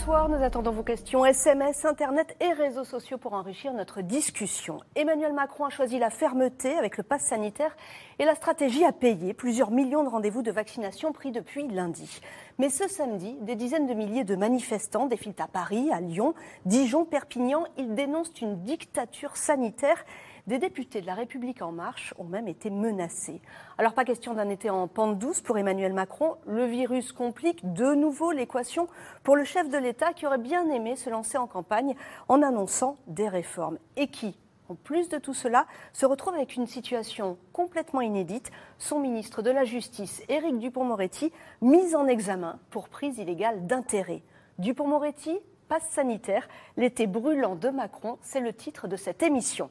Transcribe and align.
Bonsoir, 0.00 0.30
nous 0.30 0.42
attendons 0.42 0.70
vos 0.70 0.82
questions 0.82 1.26
SMS, 1.26 1.84
Internet 1.84 2.34
et 2.40 2.54
réseaux 2.54 2.84
sociaux 2.84 3.18
pour 3.18 3.34
enrichir 3.34 3.74
notre 3.74 4.00
discussion. 4.00 4.80
Emmanuel 4.94 5.34
Macron 5.34 5.66
a 5.66 5.68
choisi 5.68 5.98
la 5.98 6.08
fermeté 6.08 6.74
avec 6.78 6.96
le 6.96 7.02
pass 7.02 7.26
sanitaire 7.26 7.76
et 8.18 8.24
la 8.24 8.34
stratégie 8.34 8.82
à 8.82 8.92
payer 8.92 9.34
plusieurs 9.34 9.70
millions 9.70 10.02
de 10.02 10.08
rendez-vous 10.08 10.40
de 10.40 10.50
vaccination 10.50 11.12
pris 11.12 11.32
depuis 11.32 11.68
lundi. 11.68 12.22
Mais 12.58 12.70
ce 12.70 12.88
samedi, 12.88 13.36
des 13.42 13.56
dizaines 13.56 13.86
de 13.86 13.92
milliers 13.92 14.24
de 14.24 14.36
manifestants 14.36 15.04
défilent 15.04 15.34
à 15.38 15.48
Paris, 15.48 15.90
à 15.92 16.00
Lyon, 16.00 16.32
Dijon, 16.64 17.04
Perpignan. 17.04 17.64
Ils 17.76 17.94
dénoncent 17.94 18.40
une 18.40 18.62
dictature 18.62 19.36
sanitaire 19.36 20.02
des 20.50 20.58
députés 20.58 21.00
de 21.00 21.06
la 21.06 21.14
République 21.14 21.62
en 21.62 21.70
marche 21.70 22.12
ont 22.18 22.24
même 22.24 22.48
été 22.48 22.70
menacés. 22.70 23.40
Alors 23.78 23.92
pas 23.92 24.04
question 24.04 24.34
d'un 24.34 24.48
été 24.48 24.68
en 24.68 24.88
pente 24.88 25.16
douce 25.16 25.40
pour 25.42 25.56
Emmanuel 25.56 25.92
Macron. 25.92 26.38
Le 26.44 26.64
virus 26.64 27.12
complique 27.12 27.72
de 27.72 27.94
nouveau 27.94 28.32
l'équation 28.32 28.88
pour 29.22 29.36
le 29.36 29.44
chef 29.44 29.68
de 29.68 29.78
l'État 29.78 30.12
qui 30.12 30.26
aurait 30.26 30.38
bien 30.38 30.68
aimé 30.68 30.96
se 30.96 31.08
lancer 31.08 31.38
en 31.38 31.46
campagne 31.46 31.94
en 32.26 32.42
annonçant 32.42 32.96
des 33.06 33.28
réformes. 33.28 33.78
Et 33.96 34.08
qui, 34.08 34.36
en 34.68 34.74
plus 34.74 35.08
de 35.08 35.18
tout 35.18 35.34
cela, 35.34 35.66
se 35.92 36.04
retrouve 36.04 36.34
avec 36.34 36.56
une 36.56 36.66
situation 36.66 37.38
complètement 37.52 38.00
inédite. 38.00 38.50
Son 38.76 38.98
ministre 38.98 39.42
de 39.42 39.52
la 39.52 39.62
Justice, 39.62 40.20
Éric 40.28 40.58
Dupont-Moretti, 40.58 41.32
mis 41.60 41.94
en 41.94 42.08
examen 42.08 42.58
pour 42.70 42.88
prise 42.88 43.18
illégale 43.18 43.68
d'intérêt. 43.68 44.24
Dupont-Moretti 44.58 45.38
passe 45.70 45.88
sanitaire, 45.88 46.48
l'été 46.76 47.06
brûlant 47.06 47.54
de 47.54 47.68
Macron, 47.68 48.18
c'est 48.22 48.40
le 48.40 48.52
titre 48.52 48.88
de 48.88 48.96
cette 48.96 49.22
émission. 49.22 49.70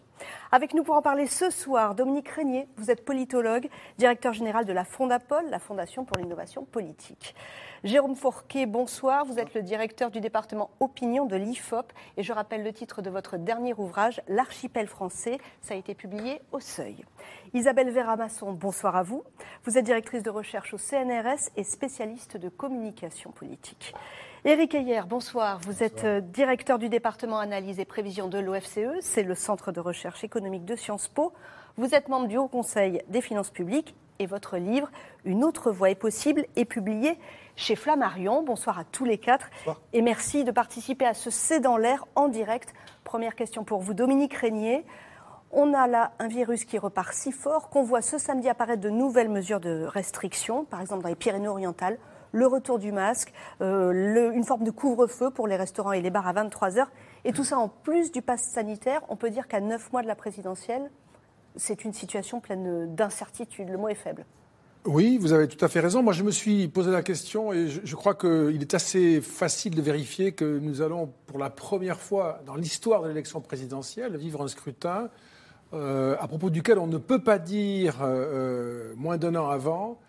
Avec 0.50 0.73
nous 0.73 0.83
pour 0.83 0.95
en 0.95 1.02
parler 1.02 1.28
ce 1.28 1.50
soir, 1.50 1.94
Dominique 1.94 2.30
Régnier, 2.30 2.69
vous 2.78 2.89
êtes 2.89 3.03
politologue, 3.03 3.67
directeur 3.97 4.31
général 4.31 4.64
de 4.64 4.72
la 4.72 4.86
Fondapol, 4.86 5.44
la 5.50 5.59
Fondation 5.59 6.05
pour 6.05 6.16
l'innovation 6.16 6.64
politique. 6.64 7.36
Jérôme 7.83 8.16
Fourquet, 8.16 8.66
bonsoir, 8.66 9.25
vous 9.25 9.39
êtes 9.39 9.53
le 9.53 9.61
directeur 9.61 10.09
du 10.09 10.22
département 10.22 10.70
opinion 10.80 11.25
de 11.25 11.36
l'IFOP 11.36 11.92
et 12.16 12.23
je 12.23 12.31
rappelle 12.31 12.64
le 12.64 12.72
titre 12.72 13.02
de 13.02 13.09
votre 13.09 13.36
dernier 13.36 13.73
ouvrage, 13.73 14.22
L'archipel 14.30 14.88
français, 14.88 15.38
ça 15.61 15.73
a 15.73 15.77
été 15.77 15.95
publié 15.95 16.42
au 16.53 16.61
Seuil. 16.61 17.03
Isabelle 17.53 17.92
Vera-Masson, 17.92 18.53
bonsoir 18.53 18.95
à 18.95 19.03
vous. 19.03 19.23
Vous 19.66 19.77
êtes 19.77 19.86
directrice 19.86 20.23
de 20.23 20.30
recherche 20.30 20.73
au 20.73 20.77
CNRS 20.77 21.50
et 21.58 21.66
spécialiste 21.66 22.38
de 22.38 22.47
communication 22.47 23.31
politique. 23.31 23.94
Éric 24.50 24.73
Ayer, 24.73 25.02
bonsoir. 25.08 25.59
Vous 25.61 25.83
êtes 25.83 26.05
euh, 26.05 26.22
directeur 26.22 26.80
du 26.80 26.89
département 26.89 27.38
analyse 27.38 27.80
et 27.80 27.86
prévision 27.86 28.28
de 28.28 28.39
l'OFCE, 28.39 29.00
c'est 29.00 29.22
le 29.22 29.36
centre 29.36 29.72
de 29.72 29.80
recherche 29.80 30.23
économique 30.23 30.66
de 30.66 30.75
Sciences 30.75 31.08
Po. 31.08 31.33
Vous 31.78 31.94
êtes 31.94 32.08
membre 32.08 32.28
du 32.28 32.36
Haut 32.36 32.47
Conseil 32.47 33.03
des 33.09 33.22
finances 33.22 33.52
publiques 33.52 33.95
et 34.17 34.25
votre 34.25 34.58
livre 34.58 34.89
Une 35.23 35.44
autre 35.44 35.72
voie 35.72 35.92
est 35.92 35.95
possible 35.95 36.47
est 36.55 36.66
publié 36.66 37.20
chez 37.58 37.75
Flammarion. 37.75 38.42
Bonsoir 38.42 38.80
à 38.80 38.86
tous 38.86 39.05
les 39.05 39.20
quatre 39.20 39.52
et 39.94 40.02
merci 40.02 40.44
de 40.44 40.50
participer 40.50 41.05
à 41.05 41.14
ce 41.14 41.30
C'est 41.30 41.59
dans 41.59 41.77
l'air 41.77 42.08
en 42.16 42.27
direct. 42.27 42.73
Première 43.03 43.36
question 43.36 43.64
pour 43.64 43.81
vous, 43.81 43.94
Dominique 43.94 44.33
Régnier. 44.33 44.83
On 45.52 45.75
a 45.75 45.86
là 45.86 46.14
un 46.17 46.27
virus 46.27 46.66
qui 46.66 46.80
repart 46.80 47.14
si 47.14 47.31
fort 47.31 47.70
qu'on 47.70 47.83
voit 47.83 48.02
ce 48.02 48.17
samedi 48.17 48.50
apparaître 48.50 48.81
de 48.81 48.89
nouvelles 48.89 49.30
mesures 49.30 49.59
de 49.59 49.83
restriction, 49.83 50.66
par 50.66 50.81
exemple 50.81 51.03
dans 51.03 51.09
les 51.09 51.16
Pyrénées-Orientales 51.16 52.00
le 52.32 52.48
retour 52.48 52.80
du 52.80 52.92
masque, 52.92 53.34
euh, 53.62 54.32
une 54.34 54.44
forme 54.44 54.64
de 54.64 54.72
couvre-feu 54.72 55.32
pour 55.32 55.48
les 55.48 55.56
restaurants 55.56 55.92
et 55.92 56.02
les 56.02 56.10
bars 56.10 56.28
à 56.28 56.34
23 56.34 56.78
heures. 56.78 56.92
Et 57.26 57.34
tout 57.34 57.44
ça 57.44 57.58
en 57.58 57.70
plus 57.70 58.12
du 58.12 58.22
pass 58.22 58.44
sanitaire. 58.44 59.02
On 59.10 59.16
peut 59.16 59.30
dire 59.30 59.48
qu'à 59.48 59.60
neuf 59.60 59.92
mois 59.92 60.02
de 60.02 60.08
la 60.08 60.16
présidentielle, 60.16 60.89
c'est 61.56 61.84
une 61.84 61.94
situation 61.94 62.39
pleine 62.39 62.94
d'incertitude. 62.95 63.70
Le 63.70 63.78
mot 63.78 63.89
est 63.89 63.95
faible. 63.95 64.26
Oui, 64.86 65.18
vous 65.20 65.34
avez 65.34 65.48
tout 65.48 65.64
à 65.64 65.68
fait 65.68 65.82
raison. 65.82 66.02
Moi, 66.02 66.14
je 66.14 66.23
me 66.23 66.32
suis 66.32 66.70
posé 66.70 66.89
la 66.89 67.04
question 67.04 67.52
et 67.52 67.68
je, 67.68 67.95
crois 67.95 68.16
qu'il 68.16 68.62
est 68.62 68.73
assez 68.73 69.20
facile 69.20 69.76
de 69.76 69.82
vérifier 69.82 70.32
que 70.32 70.58
nous 70.60 70.82
allons, 70.82 71.12
pour 71.28 71.38
la 71.38 71.50
première 71.50 72.00
fois 72.00 72.42
dans 72.45 72.56
l'histoire 72.56 73.04
de 73.04 73.10
l'élection 73.10 73.42
présidentielle, 73.42 74.16
vivre 74.16 74.42
un 74.42 74.48
scrutin 74.48 75.10
euh, 75.73 76.16
à 76.20 76.28
propos 76.28 76.50
duquel 76.50 76.80
on 76.80 76.88
ne 76.88 76.98
peut 76.98 77.22
pas 77.22 77.39
dire 77.39 77.98
euh, 78.02 78.94
moins 78.95 79.18
d'un 79.18 79.36
an 79.36 79.50
avant 79.50 80.00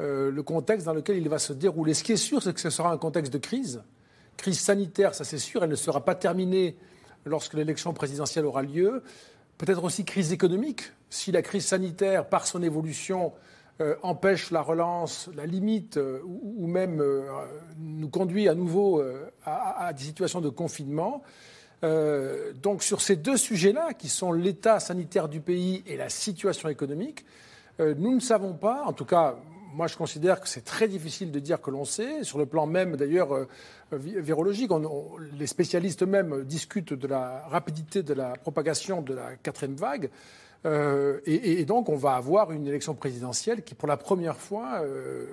euh, 0.00 0.32
le 0.32 0.42
contexte 0.42 0.86
dans 0.86 0.92
lequel 0.92 1.18
il 1.18 1.28
va 1.28 1.38
se 1.38 1.52
dérouler. 1.52 1.94
Ce 1.94 2.02
qui 2.02 2.12
est 2.12 2.16
sûr, 2.16 2.42
c'est 2.42 2.52
que 2.52 2.60
ce 2.60 2.70
sera 2.70 2.90
un 2.90 2.98
contexte 2.98 3.32
de 3.32 3.38
crise. 3.38 3.82
Crise 4.36 4.58
sanitaire, 4.58 5.14
ça 5.14 5.22
c'est 5.22 5.38
sûr, 5.38 5.62
elle 5.62 5.70
ne 5.70 5.76
sera 5.76 6.04
pas 6.04 6.16
terminée 6.16 6.76
lorsque 7.24 7.54
l'élection 7.54 7.92
présidentielle 7.92 8.44
aura 8.44 8.62
lieu. 8.62 9.04
Peut-être 9.56 9.84
aussi 9.84 10.04
crise 10.04 10.32
économique. 10.32 10.82
Si 11.10 11.30
la 11.30 11.42
crise 11.42 11.66
sanitaire, 11.66 12.28
par 12.28 12.44
son 12.44 12.60
évolution, 12.64 13.32
euh, 13.80 13.94
empêche 14.02 14.50
la 14.50 14.62
relance, 14.62 15.30
la 15.36 15.46
limite, 15.46 15.96
euh, 15.96 16.20
ou, 16.24 16.66
même 16.66 17.00
nous 17.78 18.08
conduit 18.08 18.48
à 18.48 18.54
nouveau 18.56 19.00
à, 19.44 19.92
des 19.92 20.02
situations 20.02 20.40
de 20.40 20.48
confinement. 20.48 21.22
donc 21.82 22.82
sur 22.82 23.00
ces 23.00 23.14
deux 23.14 23.36
sujets-là, 23.36 23.92
qui 23.92 24.08
sont 24.08 24.32
l'état 24.32 24.80
sanitaire 24.80 25.28
du 25.28 25.40
pays 25.40 25.84
et 25.86 25.96
la 25.96 26.08
situation 26.08 26.68
économique, 26.68 27.24
nous 27.78 28.14
ne 28.14 28.20
savons 28.20 28.54
pas, 28.54 28.82
en 28.86 28.92
tout 28.92 29.04
cas 29.04 29.36
moi, 29.74 29.88
je 29.88 29.96
considère 29.96 30.40
que 30.40 30.48
c'est 30.48 30.64
très 30.64 30.86
difficile 30.86 31.32
de 31.32 31.40
dire 31.40 31.60
que 31.60 31.70
l'on 31.70 31.84
sait. 31.84 32.22
Sur 32.22 32.38
le 32.38 32.46
plan 32.46 32.66
même, 32.66 32.96
d'ailleurs, 32.96 33.34
euh, 33.34 33.46
virologique, 33.92 34.70
les 35.36 35.48
spécialistes 35.48 36.04
eux-mêmes 36.04 36.44
discutent 36.44 36.94
de 36.94 37.08
la 37.08 37.42
rapidité 37.48 38.04
de 38.04 38.14
la 38.14 38.34
propagation 38.34 39.02
de 39.02 39.14
la 39.14 39.34
quatrième 39.34 39.74
vague. 39.74 40.10
Euh, 40.64 41.20
et, 41.26 41.64
donc, 41.64 41.88
on 41.88 41.96
va 41.96 42.14
avoir 42.14 42.52
une 42.52 42.66
élection 42.66 42.94
présidentielle 42.94 43.64
qui, 43.64 43.74
pour 43.74 43.88
la 43.88 43.96
première 43.96 44.36
fois, 44.36 44.80
euh, 44.82 45.26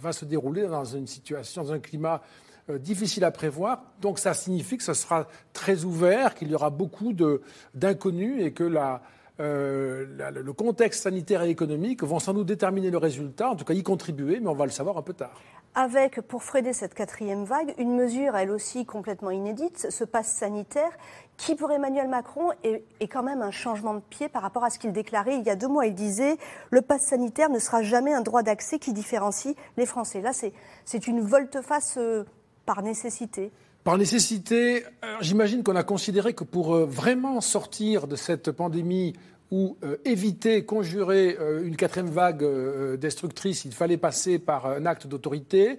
va 0.00 0.12
se 0.12 0.26
dérouler 0.26 0.66
dans 0.68 0.84
une 0.84 1.06
situation, 1.06 1.62
dans 1.62 1.72
un 1.72 1.80
climat 1.80 2.20
difficile 2.68 3.24
à 3.24 3.30
prévoir. 3.30 3.82
Donc, 4.00 4.18
ça 4.18 4.34
signifie 4.34 4.76
que 4.76 4.84
ce 4.84 4.94
sera 4.94 5.26
très 5.52 5.84
ouvert, 5.84 6.34
qu'il 6.34 6.50
y 6.50 6.54
aura 6.54 6.70
beaucoup 6.70 7.14
d'inconnus 7.74 8.44
et 8.44 8.52
que 8.52 8.62
la 8.62 9.02
euh, 9.40 10.04
le 10.30 10.52
contexte 10.52 11.04
sanitaire 11.04 11.42
et 11.42 11.50
économique 11.50 12.02
vont 12.02 12.18
sans 12.18 12.34
doute 12.34 12.46
déterminer 12.46 12.90
le 12.90 12.98
résultat, 12.98 13.48
en 13.48 13.56
tout 13.56 13.64
cas 13.64 13.72
y 13.72 13.82
contribuer, 13.82 14.38
mais 14.38 14.48
on 14.48 14.54
va 14.54 14.66
le 14.66 14.70
savoir 14.70 14.98
un 14.98 15.02
peu 15.02 15.14
tard. 15.14 15.40
Avec, 15.74 16.20
pour 16.20 16.42
freiner 16.42 16.72
cette 16.72 16.94
quatrième 16.94 17.44
vague, 17.44 17.74
une 17.78 17.94
mesure, 17.94 18.36
elle 18.36 18.50
aussi 18.50 18.84
complètement 18.84 19.30
inédite, 19.30 19.86
ce 19.88 20.04
passe 20.04 20.30
sanitaire, 20.30 20.90
qui 21.36 21.54
pour 21.54 21.70
Emmanuel 21.70 22.08
Macron 22.08 22.50
est, 22.64 22.82
quand 23.08 23.22
même 23.22 23.40
un 23.40 23.50
changement 23.52 23.94
de 23.94 24.00
pied 24.00 24.28
par 24.28 24.42
rapport 24.42 24.64
à 24.64 24.70
ce 24.70 24.78
qu'il 24.78 24.92
déclarait 24.92 25.36
il 25.36 25.42
y 25.42 25.50
a 25.50 25.56
deux 25.56 25.68
mois. 25.68 25.86
Il 25.86 25.94
disait 25.94 26.36
le 26.70 26.82
passe 26.82 27.06
sanitaire 27.06 27.48
ne 27.50 27.58
sera 27.58 27.82
jamais 27.82 28.12
un 28.12 28.20
droit 28.20 28.42
d'accès 28.42 28.78
qui 28.78 28.92
différencie 28.92 29.54
les 29.76 29.86
Français. 29.86 30.20
Là, 30.20 30.32
c'est 30.32 31.06
une 31.06 31.20
volte-face 31.20 31.94
euh, 31.96 32.24
par 32.66 32.82
nécessité. 32.82 33.52
Par 33.82 33.96
nécessité, 33.96 34.84
j'imagine 35.22 35.62
qu'on 35.62 35.74
a 35.74 35.82
considéré 35.82 36.34
que 36.34 36.44
pour 36.44 36.74
euh, 36.74 36.84
vraiment 36.84 37.40
sortir 37.40 38.06
de 38.06 38.14
cette 38.14 38.50
pandémie 38.50 39.14
ou 39.50 39.78
euh, 39.82 39.96
éviter, 40.04 40.66
conjurer 40.66 41.38
euh, 41.40 41.64
une 41.64 41.76
quatrième 41.76 42.10
vague 42.10 42.44
destructrice, 42.98 43.64
il 43.64 43.72
fallait 43.72 43.96
passer 43.96 44.38
par 44.38 44.66
un 44.66 44.84
acte 44.84 45.06
d'autorité. 45.06 45.78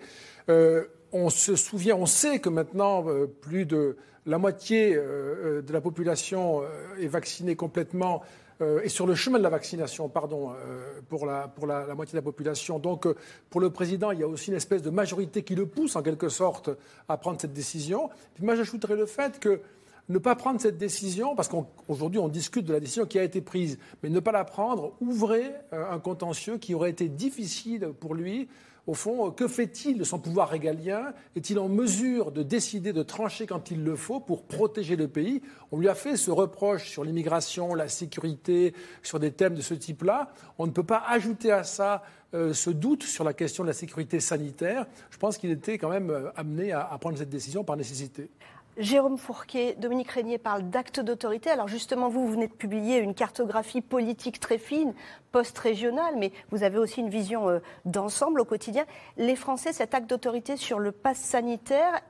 on 1.14 1.30
se 1.30 1.56
souvient, 1.56 1.96
on 1.96 2.08
sait 2.08 2.40
que 2.40 2.50
maintenant 2.50 3.06
plus 3.42 3.66
de 3.66 3.98
la 4.26 4.38
moitié 4.40 4.96
de 4.96 5.74
la 5.74 5.82
population 5.82 6.62
est 7.00 7.08
vaccinée 7.08 7.56
complètement 7.56 8.22
euh, 8.22 8.51
et 8.84 8.90
sur 8.90 9.08
le 9.08 9.16
chemin 9.16 9.38
de 9.38 9.44
la 9.44 9.50
vaccination, 9.50 10.10
pardon, 10.10 10.52
euh, 10.52 11.02
pour, 11.10 11.26
la, 11.26 11.48
pour 11.48 11.68
la, 11.68 11.94
moitié 11.96 12.14
de 12.14 12.18
la 12.18 12.22
population. 12.22 12.80
Donc, 12.80 13.06
euh, 13.06 13.16
pour 13.50 13.62
le 13.62 13.70
président, 13.70 14.12
il 14.12 14.20
y 14.20 14.24
a 14.24 14.28
aussi 14.28 14.50
une 14.50 14.58
espèce 14.58 14.82
de 14.82 14.90
majorité 14.90 15.44
qui 15.44 15.56
le 15.56 15.66
pousse, 15.66 15.96
en 15.96 16.02
quelque 16.02 16.30
sorte, 16.30 16.70
à 17.08 17.18
prendre 17.18 17.40
cette 17.40 17.54
décision. 17.54 18.10
Puis 18.34 18.44
moi, 18.44 18.56
j'ajouterais 18.56 18.96
le 18.96 19.06
fait 19.06 19.40
que 19.40 19.62
ne 20.10 20.18
pas 20.18 20.36
prendre 20.36 20.60
cette 20.60 20.78
décision, 20.78 21.36
parce 21.36 21.48
qu'aujourd'hui 21.48 22.20
on, 22.20 22.28
discute 22.28 22.66
de 22.66 22.74
la 22.74 22.80
décision 22.80 23.06
qui 23.06 23.18
a 23.18 23.24
été 23.24 23.40
prise, 23.40 23.78
mais 24.04 24.10
ne 24.10 24.20
pas 24.20 24.32
la 24.32 24.44
prendre 24.44 24.94
ouvrait 25.00 25.64
un 25.72 26.00
contentieux 26.00 26.58
qui 26.58 26.74
aurait 26.74 26.90
été 26.90 27.08
difficile 27.08 27.92
pour 28.00 28.14
lui 28.14 28.50
au 28.88 28.96
fond, 28.96 29.30
que 29.30 29.48
fait-il 29.48 29.98
de 30.00 30.04
son 30.04 30.18
pouvoir 30.18 30.50
régalien 30.50 31.14
Est-il 31.36 31.60
en 31.60 31.70
mesure 31.70 32.32
de 32.32 32.42
décider 32.42 32.94
de 32.94 33.04
trancher 33.04 33.46
quand 33.46 33.70
il 33.70 33.84
le 33.84 33.96
faut 33.96 34.20
pour 34.20 34.44
protéger 34.44 34.96
le 34.96 35.08
pays 35.08 35.44
On 35.72 35.78
lui 35.78 35.88
a 35.88 35.94
fait 35.94 36.18
ce 36.18 36.32
reproche 36.32 36.90
sur 36.90 37.04
l'immigration, 37.04 37.76
la 37.76 37.88
sécurité, 37.88 38.74
sur 39.04 39.20
des 39.20 39.32
thèmes 39.32 39.54
de 39.54 39.62
ce 39.62 39.76
type-là. 39.76 40.34
On 40.58 40.66
ne 40.66 40.72
peut 40.72 40.84
pas 40.84 41.04
ajouter 41.08 41.52
à 41.52 41.64
ça 41.64 42.02
euh, 42.34 42.54
ce 42.54 42.70
doute 42.70 43.04
sur 43.04 43.24
la 43.24 43.34
question 43.34 43.64
de 43.64 43.68
la 43.68 43.74
sécurité 43.74 44.20
sanitaire. 44.20 44.88
Je 45.10 45.18
pense 45.18 45.38
qu'il 45.38 45.52
était 45.52 45.78
quand 45.78 45.90
même 45.90 46.10
euh, 46.10 46.32
amené 46.36 46.72
à, 46.72 46.98
prendre 47.00 47.18
cette 47.18 47.30
décision 47.30 47.64
par 47.64 47.78
nécessité. 47.78 48.30
Jérôme 48.78 49.18
Fourquet, 49.18 49.76
Dominique 49.78 50.10
Régnier 50.12 50.38
parlent 50.38 50.70
d'acte 50.70 51.02
d'autorité. 51.02 51.50
Alors 51.50 51.68
justement, 51.68 52.08
vous, 52.08 52.26
vous 52.26 52.32
venez 52.32 52.48
de 52.48 52.54
publier 52.54 53.00
une 53.00 53.14
cartographie 53.14 53.82
politique 53.82 54.40
très 54.40 54.58
fine, 54.58 54.94
post-régionale, 55.32 56.16
mais 56.18 56.32
vous 56.52 56.64
avez 56.64 56.78
aussi 56.78 57.02
une 57.02 57.10
vision 57.10 57.50
euh, 57.50 57.60
d'ensemble 57.84 58.40
au 58.40 58.46
quotidien. 58.46 58.86
Les 59.18 59.36
Français, 59.36 59.74
cet 59.74 59.94
acte 59.94 60.10
d'autorité 60.10 60.56
sur 60.56 60.80
le 60.80 60.94
pass 60.94 61.18
sanitaire, 61.18 62.02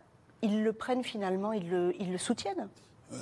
ils 0.43 0.63
le 0.63 0.71
prennent 0.71 1.03
finalement, 1.03 1.51
ils 1.51 1.67
le, 1.67 2.17
soutiennent? 2.17 2.67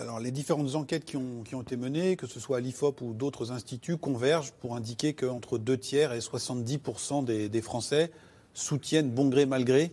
Alors, 0.01 0.19
les 0.19 0.31
différentes 0.31 0.75
enquêtes 0.75 1.05
qui 1.05 1.17
ont, 1.17 1.43
qui 1.43 1.55
ont 1.55 1.61
été 1.61 1.77
menées, 1.77 2.15
que 2.15 2.27
ce 2.27 2.39
soit 2.39 2.57
à 2.57 2.59
l'IFOP 2.59 3.01
ou 3.01 3.13
d'autres 3.13 3.51
instituts, 3.51 3.97
convergent 3.97 4.51
pour 4.51 4.75
indiquer 4.75 5.13
qu'entre 5.13 5.57
deux 5.57 5.77
tiers 5.77 6.13
et 6.13 6.19
70% 6.19 7.23
des, 7.23 7.49
des 7.49 7.61
Français 7.61 8.11
soutiennent 8.53 9.09
bon 9.09 9.29
gré 9.29 9.45
mal 9.45 9.63
gré 9.63 9.91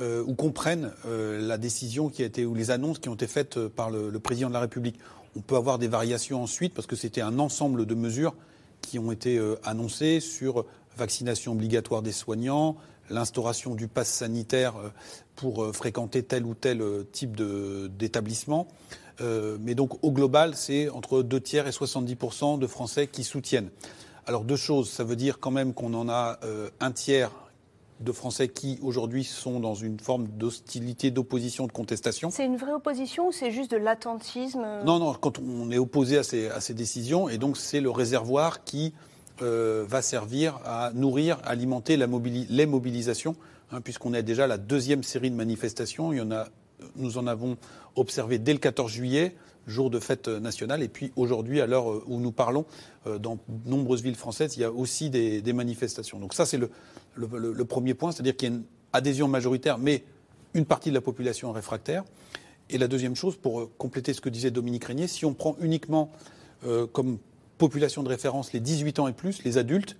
euh, 0.00 0.24
ou 0.26 0.34
comprennent 0.34 0.90
euh, 1.06 1.38
la 1.40 1.56
décision 1.56 2.08
qui 2.08 2.24
a 2.24 2.26
été 2.26 2.44
ou 2.44 2.56
les 2.56 2.72
annonces 2.72 2.98
qui 2.98 3.08
ont 3.08 3.14
été 3.14 3.28
faites 3.28 3.58
euh, 3.58 3.68
par 3.68 3.90
le, 3.90 4.10
président 4.18 4.48
de 4.48 4.54
la 4.54 4.58
République. 4.58 4.98
On 5.36 5.40
peut 5.40 5.54
avoir 5.54 5.78
des 5.78 5.86
variations 5.86 6.42
ensuite 6.42 6.74
parce 6.74 6.88
que 6.88 6.96
c'était 6.96 7.20
un 7.20 7.38
ensemble 7.38 7.86
de 7.86 7.94
mesures 7.94 8.34
qui 8.80 8.98
ont 8.98 9.12
été 9.12 9.40
annoncées 9.62 10.18
sur 10.20 10.66
vaccination 10.96 11.52
obligatoire 11.52 12.02
des 12.02 12.12
soignants, 12.12 12.76
l'instauration 13.08 13.76
du 13.76 13.86
pass 13.88 14.08
sanitaire 14.08 14.74
pour 15.36 15.74
fréquenter 15.74 16.22
tel 16.22 16.44
ou 16.44 16.54
tel 16.54 16.82
type 17.10 17.34
d'établissement. 17.96 18.68
mais 19.20 19.74
donc 19.74 20.04
au 20.04 20.12
global, 20.12 20.54
c'est 20.54 20.90
entre 20.90 21.22
2 21.22 21.40
tiers 21.40 21.66
et 21.66 21.70
70% 21.70 22.58
de 22.58 22.66
Français 22.66 23.06
qui 23.06 23.24
soutiennent. 23.24 23.70
Alors 24.26 24.44
deux 24.44 24.56
choses, 24.56 24.90
ça 24.90 25.02
veut 25.02 25.16
dire 25.16 25.40
quand 25.40 25.50
même 25.50 25.72
qu'on 25.72 25.94
en 25.94 26.08
a 26.10 26.38
un 26.78 26.92
tiers 26.92 27.32
de 28.00 28.12
Français 28.12 28.48
qui 28.48 28.78
aujourd'hui 28.82 29.24
sont 29.24 29.60
dans 29.60 29.74
une 29.74 30.00
forme 30.00 30.26
d'hostilité, 30.26 31.10
d'opposition, 31.10 31.66
de 31.66 31.72
contestation. 31.72 32.30
C'est 32.30 32.44
une 32.44 32.56
vraie 32.56 32.72
opposition 32.72 33.28
ou 33.28 33.32
c'est 33.32 33.50
juste 33.50 33.70
de 33.70 33.76
l'attentisme 33.76 34.66
Non, 34.84 34.98
non, 34.98 35.14
quand 35.14 35.38
on 35.38 35.70
est 35.70 35.78
opposé 35.78 36.18
à 36.18 36.22
ces, 36.22 36.48
à 36.48 36.60
ces 36.60 36.74
décisions, 36.74 37.28
et 37.28 37.38
donc 37.38 37.56
c'est 37.56 37.80
le 37.80 37.90
réservoir 37.90 38.64
qui 38.64 38.92
euh, 39.42 39.84
va 39.88 40.02
servir 40.02 40.58
à 40.64 40.92
nourrir, 40.94 41.38
alimenter 41.44 41.96
la 41.96 42.06
les 42.06 42.66
mobilisations, 42.66 43.36
hein, 43.72 43.80
puisqu'on 43.80 44.14
est 44.14 44.22
déjà 44.22 44.46
la 44.46 44.58
deuxième 44.58 45.02
série 45.02 45.30
de 45.30 45.36
manifestations. 45.36 46.12
Il 46.12 46.18
y 46.18 46.20
en 46.20 46.30
a, 46.30 46.46
nous 46.96 47.18
en 47.18 47.26
avons 47.26 47.56
observé 47.96 48.38
dès 48.38 48.52
le 48.52 48.58
14 48.58 48.90
juillet 48.90 49.34
jour 49.66 49.90
de 49.90 49.98
fête 50.00 50.28
nationale. 50.28 50.82
Et 50.82 50.88
puis 50.88 51.12
aujourd'hui, 51.16 51.60
à 51.60 51.66
l'heure 51.66 51.86
où 52.08 52.18
nous 52.18 52.32
parlons, 52.32 52.64
euh, 53.06 53.18
dans 53.18 53.36
de 53.36 53.68
nombreuses 53.68 54.02
villes 54.02 54.16
françaises, 54.16 54.56
il 54.56 54.60
y 54.60 54.64
a 54.64 54.72
aussi 54.72 55.10
des, 55.10 55.52
manifestations. 55.52 56.18
Donc 56.18 56.34
ça, 56.34 56.46
c'est 56.46 56.58
le, 56.58 57.64
premier 57.64 57.94
point, 57.94 58.12
c'est-à-dire 58.12 58.36
qu'il 58.36 58.48
y 58.48 58.52
a 58.52 58.54
une 58.56 58.64
adhésion 58.92 59.28
majoritaire, 59.28 59.78
mais 59.78 60.04
une 60.54 60.64
partie 60.64 60.90
de 60.90 60.94
la 60.94 61.00
population 61.00 61.52
réfractaire. 61.52 62.04
Et 62.70 62.78
la 62.78 62.88
deuxième 62.88 63.14
chose, 63.14 63.36
pour 63.36 63.60
euh, 63.60 63.70
compléter 63.78 64.12
ce 64.12 64.20
que 64.20 64.28
disait 64.28 64.50
Dominique 64.50 64.84
Régnier, 64.84 65.08
si 65.08 65.24
on 65.24 65.34
prend 65.34 65.56
uniquement 65.60 66.10
euh, 66.66 66.86
comme 66.86 67.18
population 67.58 68.02
de 68.02 68.08
référence 68.08 68.52
les 68.52 68.60
18 68.60 68.98
ans 68.98 69.08
et 69.08 69.12
plus, 69.12 69.44
les 69.44 69.58
adultes, 69.58 69.96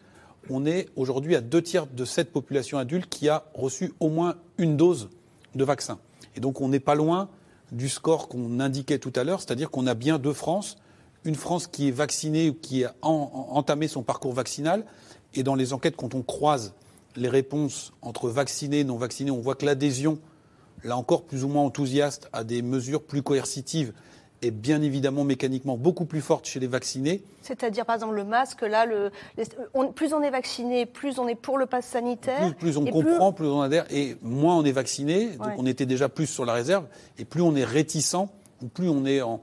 on 0.51 0.67
est 0.67 0.89
aujourd'hui 0.97 1.37
à 1.37 1.41
deux 1.41 1.63
tiers 1.63 1.87
de 1.87 2.05
cette 2.05 2.33
population 2.33 2.79
adulte 2.79 3.09
qui 3.09 3.29
a 3.29 3.45
reçu 3.55 3.93
au 4.01 4.09
moins 4.09 4.37
une 4.59 4.77
dose 4.77 5.09
de 5.55 5.65
vaccin. 5.65 5.99
Et 6.37 6.41
donc 6.41 6.61
on 6.61 6.69
n'est 6.69 6.81
pas 6.81 6.95
loin 6.95 7.29
du 7.75 7.89
score 7.89 8.29
qu'on 8.29 8.61
indiquait 8.61 8.99
tout 8.99 9.13
à 9.17 9.25
l'heure, 9.25 9.41
c'est-à-dire 9.41 9.71
qu'on 9.71 9.87
a 9.87 9.95
bien 9.95 10.19
deux 10.19 10.33
France, 10.33 10.77
une 11.25 11.35
France 11.35 11.67
qui 11.67 11.89
est 11.89 11.93
vaccinée 11.93 12.51
ou 12.51 12.55
qui 12.55 12.85
a 12.85 12.95
entamé 13.03 13.89
son 13.89 14.03
parcours 14.03 14.33
vaccinal, 14.33 14.85
et 15.35 15.43
dans 15.43 15.55
les 15.55 15.73
enquêtes, 15.73 15.97
quand 15.97 16.15
on 16.15 16.23
croise 16.23 16.75
les 17.17 17.29
réponses 17.29 17.93
entre 18.03 18.29
vaccinés 18.29 18.81
et 18.81 18.85
non 18.85 18.97
vaccinés, 18.97 19.31
on 19.31 19.41
voit 19.41 19.55
que 19.57 19.67
l'adhésion, 19.67 20.19
là 20.85 20.97
encore 20.97 21.25
plus 21.25 21.45
ou 21.45 21.49
moins 21.49 21.63
enthousiaste, 21.63 22.29
à 22.33 22.45
des 22.45 22.63
mesures 22.63 23.03
plus 23.03 23.23
coercitives 23.23 23.93
est 24.45 24.51
bien 24.51 24.83
évidemment 24.83 25.25
mécaniquement 25.25 25.77
beaucoup 25.77 26.05
plus 26.05 26.21
forte 26.21 26.47
chez 26.47 26.61
les 26.61 26.67
vaccinés. 26.67 27.23
C'est-à-dire, 27.43 27.85
par 27.85 27.97
exemple, 27.97 28.15
le 28.15 28.25
masque, 28.25 28.63
là, 28.63 28.87
le, 28.87 29.11
plus 29.95 30.13
on 30.15 30.23
est 30.23 30.31
vacciné, 30.31 30.87
plus 30.87 31.19
on 31.19 31.29
est 31.29 31.35
pour 31.35 31.59
le 31.59 31.67
pass 31.67 31.87
sanitaire. 31.87 32.55
Plus, 32.57 32.77
on 32.77 32.85
comprend, 32.85 33.33
plus... 33.33 33.47
on 33.47 33.61
adhère, 33.61 33.87
et 33.91 34.17
moins 34.23 34.57
on 34.57 34.65
est 34.65 34.73
vacciné, 34.73 35.29
donc 35.37 35.53
on 35.59 35.67
était 35.67 35.87
déjà 35.87 36.09
plus 36.09 36.27
sur 36.27 36.45
la 36.45 36.53
réserve, 36.53 36.87
et 37.19 37.25
plus 37.25 37.43
on 37.43 37.55
est 37.55 37.65
réticent, 37.65 38.29
ou 38.63 38.69
plus 38.69 38.89
on 38.89 39.05
est 39.05 39.21
en, 39.23 39.41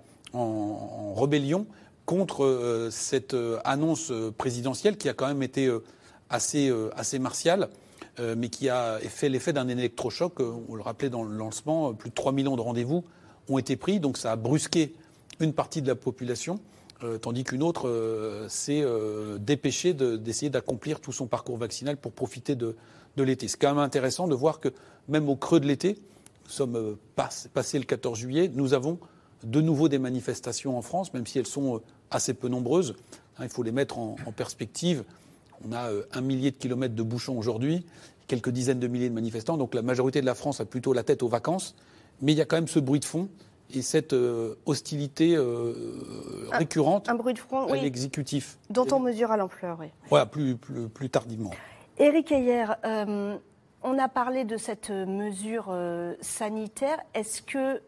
rébellion 1.13 1.65
contre 2.05 2.45
euh, 2.45 2.89
cette 2.89 3.33
euh, 3.33 3.59
annonce 3.65 4.11
euh, 4.11 4.31
présidentielle 4.31 4.97
qui 4.97 5.09
a 5.09 5.13
quand 5.13 5.27
même 5.27 5.43
été 5.43 5.69
assez, 6.29 6.73
assez 6.95 7.19
martiale. 7.19 7.69
mais 8.37 8.49
qui 8.49 8.69
a 8.69 8.99
fait 8.99 9.29
l'effet 9.29 9.51
d'un 9.51 9.67
électrochoc. 9.67 10.39
On 10.39 10.75
le 10.75 10.81
rappelait 10.81 11.09
dans 11.09 11.23
le 11.23 11.35
lancement, 11.35 11.93
plus 11.93 12.09
de 12.09 12.15
3 12.15 12.31
millions 12.31 12.55
de 12.55 12.61
rendez-vous 12.61 13.03
ont 13.51 13.57
été 13.57 13.75
pris, 13.75 13.99
donc 13.99 14.17
ça 14.17 14.31
a 14.31 14.35
brusqué 14.35 14.93
une 15.39 15.53
partie 15.53 15.81
de 15.81 15.87
la 15.87 15.95
population, 15.95 16.59
euh, 17.03 17.17
tandis 17.17 17.43
qu'une 17.43 17.63
autre 17.63 17.87
euh, 17.87 18.47
s'est 18.47 18.81
euh, 18.83 19.37
dépêchée 19.37 19.93
d'essayer 19.93 20.49
d'accomplir 20.49 20.99
tout 20.99 21.11
son 21.11 21.27
parcours 21.27 21.57
vaccinal 21.57 21.97
pour 21.97 22.11
profiter 22.11 22.55
de, 22.55 22.75
l'été. 23.17 23.47
C'est 23.47 23.57
quand 23.57 23.69
même 23.69 23.79
intéressant 23.83 24.27
de 24.27 24.35
voir 24.35 24.59
que 24.59 24.69
même 25.07 25.29
au 25.29 25.35
creux 25.35 25.59
de 25.59 25.67
l'été, 25.67 25.97
nous 26.45 26.51
sommes 26.51 26.97
passés 27.15 27.79
le 27.79 27.85
14 27.85 28.17
juillet, 28.17 28.51
nous 28.53 28.73
avons 28.73 28.99
de 29.43 29.61
nouveau 29.61 29.89
des 29.89 29.99
manifestations 29.99 30.77
en 30.77 30.81
France, 30.81 31.13
même 31.13 31.25
si 31.25 31.39
elles 31.39 31.47
sont 31.47 31.81
assez 32.11 32.33
peu 32.33 32.47
nombreuses. 32.47 32.95
Hein, 33.37 33.43
il 33.43 33.49
faut 33.49 33.63
les 33.63 33.71
mettre 33.71 33.97
en, 33.97 34.15
en 34.25 34.31
perspective. 34.31 35.03
On 35.67 35.73
a 35.73 35.89
un 36.13 36.21
millier 36.21 36.51
de 36.51 36.55
kilomètres 36.57 36.95
de 36.95 37.03
bouchons 37.03 37.37
aujourd'hui, 37.37 37.85
quelques 38.27 38.49
dizaines 38.49 38.79
de 38.79 38.87
milliers 38.87 39.09
de 39.09 39.15
manifestants, 39.15 39.57
donc 39.57 39.73
la 39.73 39.81
majorité 39.81 40.21
de 40.21 40.25
la 40.25 40.35
France 40.35 40.61
a 40.61 40.65
plutôt 40.65 40.93
la 40.93 41.03
tête 41.03 41.23
aux 41.23 41.27
vacances 41.27 41.75
mais 42.21 42.33
il 42.33 42.37
y 42.37 42.41
a 42.41 42.45
quand 42.45 42.57
même 42.57 42.67
ce 42.67 42.79
bruit 42.79 42.99
de 42.99 43.05
fond 43.05 43.29
et 43.73 43.81
cette 43.81 44.13
euh, 44.13 44.55
hostilité 44.65 45.35
euh, 45.35 45.73
récurrente 46.51 47.09
un, 47.09 47.15
bruit 47.15 47.33
de 47.33 47.39
fond, 47.39 47.67
à 47.67 47.75
l'exécutif. 47.75 48.57
Dont 48.69 48.87
on 48.91 48.99
mesure 48.99 49.31
à 49.31 49.37
l'ampleur, 49.37 49.77
oui. 49.79 49.87
Voilà, 50.09 50.25
plus, 50.25 50.57
plus, 50.57 50.89
plus 50.89 51.09
tardivement. 51.09 51.51
Éric 51.97 52.31
Ayer, 52.31 52.65
euh, 52.85 53.37
on 53.83 53.97
a 53.97 54.07
parlé 54.07 54.43
de 54.43 54.57
cette 54.57 54.89
mesure 54.89 55.75
sanitaire. 56.21 56.99
Est-ce 57.13 57.41
que, 57.41 57.81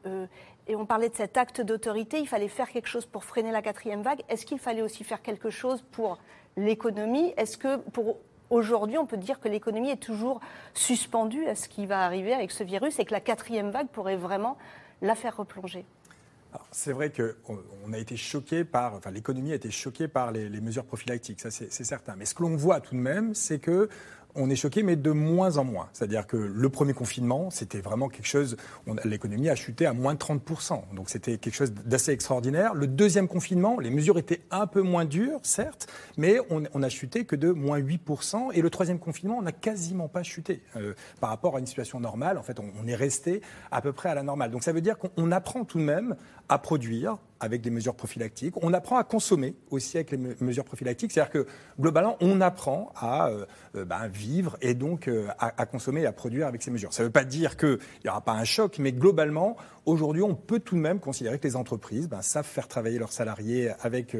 et 0.67 0.75
on 0.75 0.85
parlait 0.85 1.09
de 1.09 1.15
cet 1.15 1.37
acte 1.37 1.61
d'autorité, 1.61 2.19
il 2.19 2.27
fallait 2.27 2.47
faire 2.47 2.69
quelque 2.69 2.87
chose 2.87 3.05
pour 3.05 3.23
freiner 3.23 3.51
la 3.51 3.61
quatrième 3.61 4.01
vague. 4.01 4.21
Est-ce 4.29 4.45
qu'il 4.45 4.59
fallait 4.59 4.81
aussi 4.81 5.03
faire 5.03 5.21
quelque 5.21 5.49
chose 5.49 5.83
pour 5.91 6.17
l'économie? 6.57 7.33
Est-ce 7.37 7.57
que 7.57 7.77
pour 7.77 8.17
Aujourd'hui, 8.49 8.97
on 8.97 9.05
peut 9.05 9.17
dire 9.17 9.39
que 9.39 9.47
l'économie 9.47 9.89
est 9.89 10.01
toujours 10.01 10.39
suspendue 10.73 11.45
à 11.47 11.55
ce 11.55 11.67
qui 11.67 11.85
va 11.85 12.05
arriver 12.05 12.33
avec 12.33 12.51
ce 12.51 12.63
virus 12.63 12.99
et 12.99 13.05
que 13.05 13.11
la 13.11 13.19
quatrième 13.19 13.71
vague 13.71 13.87
pourrait 13.87 14.15
vraiment 14.15 14.57
la 15.01 15.15
faire 15.15 15.37
replonger. 15.37 15.85
C'est 16.71 16.91
vrai 16.91 17.11
qu'on 17.11 17.93
a 17.93 17.97
été 17.97 18.15
choqué 18.15 18.63
par, 18.63 18.93
enfin 18.93 19.09
l'économie 19.09 19.53
a 19.53 19.55
été 19.55 19.71
choquée 19.71 20.07
par 20.07 20.31
les, 20.31 20.49
les 20.49 20.61
mesures 20.61 20.85
prophylactiques, 20.85 21.41
ça 21.41 21.49
c'est 21.49 21.71
certain. 21.83 22.15
Mais 22.15 22.25
ce 22.25 22.35
que 22.35 22.43
l'on 22.43 22.55
voit 22.55 22.79
tout 22.79 22.93
de 22.93 22.99
même, 22.99 23.33
c'est 23.33 23.57
que 23.57 23.89
on 24.35 24.49
est 24.49 24.55
choqué, 24.55 24.83
mais 24.83 24.95
de 24.95 25.11
moins 25.11 25.57
en 25.57 25.63
moins. 25.63 25.89
C'est-à-dire 25.93 26.27
que 26.27 26.37
le 26.37 26.69
premier 26.69 26.93
confinement, 26.93 27.49
c'était 27.49 27.81
vraiment 27.81 28.09
quelque 28.09 28.27
chose, 28.27 28.57
l'économie 29.03 29.49
a 29.49 29.55
chuté 29.55 29.85
à 29.85 29.93
moins 29.93 30.13
de 30.13 30.19
30%. 30.19 30.93
Donc 30.95 31.09
c'était 31.09 31.37
quelque 31.37 31.55
chose 31.55 31.71
d'assez 31.71 32.11
extraordinaire. 32.11 32.73
Le 32.73 32.87
deuxième 32.87 33.27
confinement, 33.27 33.79
les 33.79 33.89
mesures 33.89 34.17
étaient 34.17 34.41
un 34.51 34.67
peu 34.67 34.81
moins 34.81 35.05
dures, 35.05 35.39
certes, 35.43 35.87
mais 36.17 36.39
on, 36.49 36.63
on 36.73 36.83
a 36.83 36.89
chuté 36.89 37.25
que 37.25 37.35
de 37.35 37.51
moins 37.51 37.79
8%. 37.79 38.51
Et 38.53 38.61
le 38.61 38.69
troisième 38.69 38.99
confinement, 38.99 39.37
on 39.37 39.43
n'a 39.43 39.51
quasiment 39.51 40.07
pas 40.07 40.23
chuté. 40.23 40.61
Euh, 40.75 40.93
par 41.19 41.29
rapport 41.29 41.55
à 41.55 41.59
une 41.59 41.67
situation 41.67 41.99
normale, 41.99 42.37
en 42.37 42.43
fait, 42.43 42.59
on, 42.59 42.65
on 42.81 42.87
est 42.87 42.95
resté 42.95 43.41
à 43.71 43.81
peu 43.81 43.93
près 43.93 44.09
à 44.09 44.15
la 44.15 44.23
normale. 44.23 44.51
Donc 44.51 44.63
ça 44.63 44.71
veut 44.71 44.81
dire 44.81 44.97
qu'on 44.97 45.31
apprend 45.31 45.63
tout 45.63 45.77
de 45.77 45.83
même 45.83 46.15
à 46.49 46.57
produire, 46.57 47.17
avec 47.43 47.61
des 47.61 47.69
mesures 47.69 47.95
prophylactiques. 47.95 48.55
On 48.61 48.73
apprend 48.73 48.97
à 48.97 49.03
consommer 49.03 49.55
aussi 49.69 49.97
avec 49.97 50.11
les 50.11 50.17
mesures 50.17 50.63
prophylactiques. 50.63 51.11
C'est-à-dire 51.11 51.31
que 51.31 51.47
globalement, 51.79 52.15
on 52.21 52.39
apprend 52.39 52.93
à 52.95 53.27
euh, 53.27 53.45
euh, 53.75 53.83
ben, 53.83 54.07
vivre 54.07 54.55
et 54.61 54.73
donc 54.73 55.09
euh, 55.09 55.27
à, 55.39 55.65
consommer 55.65 56.01
et 56.01 56.05
à 56.05 56.13
produire 56.13 56.47
avec 56.47 56.61
ces 56.61 56.71
mesures. 56.71 56.93
Ça 56.93 57.03
ne 57.03 57.07
veut 57.07 57.11
pas 57.11 57.25
dire 57.25 57.57
qu'il 57.57 57.79
n'y 58.05 58.09
aura 58.09 58.21
pas 58.21 58.31
un 58.31 58.45
choc, 58.45 58.77
mais 58.79 58.93
globalement, 58.93 59.57
aujourd'hui, 59.85 60.21
on 60.21 60.35
peut 60.35 60.59
tout 60.59 60.75
de 60.75 60.79
même 60.79 61.01
considérer 61.01 61.37
que 61.37 61.45
les 61.45 61.57
entreprises 61.57 62.07
ben, 62.07 62.21
savent 62.21 62.45
faire 62.45 62.69
travailler 62.69 62.97
leurs 62.97 63.11
salariés 63.11 63.71
avec, 63.81 64.15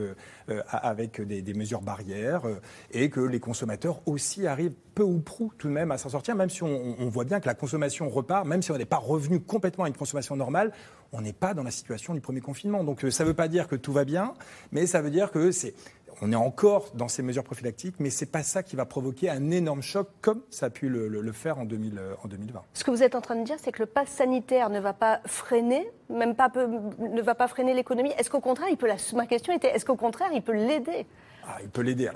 des, 1.22 1.53
mesures 1.53 1.82
barrières 1.82 2.44
et 2.92 3.10
que 3.10 3.22
les 3.22 3.39
consommateurs 3.39 4.01
aussi 4.06 4.48
arrivent 4.48 4.75
peu 4.96 5.03
ou 5.03 5.20
prou 5.20 5.53
tout 5.58 5.70
de 5.70 5.74
même 5.74 5.92
à 5.92 5.98
s'en 5.98 6.10
sortir, 6.10 6.36
même 6.36 6.50
si 6.50 6.62
on, 6.62 6.96
on 7.00 7.08
voit 7.08 7.24
bien 7.24 7.39
que 7.39 7.48
la 7.48 7.56
consommation 7.56 8.10
repart, 8.10 8.46
même 8.46 8.62
si 8.62 8.72
on 8.72 8.77
n'est 8.77 8.86
pas 8.86 8.98
revenu 8.98 9.39
complètement 9.39 9.86
à 9.86 9.88
une 9.88 9.96
consommation 9.96 10.36
normale, 10.36 10.74
on 11.13 11.22
n'est 11.22 11.34
pas 11.34 11.53
dans 11.53 11.63
la 11.63 11.72
situation 11.72 12.13
du 12.13 12.22
premier 12.22 12.41
confinement. 12.41 12.84
Donc 12.84 13.05
ça 13.10 13.24
ne 13.24 13.29
veut 13.29 13.36
pas 13.36 13.48
dire 13.48 13.67
que 13.67 13.75
tout 13.75 13.93
va 13.93 14.03
bien, 14.03 14.34
mais 14.72 14.88
ça 14.88 15.01
veut 15.01 15.12
dire 15.12 15.32
que 15.32 15.51
c'est 15.51 15.74
on 16.22 16.32
est 16.32 16.36
encore 16.36 16.91
dans 16.93 17.08
ces 17.08 17.24
mesures 17.24 17.43
prophylactiques, 17.43 17.96
mais 18.00 18.10
ce 18.10 18.24
n'est 18.24 18.32
pas 18.32 18.43
ça 18.43 18.63
qui 18.63 18.75
va 18.75 18.86
provoquer 18.86 19.29
un 19.29 19.51
énorme 19.51 19.82
choc 19.82 20.08
comme 20.22 20.41
ça 20.50 20.67
a 20.67 20.70
pu 20.70 20.88
le, 20.88 21.32
faire 21.32 21.58
en, 21.58 21.65
2000, 21.65 22.00
en 22.24 22.27
2020. 22.27 22.62
Ce 22.74 22.84
que 22.84 22.91
vous 22.91 23.03
êtes 23.03 23.15
en 23.15 23.22
train 23.22 23.36
de 23.36 23.43
dire, 23.43 23.58
c'est 23.60 23.72
que 23.72 23.82
le 23.82 23.88
pass 23.88 24.10
sanitaire 24.10 24.70
ne 24.70 24.79
va 24.79 24.93
pas 24.93 25.22
freiner, 25.25 25.89
même 26.10 26.36
pas 26.36 26.51
ne 27.00 27.22
va 27.22 27.36
pas 27.36 27.48
freiner 27.48 27.74
l'économie. 27.74 28.12
Est-ce 28.17 28.29
qu'au 28.29 28.39
contraire, 28.39 28.70
il 28.70 28.77
peut 28.77 28.89
ma 29.15 29.25
question 29.25 29.53
était, 29.53 29.70
est-ce 29.70 29.86
qu'au 29.86 29.96
contraire, 29.96 30.29
il 30.34 30.41
peut 30.41 30.53
l'aider? 30.53 31.05
Ah, 31.46 31.58
il 31.62 31.70
peut 31.70 31.82
l'aider. 31.82 32.10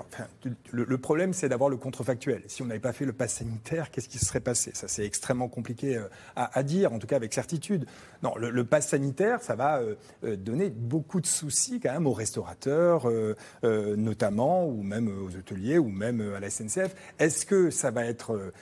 le, 0.72 0.98
problème, 0.98 1.32
c'est 1.32 1.48
d'avoir 1.48 1.68
le 1.68 1.76
contrefactuel. 1.76 2.42
Si 2.46 2.62
on 2.62 2.66
n'avait 2.66 2.80
pas 2.80 2.92
fait 2.92 3.04
le 3.04 3.12
pass 3.12 3.34
sanitaire, 3.34 3.90
qu'est-ce 3.90 4.08
qui 4.08 4.18
se 4.18 4.24
serait 4.24 4.40
passé? 4.40 4.70
Ça, 4.74 4.88
c'est 4.88 5.04
extrêmement 5.04 5.48
compliqué 5.48 5.96
euh, 5.96 6.08
à, 6.34 6.62
dire, 6.62 6.92
en 6.92 6.98
tout 6.98 7.06
cas 7.06 7.16
avec 7.16 7.34
certitude. 7.34 7.86
Non, 8.22 8.34
le, 8.36 8.50
le 8.50 8.64
pass 8.64 8.88
sanitaire, 8.88 9.42
ça 9.42 9.54
va 9.54 9.78
euh, 9.78 9.94
euh, 10.24 10.36
donner 10.36 10.70
beaucoup 10.70 11.20
de 11.20 11.26
soucis 11.26 11.78
quand 11.78 11.92
même 11.92 12.06
aux 12.06 12.12
restaurateurs, 12.12 13.06
notamment, 13.62 14.66
ou 14.66 14.82
même 14.82 15.08
aux 15.08 15.36
hôteliers, 15.36 15.78
ou 15.78 15.88
même 15.88 16.20
à 16.36 16.40
la 16.40 16.50
SNCF. 16.50 16.94
Est-ce 17.18 17.44
que 17.44 17.70
ça 17.70 17.90
va 17.90 18.04
être 18.04 18.52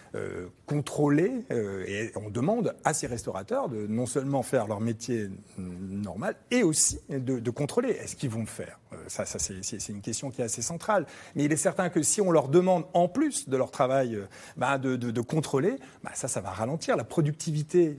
contrôlé 0.67 1.45
Et 1.87 2.13
on 2.17 2.31
demande 2.31 2.75
à 2.85 2.95
ces 2.95 3.07
restaurateurs 3.07 3.69
de 3.69 3.87
non 3.87 4.07
seulement 4.07 4.43
faire 4.43 4.67
leur 4.67 4.81
métier 4.81 5.31
normal, 5.59 6.37
et 6.51 6.63
aussi 6.63 7.01
de, 7.09 7.51
contrôler. 7.51 7.91
Est-ce 7.91 8.17
qu'ils 8.17 8.31
vont 8.31 8.41
le 8.41 8.47
faire? 8.47 8.81
Ça 9.09 9.25
c'est 9.27 9.89
une 9.89 10.01
question 10.01 10.31
qui 10.31 10.41
est 10.41 10.45
assez 10.45 10.56
c'est 10.57 10.63
central. 10.63 11.07
Mais 11.35 11.45
il 11.45 11.53
est 11.53 11.57
certain 11.57 11.91
que 11.91 12.03
si 12.03 12.21
on 12.21 12.33
leur 12.33 12.49
demande, 12.49 12.85
en 12.95 13.09
plus 13.09 13.49
de 13.49 13.57
leur 13.57 13.71
travail, 13.71 14.15
euh, 14.15 14.27
bah, 14.57 14.79
de, 14.79 15.21
contrôler, 15.21 15.77
bah, 16.03 16.11
ça, 16.15 16.29
ça 16.29 16.41
va 16.41 16.51
ralentir. 16.51 16.97
La 16.97 17.05
productivité 17.05 17.97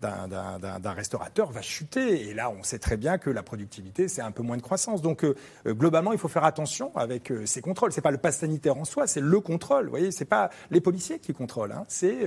d'un 0.00 0.92
restaurateur 0.92 1.50
va 1.50 1.62
chuter. 1.62 2.28
Et 2.28 2.34
là, 2.34 2.50
on 2.50 2.62
sait 2.62 2.78
très 2.78 2.96
bien 2.96 3.18
que 3.18 3.30
la 3.30 3.42
productivité, 3.42 4.08
c'est 4.08 4.22
un 4.22 4.30
peu 4.30 4.42
moins 4.42 4.56
de 4.56 4.62
croissance. 4.62 5.00
Donc, 5.00 5.24
euh, 5.24 5.34
euh, 5.66 5.74
globalement, 5.74 6.12
il 6.12 6.18
faut 6.18 6.28
faire 6.28 6.44
attention 6.44 6.94
avec 6.96 7.32
ces 7.46 7.62
contrôles. 7.62 7.92
C'est 7.92 8.00
pas 8.00 8.10
le 8.10 8.18
pass 8.18 8.38
sanitaire 8.38 8.76
en 8.76 8.84
soi, 8.84 9.06
c'est 9.06 9.20
le 9.20 9.40
contrôle. 9.40 9.84
Vous 9.84 9.90
voyez, 9.90 10.10
c'est 10.10 10.24
pas 10.24 10.50
les 10.70 10.80
policiers 10.80 11.18
qui 11.18 11.32
contrôlent, 11.32 11.72
hein. 11.72 11.84
c'est 11.88 12.18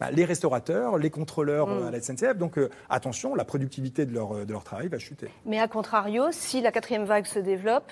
bah, 0.00 0.10
les 0.10 0.24
restaurateurs, 0.24 0.98
les 0.98 1.10
contrôleurs 1.10 1.68
mm. 1.68 1.86
à 1.86 1.90
la 1.90 2.00
SNCF. 2.00 2.36
Donc, 2.36 2.58
attention, 2.88 3.34
la 3.34 3.44
productivité 3.44 4.06
de 4.06 4.14
leur, 4.14 4.46
de 4.46 4.52
leur 4.52 4.64
travail 4.64 4.88
va 4.88 4.98
chuter. 4.98 5.28
Mais 5.44 5.58
à 5.58 5.68
contrario, 5.68 6.28
si 6.30 6.60
la 6.60 6.72
quatrième 6.72 7.04
vague 7.04 7.26
se 7.26 7.38
développe, 7.38 7.90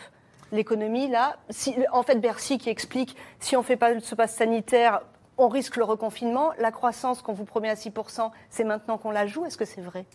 l'économie, 0.52 1.09
là, 1.09 1.37
en 1.92 2.02
fait, 2.02 2.21
Bercy 2.21 2.59
qui 2.59 2.71
explique 2.71 3.16
si 3.40 3.56
on 3.56 3.61
ne 3.61 3.64
fait 3.64 3.76
pas 3.76 3.99
ce 3.99 4.14
passe 4.14 4.35
sanitaire, 4.35 5.02
on 5.38 5.49
risque 5.49 5.76
le 5.76 5.85
reconfinement. 5.85 6.52
La 6.59 6.71
croissance 6.71 7.23
qu'on 7.23 7.32
vous 7.32 7.44
promet 7.44 7.68
à 7.68 7.75
6%, 7.75 8.30
c'est 8.50 8.64
maintenant 8.64 8.99
qu'on 8.99 9.11
la 9.11 9.26
joue. 9.26 9.44
Est-ce 9.44 9.56
que 9.56 9.64
c'est 9.64 9.80
vrai? 9.80 10.06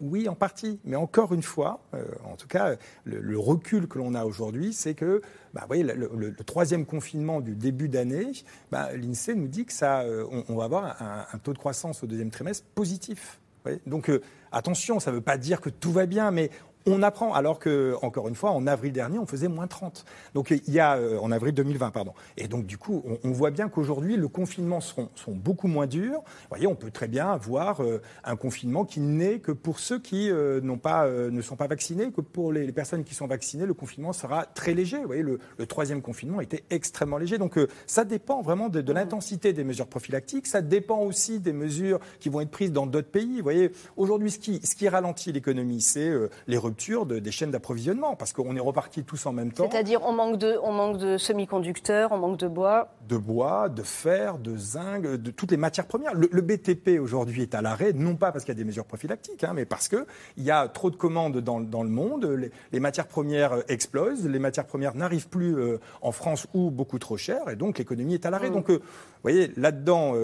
Oui, 0.00 0.28
en 0.28 0.34
partie. 0.34 0.80
Mais 0.84 0.96
encore 0.96 1.34
une 1.34 1.42
fois, 1.42 1.80
euh, 1.94 2.04
en 2.24 2.36
tout 2.36 2.48
cas, 2.48 2.76
le, 3.04 3.38
recul 3.38 3.88
que 3.88 3.98
l'on 3.98 4.14
a 4.14 4.24
aujourd'hui, 4.24 4.72
c'est 4.72 4.94
que 4.94 5.22
bah, 5.54 5.64
voyez, 5.66 5.82
le, 5.82 6.34
troisième 6.44 6.86
confinement 6.86 7.40
du 7.40 7.54
début 7.54 7.88
d'année, 7.88 8.32
bah, 8.70 8.90
l'INSEE 8.94 9.34
nous 9.34 9.48
dit 9.48 9.66
que 9.66 9.72
ça, 9.72 10.00
euh, 10.00 10.24
on, 10.48 10.56
va 10.56 10.64
avoir 10.64 10.96
un, 11.02 11.38
taux 11.38 11.52
de 11.52 11.58
croissance 11.58 12.02
au 12.02 12.06
deuxième 12.06 12.30
trimestre 12.30 12.66
positif. 12.74 13.40
Donc 13.86 14.08
euh, 14.08 14.22
attention, 14.52 15.00
ça 15.00 15.10
ne 15.10 15.16
veut 15.16 15.22
pas 15.22 15.36
dire 15.36 15.60
que 15.60 15.68
tout 15.68 15.92
va 15.92 16.06
bien, 16.06 16.30
mais 16.30 16.50
on 16.86 17.02
apprend, 17.02 17.34
alors 17.34 17.58
que, 17.58 17.94
encore 18.02 18.28
une 18.28 18.34
fois, 18.34 18.50
en 18.52 18.66
avril 18.66 18.92
dernier, 18.92 19.18
on 19.18 19.26
faisait 19.26 19.48
moins 19.48 19.66
30. 19.66 20.04
Donc 20.34 20.50
il 20.50 20.72
y 20.72 20.80
a, 20.80 20.96
euh, 20.96 21.18
en 21.18 21.30
avril 21.30 21.52
2020, 21.52 21.90
pardon. 21.90 22.12
Et 22.36 22.48
donc 22.48 22.66
du 22.66 22.78
coup, 22.78 23.04
on, 23.22 23.30
voit 23.32 23.50
bien 23.50 23.68
qu'aujourd'hui, 23.68 24.16
le 24.16 24.28
confinement 24.28 24.80
seront, 24.80 25.08
sont 25.14 25.32
beaucoup 25.32 25.68
moins 25.68 25.86
durs. 25.86 26.20
Vous 26.20 26.48
voyez, 26.48 26.66
on 26.66 26.74
peut 26.74 26.90
très 26.90 27.08
bien 27.08 27.30
avoir 27.30 27.82
euh, 27.82 28.00
un 28.24 28.36
confinement 28.36 28.84
qui 28.84 29.00
n'est 29.00 29.40
que 29.40 29.52
pour 29.52 29.78
ceux 29.78 29.98
qui 29.98 30.30
euh, 30.30 30.60
n'ont 30.60 30.78
pas, 30.78 31.08
ne 31.08 31.42
sont 31.42 31.56
pas 31.56 31.66
vaccinés, 31.66 32.10
que 32.12 32.20
pour 32.20 32.52
les, 32.52 32.70
personnes 32.72 33.04
qui 33.04 33.14
sont 33.14 33.26
vaccinées, 33.26 33.66
le 33.66 33.74
confinement 33.74 34.12
sera 34.12 34.46
très 34.46 34.74
léger. 34.74 34.98
Vous 34.98 35.06
voyez, 35.06 35.22
le, 35.22 35.38
troisième 35.66 36.02
confinement 36.02 36.40
était 36.40 36.64
extrêmement 36.70 37.18
léger. 37.18 37.38
Donc 37.38 37.58
ça 37.86 38.04
dépend 38.04 38.42
vraiment 38.42 38.68
de, 38.68 38.80
de 38.80 38.92
l'intensité 38.92 39.52
des 39.52 39.64
mesures 39.64 39.86
prophylactiques. 39.86 40.46
Ça 40.46 40.62
dépend 40.62 41.00
aussi 41.00 41.40
des 41.40 41.52
mesures 41.52 42.00
qui 42.18 42.28
vont 42.28 42.40
être 42.40 42.50
prises 42.50 42.72
dans 42.72 42.86
d'autres 42.86 43.10
pays. 43.10 43.36
Vous 43.36 43.42
voyez, 43.42 43.70
aujourd'hui, 43.96 44.30
ce 44.30 44.38
qui, 44.38 44.60
ce 44.64 44.74
qui 44.74 44.88
ralentit 44.88 45.32
l'économie, 45.32 45.80
c'est 45.80 46.10
les 46.46 46.56
de, 46.70 47.18
des 47.18 47.30
chaînes 47.30 47.50
d'approvisionnement, 47.50 48.16
parce 48.16 48.32
qu'on 48.32 48.56
est 48.56 48.60
reparti 48.60 49.04
tous 49.04 49.26
en 49.26 49.32
même 49.32 49.52
temps. 49.52 49.68
C'est-à-dire 49.70 50.00
on 50.04 50.12
manque 50.12 50.38
de, 50.38 50.56
on 50.62 50.72
manque 50.72 50.98
de 50.98 51.18
semi-conducteurs, 51.18 52.12
on 52.12 52.18
manque 52.18 52.38
de 52.38 52.48
bois. 52.48 52.88
De 53.08 53.16
bois, 53.16 53.68
de 53.68 53.82
fer, 53.82 54.38
de 54.38 54.56
zinc, 54.56 55.02
de 55.02 55.30
toutes 55.30 55.50
les 55.50 55.56
matières 55.56 55.86
premières. 55.86 56.14
Le, 56.14 56.40
BTP 56.40 57.00
aujourd'hui 57.00 57.42
est 57.42 57.54
à 57.54 57.62
l'arrêt, 57.62 57.92
non 57.92 58.16
pas 58.16 58.32
parce 58.32 58.44
qu'il 58.44 58.54
y 58.54 58.56
a 58.56 58.58
des 58.58 58.64
mesures 58.64 58.86
prophylactiques, 58.86 59.44
hein, 59.44 59.52
mais 59.54 59.66
parce 59.66 59.88
qu'il 59.88 60.04
y 60.38 60.50
a 60.50 60.68
trop 60.68 60.90
de 60.90 60.96
commandes 60.96 61.38
dans, 61.38 61.60
dans 61.60 61.82
le 61.82 61.88
monde, 61.88 62.50
les, 62.72 62.80
matières 62.80 63.06
premières 63.06 63.52
euh, 63.52 63.62
explosent, 63.68 64.26
les 64.26 64.38
matières 64.38 64.66
premières 64.66 64.94
n'arrivent 64.94 65.28
plus 65.28 65.56
euh, 65.56 65.78
en 66.00 66.12
France 66.12 66.46
ou 66.54 66.70
beaucoup 66.70 66.98
trop 66.98 67.16
chères, 67.16 67.48
et 67.50 67.56
donc 67.56 67.78
l'économie 67.78 68.14
est 68.14 68.26
à 68.26 68.30
l'arrêt. 68.30 68.50
Mm. 68.50 68.54
Donc, 68.54 68.70
euh, 68.70 68.78
vous 68.78 69.22
voyez, 69.22 69.52
là-dedans, 69.56 70.14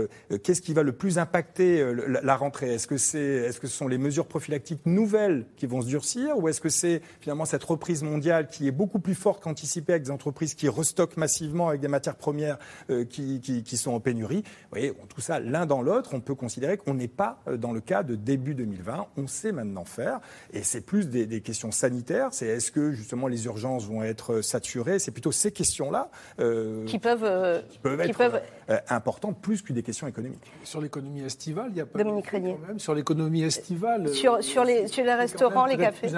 qu'est-ce 0.42 0.62
qui 0.62 0.72
va 0.72 0.82
le 0.82 0.92
plus 0.92 1.18
impacter 1.18 1.84
la, 2.22 2.34
rentrée? 2.34 2.72
Est-ce 2.72 2.86
que, 2.86 2.96
c'est, 2.96 3.18
est-ce 3.18 3.60
que 3.60 3.66
ce 3.66 3.76
sont 3.76 3.88
les 3.88 3.98
mesures 3.98 4.26
prophylactiques 4.26 4.86
nouvelles 4.86 5.44
qui 5.56 5.66
vont 5.66 5.82
se 5.82 5.86
durcir? 5.86 6.35
Ou 6.36 6.48
est-ce 6.48 6.60
que 6.60 6.68
c'est 6.68 7.02
finalement 7.20 7.44
cette 7.44 7.64
reprise 7.64 8.02
mondiale 8.02 8.48
qui 8.48 8.68
est 8.68 8.72
beaucoup 8.72 8.98
plus 8.98 9.14
forte 9.14 9.42
qu'anticipée 9.42 9.94
avec 9.94 10.04
des 10.04 10.10
entreprises 10.10 10.54
qui 10.54 10.68
restockent 10.68 11.16
massivement 11.16 11.68
avec 11.68 11.80
des 11.80 11.88
matières 11.88 12.16
premières 12.16 12.58
euh, 12.90 13.04
qui, 13.04 13.40
qui, 13.40 13.76
sont 13.76 13.92
en 13.92 14.00
pénurie? 14.00 14.42
Vous 14.44 14.68
voyez, 14.70 14.92
tout 15.08 15.20
ça 15.20 15.40
l'un 15.40 15.66
dans 15.66 15.82
l'autre, 15.82 16.10
on 16.14 16.20
peut 16.20 16.34
considérer 16.34 16.76
qu'on 16.76 16.94
n'est 16.94 17.08
pas 17.08 17.40
euh, 17.48 17.56
dans 17.56 17.72
le 17.72 17.80
cas 17.80 18.02
de 18.02 18.14
début 18.14 18.54
2020. 18.54 19.06
On 19.16 19.26
sait 19.26 19.52
maintenant 19.52 19.84
faire. 19.84 20.20
Et 20.52 20.62
c'est 20.62 20.80
plus 20.80 21.08
des, 21.08 21.40
questions 21.40 21.70
sanitaires. 21.70 22.28
C'est 22.32 22.46
est-ce 22.46 22.72
que 22.72 22.92
justement 22.92 23.28
les 23.28 23.44
urgences 23.46 23.86
vont 23.86 24.02
être 24.02 24.40
saturées? 24.40 24.98
C'est 24.98 25.10
plutôt 25.10 25.32
ces 25.32 25.52
questions-là 25.52 26.10
euh, 26.40 26.84
qui 26.86 26.98
peuvent, 26.98 27.62
qui 27.68 27.78
peuvent 27.78 28.00
être 28.00 28.42
importantes 28.88 29.40
plus 29.40 29.62
que 29.62 29.72
des 29.72 29.82
questions 29.82 30.06
économiques. 30.06 30.52
Sur 30.64 30.80
l'économie 30.80 31.22
estivale, 31.22 31.68
il 31.70 31.76
y 31.76 31.80
a 31.80 31.86
pas 31.86 31.98
Dominique 31.98 32.32
même 32.32 32.78
sur 32.78 32.94
l'économie 32.94 33.42
estivale. 33.42 34.08
Sur, 34.08 34.42
sur, 34.42 34.64
les, 34.64 34.88
sur 34.88 35.04
les 35.04 35.14
restaurants, 35.14 35.66
les 35.66 35.76
cafés. 35.76 36.08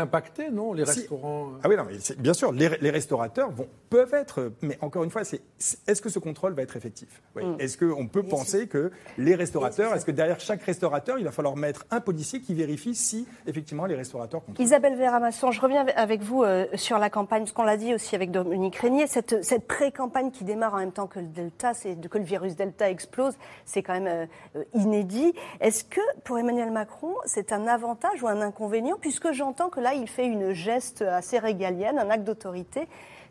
non 0.52 0.72
Les 0.72 0.84
restaurants 0.84 1.48
euh 1.48 1.60
Ah 1.62 1.68
oui, 1.68 1.76
non, 1.76 1.84
mais 1.84 1.96
bien 2.18 2.32
sûr, 2.32 2.52
les, 2.52 2.90
restaurateurs 2.90 3.50
vont, 3.50 3.68
peuvent 3.90 4.14
être, 4.14 4.52
mais 4.62 4.78
encore 4.80 5.04
une 5.04 5.10
fois, 5.10 5.24
c'est 5.24 5.40
est-ce 5.86 6.00
que 6.00 6.08
ce 6.08 6.18
contrôle 6.18 6.54
va 6.54 6.62
être 6.62 6.76
effectif? 6.76 7.22
Mm. 7.36 7.56
Est-ce 7.58 7.78
qu'on 7.78 8.06
peut 8.06 8.22
penser 8.22 8.66
que 8.66 8.90
les 9.16 9.34
restaurateurs, 9.34 9.94
est-ce 9.94 10.04
que 10.04 10.10
derrière 10.10 10.40
chaque 10.40 10.62
restaurateur, 10.62 11.18
il 11.18 11.24
va 11.24 11.32
falloir 11.32 11.56
mettre 11.56 11.86
un 11.90 12.00
policier 12.00 12.40
qui 12.40 12.54
vérifie 12.54 12.94
si 12.94 13.26
effectivement 13.46 13.86
les 13.86 13.94
restaurateurs 13.94 14.44
contrôlent? 14.44 14.64
Isabelle 14.64 14.96
Véramasson, 14.96 15.50
je 15.50 15.60
reviens 15.60 15.86
avec 15.96 16.22
vous 16.22 16.42
euh, 16.42 16.66
sur 16.74 16.98
la 16.98 17.10
campagne, 17.10 17.46
ce 17.46 17.52
qu'on 17.52 17.64
l'a 17.64 17.76
dit 17.76 17.94
aussi 17.94 18.14
avec 18.14 18.30
Dominique 18.30 18.76
Régnier, 18.76 19.06
cette, 19.06 19.44
cette 19.44 19.66
pré-campagne 19.66 20.30
qui 20.30 20.44
démarre 20.44 20.74
en 20.74 20.78
même 20.78 20.92
temps 20.92 21.06
que 21.06 21.20
le 21.20 21.26
Delta, 21.26 21.74
c'est 21.74 21.96
que 22.08 22.18
le 22.18 22.24
virus 22.24 22.37
Delta 22.56 22.90
explose, 22.90 23.36
c'est 23.64 23.82
quand 23.82 23.94
même 23.94 24.28
euh, 24.56 24.64
inédit. 24.74 25.32
Est-ce 25.60 25.84
que 25.84 26.00
pour 26.24 26.38
Emmanuel 26.38 26.70
Macron, 26.70 27.14
c'est 27.24 27.52
un 27.52 27.66
avantage 27.66 28.22
ou 28.22 28.28
un 28.28 28.40
inconvénient, 28.40 28.96
puisque 29.00 29.32
j'entends 29.32 29.68
que 29.68 29.80
là, 29.80 29.94
il 29.94 30.08
fait 30.08 30.26
une 30.26 30.52
geste 30.52 31.02
assez 31.02 31.38
régalienne, 31.38 31.98
un 31.98 32.10
acte 32.10 32.24
d'autorité. 32.24 32.88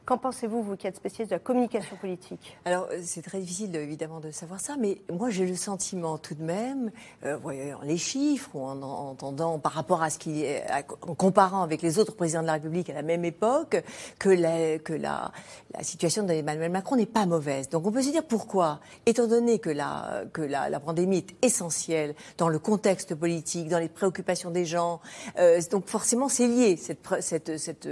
Qu'en 0.08 0.18
pensez-vous, 0.18 0.64
vous 0.64 0.78
qui 0.78 0.88
êtes 0.88 0.96
spécialiste 0.96 1.32
de 1.32 1.36
la 1.36 1.40
communication 1.40 1.98
politique? 1.98 2.58
Alors, 2.64 2.88
euh, 2.94 3.02
c'est 3.04 3.22
très 3.22 3.42
difficile, 3.42 3.76
évidemment, 3.76 4.22
de 4.22 4.32
savoir 4.32 4.62
ça, 4.62 4.78
mais 4.80 5.02
moi, 5.12 5.30
j'ai 5.30 5.46
le 5.46 5.58
sentiment 5.58 6.18
tout 6.18 6.34
de 6.34 6.44
même, 6.44 6.92
euh, 7.26 7.36
voyant 7.36 7.80
les 7.84 7.98
chiffres, 7.98 8.52
ou 8.54 8.62
en, 8.62 8.82
entendant 8.82 9.60
par 9.60 9.74
rapport 9.74 10.02
à 10.02 10.10
ce 10.10 10.18
qui 10.18 10.46
est, 10.46 10.64
en 11.02 11.14
comparant 11.14 11.62
avec 11.62 11.82
les 11.82 12.00
autres 12.00 12.16
présidents 12.16 12.42
de 12.42 12.48
la 12.48 12.54
République 12.54 12.90
à 12.90 12.94
la 12.94 13.02
même 13.02 13.26
époque, 13.26 13.84
que 14.18 14.30
la, 14.30 14.80
que 14.80 14.94
la, 14.94 15.34
la 15.74 15.84
situation 15.84 16.24
d'Emmanuel 16.24 16.72
Macron 16.72 16.96
n'est 16.96 17.06
pas 17.06 17.26
mauvaise. 17.26 17.68
Donc, 17.68 17.86
on 17.86 17.92
peut 17.92 18.02
se 18.02 18.12
dire 18.12 18.24
pourquoi, 18.24 18.80
étant 19.06 19.28
donné 19.28 19.60
que 19.60 19.70
la, 19.70 20.24
que 20.32 20.42
la, 20.42 20.80
pandémie 20.80 21.18
est 21.18 21.46
essentielle 21.46 22.16
dans 22.38 22.48
le 22.48 22.60
contexte 22.60 23.14
politique, 23.14 23.68
dans 23.68 23.80
les 23.80 23.90
préoccupations 23.90 24.52
des 24.52 24.64
gens, 24.64 25.02
euh, 25.38 25.60
donc 25.70 25.88
forcément, 25.88 26.30
c'est 26.30 26.48
lié, 26.48 26.78
cette, 26.78 27.06
cette, 27.20 27.58
cette, 27.58 27.90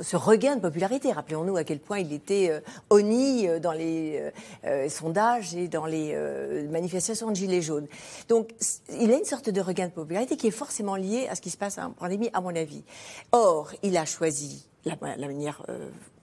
ce 0.00 0.16
regain 0.16 0.56
de 0.56 0.62
popularité. 0.62 1.12
Rappelons-nous 1.12 1.57
à 1.58 1.64
quel 1.64 1.80
point 1.80 1.98
il 1.98 2.12
était 2.12 2.50
euh, 2.50 2.60
honni 2.90 3.46
euh, 3.46 3.58
dans 3.58 3.72
les 3.72 4.30
euh, 4.64 4.88
sondages 4.88 5.54
et 5.54 5.68
dans 5.68 5.86
les 5.86 6.16
manifestations 6.70 7.30
de 7.30 7.36
Gilets 7.36 7.62
jaunes. 7.62 7.86
Donc, 8.28 8.50
il 9.00 9.12
a 9.12 9.16
une 9.16 9.24
sorte 9.24 9.50
de 9.50 9.60
regain 9.60 9.86
de 9.86 9.92
popularité 9.92 10.36
qui 10.36 10.46
est 10.46 10.52
forcément 10.52 10.96
lié 10.96 11.28
à 11.28 11.34
ce 11.34 11.40
qui 11.40 11.50
se 11.50 11.56
passe 11.56 11.78
en 11.78 11.90
pandémie, 11.90 12.30
à 12.32 12.40
mon 12.40 12.54
avis. 12.54 12.82
Or, 13.32 13.72
il 13.82 13.96
a 13.96 14.04
choisi 14.04 14.66
la, 14.84 14.96
manière 14.96 15.62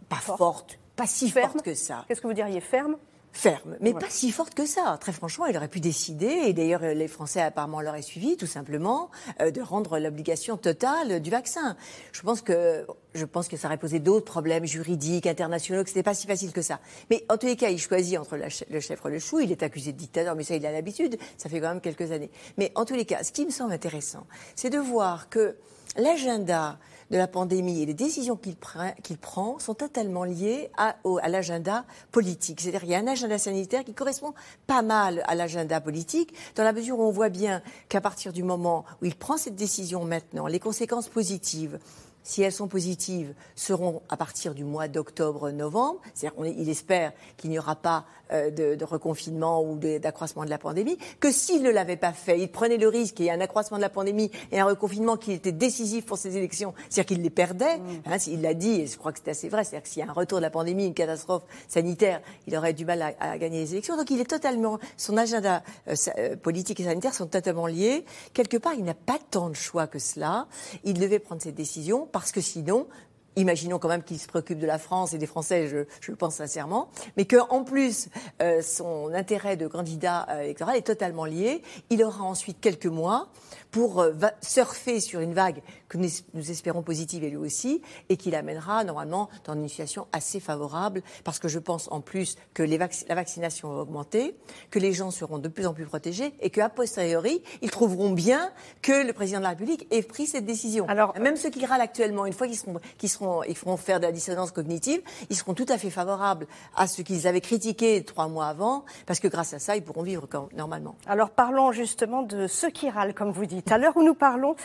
pas 0.09 0.15
forte, 0.15 0.79
pas 0.95 1.07
si 1.07 1.29
ferme. 1.29 1.61
que 1.61 1.73
ça. 1.73 2.05
Qu'est-ce 2.07 2.21
que 2.21 2.27
vous 2.27 2.33
diriez 2.33 2.61
ferme? 2.61 2.97
Ferme, 3.37 3.75
mais 3.81 3.93
pas 3.93 4.09
si 4.09 4.31
forte 4.31 4.53
que 4.53 4.65
ça. 4.65 4.97
Très 4.99 5.11
franchement, 5.11 5.45
il 5.45 5.57
aurait 5.57 5.67
pu 5.67 5.79
décider, 5.79 6.43
et 6.45 6.53
d'ailleurs 6.53 6.81
les 6.81 7.07
Français 7.07 7.41
apparemment 7.41 7.81
l'auraient 7.81 8.01
suivi, 8.01 8.37
tout 8.37 8.47
simplement, 8.47 9.09
euh, 9.41 9.51
de 9.51 9.61
rendre 9.61 9.99
l'obligation 9.99 10.57
totale 10.57 11.21
du 11.21 11.29
vaccin. 11.29 11.75
Je 12.11 12.21
pense 12.21 12.41
que 12.41 12.85
je 13.13 13.25
pense 13.25 13.47
que 13.47 13.57
ça 13.57 13.67
aurait 13.67 13.77
posé 13.77 13.99
d'autres 13.99 14.25
problèmes 14.25 14.65
juridiques, 14.65 15.25
internationaux, 15.25 15.83
que 15.83 15.89
c'était 15.89 16.03
pas 16.03 16.13
si 16.13 16.27
facile 16.27 16.51
que 16.51 16.61
ça. 16.61 16.79
Mais 17.09 17.25
en 17.29 17.37
tous 17.37 17.47
les 17.47 17.55
cas, 17.55 17.69
il 17.69 17.79
choisit 17.79 18.17
entre 18.17 18.37
le 18.37 18.79
chèvre 18.79 19.07
et 19.07 19.11
le 19.11 19.19
chou. 19.19 19.39
Il 19.39 19.51
est 19.51 19.63
accusé 19.63 19.93
de 19.93 19.97
dictateur, 19.97 20.35
mais 20.35 20.43
ça, 20.43 20.55
il 20.55 20.65
a 20.65 20.71
l'habitude. 20.71 21.17
Ça 21.37 21.49
fait 21.49 21.61
quand 21.61 21.69
même 21.69 21.81
quelques 21.81 22.11
années. 22.11 22.29
Mais 22.57 22.71
en 22.75 22.83
tous 22.83 22.95
les 22.95 23.05
cas, 23.05 23.23
ce 23.23 23.31
qui 23.31 23.45
me 23.45 23.51
semble 23.51 23.71
intéressant, 23.71 24.27
c'est 24.55 24.69
de 24.69 24.79
voir 24.79 25.29
que 25.29 25.55
l'agenda 25.95 26.77
de 27.11 27.17
la 27.17 27.27
pandémie 27.27 27.81
et 27.81 27.85
les 27.85 27.93
décisions 27.93 28.35
qu'il 28.35 29.17
prend 29.17 29.59
sont 29.59 29.73
totalement 29.73 30.23
liées 30.23 30.71
à, 30.77 30.95
l'agenda 31.27 31.85
politique. 32.11 32.61
C'est-à-dire 32.61 32.81
qu'il 32.81 32.89
y 32.89 32.95
a 32.95 32.99
un 32.99 33.07
agenda 33.07 33.37
sanitaire 33.37 33.83
qui 33.83 33.93
correspond 33.93 34.33
pas 34.67 34.81
mal 34.81 35.23
à 35.27 35.35
l'agenda 35.35 35.79
politique, 35.81 36.33
dans 36.55 36.63
la 36.63 36.73
mesure 36.73 36.99
où 36.99 37.03
on 37.03 37.11
voit 37.11 37.29
bien 37.29 37.61
qu'à 37.89 38.01
partir 38.01 38.33
du 38.33 38.43
moment 38.43 38.85
où 39.01 39.05
il 39.05 39.15
prend 39.15 39.37
cette 39.37 39.55
décision 39.55 40.03
maintenant, 40.03 40.47
les 40.47 40.59
conséquences 40.59 41.09
positives 41.09 41.79
si 42.25 42.41
elles 42.41 42.51
sont 42.51 42.67
positives, 42.67 43.33
seront 43.55 44.01
à 44.09 44.17
partir 44.17 44.55
du 44.55 44.65
mois 44.65 44.87
d'octobre-novembre. 44.87 46.01
C'est-à-dire 46.13 46.43
qu'il 46.43 46.69
espère 46.69 47.13
qu'il 47.37 47.51
n'y 47.51 47.59
aura 47.59 47.75
pas 47.75 48.05
euh, 48.31 48.49
de, 48.49 48.83
reconfinement 48.83 49.63
ou 49.63 49.77
d'accroissement 49.77 50.43
de 50.43 50.49
la 50.49 50.57
pandémie. 50.57 50.97
Que 51.19 51.31
s'il 51.31 51.61
ne 51.61 51.69
l'avait 51.69 51.97
pas 51.97 52.13
fait, 52.13 52.39
il 52.39 52.51
prenait 52.51 52.77
le 52.77 52.87
risque 52.87 53.15
qu'il 53.15 53.25
y 53.25 53.29
ait 53.29 53.31
un 53.31 53.41
accroissement 53.41 53.77
de 53.77 53.81
la 53.81 53.89
pandémie 53.89 54.31
et 54.51 54.59
un 54.59 54.65
reconfinement 54.65 55.17
qui 55.17 55.31
était 55.31 55.51
décisif 55.51 56.05
pour 56.05 56.17
ces 56.17 56.35
élections, 56.35 56.73
c'est-à-dire 56.89 57.15
qu'il 57.15 57.21
les 57.21 57.29
perdait. 57.29 57.77
Mm. 57.77 58.01
Hein, 58.07 58.17
il 58.27 58.41
l'a 58.41 58.53
dit, 58.55 58.81
et 58.81 58.87
je 58.87 58.97
crois 58.97 59.11
que 59.11 59.19
c'est 59.23 59.31
assez 59.31 59.49
vrai, 59.49 59.63
c'est-à-dire 59.63 59.83
que 59.83 59.89
s'il 59.89 60.03
y 60.03 60.05
a 60.05 60.09
un 60.09 60.13
retour 60.13 60.39
de 60.39 60.41
la 60.41 60.49
pandémie, 60.49 60.87
une 60.87 60.95
catastrophe 60.95 61.43
sanitaire, 61.67 62.21
il 62.47 62.57
aurait 62.57 62.73
du 62.73 62.85
mal 62.85 63.15
à, 63.19 63.37
gagner 63.37 63.59
les 63.59 63.73
élections. 63.73 63.95
Donc 63.95 64.09
il 64.09 64.19
est 64.19 64.29
totalement, 64.29 64.79
son 64.97 65.17
agenda 65.17 65.61
euh, 65.87 65.95
euh, 66.17 66.35
politique 66.35 66.79
et 66.79 66.85
sanitaire 66.85 67.13
sont 67.13 67.27
totalement 67.27 67.67
liés. 67.67 68.05
Quelque 68.33 68.57
part, 68.57 68.73
il 68.73 68.83
n'a 68.83 68.95
pas 68.95 69.19
tant 69.29 69.49
de 69.49 69.55
choix 69.55 69.85
que 69.85 69.99
cela. 69.99 70.47
Il 70.83 70.99
devait 70.99 71.19
prendre 71.19 71.41
cette 71.41 71.55
décision 71.55 72.07
parce 72.15 72.31
que 72.31 72.39
sinon, 72.39 72.87
imaginons 73.35 73.77
quand 73.77 73.89
même 73.89 74.01
qu'il 74.01 74.17
se 74.17 74.27
préoccupe 74.27 74.57
de 74.57 74.65
la 74.65 74.79
France 74.79 75.13
et 75.13 75.17
des 75.17 75.25
Français, 75.25 75.67
je, 75.67 76.09
le 76.09 76.15
pense 76.15 76.35
sincèrement, 76.35 76.87
mais 77.17 77.25
qu'en 77.25 77.65
plus, 77.65 78.07
euh, 78.41 78.61
son 78.61 79.13
intérêt 79.13 79.57
de 79.57 79.67
candidat 79.67 80.25
euh, 80.29 80.43
électoral 80.43 80.77
est 80.77 80.87
totalement 80.87 81.25
lié. 81.25 81.61
Il 81.89 82.01
aura 82.05 82.23
ensuite 82.23 82.61
quelques 82.61 82.85
mois 82.85 83.27
pour 83.75 83.99
euh, 83.99 84.13
surfer 84.41 85.01
sur 85.01 85.19
une 85.19 85.33
vague 85.33 85.61
que 85.89 85.97
nous, 85.97 86.49
espérons 86.49 86.81
positive 86.81 87.25
et 87.25 87.29
lui 87.29 87.35
aussi, 87.35 87.81
et 88.07 88.15
qui 88.15 88.31
l'amènera 88.31 88.85
normalement 88.85 89.27
dans 89.43 89.53
une 89.53 89.67
situation 89.67 90.07
assez 90.13 90.39
favorable, 90.39 91.03
parce 91.25 91.39
que 91.39 91.49
je 91.49 91.59
pense 91.59 91.89
en 91.91 91.99
plus 91.99 92.37
que 92.53 92.63
les 92.63 92.77
la 92.77 93.15
vaccination 93.15 93.73
va 93.73 93.81
augmenter, 93.81 94.37
que 94.71 94.79
les 94.79 94.93
gens 94.93 95.11
seront 95.11 95.39
de 95.39 95.49
plus 95.49 95.67
en 95.67 95.73
plus 95.73 95.83
protégés, 95.83 96.33
et 96.39 96.51
qu'à 96.51 96.69
posteriori, 96.69 97.43
ils 97.61 97.69
trouveront 97.69 98.11
bien 98.11 98.49
que 98.81 99.05
le 99.05 99.11
président 99.11 99.39
de 99.39 99.43
la 99.43 99.49
République 99.49 99.87
ait 99.91 100.03
pris 100.03 100.25
cette 100.25 100.45
décision. 100.45 100.87
Alors, 100.87 101.13
même 101.19 101.35
ceux 101.35 101.49
qui 101.49 101.65
râlent 101.65 101.81
actuellement, 101.81 102.25
une 102.25 102.31
fois 102.31 102.47
qu'ils 102.47 102.55
seront, 102.55 102.79
qu'ils 102.97 103.09
seront, 103.09 103.43
ils 103.43 103.57
feront 103.57 103.75
faire 103.75 103.99
de 103.99 104.05
la 104.05 104.13
dissonance 104.13 104.51
cognitive, 104.51 105.01
ils 105.29 105.35
seront 105.35 105.53
tout 105.53 105.65
à 105.67 105.77
fait 105.77 105.89
favorables 105.89 106.47
à 106.77 106.87
ce 106.87 107.01
qu'ils 107.01 107.27
avaient 107.27 107.41
critiqué 107.41 108.05
trois 108.05 108.29
mois 108.29 108.47
avant, 108.47 108.85
parce 109.05 109.19
que 109.19 109.27
grâce 109.27 109.53
à 109.53 109.59
ça, 109.59 109.75
ils 109.75 109.83
pourront 109.83 110.03
vivre 110.03 110.29
normalement. 110.55 110.95
Alors 111.07 111.31
parlons 111.31 111.73
justement 111.73 112.23
de 112.23 112.47
ceux 112.47 112.69
qui 112.69 112.89
râlent, 112.89 113.13
comme 113.13 113.31
vous 113.31 113.45
dites. 113.45 113.64
À 113.71 113.79
l'heure 113.79 113.97
où 113.97 114.03
nous 114.03 114.13
parlons, 114.13 114.55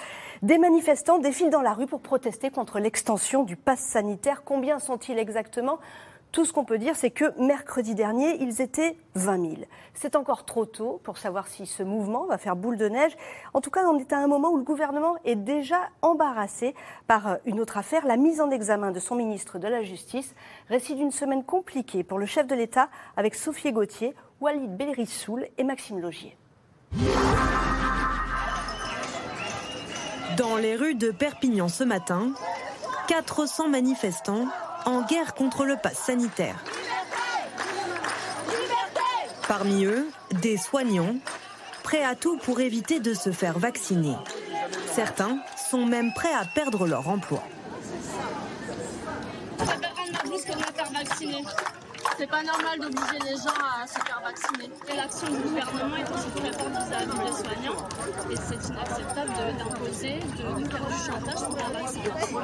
des 0.42 0.59
manifestants 0.59 1.19
défilent 1.19 1.49
dans 1.49 1.62
la 1.62 1.73
rue 1.73 1.87
pour 1.87 2.00
protester 2.00 2.50
contre 2.50 2.78
l'extension 2.78 3.45
du 3.45 3.57
pass 3.57 3.80
sanitaire. 3.80 4.42
Combien 4.45 4.78
sont-ils 4.78 5.19
exactement? 5.19 5.78
Tout 6.33 6.45
ce 6.45 6.52
qu'on 6.52 6.66
peut 6.66 6.76
dire, 6.76 6.95
c'est 6.95 7.11
que 7.11 7.33
mercredi 7.40 7.95
dernier, 7.95 8.37
ils 8.42 8.61
étaient 8.61 8.99
20 9.14 9.40
000. 9.40 9.54
C'est 9.95 10.16
encore 10.16 10.45
trop 10.45 10.66
tôt 10.66 11.00
pour 11.02 11.16
savoir 11.16 11.49
si 11.49 11.64
ce 11.64 11.83
mouvement 11.83 12.26
va 12.26 12.37
faire 12.37 12.57
boule 12.57 12.76
de 12.76 12.90
neige. 12.90 13.16
En 13.54 13.62
tout 13.62 13.71
cas, 13.71 13.87
on 13.87 13.99
est 13.99 14.12
à 14.12 14.19
un 14.19 14.26
moment 14.26 14.50
où 14.50 14.59
le 14.59 14.64
gouvernement 14.64 15.16
est 15.25 15.35
déjà 15.35 15.88
embarrassé 16.02 16.75
par 17.07 17.38
une 17.47 17.59
autre 17.59 17.78
affaire, 17.78 18.07
la 18.07 18.19
mise 18.19 18.42
en 18.42 18.50
examen 18.50 18.90
de 18.90 19.00
son 19.00 19.14
ministre 19.16 19.59
de 19.59 19.66
la 19.66 19.83
Justice. 19.83 20.35
Récit 20.69 20.95
d'une 20.95 21.11
semaine 21.11 21.42
compliquée 21.42 22.04
pour 22.04 22.19
le 22.19 22.26
chef 22.26 22.47
de 22.47 22.54
l'État 22.54 22.90
avec 23.16 23.35
Sophie 23.35 23.73
Gauthier, 23.73 24.14
Walid 24.42 24.76
Belrissoul 24.76 25.49
et 25.57 25.64
Maxime 25.64 26.00
Logier. 26.00 26.37
Dans 30.37 30.56
les 30.56 30.76
rues 30.76 30.94
de 30.94 31.10
Perpignan 31.10 31.68
ce 31.68 31.84
matin, 31.84 32.32
400 33.08 33.68
manifestants 33.68 34.46
en 34.84 35.02
guerre 35.02 35.34
contre 35.34 35.64
le 35.64 35.76
pass 35.76 35.99
sanitaire. 35.99 36.56
Parmi 39.49 39.84
eux, 39.84 40.08
des 40.42 40.56
soignants, 40.56 41.16
prêts 41.82 42.04
à 42.04 42.14
tout 42.14 42.38
pour 42.38 42.60
éviter 42.60 43.00
de 43.00 43.14
se 43.14 43.32
faire 43.32 43.58
vacciner. 43.58 44.14
Certains 44.92 45.38
sont 45.70 45.84
même 45.87 46.12
prêts 46.14 46.32
à 46.34 46.44
perdre 46.44 46.87
leur 46.87 47.08
emploi. 47.08 47.42
C'est 52.21 52.27
pas 52.27 52.43
normal 52.43 52.79
d'obliger 52.79 53.19
les 53.31 53.37
gens 53.37 53.57
à 53.83 53.87
se 53.87 53.95
faire 53.95 54.21
vacciner. 54.23 54.69
Et 54.91 54.95
l'action 54.95 55.27
du 55.29 55.39
gouvernement 55.39 55.97
est 55.97 56.11
aussi 56.12 56.29
très 56.37 56.53
forte 56.53 56.69
vis-à-vis 56.69 57.19
des 57.19 57.33
soignants. 57.33 57.89
Et 58.31 58.37
c'est 58.37 58.69
inacceptable 58.69 59.33
d'imposer, 59.57 60.19
de, 60.19 60.69
faire 60.69 60.87
du 60.87 60.95
chantage 61.07 61.49
pour 61.49 61.57
la 61.57 61.81
vaccination. 61.81 62.41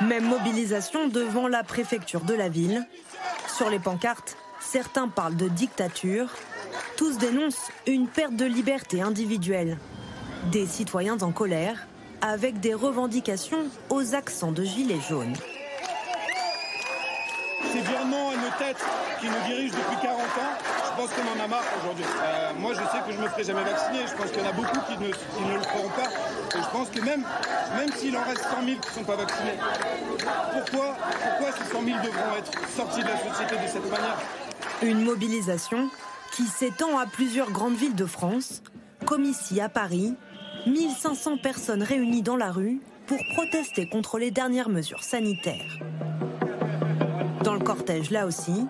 Même 0.00 0.24
mobilisation 0.24 1.08
devant 1.08 1.48
la 1.48 1.64
préfecture 1.64 2.22
de 2.22 2.32
la 2.32 2.48
ville. 2.48 2.86
Sur 3.54 3.68
les 3.68 3.78
pancartes, 3.78 4.38
certains 4.58 5.08
parlent 5.08 5.36
de 5.36 5.48
dictature. 5.48 6.30
Tous 6.96 7.18
dénoncent 7.18 7.70
une 7.86 8.08
perte 8.08 8.36
de 8.36 8.46
liberté 8.46 9.02
individuelle. 9.02 9.76
Des 10.50 10.64
citoyens 10.64 11.18
en 11.20 11.30
colère, 11.30 11.86
avec 12.22 12.58
des 12.58 12.72
revendications 12.72 13.66
aux 13.90 14.14
accents 14.14 14.52
de 14.52 14.64
gilets 14.64 15.02
jaunes 15.06 15.36
ces 17.72 17.80
virements 17.80 18.30
à 18.30 18.36
nos 18.36 18.50
têtes 18.58 18.82
qui 19.20 19.26
nous 19.26 19.42
dirigent 19.46 19.76
depuis 19.76 20.00
40 20.02 20.20
ans, 20.20 20.52
je 20.84 21.00
pense 21.00 21.10
qu'on 21.10 21.40
en 21.40 21.44
a 21.44 21.46
marre 21.46 21.64
aujourd'hui. 21.80 22.04
Euh, 22.04 22.52
moi, 22.58 22.72
je 22.72 22.80
sais 22.80 23.02
que 23.06 23.12
je 23.12 23.18
ne 23.18 23.22
me 23.22 23.28
ferai 23.28 23.44
jamais 23.44 23.64
vacciner. 23.64 24.00
Je 24.06 24.14
pense 24.16 24.30
qu'il 24.30 24.42
y 24.42 24.46
en 24.46 24.48
a 24.48 24.52
beaucoup 24.52 24.80
qui 24.88 24.98
ne, 24.98 25.54
le 25.54 25.62
feront 25.62 25.88
pas. 25.90 26.08
Et 26.58 26.62
je 26.62 26.70
pense 26.70 26.88
que 26.90 27.00
même, 27.00 27.22
même 27.76 27.92
s'il 27.92 28.16
en 28.16 28.22
reste 28.22 28.42
100 28.42 28.64
000 28.64 28.80
qui 28.80 28.88
ne 28.88 28.94
sont 28.94 29.04
pas 29.04 29.16
vaccinés, 29.16 29.58
pourquoi, 30.52 30.96
pourquoi 30.96 31.52
ces 31.52 31.72
100 31.72 31.84
000 31.84 31.98
devront 32.02 32.36
être 32.38 32.68
sortis 32.76 33.02
de 33.02 33.08
la 33.08 33.18
société 33.18 33.56
de 33.56 33.68
cette 33.68 33.90
manière? 33.90 34.18
Une 34.82 35.04
mobilisation 35.04 35.90
qui 36.32 36.44
s'étend 36.44 36.98
à 36.98 37.06
plusieurs 37.06 37.50
grandes 37.50 37.76
villes 37.76 37.94
de 37.94 38.06
France, 38.06 38.62
comme 39.06 39.24
ici 39.24 39.60
à 39.60 39.68
Paris, 39.68 40.14
1500 40.66 41.38
personnes 41.38 41.82
réunies 41.82 42.22
dans 42.22 42.36
la 42.36 42.50
rue 42.50 42.80
pour 43.06 43.18
protester 43.34 43.88
contre 43.88 44.18
les 44.18 44.30
dernières 44.30 44.68
mesures 44.68 45.02
sanitaires. 45.02 45.78
Dans 47.44 47.54
le 47.54 47.60
cortège, 47.60 48.10
là 48.10 48.26
aussi, 48.26 48.66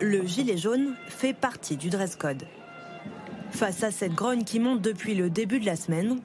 le 0.00 0.26
gilet 0.26 0.56
jaune 0.56 0.94
fait 1.08 1.34
partie 1.34 1.76
du 1.76 1.90
dress 1.90 2.16
code. 2.16 2.44
Face 3.50 3.82
à 3.82 3.90
cette 3.90 4.14
grogne 4.14 4.44
qui 4.44 4.58
monte 4.58 4.80
depuis 4.80 5.14
le 5.14 5.28
début 5.28 5.60
de 5.60 5.66
la 5.66 5.76
semaine, 5.76 6.18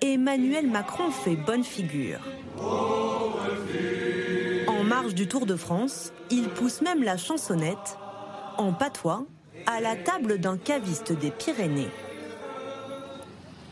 Emmanuel 0.00 0.70
Macron 0.70 1.10
fait 1.10 1.36
bonne 1.36 1.64
figure. 1.64 2.18
En 4.66 4.84
marge 4.84 5.14
du 5.14 5.28
Tour 5.28 5.44
de 5.44 5.54
France, 5.54 6.12
il 6.30 6.48
pousse 6.48 6.80
même 6.80 7.02
la 7.02 7.18
chansonnette, 7.18 7.98
en 8.56 8.72
patois, 8.72 9.26
à 9.66 9.80
la 9.80 9.96
table 9.96 10.38
d'un 10.38 10.56
caviste 10.56 11.12
des 11.12 11.30
Pyrénées. 11.30 11.90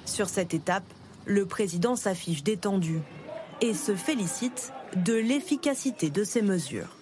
Sur 0.05 0.29
cette 0.29 0.53
étape, 0.53 0.85
le 1.25 1.47
président 1.47 1.97
s'affiche 1.97 2.43
détendu 2.43 3.01
et 3.63 3.73
se 3.73 3.95
félicite 3.95 4.73
de 4.95 5.15
l'efficacité 5.15 6.11
de 6.11 6.23
ses 6.23 6.43
mesures. 6.43 7.00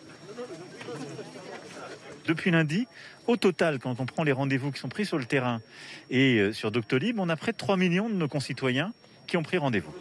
Depuis 2.28 2.50
lundi, 2.50 2.86
au 3.26 3.38
total, 3.38 3.78
quand 3.78 4.00
on 4.00 4.04
prend 4.04 4.22
les 4.22 4.32
rendez-vous 4.32 4.70
qui 4.70 4.78
sont 4.78 4.90
pris 4.90 5.06
sur 5.06 5.16
le 5.16 5.24
terrain 5.24 5.62
et 6.10 6.36
euh, 6.36 6.52
sur 6.52 6.70
Doctolib, 6.70 7.18
on 7.18 7.30
a 7.30 7.36
près 7.36 7.52
de 7.52 7.56
3 7.56 7.78
millions 7.78 8.10
de 8.10 8.14
nos 8.14 8.28
concitoyens 8.28 8.92
qui 9.26 9.38
ont 9.38 9.42
pris 9.42 9.56
rendez-vous. 9.56 9.94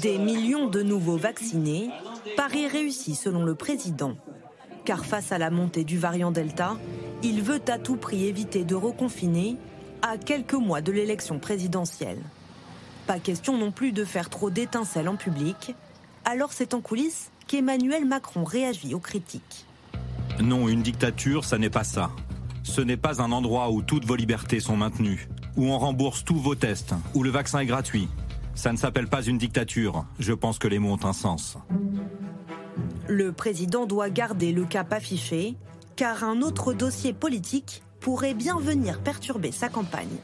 Des 0.00 0.18
millions 0.18 0.66
de 0.66 0.82
nouveaux 0.82 1.16
vaccinés, 1.16 1.88
Paris 2.36 2.66
réussit 2.66 3.14
selon 3.14 3.44
le 3.44 3.54
président. 3.54 4.16
Car 4.84 5.06
face 5.06 5.30
à 5.30 5.38
la 5.38 5.50
montée 5.50 5.84
du 5.84 5.98
variant 5.98 6.32
Delta, 6.32 6.76
il 7.22 7.42
veut 7.42 7.62
à 7.68 7.78
tout 7.78 7.96
prix 7.96 8.26
éviter 8.26 8.64
de 8.64 8.74
reconfiner 8.74 9.56
à 10.02 10.18
quelques 10.18 10.54
mois 10.54 10.80
de 10.80 10.90
l'élection 10.90 11.38
présidentielle. 11.38 12.18
Pas 13.06 13.20
question 13.20 13.56
non 13.56 13.70
plus 13.70 13.92
de 13.92 14.04
faire 14.04 14.30
trop 14.30 14.50
d'étincelles 14.50 15.08
en 15.08 15.16
public. 15.16 15.76
Alors 16.24 16.52
c'est 16.52 16.74
en 16.74 16.80
coulisses 16.80 17.30
qu'Emmanuel 17.46 18.04
Macron 18.04 18.42
réagit 18.42 18.94
aux 18.94 19.00
critiques. 19.00 19.66
Non, 20.40 20.68
une 20.68 20.82
dictature, 20.82 21.44
ça 21.44 21.58
n'est 21.58 21.70
pas 21.70 21.84
ça. 21.84 22.10
Ce 22.62 22.80
n'est 22.80 22.96
pas 22.96 23.20
un 23.20 23.32
endroit 23.32 23.70
où 23.70 23.82
toutes 23.82 24.04
vos 24.04 24.16
libertés 24.16 24.60
sont 24.60 24.76
maintenues, 24.76 25.28
où 25.56 25.66
on 25.66 25.78
rembourse 25.78 26.24
tous 26.24 26.36
vos 26.36 26.54
tests, 26.54 26.94
où 27.14 27.22
le 27.22 27.30
vaccin 27.30 27.60
est 27.60 27.66
gratuit. 27.66 28.08
Ça 28.54 28.72
ne 28.72 28.76
s'appelle 28.76 29.08
pas 29.08 29.22
une 29.22 29.38
dictature. 29.38 30.04
Je 30.18 30.32
pense 30.32 30.58
que 30.58 30.68
les 30.68 30.78
mots 30.78 30.92
ont 30.92 31.06
un 31.06 31.12
sens. 31.12 31.56
Le 33.08 33.32
président 33.32 33.86
doit 33.86 34.10
garder 34.10 34.52
le 34.52 34.64
cap 34.64 34.92
affiché, 34.92 35.54
car 35.96 36.24
un 36.24 36.40
autre 36.42 36.72
dossier 36.72 37.12
politique 37.12 37.82
pourrait 38.00 38.34
bien 38.34 38.58
venir 38.58 39.00
perturber 39.00 39.52
sa 39.52 39.68
campagne. 39.68 40.16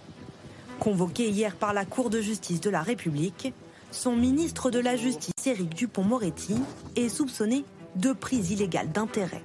Convoqué 0.80 1.28
hier 1.28 1.54
par 1.56 1.72
la 1.72 1.84
Cour 1.84 2.10
de 2.10 2.20
justice 2.20 2.60
de 2.60 2.70
la 2.70 2.82
République, 2.82 3.52
son 3.90 4.16
ministre 4.16 4.70
de 4.70 4.78
la 4.78 4.96
Justice, 4.96 5.46
Éric 5.46 5.74
Dupont-Moretti, 5.74 6.56
est 6.96 7.08
soupçonné 7.08 7.64
de 7.96 8.12
prise 8.12 8.50
illégale 8.50 8.92
d'intérêt. 8.92 9.42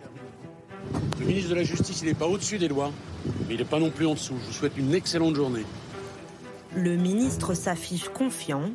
Le 1.19 1.25
ministre 1.25 1.49
de 1.49 1.55
la 1.55 1.63
Justice, 1.63 2.01
il 2.01 2.07
n'est 2.07 2.13
pas 2.13 2.27
au-dessus 2.27 2.57
des 2.57 2.67
lois, 2.67 2.91
mais 3.47 3.55
il 3.55 3.57
n'est 3.57 3.65
pas 3.65 3.79
non 3.79 3.89
plus 3.89 4.05
en 4.05 4.13
dessous. 4.13 4.35
Je 4.41 4.47
vous 4.47 4.51
souhaite 4.53 4.77
une 4.77 4.93
excellente 4.93 5.35
journée. 5.35 5.65
Le 6.75 6.95
ministre 6.95 7.53
s'affiche 7.53 8.09
confiant. 8.09 8.71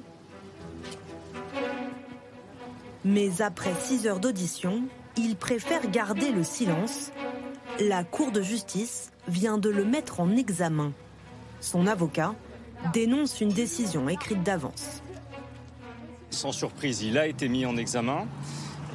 Mais 3.05 3.43
après 3.43 3.73
six 3.81 4.07
heures 4.07 4.21
d'audition, 4.21 4.83
il 5.17 5.37
préfère 5.37 5.91
garder 5.91 6.31
le 6.31 6.45
silence. 6.45 7.11
La 7.81 8.05
Cour 8.05 8.33
de 8.33 8.43
justice 8.43 9.11
vient 9.29 9.59
de 9.59 9.69
le 9.69 9.85
mettre 9.85 10.21
en 10.21 10.37
examen. 10.37 10.93
Son 11.61 11.87
avocat 11.87 12.35
dénonce 12.93 13.41
une 13.41 13.49
décision 13.49 14.09
écrite 14.09 14.43
d'avance. 14.43 15.03
sans 16.31 16.53
surprise, 16.53 17.03
il 17.03 17.19
a 17.19 17.27
été 17.27 17.49
mis 17.49 17.67
en 17.67 17.77
examen. 17.77 18.27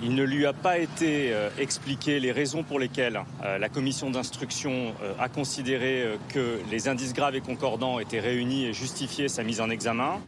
Il 0.05 0.15
ne 0.15 0.23
lui 0.23 0.45
a 0.45 0.51
pas 0.51 0.79
été 0.79 1.31
euh, 1.31 1.49
expliqué 1.57 2.19
les 2.19 2.33
raisons 2.33 2.63
pour 2.63 2.77
lesquelles 2.77 3.21
euh, 3.41 3.57
la 3.57 3.69
commission 3.69 4.09
d'instruction 4.09 4.93
euh, 5.01 5.13
a 5.17 5.29
considéré 5.29 6.05
que 6.27 6.59
les 6.69 6.89
indices 6.89 7.13
graves 7.13 7.35
et 7.35 7.41
concordants 7.41 7.99
étaient 7.99 8.19
réunis 8.19 8.65
et 8.65 8.73
justifiaient 8.73 9.29
sa 9.29 9.43
mise 9.43 9.61
en 9.61 9.69
examen. 9.69 10.19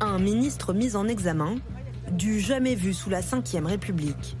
Un 0.00 0.18
ministre 0.18 0.72
mis 0.72 0.96
en 0.96 1.06
examen, 1.06 1.54
du 2.10 2.40
jamais 2.40 2.74
vu 2.74 2.92
sous 2.92 3.08
la 3.08 3.20
Ve 3.20 3.64
République. 3.64 4.36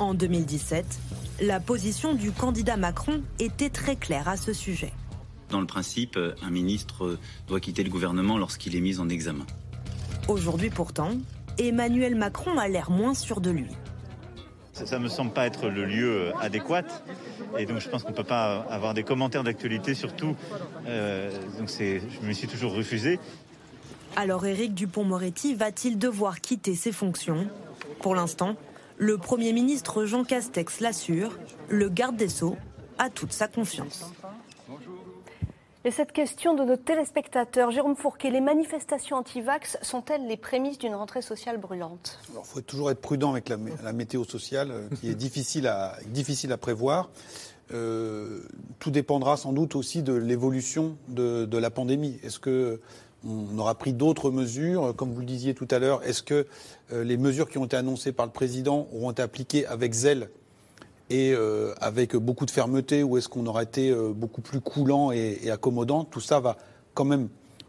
En 0.00 0.12
2017, 0.14 0.98
la 1.42 1.60
position 1.60 2.14
du 2.14 2.32
candidat 2.32 2.76
Macron 2.76 3.22
était 3.38 3.70
très 3.70 3.94
claire 3.94 4.28
à 4.28 4.36
ce 4.36 4.52
sujet. 4.52 4.92
Dans 5.50 5.60
le 5.60 5.66
principe, 5.66 6.18
un 6.42 6.50
ministre 6.50 7.16
doit 7.46 7.60
quitter 7.60 7.84
le 7.84 7.90
gouvernement 7.90 8.38
lorsqu'il 8.38 8.74
est 8.74 8.80
mis 8.80 8.98
en 8.98 9.08
examen. 9.08 9.46
Aujourd'hui 10.26 10.70
pourtant, 10.70 11.12
Emmanuel 11.58 12.16
Macron 12.16 12.58
a 12.58 12.66
l'air 12.66 12.90
moins 12.90 13.14
sûr 13.14 13.40
de 13.40 13.50
lui. 13.50 13.68
Ça 14.84 14.98
ne 14.98 15.04
me 15.04 15.08
semble 15.08 15.32
pas 15.32 15.46
être 15.46 15.68
le 15.68 15.84
lieu 15.84 16.28
euh, 16.28 16.32
adéquat. 16.40 16.84
Et 17.58 17.66
donc 17.66 17.80
je 17.80 17.88
pense 17.88 18.02
qu'on 18.02 18.10
ne 18.10 18.16
peut 18.16 18.24
pas 18.24 18.66
avoir 18.70 18.94
des 18.94 19.02
commentaires 19.02 19.44
d'actualité 19.44 19.94
surtout. 19.94 20.36
Euh, 20.86 21.30
donc 21.58 21.68
je 21.68 22.26
me 22.26 22.32
suis 22.32 22.48
toujours 22.48 22.74
refusé. 22.74 23.18
Alors 24.16 24.44
Éric 24.44 24.74
Dupont-Moretti 24.74 25.54
va-t-il 25.54 25.98
devoir 25.98 26.40
quitter 26.40 26.74
ses 26.74 26.92
fonctions? 26.92 27.46
Pour 28.00 28.14
l'instant, 28.14 28.56
le 28.96 29.18
Premier 29.18 29.52
ministre 29.52 30.04
Jean 30.04 30.24
Castex 30.24 30.80
l'assure, 30.80 31.38
le 31.68 31.88
garde 31.88 32.16
des 32.16 32.28
Sceaux 32.28 32.56
a 32.98 33.08
toute 33.08 33.32
sa 33.32 33.48
confiance. 33.48 34.12
Et 35.82 35.90
cette 35.90 36.12
question 36.12 36.52
de 36.54 36.62
nos 36.62 36.76
téléspectateurs, 36.76 37.70
Jérôme 37.70 37.96
Fourquet, 37.96 38.30
les 38.30 38.42
manifestations 38.42 39.16
anti-vax 39.16 39.78
sont-elles 39.80 40.26
les 40.26 40.36
prémices 40.36 40.76
d'une 40.76 40.94
rentrée 40.94 41.22
sociale 41.22 41.56
brûlante? 41.56 42.18
Il 42.28 42.44
faut 42.44 42.60
toujours 42.60 42.90
être 42.90 43.00
prudent 43.00 43.30
avec 43.30 43.48
la, 43.48 43.56
météo 43.94 44.24
sociale, 44.24 44.70
euh, 44.70 44.88
qui 45.00 45.08
est 45.08 45.14
difficile 45.14 45.66
à, 45.66 46.56
prévoir. 46.58 47.08
Euh, 47.72 48.40
tout 48.78 48.90
dépendra 48.90 49.38
sans 49.38 49.54
doute 49.54 49.74
aussi 49.74 50.02
de 50.02 50.12
l'évolution 50.12 50.98
de, 51.08 51.56
la 51.56 51.70
pandémie. 51.70 52.18
Est-ce 52.22 52.40
que 52.40 52.78
on 53.26 53.58
aura 53.58 53.74
pris 53.74 53.94
d'autres 53.94 54.30
mesures, 54.30 54.94
comme 54.96 55.12
vous 55.12 55.20
le 55.20 55.26
disiez 55.26 55.54
tout 55.54 55.68
à 55.70 55.78
l'heure 55.78 56.02
Est-ce 56.04 56.22
que 56.22 56.46
euh, 56.92 57.04
les 57.04 57.16
mesures 57.16 57.48
qui 57.48 57.56
ont 57.56 57.64
été 57.64 57.76
annoncées 57.76 58.12
par 58.12 58.26
le 58.26 58.32
président 58.32 58.86
auront 58.92 59.12
été 59.12 59.22
appliquées 59.22 59.66
avec 59.66 59.94
zèle 59.94 60.28
et 61.10 61.32
euh, 61.34 61.74
avec 61.80 62.16
beaucoup 62.16 62.46
de 62.46 62.50
fermeté 62.50 63.02
ou 63.02 63.18
est-ce 63.18 63.28
qu'on 63.28 63.46
aura 63.46 63.64
été 63.64 63.90
euh, 63.90 64.12
beaucoup 64.14 64.40
plus 64.40 64.60
coulant 64.60 65.10
et, 65.10 65.50
accommodant 65.50 66.04
Tout 66.04 66.20
ça 66.20 66.38
va 66.38 66.56
quand 66.94 67.04
même 67.04 67.28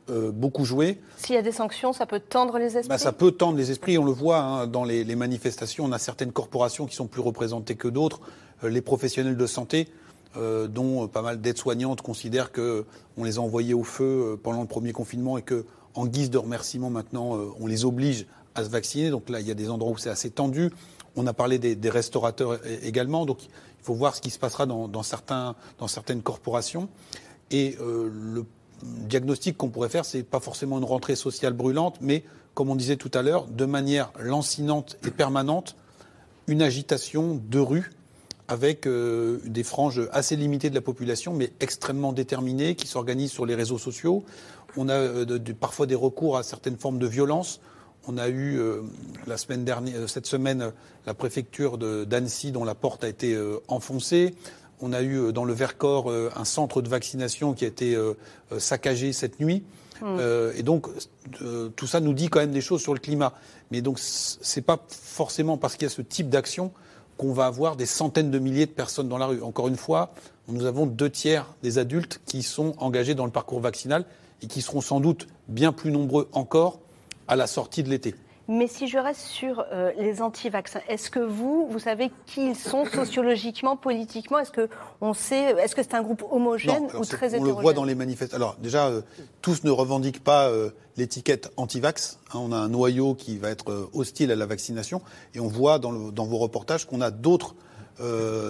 euh, 0.10 0.32
beaucoup 0.32 0.64
jouer. 0.64 1.02
S'il 1.18 1.36
y 1.36 1.38
a 1.38 1.42
des 1.42 1.52
sanctions, 1.52 1.92
ça 1.92 2.06
peut 2.06 2.20
tendre 2.20 2.60
les 2.60 2.78
esprits 2.78 2.90
bah, 2.90 3.00
Ça 3.00 3.12
peut 3.12 3.32
tendre 3.32 3.58
les 3.58 3.72
esprits, 3.72 3.98
on 3.98 4.06
le 4.06 4.12
voit 4.12 4.40
hein, 4.40 4.68
dans 4.68 4.84
les, 4.84 5.04
manifestations. 5.16 5.86
On 5.86 5.92
a 5.92 6.00
certaines 6.00 6.32
corporations 6.32 6.86
qui 6.86 6.96
sont 6.96 7.08
plus 7.08 7.22
représentées 7.22 7.76
que 7.76 7.88
d'autres. 7.88 8.22
les 8.64 8.82
professionnels 8.82 9.38
de 9.38 9.48
santé, 9.48 9.88
dont 10.36 11.08
pas 11.08 11.22
mal 11.22 11.42
d'aides-soignantes 11.42 12.02
considèrent 12.02 12.52
qu'on 12.52 13.24
les 13.24 13.38
a 13.38 13.42
envoyés 13.42 13.74
au 13.74 13.84
feu 13.84 14.40
pendant 14.42 14.62
le 14.62 14.68
premier 14.68 14.94
confinement 14.94 15.38
et 15.38 15.42
que, 15.42 15.66
en 15.94 16.06
guise 16.06 16.30
de 16.30 16.38
remerciement, 16.38 16.90
maintenant, 16.90 17.38
on 17.60 17.68
les 17.68 17.86
oblige 17.86 18.28
à 18.56 18.64
se 18.64 18.70
vacciner. 18.70 19.10
Donc 19.10 19.30
là, 19.30 19.40
il 19.40 19.48
y 19.48 19.52
a 19.52 19.56
des 19.56 19.70
endroits 19.70 19.92
où 19.92 19.98
c'est 19.98 20.10
assez 20.10 20.30
tendu. 20.30 20.72
On 21.16 21.28
a 21.28 21.34
parlé 21.34 21.60
des, 21.60 21.90
restaurateurs 21.90 22.60
également, 22.84 23.26
donc 23.26 23.44
il 23.44 23.84
faut 23.84 23.94
voir 23.94 24.16
ce 24.16 24.22
qui 24.22 24.30
se 24.30 24.40
passera 24.40 24.66
dans, 24.66 25.04
certaines 25.04 26.22
corporations. 26.22 26.88
Et 27.50 27.78
euh, 27.82 28.10
le 28.12 28.46
diagnostic 28.84 29.58
qu'on 29.58 29.70
pourrait 29.70 29.90
faire, 29.90 30.06
c'est 30.06 30.24
pas 30.24 30.40
forcément 30.40 30.78
une 30.78 30.86
rentrée 30.86 31.16
sociale 31.16 31.54
brûlante, 31.54 31.98
mais 32.02 32.24
comme 32.54 32.70
on 32.70 32.76
disait 32.76 32.96
tout 32.96 33.12
à 33.14 33.22
l'heure, 33.22 33.46
de 33.48 33.66
manière 33.66 34.12
lancinante 34.20 34.98
et 35.06 35.12
permanente, 35.12 35.76
une 36.48 36.62
agitation 36.62 37.42
de 37.44 37.60
rue 37.60 37.92
avec 38.48 38.86
euh, 38.86 39.40
des 39.46 39.64
franges 39.64 40.02
assez 40.12 40.36
limitées 40.36 40.70
de 40.70 40.76
la 40.76 40.82
population, 40.82 41.34
mais 41.34 41.54
extrêmement 41.62 42.12
déterminées, 42.12 42.76
qui 42.76 42.88
s'organisent 42.88 43.32
sur 43.32 43.46
les 43.46 43.56
réseaux 43.56 43.78
sociaux. 43.78 44.26
On 44.76 44.90
a 44.90 44.94
euh, 44.94 45.40
parfois 45.58 45.86
des 45.86 45.96
recours 45.96 46.38
à 46.38 46.44
certaines 46.44 46.78
formes 46.78 47.00
de 47.00 47.08
violence. 47.08 47.62
On 48.08 48.18
a 48.18 48.30
eu 48.30 48.58
euh, 48.58 48.82
la 49.28 49.38
semaine 49.38 49.64
dernière, 49.64 49.96
euh, 49.96 50.08
cette 50.08 50.26
semaine 50.26 50.72
la 51.06 51.14
préfecture 51.14 51.78
d'Annecy 51.78 52.52
dont 52.52 52.64
la 52.64 52.76
porte 52.76 53.04
a 53.04 53.08
été 53.08 53.34
euh, 53.34 53.60
enfoncée. 53.68 54.34
On 54.80 54.94
a 54.94 55.04
eu 55.04 55.32
dans 55.32 55.46
le 55.46 55.54
Vercors 55.54 56.12
un 56.12 56.44
centre 56.44 56.82
de 56.82 56.90
vaccination 56.90 57.54
qui 57.54 57.66
a 57.66 57.68
été 57.68 57.96
saccagé 58.58 59.14
cette 59.14 59.40
nuit. 59.40 59.64
Hmm. 60.02 60.18
et 60.56 60.64
donc 60.64 60.88
tout 61.76 61.86
ça 61.86 62.00
nous 62.00 62.14
dit 62.14 62.30
quand 62.30 62.40
même 62.40 62.52
des 62.52 62.62
choses 62.62 62.82
sur 62.82 62.96
le 62.96 63.00
climat. 63.00 63.34
Mais 63.70 63.82
donc 63.82 64.00
c'est 64.00 64.64
pas 64.64 64.84
forcément 64.88 65.58
parce 65.58 65.76
qu'il 65.76 65.84
y 65.84 65.92
a 65.92 65.94
ce 65.94 66.02
type 66.02 66.30
d'action 66.30 66.72
qu'on 67.18 67.32
va 67.32 67.46
avoir 67.46 67.76
des 67.76 67.86
centaines 67.86 68.32
de 68.32 68.40
milliers 68.40 68.66
de 68.66 68.72
personnes 68.72 69.08
dans 69.08 69.20
la 69.20 69.28
rue. 69.28 69.44
Encore 69.44 69.68
une 69.68 69.78
fois, 69.78 70.16
nous 70.48 70.66
avons 70.66 70.88
deux 70.88 71.12
tiers 71.12 71.54
des 71.62 71.78
adultes 71.78 72.20
qui 72.26 72.42
sont 72.42 72.74
engagés 72.80 73.14
dans 73.14 73.26
le 73.26 73.32
parcours 73.32 73.60
vaccinal 73.60 74.06
et 74.42 74.48
qui 74.48 74.64
seront 74.64 74.82
sans 74.82 75.00
doute 75.00 75.28
bien 75.48 75.74
plus 75.74 75.92
nombreux 75.92 76.28
encore 76.32 76.80
à 77.32 77.38
la 77.38 77.48
sortie 77.48 77.82
de 77.82 77.90
l'été. 77.90 78.14
Mais 78.50 78.68
si 78.68 78.90
je 78.90 78.98
reste 78.98 79.22
sur 79.22 79.64
euh, 79.72 79.94
les 79.98 80.22
anti-vaccins, 80.22 80.82
est-ce 80.90 81.10
que 81.10 81.20
vous, 81.20 81.66
vous 81.70 81.80
savez 81.80 82.12
qui 82.26 82.50
ils 82.50 82.56
sont 82.58 82.84
sociologiquement, 82.84 83.78
politiquement? 83.78 84.40
Est-ce 84.40 84.52
que 84.52 84.68
on 85.00 85.14
sait 85.14 85.56
Est-ce 85.58 85.74
que 85.74 85.82
c'est 85.82 85.94
un 85.94 86.02
groupe 86.02 86.26
homogène 86.30 86.88
ou 87.00 87.06
très 87.06 87.28
hétérogène 87.28 87.54
On 87.54 87.56
le 87.56 87.62
voit 87.62 87.72
dans 87.72 87.86
les 87.86 87.96
manifestations. 87.96 88.36
Alors 88.36 88.58
déjà, 88.60 88.88
euh, 88.88 89.02
tous 89.42 89.64
ne 89.64 89.72
revendiquent 89.72 90.22
pas 90.22 90.50
euh, 90.50 90.72
l'étiquette 90.98 91.54
anti-vax. 91.56 92.20
Hein. 92.34 92.40
on 92.40 92.52
a 92.52 92.58
un 92.58 92.68
noyau 92.68 93.14
qui 93.14 93.38
va 93.38 93.50
être 93.50 93.90
hostile 93.94 94.30
à 94.30 94.36
la 94.36 94.46
vaccination, 94.46 95.02
et 95.34 95.40
on 95.40 95.48
voit 95.48 95.80
dans, 95.80 95.94
dans 95.94 96.26
vos 96.26 96.38
reportages 96.38 96.86
qu'on 96.86 97.00
a 97.00 97.12
d'autres 97.12 97.56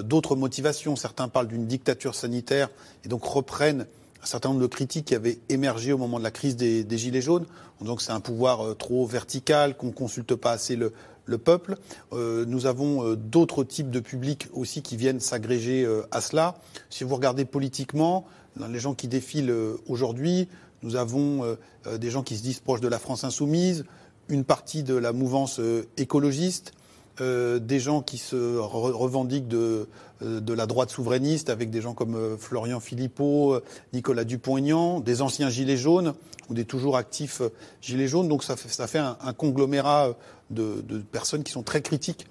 d'autres 0.06 0.38
motivations. 0.38 0.96
Certains 0.96 1.28
parlent 1.28 1.50
d'une 1.50 1.66
dictature 1.68 2.16
sanitaire 2.16 2.70
et 3.04 3.10
donc 3.10 3.26
reprennent 3.26 3.86
un 4.22 4.26
certain 4.26 4.50
nombre 4.50 4.62
de 4.62 4.68
critiques 4.68 5.06
qui 5.06 5.16
avaient 5.16 5.40
émergé 5.50 5.94
au 5.94 5.98
moment 5.98 6.20
de 6.20 6.24
la 6.24 6.32
crise 6.32 6.56
des, 6.56 6.86
Gilets 6.98 7.22
jaunes. 7.22 7.46
Donc 7.82 8.02
c'est 8.02 8.12
un 8.12 8.20
pouvoir 8.20 8.66
euh, 8.66 8.76
trop 8.76 9.06
vertical, 9.06 9.76
qu'on 9.76 9.88
ne 9.88 9.92
consulte 9.92 10.36
pas 10.36 10.52
assez 10.52 10.76
le, 10.76 10.92
peuple. 11.38 11.78
Euh, 12.12 12.44
nous 12.46 12.66
avons 12.66 13.06
euh, 13.06 13.16
d'autres 13.16 13.64
types 13.64 13.90
de 13.90 14.02
publics 14.02 14.48
aussi 14.52 14.82
qui 14.82 14.98
viennent 14.98 15.22
s'agréger 15.22 15.88
à 16.12 16.20
cela. 16.20 16.56
Si 16.90 17.06
vous 17.06 17.16
regardez 17.16 17.46
politiquement, 17.46 18.26
les 18.70 18.80
gens 18.80 18.94
qui 18.94 19.08
défilent 19.08 19.56
aujourd'hui, 19.88 20.50
nous 20.84 20.98
avons 20.98 21.58
des 22.00 22.10
gens 22.10 22.22
qui 22.22 22.36
se 22.36 22.44
disent 22.44 22.60
proches 22.60 22.82
de 22.82 22.90
la 22.90 23.00
France 23.00 23.24
insoumise, 23.24 23.86
une 24.28 24.44
partie 24.44 24.84
de 24.84 24.96
la 24.96 25.14
mouvance 25.14 25.62
écologiste, 25.96 26.74
des 27.20 27.80
gens 27.80 28.02
qui 28.02 28.18
se 28.18 28.58
revendiquent 28.58 29.48
de, 29.48 29.88
de, 30.22 30.54
la 30.54 30.66
droite 30.66 30.90
souverainiste, 30.90 31.50
avec 31.50 31.70
des 31.70 31.82
gens 31.82 31.94
comme 31.94 32.16
euh, 32.16 32.38
Florian 32.38 32.80
Philippot, 32.80 33.60
Nicolas 33.94 34.24
Dupont-Aignan, 34.24 35.00
des 35.00 35.22
anciens 35.22 35.50
Gilets 35.50 35.78
jaunes 35.78 36.14
ou 36.50 36.54
des 36.54 36.66
toujours 36.66 36.98
actifs 36.98 37.42
Gilets 37.82 38.08
jaunes. 38.08 38.28
Donc 38.28 38.44
ça 38.44 38.56
fait, 38.56 38.70
ça 38.70 38.88
fait 38.88 39.00
un, 39.00 39.34
conglomérat 39.34 40.16
de, 40.50 40.84
personnes 41.12 41.44
qui 41.44 41.52
sont 41.52 41.64
très 41.64 41.82
critiques 41.82 42.28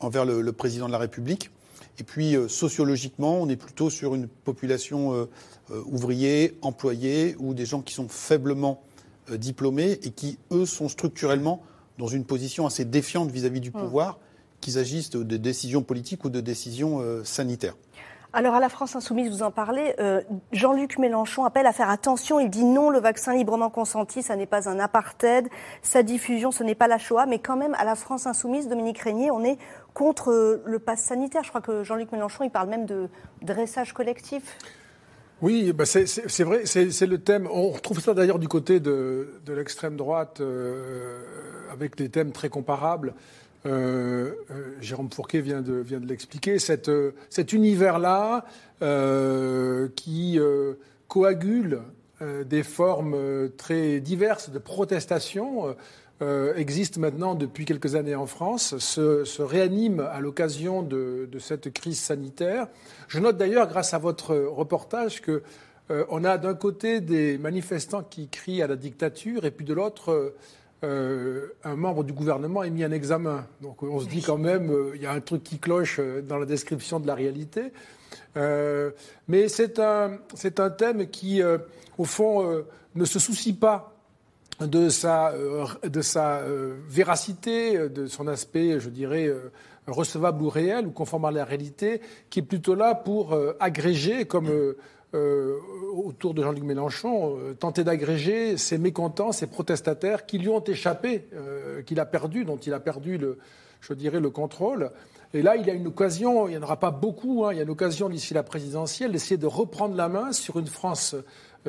envers 0.00 0.24
le, 0.24 0.52
président 0.52 0.86
de 0.86 0.92
la 0.92 0.98
République. 0.98 1.50
Et 1.98 2.04
puis 2.04 2.36
sociologiquement, 2.48 3.40
on 3.40 3.48
est 3.48 3.56
plutôt 3.56 3.90
sur 3.90 4.14
une 4.14 4.28
population 4.28 5.28
ouvrier, 5.86 6.58
employée, 6.60 7.36
ou 7.38 7.54
des 7.54 7.66
gens 7.66 7.80
qui 7.80 7.94
sont 7.94 8.08
faiblement 8.08 8.82
diplômés 9.30 9.92
et 10.02 10.10
qui, 10.10 10.38
eux, 10.50 10.66
sont 10.66 10.88
structurellement 10.88 11.62
dans 11.98 12.08
une 12.08 12.24
position 12.24 12.66
assez 12.66 12.84
défiante 12.84 13.30
vis-à-vis 13.30 13.60
du 13.60 13.70
mmh. 13.70 13.74
pouvoir, 13.74 14.18
qu'ils 14.62 14.78
agissent 14.78 15.10
de 15.10 15.36
décisions 15.36 15.82
politiques 15.82 16.24
ou 16.24 16.30
de 16.30 16.40
décisions 16.40 17.00
euh, 17.00 17.22
sanitaires. 17.24 17.74
Alors 18.34 18.54
à 18.54 18.60
la 18.60 18.70
France 18.70 18.96
insoumise, 18.96 19.30
vous 19.30 19.42
en 19.42 19.50
parlez, 19.50 19.94
euh, 20.00 20.22
Jean-Luc 20.52 20.98
Mélenchon 20.98 21.44
appelle 21.44 21.66
à 21.66 21.72
faire 21.74 21.90
attention. 21.90 22.40
Il 22.40 22.48
dit 22.48 22.64
non, 22.64 22.88
le 22.88 22.98
vaccin 22.98 23.34
librement 23.34 23.68
consenti, 23.68 24.22
ça 24.22 24.36
n'est 24.36 24.46
pas 24.46 24.70
un 24.70 24.78
apartheid. 24.78 25.48
Sa 25.82 26.02
diffusion, 26.02 26.50
ce 26.50 26.64
n'est 26.64 26.74
pas 26.74 26.88
la 26.88 26.96
Shoah. 26.96 27.26
Mais 27.26 27.40
quand 27.40 27.58
même, 27.58 27.74
à 27.74 27.84
la 27.84 27.94
France 27.94 28.26
insoumise, 28.26 28.68
Dominique 28.68 29.00
Régnier, 29.00 29.30
on 29.30 29.44
est 29.44 29.58
contre 29.92 30.32
euh, 30.32 30.62
le 30.64 30.78
pass 30.78 31.02
sanitaire. 31.02 31.42
Je 31.44 31.50
crois 31.50 31.60
que 31.60 31.84
Jean-Luc 31.84 32.10
Mélenchon, 32.10 32.44
il 32.44 32.50
parle 32.50 32.70
même 32.70 32.86
de 32.86 33.10
dressage 33.42 33.92
collectif. 33.92 34.56
Oui, 35.42 35.72
bah, 35.72 35.84
c'est 35.84 36.44
vrai, 36.44 36.64
c'est 36.64 37.06
le 37.06 37.18
thème. 37.18 37.48
On 37.52 37.70
retrouve 37.70 38.00
ça 38.00 38.14
d'ailleurs 38.14 38.38
du 38.38 38.46
côté 38.46 38.78
de, 38.78 39.28
l'extrême 39.48 39.96
droite, 39.96 40.40
euh, 40.40 41.20
avec 41.70 41.96
des 41.96 42.08
thèmes 42.08 42.30
très 42.30 42.48
comparables. 42.48 43.12
Euh, 43.64 44.32
euh, 44.50 44.74
Jérôme 44.80 45.10
Fourquet 45.10 45.40
vient 45.40 45.62
de, 45.62 45.82
de 45.82 46.06
l'expliquer. 46.06 46.58
Cet 46.58 47.52
univers-là 47.52 48.44
qui 49.96 50.38
coagule 51.08 51.82
des 52.20 52.62
formes 52.62 53.16
très 53.56 54.00
diverses 54.00 54.50
de 54.50 54.58
protestation 54.58 55.74
euh, 56.22 56.54
existe 56.54 56.98
maintenant 56.98 57.34
depuis 57.34 57.64
quelques 57.64 57.96
années 57.96 58.14
en 58.14 58.26
France, 58.26 58.78
se, 58.78 59.42
réanime 59.42 59.98
à 59.98 60.20
l'occasion 60.20 60.82
de, 60.82 61.28
cette 61.40 61.72
crise 61.72 61.98
sanitaire. 61.98 62.68
Je 63.08 63.18
note 63.18 63.36
d'ailleurs, 63.36 63.66
grâce 63.66 63.92
à 63.92 63.98
votre 63.98 64.36
reportage, 64.36 65.20
que 65.20 65.42
euh, 65.90 66.04
on 66.10 66.22
a 66.22 66.38
d'un 66.38 66.54
côté 66.54 67.00
des 67.00 67.38
manifestants 67.38 68.04
qui 68.04 68.28
crient 68.28 68.62
à 68.62 68.68
la 68.68 68.76
dictature 68.76 69.44
et 69.44 69.50
puis 69.50 69.64
de 69.64 69.74
l'autre 69.74 70.34
euh, 70.84 71.54
un 71.62 71.76
membre 71.76 72.02
du 72.02 72.12
gouvernement 72.12 72.64
est 72.64 72.70
mis 72.70 72.84
en 72.84 72.90
examen. 72.90 73.46
Donc 73.60 73.84
on 73.84 74.00
se 74.00 74.08
dit 74.08 74.20
quand 74.20 74.38
même, 74.38 74.70
euh, 74.70 74.92
il 74.96 75.02
y 75.02 75.06
a 75.06 75.12
un 75.12 75.20
truc 75.20 75.44
qui 75.44 75.58
cloche 75.58 76.00
euh, 76.00 76.22
dans 76.22 76.38
la 76.38 76.46
description 76.46 76.98
de 76.98 77.06
la 77.06 77.14
réalité. 77.14 77.72
mais 78.34 79.48
c'est 79.48 79.78
un, 79.78 80.18
un 80.58 80.70
thème 80.70 81.08
qui, 81.08 81.40
au 81.98 82.04
fond, 82.04 82.64
ne 82.94 83.04
se 83.04 83.18
soucie 83.18 83.52
pas 83.52 83.94
de 84.60 84.88
sa, 84.88 85.32
de 85.84 86.02
sa 86.02 86.42
véracité, 86.88 87.88
de 87.88 88.06
son 88.06 88.26
aspect, 88.28 88.80
je 88.80 88.88
dirais, 88.88 89.30
recevable 89.86 90.42
ou 90.42 90.48
réel 90.48 90.86
ou 90.86 90.90
conforme 90.90 91.26
à 91.26 91.30
la 91.30 91.44
réalité, 91.44 92.00
qui 92.30 92.40
est 92.40 92.42
plutôt 92.42 92.74
là 92.74 92.94
pour 92.94 93.36
agréger, 93.60 94.24
comme 94.24 94.50
euh, 95.14 95.58
autour 95.94 96.32
de 96.32 96.42
Jean-Luc 96.42 96.64
Mélenchon, 96.64 97.36
euh, 97.36 97.52
tenter 97.52 97.84
d'agréger 97.84 98.56
ces 98.56 98.78
mécontents, 98.78 99.30
ces 99.30 99.46
protestataires 99.46 100.24
qui 100.24 100.38
lui 100.38 100.48
ont 100.48 100.64
échappé, 100.64 101.28
euh, 101.34 101.82
qu'il 101.82 102.00
a 102.00 102.06
perdu, 102.06 102.46
dont 102.46 102.56
il 102.56 102.72
a 102.72 102.80
perdu, 102.80 103.18
le, 103.18 103.38
je 103.82 103.92
dirais, 103.92 104.20
le 104.20 104.30
contrôle. 104.30 104.90
Et 105.34 105.42
là, 105.42 105.56
il 105.56 105.66
y 105.66 105.70
a 105.70 105.74
une 105.74 105.86
occasion, 105.88 106.48
il 106.48 106.52
n'y 106.52 106.56
en 106.56 106.62
aura 106.62 106.80
pas 106.80 106.90
beaucoup, 106.90 107.44
hein, 107.44 107.52
il 107.52 107.56
y 107.56 107.60
a 107.60 107.62
une 107.62 107.70
occasion 107.70 108.08
d'ici 108.08 108.32
la 108.32 108.42
présidentielle 108.42 109.12
d'essayer 109.12 109.36
de 109.36 109.46
reprendre 109.46 109.94
la 109.96 110.08
main 110.08 110.32
sur 110.32 110.58
une 110.58 110.66
France 110.66 111.14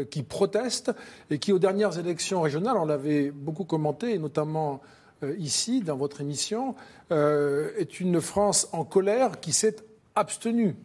qui 0.10 0.24
proteste 0.24 0.92
et 1.30 1.38
qui, 1.38 1.52
aux 1.52 1.60
dernières 1.60 2.00
élections 2.00 2.42
régionales, 2.42 2.78
on 2.78 2.86
l'avait 2.86 3.30
beaucoup 3.30 3.66
commenté, 3.66 4.14
et 4.14 4.20
notamment 4.20 4.82
ici, 5.38 5.82
dans 5.82 5.96
votre 5.96 6.20
émission, 6.20 6.76
est 7.12 8.00
une 8.00 8.20
France 8.20 8.68
en 8.72 8.86
colère 8.86 9.40
qui 9.40 9.54
s'est 9.54 9.76
abstenue 10.16 10.76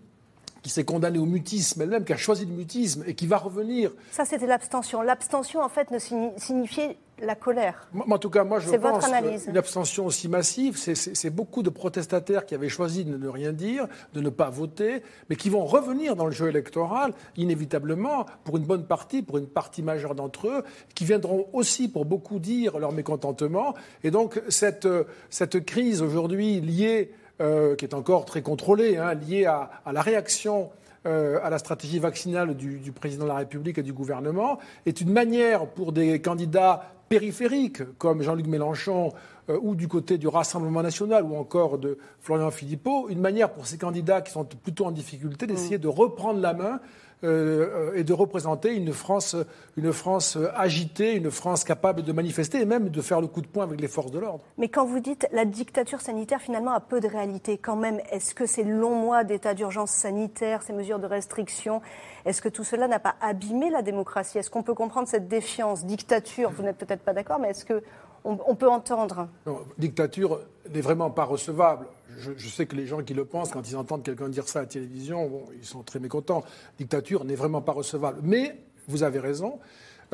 qui 0.69 0.75
s'est 0.75 0.85
condamnée 0.85 1.19
au 1.19 1.25
mutisme 1.25 1.81
elle-même, 1.81 2.05
qui 2.05 2.13
a 2.13 2.19
choisi 2.19 2.45
le 2.45 2.53
mutisme 2.53 3.03
et 3.07 3.15
qui 3.15 3.27
va 3.27 3.39
revenir. 3.39 3.91
Ça, 4.11 4.27
c'était 4.27 4.47
l'abstention. 4.47 5.01
L'abstention, 5.01 5.63
en 5.63 5.71
fait, 5.71 5.91
ne 5.91 5.99
signifiait 5.99 6.99
la 7.21 7.35
colère. 7.35 7.89
en 7.95 8.19
tout 8.19 8.29
cas, 8.29 8.45
moi, 8.45 8.61
je 8.61 8.69
pense 8.77 9.07
qu'une 9.45 9.57
abstention 9.57 10.05
aussi 10.05 10.29
massive, 10.29 10.77
c'est 10.77 11.31
beaucoup 11.31 11.63
de 11.63 11.71
protestataires 11.71 12.45
qui 12.45 12.55
avaient 12.55 12.69
choisi 12.69 13.07
de 13.07 13.17
ne 13.17 13.29
rien 13.29 13.55
dire, 13.55 13.87
de 14.13 14.21
ne 14.21 14.29
pas 14.29 14.51
voter, 14.51 15.03
mais 15.31 15.37
qui 15.37 15.49
vont 15.49 15.65
revenir 15.65 16.17
dans 16.17 16.27
le 16.27 16.33
jeu 16.33 16.49
électoral, 16.49 17.15
inévitablement, 17.39 18.27
pour 18.45 18.59
une 18.59 18.65
bonne 18.65 18.85
partie, 18.85 19.23
pour 19.23 19.39
une 19.39 19.49
partie 19.49 19.83
majeure 19.83 20.15
d'entre 20.15 20.49
eux, 20.49 20.65
qui 20.95 21.07
viendront 21.07 21.49
aussi, 21.55 21.89
pour 21.89 22.05
beaucoup, 22.05 22.39
dire 22.41 22.79
leur 22.79 22.93
mécontentement. 22.93 23.75
Et 24.05 24.11
donc, 24.11 24.43
cette, 24.51 24.87
cette 25.31 25.65
crise 25.65 26.03
aujourd'hui 26.03 26.61
liée 26.61 27.11
euh, 27.41 27.77
qui 27.77 27.85
est 27.85 27.95
encore 27.95 28.25
très 28.25 28.43
contrôlée, 28.43 28.97
hein, 28.97 29.15
liée 29.15 29.47
à, 29.47 29.71
la 29.93 30.03
réaction 30.03 30.71
euh, 31.07 31.39
à 31.43 31.51
la 31.51 31.59
stratégie 31.59 32.01
vaccinale 32.01 32.57
du, 32.57 32.91
président 32.91 33.25
de 33.25 33.29
la 33.29 33.37
République 33.37 33.79
et 33.79 33.85
du 33.85 33.93
gouvernement, 33.93 34.59
est 34.87 35.01
une 35.01 35.13
manière 35.13 35.67
pour 35.69 35.93
des 35.93 36.21
candidats 36.21 36.83
périphériques 37.09 37.83
comme 37.97 38.23
Jean-Luc 38.23 38.49
Mélenchon 38.49 39.13
euh, 39.51 39.59
ou 39.63 39.77
du 39.77 39.87
côté 39.87 40.19
du 40.19 40.27
Rassemblement 40.27 40.83
national 40.83 41.25
ou 41.25 41.37
encore 41.37 41.79
de 41.79 41.99
Florian 42.21 42.51
Philippot, 42.51 43.09
une 43.09 43.21
manière 43.21 43.53
pour 43.53 43.67
ces 43.67 43.79
candidats 43.79 44.21
qui 44.21 44.33
sont 44.33 44.45
plutôt 44.45 44.87
en 44.87 44.91
difficulté 44.91 45.47
d'essayer 45.47 45.79
de 45.79 45.89
reprendre 45.89 46.41
la 46.41 46.55
main 46.55 46.81
euh, 47.25 47.93
et 47.95 48.05
de 48.05 48.13
représenter 48.13 48.75
une 48.75 48.93
France, 48.93 49.37
une 49.77 49.93
France 49.93 50.39
agitée, 50.55 51.15
une 51.15 51.31
France 51.31 51.65
capable 51.65 52.03
de 52.03 52.13
manifester 52.13 52.61
et 52.61 52.65
même 52.65 52.91
de 52.91 53.01
faire 53.03 53.21
le 53.21 53.27
coup 53.27 53.41
de 53.41 53.47
poing 53.47 53.65
avec 53.65 53.81
les 53.81 53.89
forces 53.89 54.11
de 54.11 54.19
l'ordre. 54.19 54.45
Mais 54.57 54.69
quand 54.69 54.85
vous 54.85 55.01
dites 55.01 55.27
la 55.33 55.45
dictature 55.45 56.01
sanitaire 56.01 56.41
finalement 56.41 56.73
a 56.73 56.81
peu 56.81 57.01
de 57.01 57.09
réalité, 57.09 57.59
quand 57.59 57.77
même, 57.77 58.01
est-ce 58.11 58.35
que 58.35 58.47
ces 58.47 58.65
longs 58.65 58.95
mois 58.95 59.25
d'état 59.25 59.55
d'urgence 59.55 59.91
sanitaire, 59.91 60.63
ces 60.63 60.73
mesures 60.73 60.99
de 60.99 61.07
restriction, 61.07 61.81
est-ce 62.25 62.43
que 62.43 62.49
tout 62.49 62.65
cela 62.65 62.89
n'a 62.89 62.99
pas 62.99 63.17
abîmé 63.21 63.71
la 63.71 63.83
démocratie? 63.83 64.39
Est-ce 64.39 64.51
qu'on 64.51 64.63
peut 64.63 64.75
comprendre 64.75 65.09
cette 65.09 65.29
défiance? 65.29 65.85
Dictature, 65.85 66.51
vous 66.51 66.63
n'êtes 66.63 66.79
peut-être 66.79 67.03
pas 67.03 67.15
d'accord, 67.15 67.39
mais 67.39 67.51
est-ce 67.51 67.65
que 67.65 67.83
on, 68.25 68.55
peut 68.55 68.69
entendre 68.69 69.29
non, 69.47 69.61
Dictature 69.79 70.41
n'est 70.73 70.81
vraiment 70.81 71.11
pas 71.11 71.25
recevable 71.25 71.87
je, 72.19 72.49
sais 72.49 72.67
que 72.67 72.77
les 72.77 72.87
gens 72.87 73.03
qui 73.03 73.15
le 73.15 73.25
pensent, 73.25 73.51
quand 73.51 73.69
ils 73.69 73.77
entendent 73.77 74.03
quelqu'un 74.03 74.29
dire 74.29 74.49
ça 74.49 74.61
à 74.61 74.63
la 74.63 74.69
télévision, 74.69 75.45
ils 75.59 75.67
sont 75.67 75.83
très 75.83 75.99
mécontents. 75.99 76.45
Dictature 76.79 77.25
n'est 77.25 77.35
vraiment 77.35 77.61
pas 77.61 77.73
recevable. 77.73 78.21
Mais 78.23 78.57
vous 78.89 79.03
avez 79.03 79.19
raison. 79.19 79.59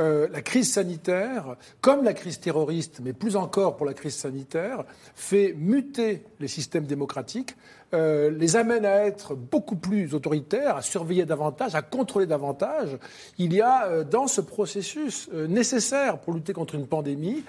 Euh, 0.00 0.26
la 0.32 0.42
crise 0.42 0.72
sanitaire, 0.72 1.56
comme 1.80 2.02
la 2.02 2.14
crise 2.14 2.40
terroriste, 2.40 3.00
mais 3.02 3.12
plus 3.12 3.36
encore 3.36 3.76
pour 3.76 3.86
la 3.86 3.94
crise 3.94 4.16
sanitaire, 4.16 4.84
fait 5.14 5.54
muter 5.56 6.24
les 6.40 6.48
systèmes 6.48 6.84
démocratiques, 6.84 7.56
euh, 7.94 8.30
les 8.30 8.56
amène 8.56 8.84
à 8.84 9.06
être 9.06 9.34
beaucoup 9.34 9.76
plus 9.76 10.14
autoritaires, 10.14 10.76
à 10.76 10.82
surveiller 10.82 11.24
davantage, 11.24 11.74
à 11.74 11.82
contrôler 11.82 12.26
davantage. 12.26 12.98
Il 13.38 13.54
y 13.54 13.60
a 13.60 13.86
euh, 13.86 14.04
dans 14.04 14.26
ce 14.26 14.40
processus 14.40 15.30
nécessaire 15.32 16.18
pour 16.18 16.34
lutter 16.34 16.52
contre 16.52 16.74
une 16.74 16.86
pandémie 16.86 17.44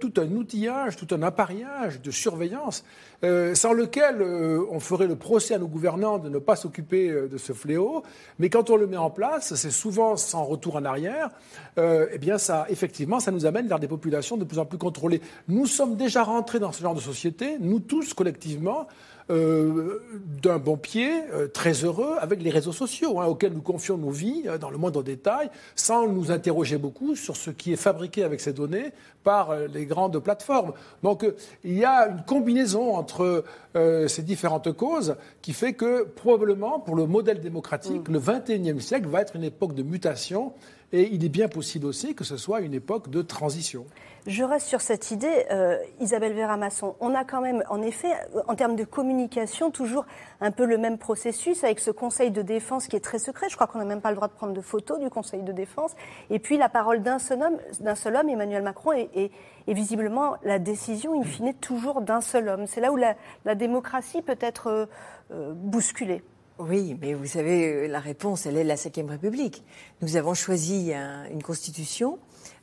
tout 0.00 0.14
un 0.16 0.28
outillage, 0.32 0.96
tout 0.96 1.06
un 1.14 1.22
appareillage 1.22 2.02
de 2.02 2.10
surveillance 2.10 2.84
sans 3.22 3.72
lequel 3.72 4.20
on 4.20 4.80
ferait 4.80 5.06
le 5.06 5.14
procès 5.14 5.54
à 5.54 5.58
nos 5.58 5.68
gouvernants 5.68 6.18
de 6.18 6.28
ne 6.28 6.40
pas 6.40 6.56
s'occuper 6.56 7.08
de 7.08 7.38
ce 7.38 7.52
fléau. 7.52 8.02
Mais 8.40 8.50
quand 8.50 8.68
on 8.68 8.76
le 8.76 8.88
met 8.88 8.96
en 8.96 9.10
place, 9.10 9.54
c'est 9.54 9.70
souvent 9.70 10.16
sans 10.16 10.42
retour 10.42 10.74
en 10.74 10.84
arrière. 10.84 11.30
Euh, 11.78 12.06
eh 12.12 12.18
bien, 12.18 12.38
ça, 12.38 12.66
effectivement, 12.68 13.20
ça 13.20 13.30
nous 13.30 13.46
amène 13.46 13.68
vers 13.68 13.78
des 13.78 13.88
populations 13.88 14.36
de 14.36 14.44
plus 14.44 14.58
en 14.58 14.64
plus 14.64 14.78
contrôlées. 14.78 15.20
Nous 15.48 15.66
sommes 15.66 15.96
déjà 15.96 16.22
rentrés 16.22 16.58
dans 16.58 16.72
ce 16.72 16.82
genre 16.82 16.94
de 16.94 17.00
société, 17.00 17.56
nous 17.60 17.80
tous 17.80 18.14
collectivement, 18.14 18.86
euh, 19.30 20.00
d'un 20.42 20.58
bon 20.58 20.76
pied, 20.76 21.10
euh, 21.32 21.48
très 21.48 21.72
heureux, 21.84 22.16
avec 22.20 22.42
les 22.42 22.50
réseaux 22.50 22.72
sociaux, 22.72 23.20
hein, 23.20 23.26
auxquels 23.26 23.52
nous 23.52 23.62
confions 23.62 23.98
nos 23.98 24.10
vies 24.10 24.44
dans 24.60 24.70
le 24.70 24.78
moindre 24.78 25.02
détail, 25.02 25.50
sans 25.74 26.06
nous 26.06 26.30
interroger 26.30 26.78
beaucoup 26.78 27.16
sur 27.16 27.36
ce 27.36 27.50
qui 27.50 27.72
est 27.72 27.76
fabriqué 27.76 28.22
avec 28.22 28.40
ces 28.40 28.52
données 28.52 28.92
par 29.24 29.56
les 29.56 29.86
grandes 29.86 30.18
plateformes. 30.20 30.72
Donc, 31.02 31.26
il 31.64 31.76
y 31.76 31.84
a 31.84 32.08
une 32.08 32.22
combinaison 32.24 32.94
entre 32.94 33.42
ces 33.74 34.22
différentes 34.22 34.72
causes 34.72 35.16
qui 35.42 35.52
fait 35.52 35.72
que, 35.72 36.04
probablement, 36.04 36.78
pour 36.78 36.94
le 36.94 37.06
modèle 37.06 37.40
démocratique, 37.40 38.08
mm. 38.08 38.12
le 38.12 38.20
XXIe 38.20 38.80
siècle 38.80 39.08
va 39.08 39.22
être 39.22 39.34
une 39.34 39.44
époque 39.44 39.74
de 39.74 39.82
mutation 39.82 40.52
et 40.92 41.08
il 41.12 41.24
est 41.24 41.28
bien 41.28 41.48
possible 41.48 41.86
aussi 41.86 42.14
que 42.14 42.24
ce 42.24 42.36
soit 42.36 42.60
une 42.60 42.74
époque 42.74 43.10
de 43.10 43.22
transition. 43.22 43.86
Je 44.26 44.42
reste 44.42 44.66
sur 44.66 44.80
cette 44.80 45.12
idée, 45.12 45.46
euh, 45.52 45.78
Isabelle 46.00 46.34
Vera-Masson. 46.34 46.96
On 46.98 47.14
a 47.14 47.22
quand 47.22 47.40
même, 47.40 47.62
en 47.70 47.80
effet, 47.80 48.08
en 48.48 48.56
termes 48.56 48.74
de 48.74 48.82
communication, 48.82 49.70
toujours 49.70 50.04
un 50.40 50.50
peu 50.50 50.64
le 50.64 50.78
même 50.78 50.98
processus 50.98 51.62
avec 51.62 51.78
ce 51.78 51.92
Conseil 51.92 52.32
de 52.32 52.42
défense 52.42 52.88
qui 52.88 52.96
est 52.96 53.04
très 53.04 53.20
secret. 53.20 53.46
Je 53.48 53.54
crois 53.54 53.68
qu'on 53.68 53.78
n'a 53.78 53.84
même 53.84 54.00
pas 54.00 54.10
le 54.10 54.16
droit 54.16 54.26
de 54.26 54.32
prendre 54.32 54.52
de 54.52 54.60
photos 54.60 54.98
du 54.98 55.10
Conseil 55.10 55.42
de 55.42 55.52
défense. 55.52 55.94
Et 56.30 56.40
puis 56.40 56.56
la 56.56 56.68
parole 56.68 57.04
d'un 57.04 57.20
seul 57.20 57.40
homme, 57.40 57.58
d'un 57.78 57.94
seul 57.94 58.16
homme, 58.16 58.28
Emmanuel 58.28 58.64
Macron, 58.64 58.92
et, 58.94 59.30
visiblement 59.68 60.36
la 60.42 60.58
décision, 60.58 61.20
in 61.20 61.24
fine, 61.24 61.54
toujours 61.54 62.00
d'un 62.00 62.20
seul 62.20 62.48
homme. 62.48 62.66
C'est 62.66 62.80
là 62.80 62.90
où 62.90 62.96
la, 62.96 63.54
démocratie 63.54 64.22
peut 64.22 64.38
être 64.40 64.66
euh, 64.68 64.86
euh, 65.30 65.52
bousculée. 65.54 66.22
Oui, 66.58 66.96
mais 67.02 67.12
vous 67.12 67.26
savez, 67.26 67.66
euh, 67.66 67.86
la 67.86 68.00
réponse, 68.00 68.46
elle 68.46 68.56
est 68.56 68.64
la 68.64 68.76
Ve 68.76 69.10
République. 69.10 69.62
Nous 70.00 70.16
avons 70.16 70.32
choisi 70.32 70.90
une 71.30 71.42
constitution 71.42 72.18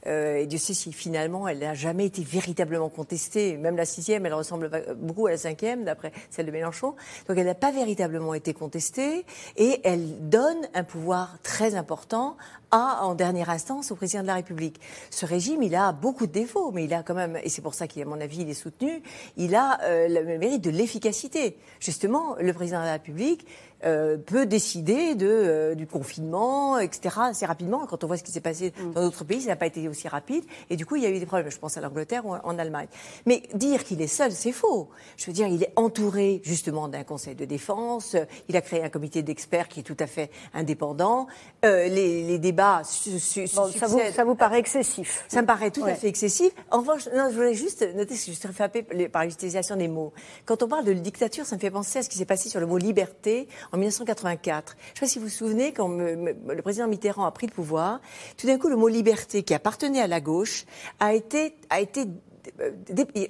euh, 0.06 0.38
et 0.38 0.47
Dieu 0.47 0.58
sait 0.58 0.73
si 0.73 0.91
finalement 0.91 1.47
elle 1.47 1.60
n'a 1.60 1.73
jamais 1.73 2.06
été 2.06 2.23
véritablement 2.23 2.89
contestée. 2.89 3.58
Même 3.58 3.77
la 3.77 3.86
sixième, 3.86 4.25
elle 4.25 4.34
ressemble 4.34 4.69
beaucoup 4.97 5.27
à 5.27 5.32
la 5.32 5.38
cinquième, 5.38 5.86
d'après 5.86 6.12
celle 6.29 6.45
de 6.45 6.51
Mélenchon. 6.51 6.95
Donc 7.27 7.38
elle 7.38 7.45
n'a 7.45 7.56
pas 7.56 7.71
véritablement 7.71 8.34
été 8.34 8.53
contestée 8.53 9.25
et 9.58 9.79
elle 9.84 10.29
donne 10.29 10.67
un 10.73 10.84
pouvoir 10.84 11.38
très 11.43 11.75
important 11.75 12.36
à, 12.74 13.04
en 13.04 13.14
dernière 13.14 13.52
instance, 13.52 13.92
au 13.92 13.96
président 13.96 14.24
de 14.24 14.28
la 14.28 14.34
République. 14.34 14.82
Ce 15.12 15.28
régime, 15.28 15.62
il 15.62 15.76
a 15.76 15.92
beaucoup 15.92 16.26
de 16.26 16.32
défauts, 16.32 16.72
mais 16.72 16.86
il 16.86 16.94
a 16.94 17.04
quand 17.04 17.14
même, 17.14 17.38
et 17.44 17.50
c'est 17.50 17.62
pour 17.62 17.76
ça 17.76 17.88
qu'à 17.88 18.04
mon 18.04 18.20
avis, 18.20 18.42
il 18.42 18.50
est 18.50 18.56
soutenu, 18.56 19.04
il 19.38 19.54
a 19.54 19.80
euh, 19.84 20.08
le 20.10 20.38
mérite 20.40 20.64
de 20.64 20.72
l'efficacité. 20.72 21.58
Justement, 21.80 22.36
le 22.40 22.52
président 22.52 22.80
de 22.80 22.86
la 22.86 22.94
République 22.94 23.46
euh, 23.86 24.18
peut 24.18 24.46
décider 24.46 25.14
de, 25.14 25.28
euh, 25.28 25.76
du 25.76 25.86
confinement, 25.88 26.80
etc., 26.80 27.16
assez 27.24 27.46
rapidement. 27.46 27.86
Quand 27.86 28.04
on 28.06 28.08
voit 28.08 28.16
ce 28.16 28.24
qui 28.24 28.32
s'est 28.32 28.40
passé 28.40 28.72
mm. 28.78 28.94
dans 28.94 29.02
d'autres 29.02 29.26
pays, 29.26 29.42
ça 29.42 29.50
n'a 29.50 29.56
pas 29.58 29.66
été 29.66 29.88
aussi 29.90 30.08
rapide. 30.08 30.46
Et 30.70 30.78
du 30.78 30.86
coup, 30.86 30.96
il 30.96 31.04
y 31.04 31.06
a 31.06 31.10
eu 31.10 31.20
des 31.20 31.26
problèmes. 31.26 31.52
Je 31.52 31.60
pense 31.60 31.78
à 31.78 31.82
l'Angleterre 31.82 32.26
ou 32.26 32.34
en 32.34 32.58
Allemagne. 32.58 32.88
Mais 33.26 33.44
dire 33.54 33.84
qu'il 33.84 34.02
est 34.02 34.08
seul, 34.08 34.32
c'est 34.32 34.54
faux. 34.54 34.90
Je 35.18 35.26
veux 35.26 35.34
dire, 35.34 35.48
il 35.48 35.62
est 35.62 35.74
entouré 35.76 36.42
justement 36.46 36.88
d'un 36.88 37.04
conseil 37.04 37.36
de 37.36 37.44
défense. 37.44 38.16
Il 38.48 38.56
a 38.56 38.62
créé 38.62 38.82
un 38.84 38.90
comité 38.90 39.22
d'experts 39.22 39.68
qui 39.68 39.82
est 39.82 39.84
tout 39.84 39.98
à 40.00 40.08
fait 40.08 40.32
indépendant. 40.54 41.28
Les, 41.64 42.24
les, 42.24 42.40
débats 42.40 42.62
ça, 42.84 43.88
vous, 43.88 43.99
ça, 44.13 44.23
vous, 44.23 44.36
paraît 44.36 44.60
excessif 44.60 45.26
Ça 45.28 45.41
me 45.41 45.47
paraît 45.47 45.71
tout 45.71 45.84
à 45.86 45.95
fait 45.95 46.08
excessif. 46.08 46.52
En 46.71 46.80
revanche, 46.80 47.08
non, 47.15 47.30
je 47.30 47.36
voulais 47.36 47.54
juste 47.54 47.82
noter 47.95 48.13
que 48.15 48.19
je 48.19 48.32
suis 48.32 48.36
frappée 48.36 48.84
par 49.10 49.26
l'utilisation 49.26 49.76
des 49.76 49.88
mots. 49.88 50.13
Quand 50.45 50.63
on 50.63 50.67
parle 50.67 50.86
de 50.86 50.93
dictature, 50.93 51.45
ça 51.45 51.56
me 51.56 51.62
fait 51.62 51.71
penser 51.71 51.99
à 51.99 52.04
ce 52.04 52.10
qui 52.10 52.17
s'est 52.17 52.26
passé 52.26 52.49
sur 52.49 52.60
le 52.60 52.65
mot 52.65 52.78
liberté 52.78 53.47
en 53.71 53.78
1984. 53.78 54.76
Je 54.78 54.91
ne 54.91 54.95
sais 54.95 54.99
pas 54.99 55.08
si 55.08 55.19
vous 55.19 55.26
vous 55.26 55.32
souvenez, 55.32 55.73
quand 55.73 55.88
le 55.88 56.62
président 56.62 56.88
Mitterrand 56.88 57.26
a 57.26 57.32
pris 57.32 57.47
le 57.47 57.54
pouvoir, 57.54 57.99
tout 58.38 58.47
d'un 58.47 58.58
coup, 58.58 58.69
le 58.69 58.78
mot 58.78 58.88
liberté, 58.88 59.43
qui 59.43 59.54
appartenait 59.54 60.02
à 60.02 60.08
la 60.08 60.21
gauche, 60.21 60.65
a 60.99 61.13
été, 61.13 61.56
a 61.69 61.82
été 61.82 62.02
euh, 62.02 62.06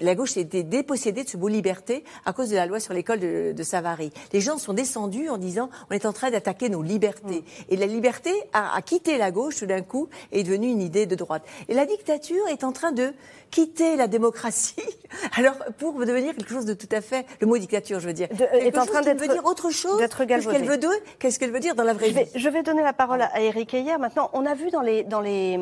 la 0.02 0.16
gauche 0.16 0.38
a 0.38 0.42
été 0.42 0.64
dépossédée 0.64 1.24
de 1.24 1.30
ce 1.30 1.38
mot 1.38 1.48
liberté 1.48 2.04
à 2.26 2.34
cause 2.34 2.50
de 2.50 2.56
la 2.56 2.66
loi 2.66 2.80
sur 2.80 2.94
l'école 2.94 3.20
de, 3.20 3.64
Savary. 3.64 4.12
Les 4.34 4.42
gens 4.42 4.58
sont 4.58 4.74
descendus 4.74 5.30
en 5.30 5.38
disant 5.38 5.70
on 5.90 5.94
est 5.94 6.06
en 6.06 6.14
train 6.14 6.32
d'attaquer 6.32 6.70
nos 6.70 6.82
libertés. 6.82 7.42
Mm. 7.42 7.64
Et 7.70 7.78
la 7.78 7.86
liberté 7.86 8.32
a, 8.52 8.76
a, 8.76 8.82
quitté 8.82 9.18
la 9.18 9.32
gauche 9.32 9.58
tout 9.58 9.66
d'un 9.66 9.82
coup 9.82 10.10
et 10.32 10.42
est 10.42 10.44
devenue 10.44 10.68
une 10.68 10.82
idée 10.82 11.06
de 11.06 11.16
droite. 11.16 11.44
Et 11.70 11.74
la 11.74 11.86
dictature 11.86 12.48
est 12.50 12.64
en 12.64 12.72
train 12.72 12.92
de 12.92 13.14
quitter 13.54 13.96
la 13.96 14.08
démocratie, 14.08 14.82
alors 15.38 15.56
pour 15.78 15.94
devenir 15.94 16.36
quelque 16.36 16.50
chose 16.50 16.66
de 16.66 16.74
tout 16.74 16.90
à 16.92 17.02
fait, 17.02 17.26
le 17.40 17.46
mot 17.46 17.58
dictature, 17.58 18.00
je 18.00 18.08
veux 18.08 18.14
dire, 18.14 18.28
est 18.52 18.78
en 18.78 18.86
train 18.86 19.02
d'être 19.02 19.20
veut 19.20 19.28
dire 19.28 19.46
autre 19.46 19.70
chose 19.70 20.00
qu'est-ce 20.00 20.48
qu'elle 20.50 20.66
veut 20.66 20.78
dire, 20.78 20.90
qu'est-ce 21.20 21.38
qu'elle 21.40 21.52
veut 21.52 21.60
dire 21.60 21.76
dans 21.76 21.84
la 21.84 21.94
vraie 21.94 22.10
je 22.10 22.14
vie. 22.14 22.26
je 22.36 22.50
vais 22.50 22.64
donner 22.64 22.82
la 22.82 22.94
parole 22.94 23.22
à 23.22 23.42
Eric 23.42 23.74
Hier. 23.74 24.00
Maintenant, 24.00 24.32
on 24.34 24.46
a 24.46 24.56
vu 24.56 24.72
dans 24.72 24.82
les 24.82 25.04
dans 25.04 25.22
les 25.22 25.60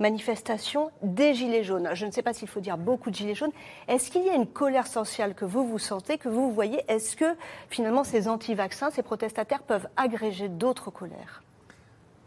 manifestations 0.00 0.90
des 1.02 1.34
Gilets 1.34 1.62
jaunes. 1.62 1.90
Je 1.94 2.06
ne 2.06 2.10
sais 2.10 2.22
pas 2.22 2.32
s'il 2.32 2.48
faut 2.48 2.60
dire 2.60 2.76
beaucoup 2.76 3.10
de 3.10 3.14
Gilets 3.14 3.34
jaunes. 3.34 3.52
Est-ce 3.86 4.10
qu'il 4.10 4.24
y 4.24 4.30
a 4.30 4.34
une 4.34 4.46
colère 4.46 4.86
sociale 4.86 5.34
que 5.34 5.44
vous 5.44 5.66
vous 5.66 5.78
sentez, 5.78 6.18
que 6.18 6.28
vous 6.28 6.50
voyez? 6.50 6.82
Est-ce 6.88 7.16
que 7.16 7.36
finalement 7.68 8.04
ces 8.04 8.28
anti-vaccins, 8.28 8.90
ces 8.90 9.02
protestataires 9.02 9.62
peuvent 9.62 9.88
agréger 9.96 10.48
d'autres 10.48 10.90
colères? 10.90 11.42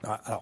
Ah, 0.06 0.42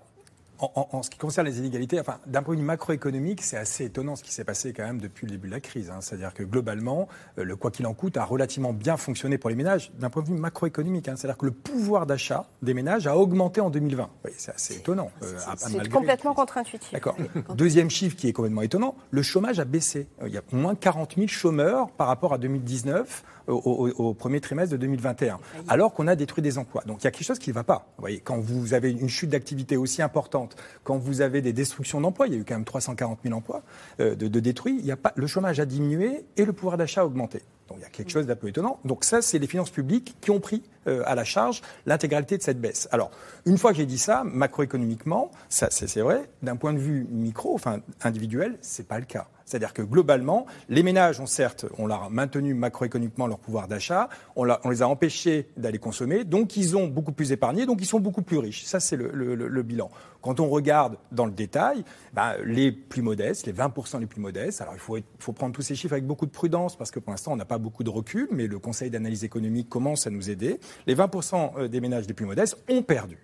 en, 0.62 1.04
ce 1.04 1.10
qui 1.10 1.17
concerne 1.17 1.47
les 1.47 1.60
inégalités, 1.60 2.00
enfin, 2.00 2.19
d'un 2.28 2.43
point 2.43 2.54
de 2.56 2.60
vue 2.60 2.65
macroéconomique, 2.65 3.41
c'est 3.41 3.58
assez 3.58 3.86
étonnant 3.86 4.15
ce 4.15 4.24
qui 4.24 4.32
s'est 4.32 4.43
passé 4.43 4.74
quand 4.74 4.84
même 4.84 5.00
depuis 5.00 5.26
le 5.26 5.32
début 5.32 5.47
de 5.47 5.54
la 5.54 5.60
crise. 5.60 5.89
Hein. 5.89 6.00
C'est-à-dire 6.02 6.34
que 6.34 6.43
globalement, 6.43 7.08
euh, 7.38 7.43
le 7.43 7.56
quoi 7.56 7.71
qu'il 7.71 7.88
en 7.88 7.93
coûte 7.93 8.17
a 8.17 8.24
relativement 8.24 8.74
bien 8.74 8.97
fonctionné 8.97 9.38
pour 9.38 9.50
les 9.50 9.56
ménages 9.56 9.91
d'un 10.00 10.10
point 10.10 10.21
de 10.21 10.28
vue 10.28 10.36
macroéconomique. 10.36 11.08
Hein. 11.08 11.15
C'est-à-dire 11.15 11.38
que 11.38 11.45
le 11.45 11.52
pouvoir 11.52 12.06
d'achat 12.06 12.45
des 12.62 12.74
ménages 12.74 13.08
a 13.08 13.17
augmenté 13.17 13.62
en 13.62 13.69
2020. 13.69 14.10
Oui, 14.26 14.32
c'est 14.38 14.54
assez 14.54 14.76
étonnant. 14.76 15.12
Euh, 15.24 15.38
c'est 15.58 15.89
complètement 15.89 16.34
contre-intuitif. 16.34 16.91
D'accord. 16.91 17.17
Deuxième 17.56 17.89
chiffre 17.89 18.15
qui 18.15 18.28
est 18.28 18.34
complètement 18.34 18.62
étonnant, 18.62 18.95
le 19.10 19.21
chômage 19.21 19.60
a 19.60 19.65
baissé. 19.65 20.08
Euh, 20.21 20.28
il 20.28 20.34
y 20.34 20.38
a 20.38 20.43
moins 20.52 20.76
40 20.76 21.15
000 21.15 21.28
chômeurs 21.28 21.89
par 21.91 22.08
rapport 22.08 22.34
à 22.34 22.38
2019 22.38 23.24
au, 23.47 24.13
premier 24.13 24.41
trimestre 24.41 24.71
de 24.71 24.77
2021, 24.77 25.39
alors 25.67 25.93
qu'on 25.93 26.08
a 26.08 26.15
détruit 26.15 26.41
des 26.41 26.58
emplois. 26.58 26.84
Donc 26.86 27.01
il 27.01 27.06
y 27.06 27.08
a 27.08 27.12
quelque 27.12 27.25
chose 27.25 27.39
qui 27.39 27.49
ne 27.49 27.56
va 27.56 27.63
pas. 27.63 27.88
Vous 27.97 28.01
voyez, 28.01 28.19
quand 28.19 28.39
vous 28.39 28.73
avez 28.73 28.91
une 28.91 29.10
chute 29.10 29.30
d'activité 29.30 29.77
aussi 29.77 30.01
importante, 30.01 30.56
quand 30.84 30.97
vous 30.97 31.21
avez 31.21 31.41
des 31.41 31.54
destructions 31.54 32.01
d'emplois, 32.01 32.27
il 32.27 32.34
y 32.34 32.38
a 32.38 32.39
eu 32.39 32.45
quand 32.45 32.56
même 32.56 32.65
340 32.65 33.19
000 33.23 33.36
emplois 33.36 33.63
euh, 33.99 34.15
de, 34.15 34.39
détruits, 34.39 34.77
il 34.80 34.86
y 34.86 34.91
a 34.91 34.97
pas, 34.97 35.13
le 35.15 35.27
chômage 35.27 35.60
a 35.60 35.65
diminué 35.65 36.25
et 36.38 36.45
le 36.45 36.54
pouvoir 36.54 36.77
d'achat 36.77 37.01
a 37.01 37.06
augmenté. 37.06 37.41
Donc 37.67 37.77
il 37.80 37.84
y 37.84 37.86
a 37.86 37.89
quelque 37.89 38.12
chose 38.12 38.25
d'un 38.25 38.36
peu 38.36 38.49
étonnant. 38.49 38.80
Donc 38.84 39.06
ça, 39.06 39.21
c'est 39.21 39.39
les 39.39 39.47
finances 39.47 39.69
publiques 39.69 40.17
qui 40.19 40.32
ont 40.32 40.39
pris 40.39 40.63
euh, 40.88 41.04
à 41.06 41.15
la 41.15 41.23
charge 41.23 41.62
l'intégralité 41.86 42.38
de 42.38 42.43
cette 42.43 42.60
baisse. 42.60 42.89
Alors, 42.91 43.12
une 43.45 43.58
fois 43.58 43.71
que 43.71 43.77
j'ai 43.77 43.86
dit 43.86 43.97
ça, 43.97 44.23
macroéconomiquement, 44.25 45.32
ça, 45.47 45.69
c'est 45.71 46.01
vrai, 46.01 46.30
d'un 46.41 46.58
point 46.58 46.73
de 46.73 46.80
vue 46.80 47.08
micro, 47.10 47.54
enfin 47.54 47.80
individuel, 48.01 48.58
c'est 48.62 48.88
pas 48.88 48.99
le 48.99 49.06
cas. 49.06 49.27
C'est-à-dire 49.45 49.73
que 49.73 49.82
globalement, 49.82 50.45
les 50.69 50.84
ménages 50.84 51.19
ont 51.19 51.25
certes, 51.25 51.65
on 51.77 51.88
maintenu 52.10 52.54
macroéconomiquement 52.54 53.27
leur 53.27 53.39
pouvoir 53.39 53.67
d'achat, 53.67 54.10
on, 54.36 54.45
les 54.45 54.82
a 54.82 54.88
empêchés 54.88 55.49
d'aller 55.58 55.80
consommer, 55.80 56.23
donc 56.23 56.58
ils 56.58 56.77
ont 56.77 56.88
beaucoup 56.88 57.12
plus 57.12 57.32
épargné, 57.32 57.65
donc 57.65 57.80
ils 57.82 57.86
sont 57.86 57.99
beaucoup 57.99 58.21
plus 58.21 58.38
riches. 58.38 58.63
Ça, 58.63 58.80
c'est 58.80 58.95
le, 58.95 59.63
bilan. 59.63 59.89
Quand 60.21 60.39
on 60.39 60.49
regarde 60.49 60.97
dans 61.12 61.25
le 61.25 61.32
détail, 61.32 61.84
ben, 62.13 62.36
les 62.45 62.71
plus 62.71 63.01
modestes, 63.01 63.45
les 63.45 63.54
20% 63.54 63.99
les 63.99 64.06
plus 64.06 64.21
modestes, 64.21 64.62
alors 64.62 64.75
il 64.75 64.80
faut, 65.19 65.34
prendre 65.34 65.54
tous 65.54 65.62
ces 65.62 65.75
chiffres 65.75 65.93
avec 65.93 66.06
beaucoup 66.06 66.25
de 66.25 66.32
prudence 66.32 66.75
parce 66.75 66.91
que 66.91 66.99
pour 66.99 67.12
l'instant, 67.12 67.34
on 67.34 67.38
n'a 67.38 67.45
pas 67.45 67.58
beaucoup 67.58 67.84
de 67.84 67.89
recul, 67.89 68.27
mais 68.32 68.47
le 68.47 68.60
Conseil 68.60 68.89
d'analyse 68.89 69.23
économique 69.23 69.69
commence 69.69 70.08
à 70.08 70.10
nous 70.10 70.30
aider. 70.30 70.60
Les 70.88 70.95
20% 70.95 71.67
des 71.67 71.82
ménages 71.82 72.08
les 72.08 72.13
plus 72.13 72.25
modestes 72.25 72.58
ont 72.69 72.84
perdu. 72.84 73.17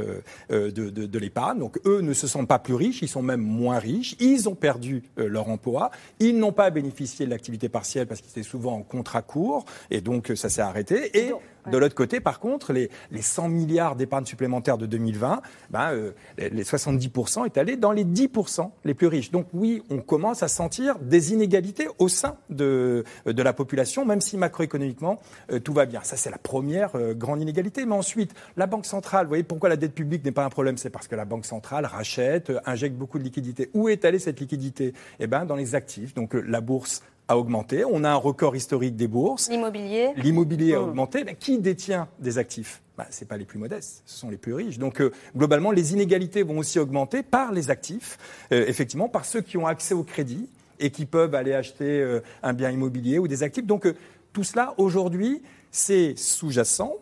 Euh, 0.00 0.20
euh, 0.50 0.70
de, 0.70 0.88
de, 0.88 1.18
l'épargne. 1.18 1.58
Donc 1.58 1.78
eux 1.86 2.00
ne 2.00 2.12
se 2.14 2.26
sentent 2.26 2.48
pas 2.48 2.58
plus 2.58 2.74
riches, 2.74 3.02
ils 3.02 3.08
sont 3.08 3.22
même 3.22 3.40
moins 3.40 3.78
riches. 3.78 4.16
Ils 4.20 4.48
ont 4.48 4.54
perdu 4.54 5.02
euh, 5.18 5.28
leur 5.28 5.48
emploi. 5.48 5.90
Ils 6.18 6.38
n'ont 6.38 6.52
pas 6.52 6.70
bénéficié 6.70 7.26
de 7.26 7.30
l'activité 7.30 7.68
partielle 7.68 8.06
parce 8.06 8.20
qu'ils 8.20 8.30
étaient 8.30 8.48
souvent 8.48 8.74
en 8.76 8.82
contrat 8.82 9.22
court 9.22 9.64
et 9.90 10.00
donc 10.00 10.32
ça 10.34 10.48
s'est 10.48 10.62
arrêté. 10.62 11.18
Et 11.18 11.32
de 11.70 11.78
l'autre 11.78 11.94
côté, 11.94 12.20
par 12.20 12.40
contre, 12.40 12.72
les, 12.72 12.90
les 13.10 13.22
100 13.22 13.48
milliards 13.48 13.96
d'épargne 13.96 14.26
supplémentaire 14.26 14.78
de 14.78 14.86
2020, 14.86 15.42
ben, 15.70 16.12
les 16.38 16.64
70% 16.64 17.46
est 17.46 17.58
allé 17.58 17.76
dans 17.76 17.92
les 17.92 18.04
10% 18.04 18.70
les 18.84 18.94
plus 18.94 19.06
riches. 19.06 19.30
Donc 19.30 19.46
oui, 19.52 19.82
on 19.90 19.98
commence 19.98 20.42
à 20.42 20.48
sentir 20.48 20.98
des 20.98 21.32
inégalités 21.32 21.88
au 21.98 22.08
sein 22.08 22.36
de, 22.50 23.04
de 23.26 23.42
la 23.42 23.52
population, 23.52 24.04
même 24.04 24.20
si 24.20 24.36
macroéconomiquement 24.36 25.20
tout 25.64 25.72
va 25.72 25.86
bien. 25.86 26.00
Ça, 26.02 26.16
c'est 26.16 26.30
la 26.30 26.38
première 26.38 26.90
grande 27.14 27.40
inégalité. 27.40 27.86
Mais 27.86 27.94
ensuite, 27.94 28.34
la 28.56 28.66
Banque 28.66 28.86
centrale, 28.86 29.26
vous 29.26 29.30
voyez 29.30 29.42
pourquoi 29.42 29.68
la 29.68 29.76
dette 29.76 29.94
publique 29.94 30.24
n'est 30.24 30.32
pas 30.32 30.44
un 30.44 30.50
problème, 30.50 30.76
c'est 30.76 30.90
parce 30.90 31.08
que 31.08 31.14
la 31.14 31.24
Banque 31.24 31.46
centrale 31.46 31.86
rachète, 31.86 32.50
euh, 32.50 32.60
injecte 32.66 32.96
beaucoup 32.96 33.18
de 33.18 33.24
liquidités. 33.24 33.70
Où 33.74 33.88
est 33.88 34.04
allée 34.04 34.18
cette 34.18 34.40
liquidité? 34.40 34.94
Eh 35.20 35.26
bien, 35.26 35.44
dans 35.44 35.56
les 35.56 35.74
actifs. 35.74 36.14
Donc, 36.14 36.34
euh, 36.34 36.44
la 36.46 36.60
bourse 36.60 37.02
a 37.32 37.38
augmenté. 37.38 37.84
On 37.84 38.04
a 38.04 38.10
un 38.10 38.16
record 38.16 38.56
historique 38.56 38.96
des 38.96 39.08
bourses. 39.08 39.50
L'immobilier. 39.50 40.12
L'immobilier 40.16 40.74
a 40.74 40.80
mmh. 40.80 40.84
augmenté. 40.84 41.24
Mais 41.24 41.34
qui 41.34 41.58
détient 41.58 42.08
des 42.18 42.38
actifs? 42.38 42.82
Bah, 42.96 43.06
Ce 43.10 43.20
n'est 43.20 43.28
pas 43.28 43.36
les 43.36 43.44
plus 43.44 43.58
modestes, 43.58 44.02
ce 44.06 44.18
sont 44.18 44.30
les 44.30 44.36
plus 44.36 44.54
riches. 44.54 44.78
Donc, 44.78 45.00
euh, 45.00 45.12
globalement, 45.36 45.70
les 45.70 45.92
inégalités 45.92 46.42
vont 46.42 46.58
aussi 46.58 46.78
augmenter 46.78 47.22
par 47.22 47.52
les 47.52 47.70
actifs, 47.70 48.18
effectivement, 48.50 49.08
par 49.08 49.24
ceux 49.24 49.40
qui 49.40 49.56
ont 49.56 49.66
accès 49.66 49.94
au 49.94 50.02
crédit 50.02 50.48
et 50.78 50.90
qui 50.90 51.06
peuvent 51.06 51.34
aller 51.34 51.54
acheter 51.54 52.20
un 52.42 52.52
bien 52.52 52.70
immobilier 52.70 53.18
ou 53.18 53.28
des 53.28 53.42
actifs. 53.42 53.64
Donc, 53.64 53.86
tout 54.32 54.44
cela, 54.44 54.74
aujourd'hui, 54.76 55.42
c'est 55.70 56.14
sous-jacent. 56.16 56.94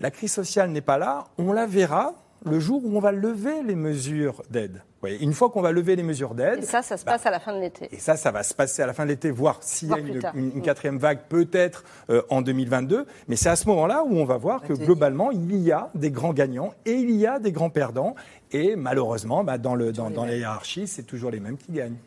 La 0.00 0.10
crise 0.10 0.32
sociale 0.32 0.70
n'est 0.70 0.80
pas 0.80 0.98
là. 0.98 1.26
On 1.38 1.52
la 1.52 1.66
verra 1.66 2.14
le 2.44 2.60
jour 2.60 2.84
où 2.84 2.96
on 2.96 3.00
va 3.00 3.12
lever 3.12 3.62
les 3.64 3.74
mesures 3.74 4.42
d'aide. 4.50 4.82
Une 5.06 5.32
fois 5.32 5.50
qu'on 5.50 5.62
va 5.62 5.72
lever 5.72 5.96
les 5.96 6.02
mesures 6.02 6.34
d'aide. 6.34 6.60
Et 6.62 6.66
ça, 6.66 6.82
ça 6.82 6.96
se 6.96 7.04
passe 7.04 7.24
bah, 7.24 7.28
à 7.28 7.32
la 7.32 7.40
fin 7.40 7.54
de 7.54 7.60
l'été. 7.60 7.88
Et 7.90 7.98
ça, 7.98 8.16
ça 8.16 8.30
va 8.30 8.42
se 8.42 8.54
passer 8.54 8.82
à 8.82 8.86
la 8.86 8.92
fin 8.92 9.04
de 9.04 9.10
l'été, 9.10 9.30
voire 9.30 9.58
s'il 9.60 9.88
y 9.88 9.92
a 9.92 9.98
une, 10.34 10.62
quatrième 10.62 10.98
vague, 10.98 11.20
peut-être 11.28 11.84
euh, 12.10 12.22
en 12.30 12.42
2022. 12.42 13.06
Mais 13.28 13.36
c'est 13.36 13.48
à 13.48 13.56
ce 13.56 13.68
moment-là 13.68 14.02
où 14.04 14.16
on 14.16 14.24
va 14.24 14.36
voir 14.36 14.62
que 14.62 14.72
globalement, 14.72 15.30
il 15.30 15.56
y 15.56 15.72
a 15.72 15.90
des 15.94 16.10
grands 16.10 16.32
gagnants 16.32 16.74
et 16.84 16.94
il 16.94 17.10
y 17.12 17.26
a 17.26 17.38
des 17.38 17.52
grands 17.52 17.70
perdants. 17.70 18.14
Et 18.52 18.76
malheureusement, 18.76 19.44
bah, 19.44 19.58
dans, 19.58 19.74
le, 19.74 19.92
dans, 19.92 20.10
dans 20.10 20.24
la 20.24 20.36
hiérarchie, 20.36 20.86
c'est 20.86 21.04
toujours 21.04 21.30
les 21.30 21.40
mêmes 21.40 21.56
qui 21.56 21.72
gagnent. 21.72 21.98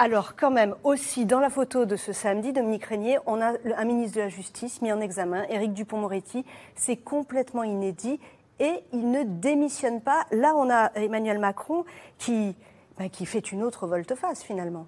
Alors, 0.00 0.36
quand 0.36 0.52
même, 0.52 0.76
aussi, 0.84 1.26
dans 1.26 1.40
la 1.40 1.50
photo 1.50 1.84
de 1.84 1.96
ce 1.96 2.12
samedi, 2.12 2.52
Dominique 2.52 2.84
Régnier, 2.84 3.18
on 3.26 3.40
a 3.40 3.54
un 3.76 3.84
ministre 3.84 4.18
de 4.18 4.22
la 4.22 4.28
Justice 4.28 4.80
mis 4.80 4.92
en 4.92 5.00
examen, 5.00 5.42
Éric 5.50 5.72
Dupont-Moretti. 5.72 6.44
C'est 6.76 6.94
complètement 6.94 7.64
inédit 7.64 8.20
et 8.60 8.82
il 8.92 9.10
ne 9.10 9.22
démissionne 9.24 10.00
pas. 10.00 10.26
Là, 10.32 10.54
on 10.56 10.70
a 10.70 10.92
Emmanuel 10.94 11.38
Macron 11.38 11.84
qui, 12.18 12.54
bah, 12.98 13.08
qui 13.08 13.26
fait 13.26 13.52
une 13.52 13.62
autre 13.62 13.86
volte-face, 13.86 14.42
finalement. 14.42 14.86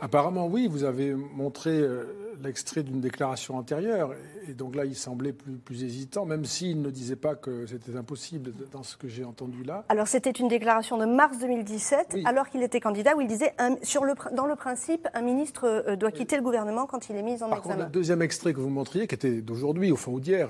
Apparemment, 0.00 0.46
oui. 0.46 0.66
Vous 0.66 0.84
avez 0.84 1.14
montré 1.14 1.70
euh, 1.70 2.04
l'extrait 2.42 2.82
d'une 2.82 3.00
déclaration 3.00 3.56
antérieure. 3.56 4.14
Et 4.48 4.54
donc 4.54 4.74
là, 4.74 4.84
il 4.86 4.96
semblait 4.96 5.32
plus, 5.32 5.52
plus 5.52 5.84
hésitant, 5.84 6.24
même 6.24 6.46
s'il 6.46 6.80
ne 6.80 6.90
disait 6.90 7.16
pas 7.16 7.34
que 7.34 7.66
c'était 7.66 7.96
impossible 7.96 8.52
dans 8.72 8.82
ce 8.82 8.96
que 8.96 9.08
j'ai 9.08 9.24
entendu 9.24 9.62
là. 9.62 9.84
Alors, 9.90 10.08
c'était 10.08 10.30
une 10.30 10.48
déclaration 10.48 10.96
de 10.96 11.04
mars 11.04 11.38
2017, 11.38 12.16
alors 12.24 12.48
qu'il 12.48 12.62
était 12.62 12.80
candidat, 12.80 13.14
où 13.14 13.20
il 13.20 13.26
disait 13.26 13.54
sur 13.82 14.04
le, 14.04 14.14
dans 14.34 14.46
le 14.46 14.56
principe, 14.56 15.06
un 15.12 15.22
ministre 15.22 15.66
euh, 15.66 15.96
doit 15.96 16.12
quitter 16.12 16.36
le 16.36 16.42
gouvernement 16.42 16.86
quand 16.86 17.10
il 17.10 17.16
est 17.16 17.22
mis 17.22 17.42
en 17.42 17.50
Par 17.50 17.58
examen. 17.58 17.74
Contre, 17.74 17.86
le 17.86 17.92
deuxième 17.92 18.22
extrait 18.22 18.54
que 18.54 18.60
vous 18.60 18.70
montriez, 18.70 19.06
qui 19.06 19.14
était 19.14 19.42
d'aujourd'hui, 19.42 19.92
au 19.92 19.96
fond, 19.96 20.12
ou 20.12 20.20
d'hier, 20.20 20.48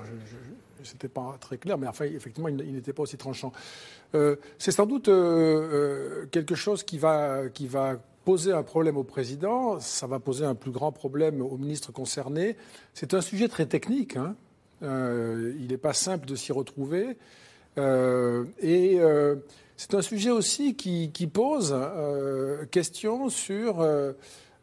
c'était 0.83 1.07
pas 1.07 1.37
très 1.39 1.57
clair, 1.57 1.77
mais 1.77 1.87
enfin, 1.87 2.05
effectivement, 2.05 2.47
il, 2.47 2.73
n'était 2.73 2.93
pas 2.93 3.03
aussi 3.03 3.17
tranchant. 3.17 3.51
Euh, 4.15 4.35
c'est 4.57 4.71
sans 4.71 4.85
doute 4.85 5.05
quelque 6.31 6.55
chose 6.55 6.83
qui 6.83 6.97
va, 6.97 7.49
qui 7.49 7.67
va 7.67 7.97
poser 8.25 8.51
un 8.51 8.63
problème 8.63 8.97
au 8.97 9.03
président, 9.03 9.79
ça 9.79 10.07
va 10.07 10.19
poser 10.19 10.45
un 10.45 10.55
plus 10.55 10.71
grand 10.71 10.91
problème 10.91 11.41
aux 11.41 11.57
ministres 11.57 11.91
concernés. 11.91 12.55
C'est 12.93 13.13
un 13.13 13.21
sujet 13.21 13.47
très 13.47 13.65
technique. 13.65 14.15
Hein. 14.15 14.35
Euh, 14.83 15.53
il 15.59 15.67
n'est 15.67 15.77
pas 15.77 15.93
simple 15.93 16.27
de 16.27 16.35
s'y 16.35 16.51
retrouver. 16.51 17.17
Euh, 17.77 18.45
et 18.59 18.99
euh, 18.99 19.35
c'est 19.77 19.93
un 19.93 20.01
sujet 20.01 20.29
aussi 20.29 20.75
qui, 20.75 21.11
qui 21.11 21.27
pose 21.27 21.75
question 22.71 23.29
sur 23.29 23.85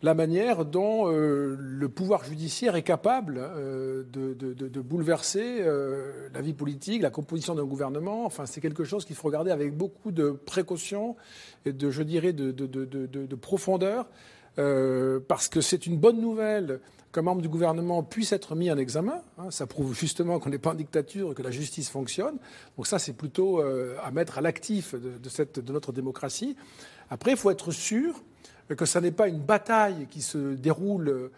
la 0.03 0.15
manière 0.15 0.65
dont 0.65 1.11
euh, 1.11 1.57
le 1.59 1.89
pouvoir 1.89 2.25
judiciaire 2.25 2.77
est 2.77 2.83
capable 2.83 3.41
euh, 3.41 4.05
de, 4.13 4.81
bouleverser 4.81 5.59
euh, 5.61 6.29
la 6.33 6.41
vie 6.41 6.53
politique, 6.53 7.03
la 7.03 7.11
composition 7.11 7.55
d'un 7.55 7.65
gouvernement. 7.65 8.25
Enfin, 8.25 8.47
c'est 8.47 8.61
quelque 8.61 8.85
chose 8.85 9.05
qu'il 9.05 9.17
faut 9.17 9.27
regarder 9.27 9.51
avec 9.51 9.77
beaucoup 9.77 10.13
de 10.13 10.31
précaution 10.31 11.17
et 11.65 11.73
de, 11.73 11.91
je 11.91 12.03
dirais, 12.03 12.33
de, 12.33 13.35
profondeur, 13.35 14.09
parce 14.57 15.49
que 15.49 15.61
c'est 15.61 15.87
une 15.87 15.99
bonne 15.99 16.21
nouvelle 16.21 16.81
qu'un 17.13 17.23
membre 17.23 17.43
du 17.43 17.49
gouvernement 17.49 18.03
puisse 18.03 18.33
être 18.33 18.55
mis 18.55 18.71
en 18.71 18.77
examen. 18.77 19.23
Hein. 19.39 19.51
ça 19.51 19.67
prouve 19.67 19.95
justement 19.95 20.39
qu'on 20.39 20.51
n'est 20.51 20.59
pas 20.59 20.73
en 20.73 20.75
dictature 20.75 21.33
et 21.33 21.35
que 21.35 21.43
la 21.43 21.51
justice 21.51 21.89
fonctionne. 21.89 22.37
Donc 22.77 22.87
ça, 22.87 22.99
c'est 22.99 23.15
plutôt 23.15 23.61
à 23.61 24.11
mettre 24.13 24.39
à 24.39 24.41
l'actif 24.41 24.95
de 24.95 25.73
notre 25.73 25.93
démocratie. 25.93 26.57
Après, 27.11 27.33
il 27.33 27.37
faut 27.37 27.51
être 27.51 27.73
sûr 27.73 28.23
que 28.77 28.85
ce 28.85 28.99
n'est 28.99 29.13
pas 29.13 29.29
une 29.29 29.41
bataille 29.41 30.07
qui 30.11 30.23
se 30.23 30.55
déroule 30.55 31.31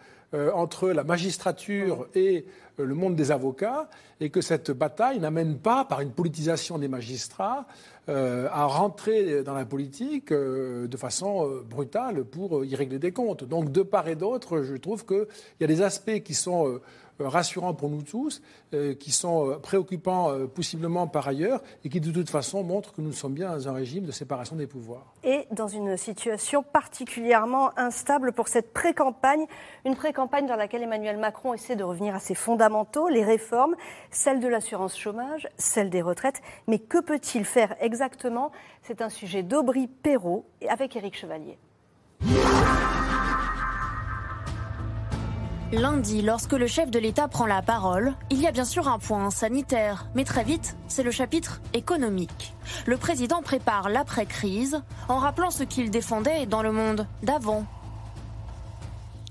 entre 0.53 0.89
la 0.91 1.03
magistrature 1.03 2.07
et 2.15 2.45
le 2.77 2.95
monde 2.95 3.15
des 3.15 3.31
avocats, 3.31 3.89
et 4.21 4.29
que 4.29 4.39
cette 4.39 4.71
bataille 4.71 5.19
n'amène 5.19 5.57
pas, 5.57 5.83
par 5.83 5.99
une 5.99 6.11
politisation 6.11 6.77
des 6.77 6.87
magistrats, 6.87 7.65
à 8.07 8.65
rentrer 8.65 9.43
dans 9.43 9.53
la 9.53 9.65
politique 9.65 10.31
de 10.31 10.97
façon 10.97 11.61
brutale 11.69 12.23
pour 12.23 12.63
y 12.63 12.75
régler 12.75 12.99
des 12.99 13.11
comptes. 13.11 13.43
Donc, 13.43 13.71
de 13.71 13.81
part 13.81 14.07
et 14.07 14.15
d'autre, 14.15 14.61
je 14.63 14.75
trouve 14.75 15.05
qu'il 15.05 15.27
y 15.59 15.63
a 15.63 15.67
des 15.67 15.81
aspects 15.81 16.21
qui 16.23 16.33
sont 16.33 16.67
euh, 16.67 16.81
rassurants 17.27 17.73
pour 17.73 17.89
nous 17.89 18.01
tous, 18.01 18.41
euh, 18.73 18.93
qui 18.93 19.11
sont 19.11 19.49
euh, 19.49 19.57
préoccupants 19.57 20.31
possiblement 20.53 21.07
par 21.07 21.27
ailleurs 21.27 21.61
et 21.83 21.89
qui 21.89 21.99
de 21.99 22.11
toute 22.11 22.29
façon 22.29 22.63
montrent 22.63 22.93
que 22.93 23.01
nous 23.01 23.11
sommes 23.11 23.33
bien 23.33 23.51
dans 23.51 23.69
un 23.69 23.73
régime 23.73 24.05
de 24.05 24.11
séparation 24.11 24.55
des 24.55 24.67
pouvoirs. 24.67 25.13
Et 25.23 25.47
dans 25.51 25.67
une 25.67 25.97
situation 25.97 26.63
particulièrement 26.63 27.77
instable 27.77 28.31
pour 28.33 28.47
cette 28.47 28.73
pré-campagne, 28.73 29.45
une 29.85 29.95
pré-campagne 29.95 30.47
dans 30.47 30.55
laquelle 30.55 30.83
Emmanuel 30.83 31.17
Macron 31.17 31.53
essaie 31.53 31.75
de 31.75 31.83
revenir 31.83 32.15
à 32.15 32.19
ses 32.19 32.35
fondamentaux, 32.35 33.07
les 33.07 33.23
réformes, 33.23 33.75
celle 34.09 34.39
de 34.39 34.47
l'assurance 34.47 34.97
chômage, 34.97 35.47
celle 35.57 35.89
des 35.89 36.01
retraites. 36.01 36.41
Mais 36.67 36.79
que 36.79 37.01
peut-il 37.01 37.45
faire 37.45 37.75
exactement? 37.81 38.51
C'est 38.83 39.01
un 39.01 39.09
sujet 39.09 39.43
d'Aubry 39.43 39.87
Perrault 39.87 40.45
avec 40.67 40.95
Éric 40.95 41.15
Chevalier. 41.15 41.57
Lundi, 45.73 46.21
lorsque 46.21 46.51
le 46.51 46.67
chef 46.67 46.91
de 46.91 46.99
l'État 46.99 47.29
prend 47.29 47.45
la 47.45 47.61
parole, 47.61 48.13
il 48.29 48.41
y 48.41 48.47
a 48.47 48.51
bien 48.51 48.65
sûr 48.65 48.89
un 48.89 48.99
point 48.99 49.29
sanitaire, 49.29 50.09
mais 50.15 50.25
très 50.25 50.43
vite, 50.43 50.75
c'est 50.89 51.01
le 51.01 51.11
chapitre 51.11 51.61
économique. 51.73 52.53
Le 52.85 52.97
président 52.97 53.41
prépare 53.41 53.87
l'après-crise 53.87 54.81
en 55.07 55.17
rappelant 55.17 55.49
ce 55.49 55.63
qu'il 55.63 55.89
défendait 55.89 56.45
dans 56.45 56.61
le 56.61 56.73
monde 56.73 57.07
d'avant. 57.23 57.65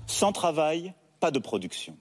Sans 0.07 0.31
travail, 0.31 0.95
pas 1.19 1.29
de 1.29 1.37
production. 1.37 1.95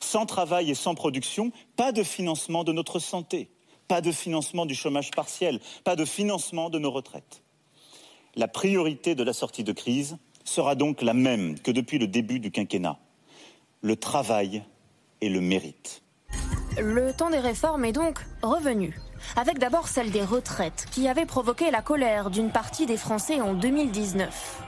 Sans 0.00 0.26
travail 0.26 0.72
et 0.72 0.74
sans 0.74 0.96
production, 0.96 1.52
pas 1.76 1.92
de 1.92 2.02
financement 2.02 2.64
de 2.64 2.72
notre 2.72 2.98
santé, 2.98 3.52
pas 3.86 4.00
de 4.00 4.10
financement 4.10 4.66
du 4.66 4.74
chômage 4.74 5.12
partiel, 5.12 5.60
pas 5.84 5.94
de 5.94 6.04
financement 6.04 6.68
de 6.68 6.80
nos 6.80 6.90
retraites. 6.90 7.44
La 8.34 8.48
priorité 8.48 9.14
de 9.14 9.22
la 9.22 9.32
sortie 9.32 9.62
de 9.62 9.72
crise 9.72 10.16
sera 10.42 10.74
donc 10.74 11.00
la 11.00 11.14
même 11.14 11.60
que 11.60 11.70
depuis 11.70 11.98
le 11.98 12.08
début 12.08 12.40
du 12.40 12.50
quinquennat 12.50 12.98
le 13.84 13.96
travail 13.96 14.64
et 15.20 15.28
le 15.28 15.42
mérite. 15.42 16.02
Le 16.80 17.12
temps 17.12 17.28
des 17.28 17.38
réformes 17.38 17.84
est 17.84 17.92
donc 17.92 18.18
revenu. 18.42 18.98
Avec 19.36 19.58
d'abord 19.58 19.88
celle 19.88 20.10
des 20.10 20.24
retraites, 20.24 20.86
qui 20.90 21.06
avait 21.06 21.26
provoqué 21.26 21.70
la 21.70 21.82
colère 21.82 22.30
d'une 22.30 22.50
partie 22.50 22.86
des 22.86 22.96
Français 22.96 23.42
en 23.42 23.52
2019. 23.52 24.62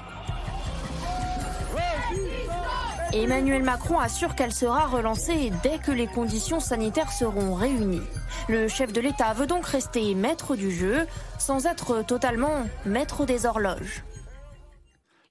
Emmanuel 3.15 3.63
Macron 3.63 3.99
assure 3.99 4.35
qu'elle 4.35 4.53
sera 4.53 4.87
relancée 4.87 5.51
dès 5.63 5.79
que 5.79 5.93
les 5.93 6.07
conditions 6.07 6.61
sanitaires 6.61 7.11
seront 7.11 7.55
réunies. 7.55 8.03
Le 8.51 8.69
chef 8.69 8.93
de 8.93 9.01
l'État 9.01 9.33
veut 9.33 9.47
donc 9.47 9.65
rester 9.65 10.15
maître 10.15 10.57
du 10.57 10.71
jeu 10.71 11.07
sans 11.39 11.65
être 11.65 12.05
totalement 12.05 12.65
maître 12.85 13.25
des 13.25 13.47
horloges. 13.47 14.05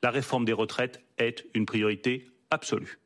La 0.01 0.09
réforme 0.09 0.45
des 0.45 0.53
retraites 0.53 1.01
est 1.19 1.45
une 1.53 1.67
priorité 1.67 2.25
absolue. 2.49 2.97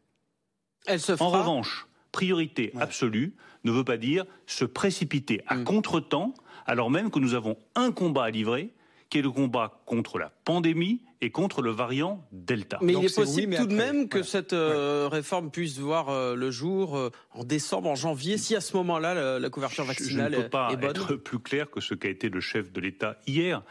En 0.88 1.30
revanche, 1.30 1.88
priorité 2.12 2.72
absolue 2.80 3.34
ne 3.64 3.72
veut 3.72 3.84
pas 3.84 3.98
dire 3.98 4.26
se 4.46 4.66
précipiter 4.66 5.42
à 5.48 5.56
mm. 5.56 5.64
contre-temps, 5.64 6.34
alors 6.66 6.90
même 6.90 7.12
que 7.12 7.20
nous 7.20 7.34
avons 7.34 7.58
un 7.76 7.92
combat 7.92 8.26
à 8.26 8.30
livrer, 8.30 8.74
qui 9.10 9.18
est 9.18 9.22
le 9.24 9.32
combat 9.32 9.82
contre 9.86 10.20
la 10.20 10.32
pandémie 10.46 11.02
et 11.22 11.32
contre 11.32 11.62
le 11.62 11.72
variant 11.72 12.24
Delta. 12.32 12.78
Mais 12.82 12.94
il 12.94 13.04
est 13.04 13.16
possible 13.16 13.56
tout 13.56 13.66
de 13.66 13.74
même 13.74 14.08
que 14.08 14.24
cette 14.24 14.54
euh, 14.54 15.10
réforme 15.12 15.50
puisse 15.50 15.78
voir 15.80 16.10
euh, 16.10 16.36
le 16.36 16.52
jour 16.52 16.96
euh, 16.96 17.10
en 17.32 17.44
décembre, 17.44 17.90
en 17.90 17.96
janvier, 17.96 18.38
si 18.38 18.56
à 18.56 18.62
ce 18.62 18.78
moment-là 18.78 19.40
la, 19.40 19.50
couverture 19.50 19.84
vaccinale 19.84 20.32
je, 20.32 20.36
je 20.36 20.40
ne 20.40 20.44
peux 20.44 20.50
pas 20.50 20.70
est 20.72 20.86
être 20.86 21.16
plus 21.16 21.40
clair 21.40 21.70
que 21.72 21.82
ce 21.82 21.96
qu'a 21.96 22.10
été 22.10 22.30
le 22.30 22.40
chef 22.40 22.72
de 22.72 22.80
l'État 22.80 23.18
hier. 23.28 23.64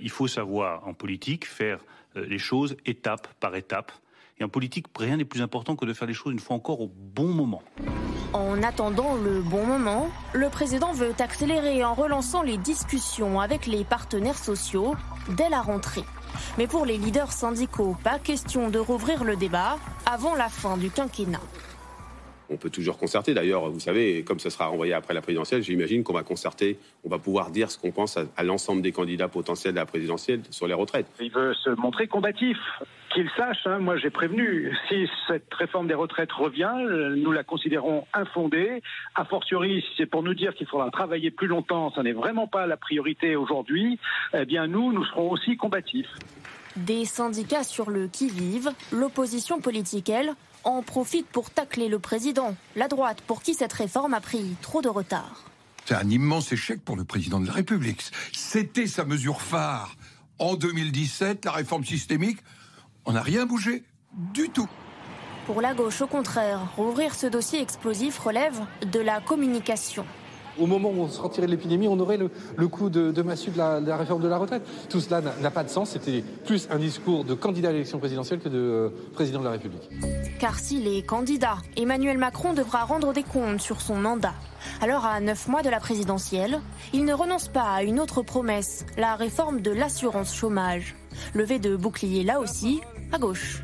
il 0.00 0.10
faut 0.10 0.28
savoir 0.28 0.86
en 0.86 0.94
politique 0.94 1.46
faire 1.46 1.84
les 2.14 2.38
choses 2.38 2.76
étape 2.84 3.26
par 3.40 3.56
étape 3.56 3.92
et 4.38 4.44
en 4.44 4.48
politique, 4.48 4.86
rien 4.98 5.16
n'est 5.16 5.24
plus 5.24 5.42
important 5.42 5.76
que 5.76 5.84
de 5.84 5.92
faire 5.92 6.08
les 6.08 6.14
choses 6.14 6.32
une 6.32 6.38
fois 6.38 6.56
encore 6.56 6.80
au 6.80 6.88
bon 6.88 7.28
moment. 7.28 7.62
En 8.32 8.62
attendant 8.62 9.14
le 9.14 9.42
bon 9.42 9.66
moment, 9.66 10.08
le 10.32 10.48
président 10.48 10.92
veut 10.92 11.14
accélérer 11.18 11.84
en 11.84 11.94
relançant 11.94 12.42
les 12.42 12.56
discussions 12.56 13.40
avec 13.40 13.66
les 13.66 13.84
partenaires 13.84 14.38
sociaux 14.38 14.94
dès 15.36 15.50
la 15.50 15.60
rentrée. 15.60 16.04
Mais 16.56 16.66
pour 16.66 16.86
les 16.86 16.96
leaders 16.96 17.30
syndicaux, 17.30 17.96
pas 18.02 18.18
question 18.18 18.70
de 18.70 18.78
rouvrir 18.78 19.24
le 19.24 19.36
débat 19.36 19.76
avant 20.06 20.34
la 20.34 20.48
fin 20.48 20.78
du 20.78 20.90
quinquennat. 20.90 21.40
On 22.52 22.56
peut 22.56 22.70
toujours 22.70 22.98
concerter. 22.98 23.32
D'ailleurs, 23.32 23.70
vous 23.70 23.80
savez, 23.80 24.24
comme 24.24 24.38
ce 24.38 24.50
sera 24.50 24.66
renvoyé 24.66 24.92
après 24.92 25.14
la 25.14 25.22
présidentielle, 25.22 25.62
j'imagine 25.62 26.04
qu'on 26.04 26.12
va 26.12 26.22
concerter, 26.22 26.78
on 27.04 27.08
va 27.08 27.18
pouvoir 27.18 27.50
dire 27.50 27.70
ce 27.70 27.78
qu'on 27.78 27.92
pense 27.92 28.18
à, 28.18 28.42
l'ensemble 28.42 28.82
des 28.82 28.92
candidats 28.92 29.28
potentiels 29.28 29.72
de 29.72 29.78
la 29.78 29.86
présidentielle 29.86 30.42
sur 30.50 30.66
les 30.66 30.74
retraites. 30.74 31.06
Il 31.20 31.30
veut 31.30 31.54
se 31.54 31.70
montrer 31.70 32.06
combatif. 32.08 32.58
Qu'il 33.14 33.28
sache, 33.36 33.66
hein, 33.66 33.78
moi 33.78 33.98
j'ai 33.98 34.08
prévenu, 34.08 34.74
si 34.88 35.06
cette 35.26 35.52
réforme 35.52 35.86
des 35.86 35.94
retraites 35.94 36.32
revient, 36.32 36.72
nous 37.16 37.32
la 37.32 37.44
considérons 37.44 38.06
infondée. 38.14 38.82
A 39.14 39.26
fortiori, 39.26 39.82
si 39.82 39.88
c'est 39.98 40.06
pour 40.06 40.22
nous 40.22 40.32
dire 40.32 40.54
qu'il 40.54 40.66
faudra 40.66 40.90
travailler 40.90 41.30
plus 41.30 41.46
longtemps, 41.46 41.92
ça 41.92 42.02
n'est 42.02 42.12
vraiment 42.12 42.46
pas 42.46 42.66
la 42.66 42.78
priorité 42.78 43.36
aujourd'hui, 43.36 43.98
eh 44.32 44.46
bien 44.46 44.66
nous, 44.66 44.92
nous 44.92 45.04
serons 45.04 45.30
aussi 45.30 45.58
combatifs. 45.58 46.08
Des 46.76 47.04
syndicats 47.04 47.64
sur 47.64 47.90
le 47.90 48.08
qui-vive, 48.08 48.70
l'opposition 48.92 49.60
politique, 49.60 50.08
elle, 50.08 50.32
en 50.64 50.82
profite 50.82 51.26
pour 51.26 51.50
tacler 51.50 51.88
le 51.88 51.98
président, 51.98 52.54
la 52.76 52.88
droite 52.88 53.20
pour 53.22 53.42
qui 53.42 53.54
cette 53.54 53.72
réforme 53.72 54.14
a 54.14 54.20
pris 54.20 54.56
trop 54.60 54.82
de 54.82 54.88
retard. 54.88 55.44
C'est 55.84 55.94
un 55.94 56.08
immense 56.08 56.52
échec 56.52 56.84
pour 56.84 56.96
le 56.96 57.04
président 57.04 57.40
de 57.40 57.46
la 57.46 57.52
République. 57.52 58.02
C'était 58.32 58.86
sa 58.86 59.04
mesure 59.04 59.42
phare. 59.42 59.96
En 60.38 60.54
2017, 60.54 61.44
la 61.44 61.52
réforme 61.52 61.84
systémique, 61.84 62.38
on 63.04 63.12
n'a 63.12 63.22
rien 63.22 63.46
bougé 63.46 63.84
du 64.12 64.48
tout. 64.50 64.68
Pour 65.46 65.60
la 65.60 65.74
gauche, 65.74 66.00
au 66.02 66.06
contraire, 66.06 66.60
rouvrir 66.76 67.14
ce 67.14 67.26
dossier 67.26 67.60
explosif 67.60 68.18
relève 68.18 68.60
de 68.92 69.00
la 69.00 69.20
communication. 69.20 70.06
Au 70.58 70.66
moment 70.66 70.90
où 70.90 71.00
on 71.00 71.08
sortirait 71.08 71.46
de 71.46 71.52
l'épidémie, 71.52 71.88
on 71.88 71.98
aurait 72.00 72.18
le, 72.18 72.68
coup 72.68 72.90
de, 72.90 73.22
massue 73.22 73.50
de 73.50 73.58
la, 73.58 73.96
réforme 73.96 74.22
de 74.22 74.28
la 74.28 74.38
retraite. 74.38 74.62
Tout 74.88 75.00
cela 75.00 75.20
n'a 75.20 75.50
pas 75.50 75.64
de 75.64 75.68
sens. 75.68 75.90
C'était 75.90 76.22
plus 76.44 76.68
un 76.70 76.78
discours 76.78 77.24
de 77.24 77.34
candidat 77.34 77.70
à 77.70 77.72
l'élection 77.72 77.98
présidentielle 77.98 78.40
que 78.40 78.48
de 78.48 78.58
euh, 78.58 78.88
président 79.14 79.40
de 79.40 79.44
la 79.44 79.52
République. 79.52 79.88
Car 80.38 80.58
s'il 80.58 80.86
est 80.86 81.02
candidat, 81.02 81.56
Emmanuel 81.76 82.18
Macron 82.18 82.52
devra 82.52 82.84
rendre 82.84 83.12
des 83.12 83.22
comptes 83.22 83.60
sur 83.60 83.80
son 83.80 83.96
mandat. 83.96 84.34
Alors, 84.80 85.04
à 85.04 85.20
neuf 85.20 85.48
mois 85.48 85.62
de 85.62 85.70
la 85.70 85.80
présidentielle, 85.80 86.60
il 86.92 87.04
ne 87.04 87.14
renonce 87.14 87.48
pas 87.48 87.70
à 87.70 87.82
une 87.82 88.00
autre 88.00 88.22
promesse, 88.22 88.84
la 88.96 89.16
réforme 89.16 89.60
de 89.60 89.70
l'assurance 89.70 90.34
chômage. 90.34 90.94
Levé 91.34 91.58
de 91.58 91.76
bouclier 91.76 92.24
là 92.24 92.40
aussi, 92.40 92.80
à 93.12 93.18
gauche. 93.18 93.62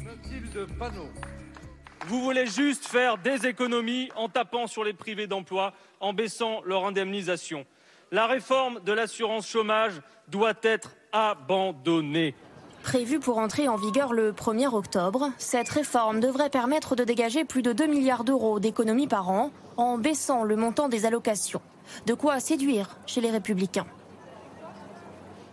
Vous 2.06 2.22
voulez 2.22 2.46
juste 2.46 2.86
faire 2.86 3.18
des 3.18 3.46
économies 3.46 4.08
en 4.16 4.28
tapant 4.28 4.66
sur 4.66 4.84
les 4.84 4.92
privés 4.92 5.26
d'emploi, 5.26 5.74
en 6.00 6.12
baissant 6.12 6.62
leur 6.64 6.86
indemnisation. 6.86 7.66
La 8.12 8.26
réforme 8.26 8.80
de 8.84 8.92
l'assurance 8.92 9.46
chômage 9.46 10.00
doit 10.28 10.54
être 10.62 10.94
abandonnée. 11.12 12.34
Prévue 12.82 13.18
pour 13.18 13.38
entrer 13.38 13.68
en 13.68 13.76
vigueur 13.76 14.14
le 14.14 14.32
1er 14.32 14.72
octobre, 14.72 15.30
cette 15.36 15.68
réforme 15.68 16.20
devrait 16.20 16.48
permettre 16.48 16.96
de 16.96 17.04
dégager 17.04 17.44
plus 17.44 17.62
de 17.62 17.72
2 17.72 17.86
milliards 17.86 18.24
d'euros 18.24 18.60
d'économies 18.60 19.08
par 19.08 19.28
an 19.28 19.50
en 19.76 19.98
baissant 19.98 20.44
le 20.44 20.56
montant 20.56 20.88
des 20.88 21.04
allocations. 21.04 21.60
De 22.06 22.14
quoi 22.14 22.40
séduire 22.40 22.96
chez 23.06 23.20
les 23.20 23.30
républicains. 23.30 23.86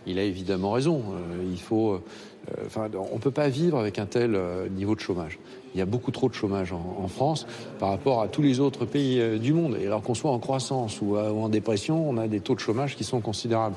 Il 0.06 0.18
a 0.18 0.22
évidemment 0.22 0.70
raison. 0.70 1.02
Euh, 1.12 1.44
il 1.50 1.60
faut 1.60 1.94
euh, 1.94 2.88
on 2.94 3.16
ne 3.16 3.20
peut 3.20 3.30
pas 3.30 3.48
vivre 3.48 3.78
avec 3.78 3.98
un 3.98 4.06
tel 4.06 4.34
euh, 4.34 4.68
niveau 4.68 4.94
de 4.94 5.00
chômage. 5.00 5.38
Il 5.76 5.78
y 5.78 5.82
a 5.82 5.86
beaucoup 5.86 6.10
trop 6.10 6.30
de 6.30 6.34
chômage 6.34 6.72
en, 6.72 7.06
France 7.06 7.46
par 7.78 7.90
rapport 7.90 8.22
à 8.22 8.28
tous 8.28 8.40
les 8.40 8.60
autres 8.60 8.86
pays 8.86 9.20
euh, 9.20 9.36
du 9.36 9.52
monde. 9.52 9.76
Et 9.78 9.84
alors 9.84 10.00
qu'on 10.00 10.14
soit 10.14 10.30
en 10.30 10.38
croissance 10.38 11.02
ou, 11.02 11.18
en 11.18 11.50
dépression, 11.50 12.08
on 12.08 12.16
a 12.16 12.28
des 12.28 12.40
taux 12.40 12.54
de 12.54 12.60
chômage 12.60 12.96
qui 12.96 13.04
sont 13.04 13.20
considérables. 13.20 13.76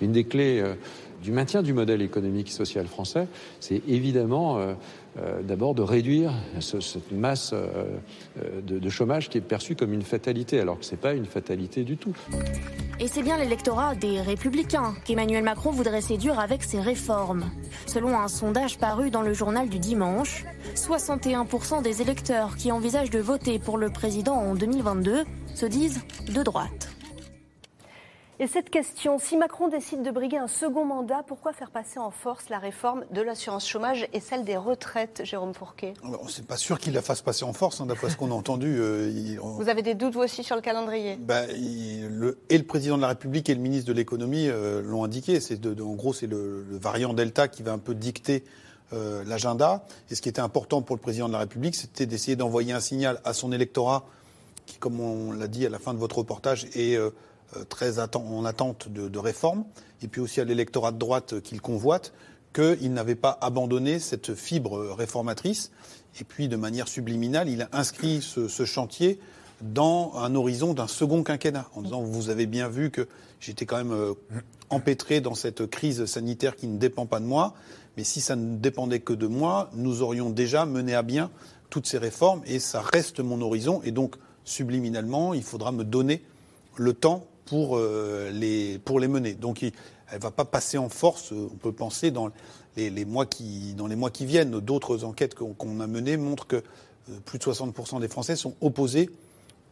Une 0.00 0.10
des 0.10 0.24
clés 0.24 0.62
du 1.22 1.30
maintien 1.30 1.62
du 1.62 1.72
modèle 1.72 2.02
économique 2.02 2.48
et 2.48 2.52
social 2.52 2.86
français, 2.86 3.28
c'est 3.60 3.80
évidemment 3.88 4.58
euh, 5.18 5.40
d'abord 5.42 5.74
de 5.74 5.82
réduire 5.82 6.32
cette 6.60 7.10
masse 7.10 7.52
euh, 7.54 7.66
euh, 8.42 8.60
de, 8.60 8.90
chômage 8.90 9.30
qui 9.30 9.38
est 9.38 9.42
perçue 9.42 9.74
comme 9.74 9.94
une 9.94 10.02
fatalité, 10.02 10.60
alors 10.60 10.78
que 10.78 10.84
ce 10.84 10.90
n'est 10.90 11.00
pas 11.00 11.14
une 11.14 11.24
fatalité 11.24 11.84
du 11.84 11.96
tout. 11.96 12.14
Et 13.00 13.08
c'est 13.08 13.22
bien 13.22 13.38
l'électorat 13.38 13.94
des 13.94 14.20
Républicains 14.20 14.94
qu'Emmanuel 15.06 15.42
Macron 15.42 15.70
voudrait 15.70 16.02
séduire 16.02 16.38
avec 16.38 16.62
ses 16.62 16.80
réformes. 16.80 17.50
Selon 17.86 18.18
un 18.18 18.28
sondage 18.28 18.78
paru 18.78 19.10
dans 19.10 19.22
le 19.22 19.32
journal 19.32 19.68
du 19.68 19.78
dimanche, 19.78 20.44
61% 20.74 21.82
des 21.82 22.02
électeurs 22.02 22.56
qui 22.56 22.70
envisagent 22.70 23.10
de 23.10 23.20
voter 23.20 23.58
pour 23.58 23.78
le 23.78 23.88
président 23.88 24.34
en 24.34 24.54
2022 24.54 25.24
se 25.54 25.66
disent 25.66 26.00
de 26.28 26.42
droite. 26.42 26.95
Et 28.38 28.46
cette 28.46 28.68
question, 28.68 29.18
si 29.18 29.34
Macron 29.38 29.68
décide 29.68 30.02
de 30.02 30.10
briguer 30.10 30.36
un 30.36 30.46
second 30.46 30.84
mandat, 30.84 31.22
pourquoi 31.26 31.54
faire 31.54 31.70
passer 31.70 31.98
en 31.98 32.10
force 32.10 32.50
la 32.50 32.58
réforme 32.58 33.04
de 33.10 33.22
l'assurance 33.22 33.66
chômage 33.66 34.06
et 34.12 34.20
celle 34.20 34.44
des 34.44 34.58
retraites, 34.58 35.22
Jérôme 35.24 35.54
Fourquet? 35.54 35.94
On 36.04 36.10
n'est 36.10 36.46
pas 36.46 36.58
sûr 36.58 36.78
qu'il 36.78 36.92
la 36.92 37.00
fasse 37.00 37.22
passer 37.22 37.44
en 37.46 37.54
force, 37.54 37.80
hein, 37.80 37.86
d'après 37.86 38.10
ce 38.10 38.16
qu'on 38.18 38.30
a 38.30 38.34
entendu. 38.34 38.76
Euh, 38.78 39.10
il- 39.10 39.40
on- 39.40 39.52
Vous 39.52 39.70
avez 39.70 39.80
des 39.80 39.94
doutes, 39.94 40.12
vous 40.12 40.20
aussi, 40.20 40.44
sur 40.44 40.54
le 40.54 40.60
calendrier? 40.60 41.16
Ben, 41.16 41.46
il- 41.56 42.08
le- 42.08 42.38
et 42.50 42.58
le 42.58 42.64
président 42.64 42.96
de 42.98 43.02
la 43.02 43.08
République 43.08 43.48
et 43.48 43.54
le 43.54 43.60
ministre 43.62 43.88
de 43.88 43.94
l'économie 43.94 44.48
euh, 44.50 44.82
l'ont 44.82 45.02
indiqué. 45.04 45.40
C'est 45.40 45.58
de- 45.58 45.72
de- 45.72 45.82
en 45.82 45.94
gros, 45.94 46.12
c'est 46.12 46.26
le, 46.26 46.62
le 46.68 46.76
variant 46.76 47.14
Delta 47.14 47.48
qui 47.48 47.62
va 47.62 47.72
un 47.72 47.78
peu 47.78 47.94
dicter 47.94 48.44
euh, 48.92 49.24
l'agenda. 49.24 49.86
Et 50.10 50.14
ce 50.14 50.20
qui 50.20 50.28
était 50.28 50.42
important 50.42 50.82
pour 50.82 50.94
le 50.94 51.00
président 51.00 51.26
de 51.26 51.32
la 51.32 51.38
République, 51.40 51.74
c'était 51.74 52.04
d'essayer 52.06 52.36
d'envoyer 52.36 52.72
un 52.74 52.80
signal 52.80 53.18
à 53.24 53.32
son 53.32 53.50
électorat, 53.50 54.04
qui, 54.66 54.76
comme 54.76 55.00
on 55.00 55.32
l'a 55.32 55.48
dit 55.48 55.64
à 55.64 55.70
la 55.70 55.78
fin 55.78 55.94
de 55.94 55.98
votre 55.98 56.18
reportage, 56.18 56.66
est 56.76 56.96
très 57.68 57.98
atten- 57.98 58.26
en 58.26 58.44
attente 58.44 58.88
de, 58.88 59.18
réformes, 59.18 59.64
et 60.02 60.08
puis 60.08 60.20
aussi 60.20 60.40
à 60.40 60.44
l'électorat 60.44 60.92
de 60.92 60.98
droite 60.98 61.34
euh, 61.34 61.40
qu'il 61.40 61.60
convoite, 61.60 62.12
qu'il 62.52 62.92
n'avait 62.92 63.14
pas 63.14 63.38
abandonné 63.40 63.98
cette 63.98 64.34
fibre 64.34 64.78
euh, 64.78 64.92
réformatrice. 64.92 65.70
Et 66.20 66.24
puis, 66.24 66.48
de 66.48 66.56
manière 66.56 66.88
subliminale, 66.88 67.48
il 67.48 67.62
a 67.62 67.68
inscrit 67.72 68.20
ce, 68.22 68.48
ce 68.48 68.64
chantier 68.64 69.18
dans 69.60 70.12
un 70.16 70.34
horizon 70.34 70.74
d'un 70.74 70.86
second 70.86 71.22
quinquennat, 71.22 71.66
en 71.74 71.82
disant 71.82 72.02
vous 72.02 72.28
avez 72.28 72.46
bien 72.46 72.68
vu 72.68 72.90
que 72.90 73.08
j'étais 73.40 73.66
quand 73.66 73.78
même 73.78 73.92
euh, 73.92 74.14
empêtré 74.70 75.20
dans 75.20 75.34
cette 75.34 75.66
crise 75.66 76.04
sanitaire 76.06 76.56
qui 76.56 76.66
ne 76.66 76.78
dépend 76.78 77.06
pas 77.06 77.20
de 77.20 77.24
moi, 77.24 77.54
mais 77.96 78.04
si 78.04 78.20
ça 78.20 78.36
ne 78.36 78.56
dépendait 78.56 79.00
que 79.00 79.12
de 79.12 79.26
moi, 79.26 79.70
nous 79.74 80.02
aurions 80.02 80.30
déjà 80.30 80.66
mené 80.66 80.94
à 80.94 81.02
bien 81.02 81.30
toutes 81.70 81.86
ces 81.86 81.98
réformes 81.98 82.42
et 82.46 82.58
ça 82.58 82.82
reste 82.92 83.20
mon 83.20 83.40
horizon 83.40 83.80
et 83.84 83.90
donc 83.90 84.16
subliminalement, 84.44 85.34
il 85.34 85.42
faudra 85.42 85.72
me 85.72 85.84
donner 85.84 86.22
le 86.76 86.92
temps 86.92 87.26
pour, 87.46 87.76
euh, 87.78 88.30
les, 88.30 88.78
pour 88.78 89.00
les 89.00 89.08
mener. 89.08 89.34
Donc 89.34 89.62
il- 89.62 89.72
elle 90.10 90.18
ne 90.18 90.22
va 90.22 90.30
pas 90.30 90.44
passer 90.44 90.78
en 90.78 90.88
force, 90.88 91.32
euh, 91.32 91.48
on 91.52 91.56
peut 91.56 91.72
penser, 91.72 92.10
dans 92.10 92.30
les, 92.76 92.90
les 92.90 93.04
mois, 93.04 93.26
qui, 93.26 93.74
dans 93.74 93.86
les 93.86 93.96
mois 93.96 94.10
qui 94.10 94.26
viennent. 94.26 94.60
D'autres 94.60 95.04
enquêtes 95.04 95.34
qu'on 95.34 95.80
a 95.80 95.86
menées 95.86 96.16
montrent 96.16 96.46
que 96.46 96.56
euh, 96.56 96.62
plus 97.24 97.38
de 97.38 97.44
60% 97.44 98.00
des 98.00 98.08
Français 98.08 98.36
sont 98.36 98.54
opposés 98.60 99.08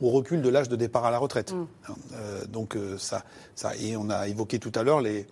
au 0.01 0.11
recul 0.11 0.43
de 0.43 0.49
l'âge 0.49 0.69
de 0.69 0.77
départ 0.77 1.05
à 1.05 1.11
la 1.11 1.19
retraite. 1.19 1.53
Mm. 1.53 2.47
Donc 2.49 2.77
ça, 2.99 3.25
ça, 3.55 3.77
et 3.77 3.97
on 3.97 4.11
a 4.11 4.27
évoqué 4.27 4.59
tout 4.59 4.73
à 4.75 4.83
l'heure 4.83 5.01
les, 5.01 5.25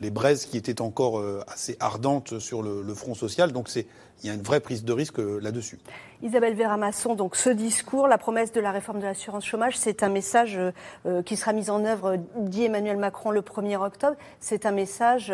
les 0.00 0.10
braises 0.10 0.46
qui 0.46 0.56
étaient 0.56 0.80
encore 0.80 1.18
euh, 1.18 1.44
assez 1.46 1.76
ardentes 1.80 2.38
sur 2.38 2.62
le, 2.62 2.94
front 2.94 3.14
social. 3.14 3.52
Donc 3.52 3.74
il 3.74 3.86
y 4.24 4.30
a 4.30 4.34
une 4.34 4.42
vraie 4.42 4.60
prise 4.60 4.84
de 4.84 4.92
risque 4.92 5.20
euh, 5.20 5.38
là-dessus. 5.40 5.78
Isabelle 6.22 6.54
Véramasson, 6.54 7.14
donc 7.14 7.36
ce 7.36 7.50
discours, 7.50 8.08
la 8.08 8.18
promesse 8.18 8.52
de 8.52 8.60
la 8.60 8.72
réforme 8.72 8.98
de 8.98 9.04
l'assurance 9.04 9.44
chômage, 9.44 9.76
c'est 9.78 10.02
un 10.02 10.08
message 10.08 10.58
euh, 11.06 11.22
qui 11.22 11.36
sera 11.36 11.52
mis 11.52 11.70
en 11.70 11.84
œuvre, 11.84 12.16
dit 12.36 12.64
Emmanuel 12.64 12.96
Macron, 12.96 13.30
le 13.30 13.40
1er 13.40 13.76
octobre. 13.76 14.16
C'est 14.40 14.66
un 14.66 14.72
message 14.72 15.32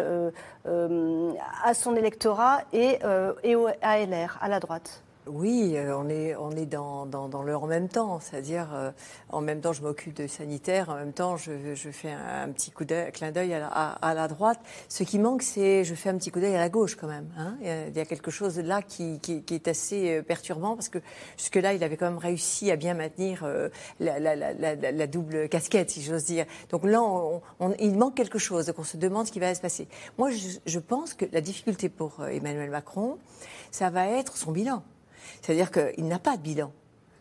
à 0.66 1.74
son 1.74 1.96
électorat 1.96 2.62
et, 2.72 2.98
à 3.02 3.98
LR, 3.98 4.38
à 4.40 4.48
la 4.48 4.60
droite. 4.60 5.02
Oui, 5.28 5.72
euh, 5.76 5.96
on 5.96 6.08
est, 6.08 6.36
on 6.36 6.52
est 6.52 6.66
dans, 6.66 7.04
le 7.44 7.56
en 7.56 7.66
même 7.66 7.88
temps. 7.88 8.20
C'est-à-dire, 8.20 8.68
euh, 8.72 8.92
en 9.30 9.40
même 9.40 9.60
temps, 9.60 9.72
je 9.72 9.82
m'occupe 9.82 10.14
de 10.14 10.28
sanitaire, 10.28 10.88
en 10.88 10.94
même 10.94 11.12
temps, 11.12 11.36
je, 11.36 11.74
fais 11.90 12.12
un, 12.12 12.48
petit 12.50 12.70
coup 12.70 12.84
d'œil, 12.84 13.10
clin 13.10 13.32
d'œil 13.32 13.54
à, 13.54 14.14
la- 14.14 14.28
droite. 14.28 14.60
Ce 14.88 15.02
qui 15.02 15.18
manque, 15.18 15.42
c'est 15.42 15.84
je 15.84 15.94
fais 15.94 16.10
un 16.10 16.16
petit 16.16 16.30
coup 16.30 16.38
d'œil 16.38 16.54
à 16.54 16.60
la 16.60 16.68
gauche 16.68 16.94
quand 16.94 17.08
même. 17.08 17.28
hein. 17.36 17.56
Il 17.60 17.96
y 17.96 18.00
a- 18.00 18.04
quelque 18.04 18.30
chose 18.30 18.58
là 18.60 18.82
qui, 18.82 19.20
est 19.50 19.68
assez 19.68 20.18
euh, 20.18 20.22
perturbant 20.22 20.76
parce 20.76 20.88
que 20.88 20.98
jusque-là, 21.36 21.74
il 21.74 21.82
avait 21.82 21.96
quand 21.96 22.08
même 22.08 22.18
réussi 22.18 22.70
à 22.70 22.76
bien 22.76 22.94
maintenir 22.94 23.44
la, 23.98 25.06
double 25.08 25.48
casquette, 25.48 25.90
si 25.90 26.02
j'ose 26.02 26.24
dire. 26.24 26.46
Donc 26.70 26.84
là, 26.84 27.02
il 27.80 27.96
manque 27.98 28.14
quelque 28.14 28.38
chose. 28.38 28.66
Donc 28.66 28.78
on 28.78 28.84
se 28.84 28.96
demande 28.96 29.26
ce 29.26 29.32
qui 29.32 29.40
va 29.40 29.52
se 29.54 29.60
passer. 29.60 29.88
Moi, 30.18 30.30
je, 30.30 30.78
pense 30.78 31.14
que 31.14 31.24
la 31.32 31.40
difficulté 31.40 31.88
pour 31.88 32.24
Emmanuel 32.24 32.70
Macron, 32.70 33.18
ça 33.72 33.90
va 33.90 34.06
être 34.06 34.36
son 34.36 34.52
bilan. 34.52 34.84
C'est-à-dire 35.42 35.70
qu'il 35.70 36.06
n'a 36.06 36.18
pas 36.18 36.36
de 36.36 36.42
bilan. 36.42 36.72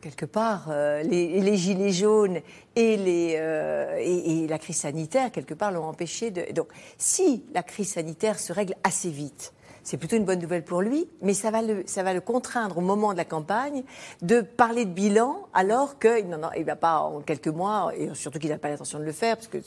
Quelque 0.01 0.25
part, 0.25 0.67
euh, 0.69 1.01
les, 1.01 1.57
gilets 1.57 1.91
jaunes 1.91 2.39
euh, 2.77 3.97
et, 3.97 4.43
et 4.43 4.47
la 4.47 4.59
crise 4.59 4.77
sanitaire, 4.77 5.31
quelque 5.31 5.55
part, 5.55 5.71
l'ont 5.71 5.85
empêché 5.85 6.29
de. 6.29 6.51
Donc, 6.53 6.67
si 6.99 7.43
la 7.53 7.63
crise 7.63 7.93
sanitaire 7.93 8.37
se 8.37 8.53
règle 8.53 8.75
assez 8.83 9.09
vite, 9.09 9.51
c'est 9.85 9.95
plutôt 9.95 10.17
une 10.17 10.25
bonne 10.25 10.39
nouvelle 10.39 10.65
pour 10.65 10.81
lui, 10.81 11.07
mais 11.21 11.33
ça 11.33 11.49
va 11.51 11.61
le, 11.61 11.83
ça 11.85 12.03
va 12.03 12.13
le 12.13 12.19
contraindre 12.19 12.77
au 12.77 12.81
moment 12.81 13.13
de 13.13 13.17
la 13.17 13.23
campagne 13.23 13.83
de 14.21 14.41
parler 14.41 14.83
de 14.83 14.89
bilan 14.91 15.37
alors 15.53 15.97
qu'il 15.99 16.37
il 16.57 16.65
va 16.65 16.75
pas 16.75 16.99
en 16.99 17.21
quelques 17.21 17.47
mois, 17.47 17.91
et 17.95 18.09
surtout 18.13 18.39
qu'il 18.39 18.49
n'a 18.49 18.57
pas 18.57 18.67
l'intention 18.69 18.99
de 18.99 19.05
le 19.05 19.13
faire, 19.13 19.37
parce 19.37 19.47
qu'il 19.47 19.61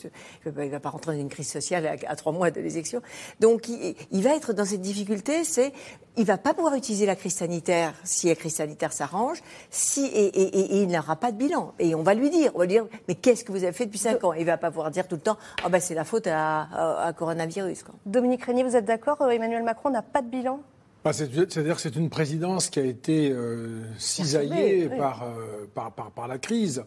ne 0.45 0.51
va, 0.69 0.79
pas 0.79 0.89
rentrer 0.89 1.13
dans 1.15 1.19
une 1.19 1.29
crise 1.29 1.49
sociale 1.49 1.97
à, 2.05 2.15
trois 2.15 2.31
mois 2.33 2.51
de 2.51 2.61
l'élection. 2.61 3.01
Donc 3.39 3.67
il, 3.69 4.21
va 4.21 4.35
être 4.35 4.53
dans 4.53 4.65
cette 4.65 4.81
difficulté, 4.81 5.43
c'est 5.43 5.73
il 6.17 6.25
va 6.25 6.37
pas 6.37 6.53
pouvoir 6.53 6.75
utiliser 6.75 7.05
la 7.05 7.15
crise 7.15 7.35
sanitaire 7.35 7.93
si 8.03 8.27
la 8.27 8.35
crise 8.35 8.55
sanitaire 8.55 8.91
s'arrange, 8.91 9.41
si, 9.69 10.05
et, 10.05 10.25
et- 10.25 10.59
et- 10.59 10.75
et 10.77 10.81
il 10.83 10.87
n'aura 10.89 11.15
pas 11.15 11.31
de 11.31 11.37
bilan. 11.37 11.73
Et 11.79 11.95
on 11.95 12.03
va 12.03 12.13
lui 12.13 12.29
dire, 12.29 12.51
on 12.55 12.59
va 12.59 12.65
lui 12.65 12.73
dire, 12.73 12.85
mais 13.07 13.15
qu'est-ce 13.15 13.45
que 13.45 13.53
vous 13.53 13.63
avez 13.63 13.71
fait 13.71 13.85
depuis 13.85 13.99
cinq 13.99 14.21
ans? 14.25 14.33
Il 14.33 14.45
va 14.45 14.57
pas 14.57 14.69
pouvoir 14.69 14.91
dire 14.91 15.07
tout 15.07 15.15
le 15.15 15.21
temps, 15.21 15.37
ah 15.63 15.69
ben 15.69 15.79
c'est 15.79 15.93
la 15.95 16.03
faute 16.03 16.27
à, 16.27 17.05
à- 17.07 17.13
coronavirus. 17.13 17.85
Dominique 18.05 18.43
Régnier, 18.43 18.63
vous 18.63 18.75
êtes 18.75 18.83
d'accord? 18.85 19.21
Euh, 19.21 19.29
Emmanuel 19.29 19.63
Macron 19.63 19.91
n'a 19.91 20.01
pas 20.09 20.21
de 20.21 20.29
bilan? 20.29 20.61
Bah, 21.03 21.13
c'est- 21.13 21.33
C'est-à-dire 21.33 21.75
que 21.75 21.81
c'est 21.81 21.95
une 21.95 22.09
présidence 22.09 22.69
qui 22.69 22.79
a 22.79 22.83
été 22.85 23.31
euh, 23.31 23.83
cisaillée 23.97 24.87
oui. 24.91 24.97
par, 24.97 25.23
euh, 25.23 25.65
par, 25.73 25.91
par, 25.93 26.11
par 26.11 26.27
la 26.27 26.37
crise. 26.37 26.83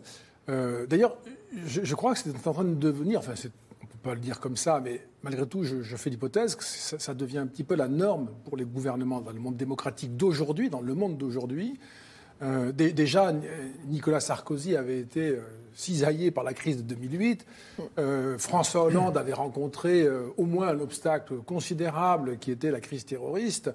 Euh, 0.48 0.86
D'ailleurs, 0.86 1.16
je, 1.66 1.82
je 1.84 1.94
crois 1.94 2.12
que 2.14 2.18
c'est 2.20 2.46
en 2.46 2.52
train 2.52 2.64
de 2.64 2.74
devenir, 2.74 3.20
enfin, 3.20 3.32
on 3.34 3.84
ne 3.84 3.88
peut 3.90 3.98
pas 4.02 4.14
le 4.14 4.20
dire 4.20 4.38
comme 4.40 4.56
ça, 4.56 4.80
mais 4.84 5.06
malgré 5.22 5.46
tout, 5.46 5.62
je, 5.64 5.82
je 5.82 5.96
fais 5.96 6.10
l'hypothèse 6.10 6.56
que 6.56 6.64
ça, 6.64 6.98
ça 6.98 7.14
devient 7.14 7.38
un 7.38 7.46
petit 7.46 7.64
peu 7.64 7.74
la 7.74 7.88
norme 7.88 8.28
pour 8.44 8.56
les 8.56 8.64
gouvernements 8.64 9.20
dans 9.20 9.32
le 9.32 9.40
monde 9.40 9.56
démocratique 9.56 10.16
d'aujourd'hui, 10.16 10.68
dans 10.68 10.80
le 10.82 10.94
monde 10.94 11.16
d'aujourd'hui. 11.16 11.78
Euh, 12.42 12.72
dé- 12.72 12.92
déjà, 12.92 13.30
N- 13.30 13.42
Nicolas 13.86 14.20
Sarkozy 14.20 14.76
avait 14.76 14.98
été 14.98 15.28
euh, 15.28 15.40
cisaillé 15.74 16.30
par 16.30 16.44
la 16.44 16.52
crise 16.54 16.78
de 16.78 16.82
2008. 16.82 17.46
Euh, 17.98 18.36
François 18.38 18.84
Hollande 18.84 19.16
avait 19.16 19.32
rencontré 19.32 20.02
euh, 20.02 20.26
au 20.36 20.44
moins 20.46 20.68
un 20.68 20.80
obstacle 20.80 21.36
considérable 21.38 22.38
qui 22.38 22.50
était 22.50 22.70
la 22.70 22.80
crise 22.80 23.04
terroriste. 23.04 23.70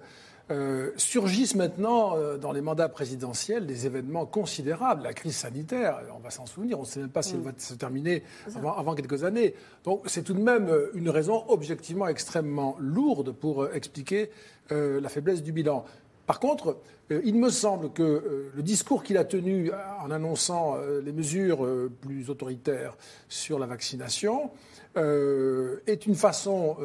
Euh, 0.49 0.91
surgissent 0.95 1.55
maintenant 1.55 2.15
euh, 2.15 2.37
dans 2.37 2.53
les 2.53 2.61
mandats 2.61 2.87
présidentiels 2.87 3.65
des 3.67 3.85
événements 3.85 4.25
considérables. 4.25 5.03
La 5.03 5.11
crise 5.11 5.35
sanitaire, 5.35 5.99
on 6.15 6.19
va 6.19 6.29
s'en 6.29 6.45
souvenir, 6.45 6.77
on 6.79 6.83
ne 6.83 6.87
sait 6.87 7.01
même 7.01 7.09
pas 7.09 7.21
si 7.21 7.35
elle 7.35 7.41
va 7.41 7.51
se 7.57 7.73
terminer 7.73 8.23
avant, 8.55 8.73
avant 8.77 8.95
quelques 8.95 9.25
années. 9.25 9.55
Donc 9.83 10.03
c'est 10.05 10.23
tout 10.23 10.33
de 10.33 10.39
même 10.41 10.69
euh, 10.69 10.89
une 10.93 11.09
raison 11.09 11.43
objectivement 11.49 12.07
extrêmement 12.07 12.77
lourde 12.79 13.33
pour 13.33 13.63
euh, 13.63 13.71
expliquer 13.73 14.29
euh, 14.71 15.01
la 15.01 15.09
faiblesse 15.09 15.43
du 15.43 15.51
bilan. 15.51 15.83
Par 16.27 16.41
contre, 16.41 16.77
euh, 17.09 17.21
il 17.23 17.35
me 17.35 17.49
semble 17.49 17.91
que 17.93 18.03
euh, 18.03 18.51
le 18.53 18.61
discours 18.61 19.01
qu'il 19.01 19.17
a 19.17 19.23
tenu 19.23 19.71
euh, 19.71 19.75
en 20.01 20.11
annonçant 20.11 20.77
les 21.03 21.13
mesures 21.13 21.65
plus 22.01 22.29
autoritaires 22.29 22.95
sur 23.29 23.57
la 23.57 23.65
vaccination 23.65 24.51
est 24.95 26.07
une 26.07 26.15
façon 26.15 26.75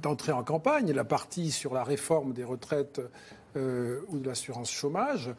d'entrer 0.00 0.32
en 0.32 0.42
campagne. 0.42 0.92
La 0.92 1.04
partie 1.04 1.50
sur 1.50 1.74
la 1.74 1.84
réforme 1.84 2.32
des 2.32 2.44
retraites 2.44 3.02
ou 3.54 4.18
de 4.18 4.26
l'assurance 4.26 4.70
chômage. 4.70 5.30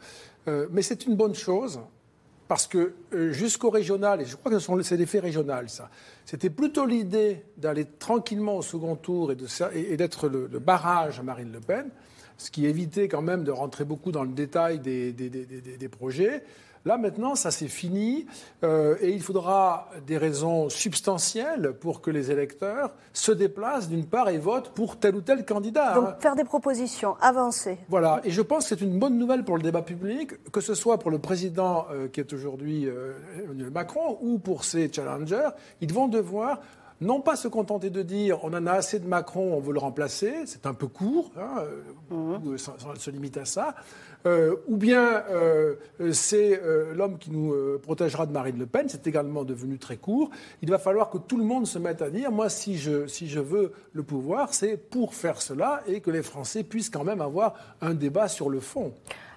Mais 0.46 0.82
c'est 0.82 1.04
une 1.04 1.16
bonne 1.16 1.34
chose 1.34 1.80
parce 2.46 2.68
que 2.68 2.94
jusqu'au 3.32 3.70
régional, 3.70 4.20
et 4.20 4.24
je 4.24 4.36
crois 4.36 4.52
que 4.52 4.60
ce 4.60 4.82
c'est 4.82 4.96
l'effet 4.96 5.18
régional, 5.18 5.68
ça, 5.68 5.90
c'était 6.24 6.50
plutôt 6.50 6.86
l'idée 6.86 7.44
d'aller 7.56 7.86
tranquillement 7.98 8.56
au 8.56 8.62
second 8.62 8.94
tour 8.94 9.32
et 9.32 9.96
d'être 9.96 10.28
le 10.28 10.58
barrage 10.60 11.18
à 11.18 11.24
Marine 11.24 11.50
Le 11.52 11.60
Pen, 11.60 11.90
ce 12.38 12.50
qui 12.50 12.66
évitait 12.66 13.08
quand 13.08 13.22
même 13.22 13.44
de 13.44 13.50
rentrer 13.52 13.84
beaucoup 13.84 14.12
dans 14.12 14.22
le 14.24 14.30
détail 14.32 14.78
des, 14.78 15.12
des- 15.12 15.30
des- 15.30 15.44
des- 15.46 15.76
des 15.76 15.88
projets. 15.88 16.42
Là, 16.84 16.98
maintenant, 16.98 17.34
ça 17.34 17.50
c'est 17.50 17.66
fini 17.66 18.26
euh, 18.62 18.94
et 19.00 19.10
il 19.10 19.20
faudra 19.20 19.90
des 20.06 20.16
raisons 20.18 20.68
substantielles 20.68 21.72
pour 21.80 22.00
que 22.00 22.12
les 22.12 22.30
électeurs 22.30 22.92
se 23.12 23.32
déplacent 23.32 23.88
d'une 23.88 24.06
part 24.06 24.28
et 24.28 24.38
votent 24.38 24.70
pour 24.72 24.96
tel 24.96 25.16
ou 25.16 25.20
tel 25.20 25.44
candidat. 25.44 25.94
Donc 25.94 26.20
faire 26.20 26.36
des 26.36 26.44
propositions, 26.44 27.16
avancer. 27.20 27.78
Voilà, 27.88 28.20
et 28.22 28.30
je 28.30 28.40
pense 28.40 28.68
que 28.68 28.76
c'est 28.76 28.84
une 28.84 29.00
bonne 29.00 29.18
nouvelle 29.18 29.42
pour 29.44 29.56
le 29.56 29.62
débat 29.64 29.82
public, 29.82 30.30
que 30.52 30.60
ce 30.60 30.74
soit 30.74 30.98
pour 30.98 31.10
le 31.10 31.18
président 31.18 31.86
euh, 31.90 32.06
qui 32.06 32.20
est 32.20 32.32
aujourd'hui 32.32 32.86
euh, 32.86 33.14
Emmanuel 33.44 33.70
Macron 33.72 34.18
ou 34.20 34.38
pour 34.38 34.62
ses 34.64 34.88
challengers. 34.92 35.48
Ils 35.80 35.92
vont 35.92 36.06
devoir 36.06 36.60
non 37.00 37.20
pas 37.20 37.36
se 37.36 37.48
contenter 37.48 37.90
de 37.90 38.02
dire 38.02 38.42
on 38.44 38.54
en 38.54 38.66
a 38.66 38.72
assez 38.72 38.98
de 38.98 39.06
Macron, 39.06 39.54
on 39.54 39.60
veut 39.60 39.72
le 39.72 39.78
remplacer, 39.78 40.32
c'est 40.46 40.66
un 40.66 40.74
peu 40.74 40.86
court, 40.86 41.30
hein, 41.38 41.62
euh, 42.12 42.56
sans- 42.56 42.74
se 42.98 43.10
limite 43.10 43.36
à 43.36 43.44
ça, 43.44 43.74
euh, 44.26 44.56
ou 44.66 44.76
bien 44.76 45.22
euh, 45.30 45.74
c'est 46.12 46.60
euh, 46.62 46.94
l'homme 46.94 47.18
qui 47.18 47.30
nous 47.30 47.54
protégera 47.82 48.26
de 48.26 48.32
Marine 48.32 48.58
Le 48.58 48.66
Pen, 48.66 48.86
c'est 48.88 49.06
également 49.06 49.44
devenu 49.44 49.78
très 49.78 49.96
court. 49.96 50.30
Il 50.62 50.70
va 50.70 50.78
falloir 50.78 51.10
que 51.10 51.18
tout 51.18 51.36
le 51.36 51.44
monde 51.44 51.66
se 51.66 51.78
mette 51.78 52.00
à 52.02 52.10
dire 52.10 52.32
moi, 52.32 52.48
si 52.48 52.76
je, 52.78 53.06
si 53.06 53.28
je 53.28 53.40
veux 53.40 53.72
le 53.92 54.02
pouvoir, 54.02 54.54
c'est 54.54 54.76
pour 54.76 55.14
faire 55.14 55.42
cela 55.42 55.82
et 55.86 56.00
que 56.00 56.10
les 56.10 56.22
Français 56.22 56.62
puissent 56.64 56.90
quand 56.90 57.04
même 57.04 57.20
avoir 57.20 57.54
un 57.82 57.94
débat 57.94 58.28
sur 58.28 58.48
le 58.48 58.60
fond. 58.60 58.92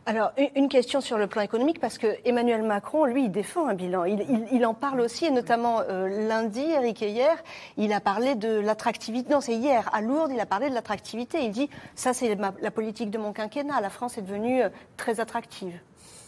Alors, 0.05 0.31
une 0.55 0.69
question 0.69 1.01
sur 1.01 1.17
le 1.17 1.27
plan 1.27 1.41
économique, 1.41 1.79
parce 1.79 1.97
que 1.97 2.07
Emmanuel 2.25 2.63
Macron, 2.63 3.05
lui, 3.05 3.25
il 3.25 3.31
défend 3.31 3.67
un 3.67 3.75
bilan. 3.75 4.05
Il, 4.05 4.65
en 4.65 4.73
parle 4.73 5.01
aussi, 5.01 5.25
et 5.25 5.31
notamment 5.31 5.81
euh, 5.81 6.27
lundi, 6.27 6.61
Eric 6.61 7.01
hier, 7.01 7.35
il 7.77 7.93
a 7.93 7.99
parlé 7.99 8.35
de 8.35 8.59
l'attractivité. 8.59 9.31
Non, 9.31 9.41
c'est 9.41 9.55
hier, 9.55 9.89
à 9.93 10.01
Lourdes, 10.01 10.31
il 10.33 10.39
a 10.39 10.45
parlé 10.45 10.69
de 10.69 10.73
l'attractivité. 10.73 11.43
Il 11.43 11.51
dit, 11.51 11.69
ça, 11.95 12.13
c'est 12.13 12.35
la 12.35 12.71
politique 12.71 13.11
de 13.11 13.17
mon 13.17 13.33
quinquennat. 13.33 13.81
La 13.81 13.89
France 13.89 14.17
est 14.17 14.23
devenue 14.23 14.63
euh, 14.63 14.69
très 14.97 15.19
attractive. 15.19 15.79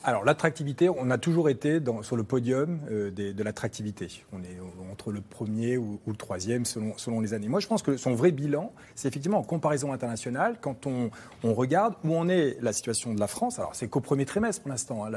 Alors 0.04 0.26
l'attractivité, 0.26 0.90
on 0.90 1.12
a 1.12 1.18
toujours 1.20 1.48
été 1.50 1.80
dans, 1.80 2.02
sur 2.02 2.16
le 2.16 2.24
podium 2.24 2.80
euh, 2.90 3.12
de 3.12 3.44
l'attractivité. 3.44 4.24
On 4.34 4.42
est 4.42 4.58
entre 4.92 5.12
le 5.12 5.22
premier 5.22 5.78
ou, 5.78 6.00
le 6.08 6.16
troisième 6.16 6.66
selon, 6.66 6.98
selon, 6.98 7.20
les 7.20 7.34
années. 7.34 7.48
Moi 7.48 7.60
je 7.60 7.68
pense 7.68 7.84
que 7.84 7.98
son 7.98 8.16
vrai 8.16 8.32
bilan, 8.32 8.74
c'est 8.96 9.08
effectivement 9.08 9.38
en 9.38 9.44
comparaison 9.44 9.94
internationale, 9.94 10.58
quand 10.60 10.88
on, 10.88 11.12
on, 11.44 11.54
regarde 11.54 11.94
où 12.04 12.16
en 12.16 12.30
est 12.30 12.58
la 12.62 12.74
situation 12.74 13.14
de 13.14 13.20
la 13.20 13.28
France. 13.28 13.60
Alors 13.60 13.76
c'est 13.76 13.88
qu'au 13.88 14.00
premier 14.00 14.26
trimestre 14.26 14.64
pour 14.64 14.72
l'instant, 14.72 15.06
hein, 15.06 15.12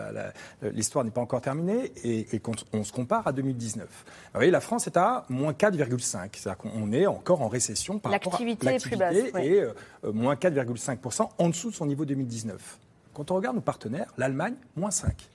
l'histoire 0.62 1.04
n'est 1.04 1.10
pas 1.10 1.22
encore 1.22 1.40
terminée, 1.40 1.92
et, 2.02 2.38
quand 2.40 2.64
on 2.72 2.84
se 2.84 2.92
compare 2.92 3.26
à 3.26 3.32
2019. 3.32 3.86
Vous 3.86 4.30
voyez, 4.34 4.50
la 4.50 4.60
France 4.60 4.86
est 4.86 4.96
à 4.96 5.24
moins 5.30 5.52
4,5. 5.52 6.28
C'est-à-dire 6.32 6.58
qu'on 6.58 6.92
est 6.92 7.06
encore 7.06 7.40
en 7.40 7.48
récession 7.48 7.98
par 7.98 8.12
rapport 8.12 8.34
à 8.34 8.44
l'activité 8.44 8.88
plus 8.88 8.96
basse, 8.96 9.16
et 9.40 9.60
euh, 9.60 9.72
moins 10.12 10.34
4,5% 10.34 11.28
en 11.38 11.48
dessous 11.48 11.70
de 11.70 11.74
son 11.74 11.86
niveau 11.86 12.04
2019. 12.04 12.78
Quand 13.14 13.30
on 13.30 13.36
regarde 13.36 13.56
nos 13.56 13.62
partenaires, 13.62 14.12
l'Allemagne, 14.18 14.54
moins 14.76 14.90
5. 14.90 15.30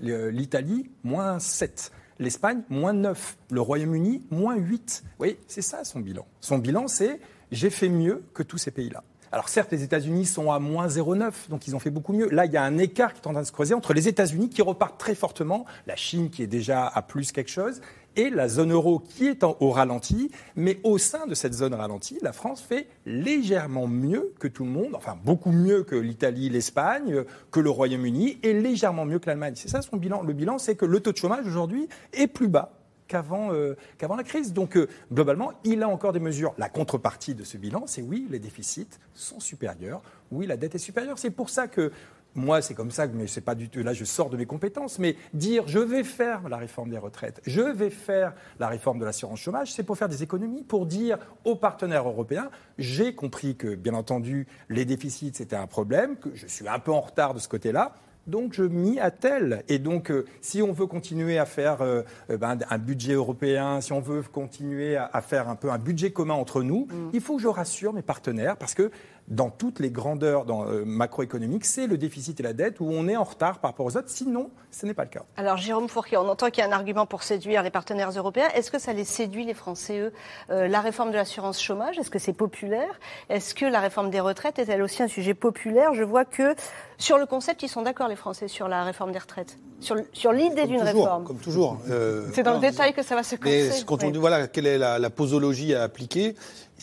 L'Italie, 0.00 0.90
moins 1.04 1.38
7. 1.38 1.92
L'Espagne, 2.18 2.62
moins 2.68 2.92
9. 2.92 3.36
Le 3.50 3.60
Royaume-Uni, 3.60 4.26
moins 4.30 4.56
8. 4.56 5.04
Oui, 5.20 5.38
c'est 5.46 5.62
ça 5.62 5.84
son 5.84 6.00
bilan. 6.00 6.26
Son 6.40 6.58
bilan, 6.58 6.88
c'est 6.88 7.20
j'ai 7.52 7.70
fait 7.70 7.88
mieux 7.88 8.24
que 8.34 8.42
tous 8.42 8.58
ces 8.58 8.70
pays-là. 8.70 9.02
Alors 9.32 9.48
certes, 9.48 9.70
les 9.70 9.84
États-Unis 9.84 10.26
sont 10.26 10.50
à 10.50 10.58
moins 10.58 10.88
0,9, 10.88 11.48
donc 11.50 11.68
ils 11.68 11.76
ont 11.76 11.78
fait 11.78 11.90
beaucoup 11.90 12.12
mieux. 12.12 12.28
Là, 12.30 12.46
il 12.46 12.52
y 12.52 12.56
a 12.56 12.64
un 12.64 12.78
écart 12.78 13.12
qui 13.12 13.20
est 13.20 13.26
en 13.28 13.32
train 13.32 13.42
de 13.42 13.46
se 13.46 13.52
creuser 13.52 13.74
entre 13.74 13.94
les 13.94 14.08
États-Unis 14.08 14.48
qui 14.48 14.60
repartent 14.60 14.98
très 14.98 15.14
fortement, 15.14 15.66
la 15.86 15.94
Chine 15.94 16.30
qui 16.30 16.42
est 16.42 16.48
déjà 16.48 16.88
à 16.88 17.02
plus 17.02 17.30
quelque 17.30 17.50
chose, 17.50 17.80
et 18.16 18.30
la 18.30 18.48
zone 18.48 18.72
euro 18.72 18.98
qui 18.98 19.26
est 19.26 19.44
en, 19.44 19.56
au 19.60 19.70
ralenti. 19.70 20.30
Mais 20.56 20.80
au 20.84 20.98
sein 20.98 21.26
de 21.26 21.34
cette 21.34 21.54
zone 21.54 21.74
ralentie, 21.74 22.18
la 22.22 22.32
France 22.32 22.60
fait 22.60 22.88
légèrement 23.06 23.86
mieux 23.86 24.32
que 24.38 24.48
tout 24.48 24.64
le 24.64 24.70
monde, 24.70 24.94
enfin 24.94 25.16
beaucoup 25.24 25.52
mieux 25.52 25.82
que 25.82 25.96
l'Italie, 25.96 26.48
l'Espagne, 26.48 27.24
que 27.50 27.60
le 27.60 27.70
Royaume-Uni, 27.70 28.38
et 28.42 28.52
légèrement 28.52 29.04
mieux 29.04 29.18
que 29.18 29.26
l'Allemagne. 29.26 29.54
C'est 29.56 29.68
ça 29.68 29.82
son 29.82 29.96
bilan. 29.96 30.22
Le 30.22 30.32
bilan, 30.32 30.58
c'est 30.58 30.76
que 30.76 30.86
le 30.86 31.00
taux 31.00 31.12
de 31.12 31.16
chômage 31.16 31.46
aujourd'hui 31.46 31.88
est 32.12 32.26
plus 32.26 32.48
bas 32.48 32.72
qu'avant 33.10 33.52
euh, 33.52 33.76
la 34.00 34.22
crise. 34.22 34.52
Donc, 34.52 34.76
euh, 34.76 34.88
globalement, 35.12 35.52
il 35.64 35.82
a 35.82 35.88
encore 35.88 36.12
des 36.12 36.20
mesures. 36.20 36.54
La 36.58 36.68
contrepartie 36.68 37.34
de 37.34 37.42
ce 37.44 37.58
bilan, 37.58 37.82
c'est 37.86 38.02
oui, 38.02 38.26
les 38.30 38.38
déficits 38.38 38.88
sont 39.14 39.40
supérieurs. 39.40 40.00
Oui, 40.30 40.46
la 40.46 40.56
dette 40.56 40.76
est 40.76 40.78
supérieure. 40.78 41.18
C'est 41.18 41.30
pour 41.30 41.50
ça 41.50 41.66
que 41.66 41.90
moi, 42.34 42.62
c'est 42.62 42.74
comme 42.74 42.90
ça, 42.90 43.06
mais 43.06 43.26
c'est 43.26 43.40
pas 43.40 43.54
du 43.54 43.68
tout. 43.68 43.82
Là, 43.82 43.92
je 43.92 44.04
sors 44.04 44.30
de 44.30 44.36
mes 44.36 44.46
compétences. 44.46 44.98
Mais 44.98 45.16
dire 45.34 45.64
je 45.66 45.78
vais 45.78 46.04
faire 46.04 46.48
la 46.48 46.56
réforme 46.56 46.90
des 46.90 46.98
retraites, 46.98 47.40
je 47.46 47.60
vais 47.60 47.90
faire 47.90 48.34
la 48.58 48.68
réforme 48.68 48.98
de 48.98 49.04
l'assurance 49.04 49.40
chômage, 49.40 49.72
c'est 49.72 49.82
pour 49.82 49.96
faire 49.96 50.08
des 50.08 50.22
économies, 50.22 50.62
pour 50.62 50.86
dire 50.86 51.18
aux 51.44 51.56
partenaires 51.56 52.08
européens 52.08 52.50
j'ai 52.78 53.14
compris 53.14 53.56
que, 53.56 53.74
bien 53.74 53.94
entendu, 53.94 54.46
les 54.68 54.84
déficits 54.84 55.32
c'était 55.34 55.56
un 55.56 55.66
problème, 55.66 56.16
que 56.16 56.30
je 56.34 56.46
suis 56.46 56.68
un 56.68 56.78
peu 56.78 56.92
en 56.92 57.00
retard 57.00 57.34
de 57.34 57.38
ce 57.38 57.48
côté-là. 57.48 57.94
Donc 58.26 58.52
je 58.52 58.62
m'y 58.62 59.00
attelle. 59.00 59.64
Et 59.68 59.78
donc, 59.78 60.10
euh, 60.10 60.26
si 60.40 60.62
on 60.62 60.72
veut 60.72 60.86
continuer 60.86 61.38
à 61.38 61.46
faire 61.46 61.82
euh, 61.82 62.02
euh, 62.30 62.36
ben, 62.36 62.58
un 62.68 62.78
budget 62.78 63.14
européen, 63.14 63.80
si 63.80 63.92
on 63.92 64.00
veut 64.00 64.22
continuer 64.22 64.96
à, 64.96 65.20
faire 65.20 65.48
un 65.48 65.56
peu 65.56 65.70
un 65.70 65.78
budget 65.78 66.12
commun 66.12 66.34
entre 66.34 66.62
nous, 66.62 66.86
mm. 66.86 67.10
il 67.12 67.20
faut 67.20 67.36
que 67.36 67.42
je 67.42 67.48
rassure 67.48 67.92
mes 67.92 68.02
partenaires 68.02 68.56
parce 68.56 68.74
que 68.74 68.90
dans 69.30 69.48
toutes 69.48 69.78
les 69.78 69.90
grandeurs 69.90 70.44
dans, 70.44 70.66
euh, 70.66 70.84
macroéconomiques, 70.84 71.64
c'est 71.64 71.86
le 71.86 71.96
déficit 71.96 72.38
et 72.40 72.42
la 72.42 72.52
dette 72.52 72.80
où 72.80 72.86
on 72.90 73.06
est 73.08 73.16
en 73.16 73.22
retard 73.24 73.60
par 73.60 73.70
rapport 73.70 73.86
aux 73.86 73.96
autres. 73.96 74.08
Sinon, 74.08 74.50
ce 74.72 74.86
n'est 74.86 74.94
pas 74.94 75.04
le 75.04 75.10
cas. 75.10 75.22
Alors, 75.36 75.56
Jérôme 75.56 75.88
Fourquier, 75.88 76.16
on 76.16 76.28
entend 76.28 76.50
qu'il 76.50 76.62
y 76.62 76.66
a 76.66 76.68
un 76.68 76.72
argument 76.72 77.06
pour 77.06 77.22
séduire 77.22 77.62
les 77.62 77.70
partenaires 77.70 78.10
européens. 78.10 78.48
Est-ce 78.54 78.70
que 78.72 78.78
ça 78.80 78.92
les 78.92 79.04
séduit, 79.04 79.44
les 79.44 79.54
Français, 79.54 80.00
eux? 80.00 80.12
Euh, 80.50 80.66
La 80.68 80.80
réforme 80.80 81.10
de 81.12 81.16
l'assurance 81.16 81.62
chômage, 81.62 81.98
est-ce 81.98 82.10
que 82.10 82.18
c'est 82.18 82.32
populaire? 82.32 82.98
Est-ce 83.28 83.54
que 83.54 83.64
la 83.66 83.80
réforme 83.80 84.10
des 84.10 84.20
retraites 84.20 84.58
est-elle 84.58 84.82
aussi 84.82 85.02
un 85.02 85.08
sujet 85.08 85.34
populaire? 85.34 85.94
Je 85.94 86.02
vois 86.02 86.24
que 86.24 86.54
sur 86.98 87.16
le 87.16 87.26
concept, 87.26 87.62
ils 87.62 87.68
sont 87.68 87.82
d'accord, 87.82 88.08
les 88.08 88.16
Français, 88.16 88.48
sur 88.48 88.68
la 88.68 88.82
réforme 88.84 89.12
des 89.12 89.18
retraites, 89.18 89.56
sur, 89.78 89.96
sur 90.12 90.32
l'idée 90.32 90.66
d'une 90.66 90.82
réforme. 90.82 91.24
Comme 91.24 91.38
toujours. 91.38 91.78
Euh, 91.88 92.26
c'est 92.34 92.42
dans 92.42 92.54
le 92.54 92.60
détail 92.60 92.92
que 92.92 93.02
ça 93.02 93.14
va 93.14 93.22
se 93.22 93.36
casser. 93.36 93.70
Mais 93.78 93.84
quand 93.86 94.02
on 94.04 94.10
dit, 94.10 94.18
voilà, 94.18 94.48
quelle 94.48 94.66
est 94.66 94.76
la, 94.76 94.98
la 94.98 95.10
posologie 95.10 95.74
à 95.74 95.82
appliquer 95.84 96.34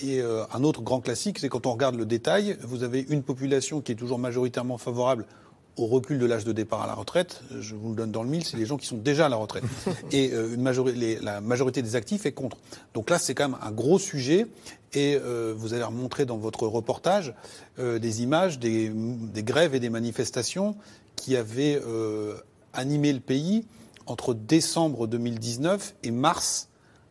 et 0.01 0.21
euh, 0.21 0.43
un 0.53 0.63
autre 0.63 0.81
grand 0.81 1.01
classique, 1.01 1.39
c'est 1.39 1.49
quand 1.49 1.65
on 1.65 1.73
regarde 1.73 1.95
le 1.95 2.05
détail, 2.05 2.57
vous 2.61 2.83
avez 2.83 3.05
une 3.09 3.23
population 3.23 3.81
qui 3.81 3.91
est 3.91 3.95
toujours 3.95 4.19
majoritairement 4.19 4.77
favorable 4.77 5.25
au 5.75 5.85
recul 5.85 6.17
de 6.17 6.25
l'âge 6.25 6.43
de 6.43 6.51
départ 6.51 6.81
à 6.81 6.87
la 6.87 6.95
retraite, 6.95 7.41
je 7.59 7.75
vous 7.75 7.89
le 7.89 7.95
donne 7.95 8.11
dans 8.11 8.23
le 8.23 8.29
mille, 8.29 8.43
c'est 8.43 8.57
les 8.57 8.65
gens 8.65 8.77
qui 8.77 8.87
sont 8.87 8.97
déjà 8.97 9.27
à 9.27 9.29
la 9.29 9.35
retraite. 9.35 9.63
Et 10.11 10.31
euh, 10.33 10.55
une 10.55 10.63
la 11.21 11.39
majorité 11.39 11.83
des 11.83 11.95
actifs 11.95 12.25
est 12.25 12.31
contre. 12.31 12.57
Donc 12.95 13.11
là, 13.11 13.19
c'est 13.19 13.35
quand 13.35 13.49
même 13.49 13.59
un 13.61 13.71
gros 13.71 13.99
sujet. 13.99 14.47
Et 14.93 15.19
euh, 15.21 15.53
vous 15.55 15.73
avez 15.73 15.85
montré 15.91 16.25
dans 16.25 16.37
votre 16.37 16.65
reportage 16.65 17.33
des 17.77 18.23
images 18.23 18.57
des, 18.57 18.89
des, 18.89 19.43
grèves 19.43 19.75
et 19.75 19.79
des 19.79 19.91
manifestations 19.91 20.75
qui 21.15 21.35
avaient 21.35 21.79
animé 22.73 23.13
le 23.13 23.19
pays 23.19 23.65
entre 24.07 24.33
décembre 24.33 25.05
2019 25.05 25.93
et 26.01 26.11
mars 26.11 26.69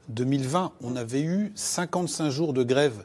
2020, 0.08 0.72
on 0.82 0.96
avait 0.96 1.22
eu 1.22 1.52
55 1.54 2.30
jours 2.30 2.52
de 2.52 2.62
grève 2.62 3.04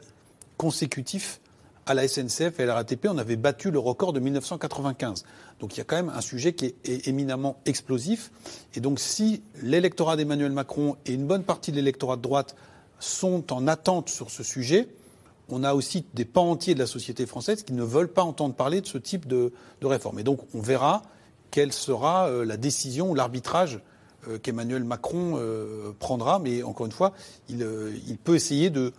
consécutifs 0.56 1.40
à 1.86 1.94
la 1.94 2.06
SNCF 2.06 2.60
et 2.60 2.62
à 2.62 2.66
la 2.66 2.74
RATP. 2.74 3.06
On 3.10 3.18
avait 3.18 3.36
battu 3.36 3.70
le 3.70 3.78
record 3.78 4.12
de 4.12 4.20
1995. 4.20 5.24
Donc 5.60 5.74
il 5.74 5.78
y 5.78 5.80
a 5.80 5.84
quand 5.84 5.96
même 5.96 6.10
un 6.10 6.20
sujet 6.20 6.52
qui 6.52 6.66
est 6.66 7.08
éminemment 7.08 7.60
explosif. 7.66 8.30
Et 8.74 8.80
donc 8.80 9.00
si 9.00 9.42
l'électorat 9.62 10.16
d'Emmanuel 10.16 10.52
Macron 10.52 10.96
et 11.06 11.14
une 11.14 11.26
bonne 11.26 11.42
partie 11.42 11.72
de 11.72 11.76
l'électorat 11.76 12.16
de 12.16 12.22
droite 12.22 12.56
sont 12.98 13.52
en 13.52 13.66
attente 13.66 14.08
sur 14.08 14.30
ce 14.30 14.42
sujet, 14.42 14.88
on 15.48 15.64
a 15.64 15.74
aussi 15.74 16.04
des 16.14 16.24
pans 16.24 16.50
entiers 16.50 16.74
de 16.74 16.78
la 16.78 16.86
société 16.86 17.26
française 17.26 17.64
qui 17.64 17.72
ne 17.72 17.82
veulent 17.82 18.12
pas 18.12 18.22
entendre 18.22 18.54
parler 18.54 18.80
de 18.80 18.86
ce 18.86 18.98
type 18.98 19.26
de, 19.26 19.52
réforme. 19.82 20.20
Et 20.20 20.24
donc 20.24 20.40
on 20.54 20.60
verra 20.60 21.02
quelle 21.50 21.72
sera 21.72 22.28
euh, 22.28 22.44
la 22.44 22.56
décision 22.56 23.10
ou 23.10 23.14
l'arbitrage 23.14 23.80
qu'Emmanuel 24.42 24.84
Macron 24.84 25.34
euh, 25.36 25.92
prendra, 25.98 26.38
mais 26.38 26.62
encore 26.62 26.86
une 26.86 26.92
fois, 26.92 27.12
euh, 27.50 27.92
il, 28.08 28.18
peut 28.18 28.34
essayer 28.34 28.70
de 28.70 28.92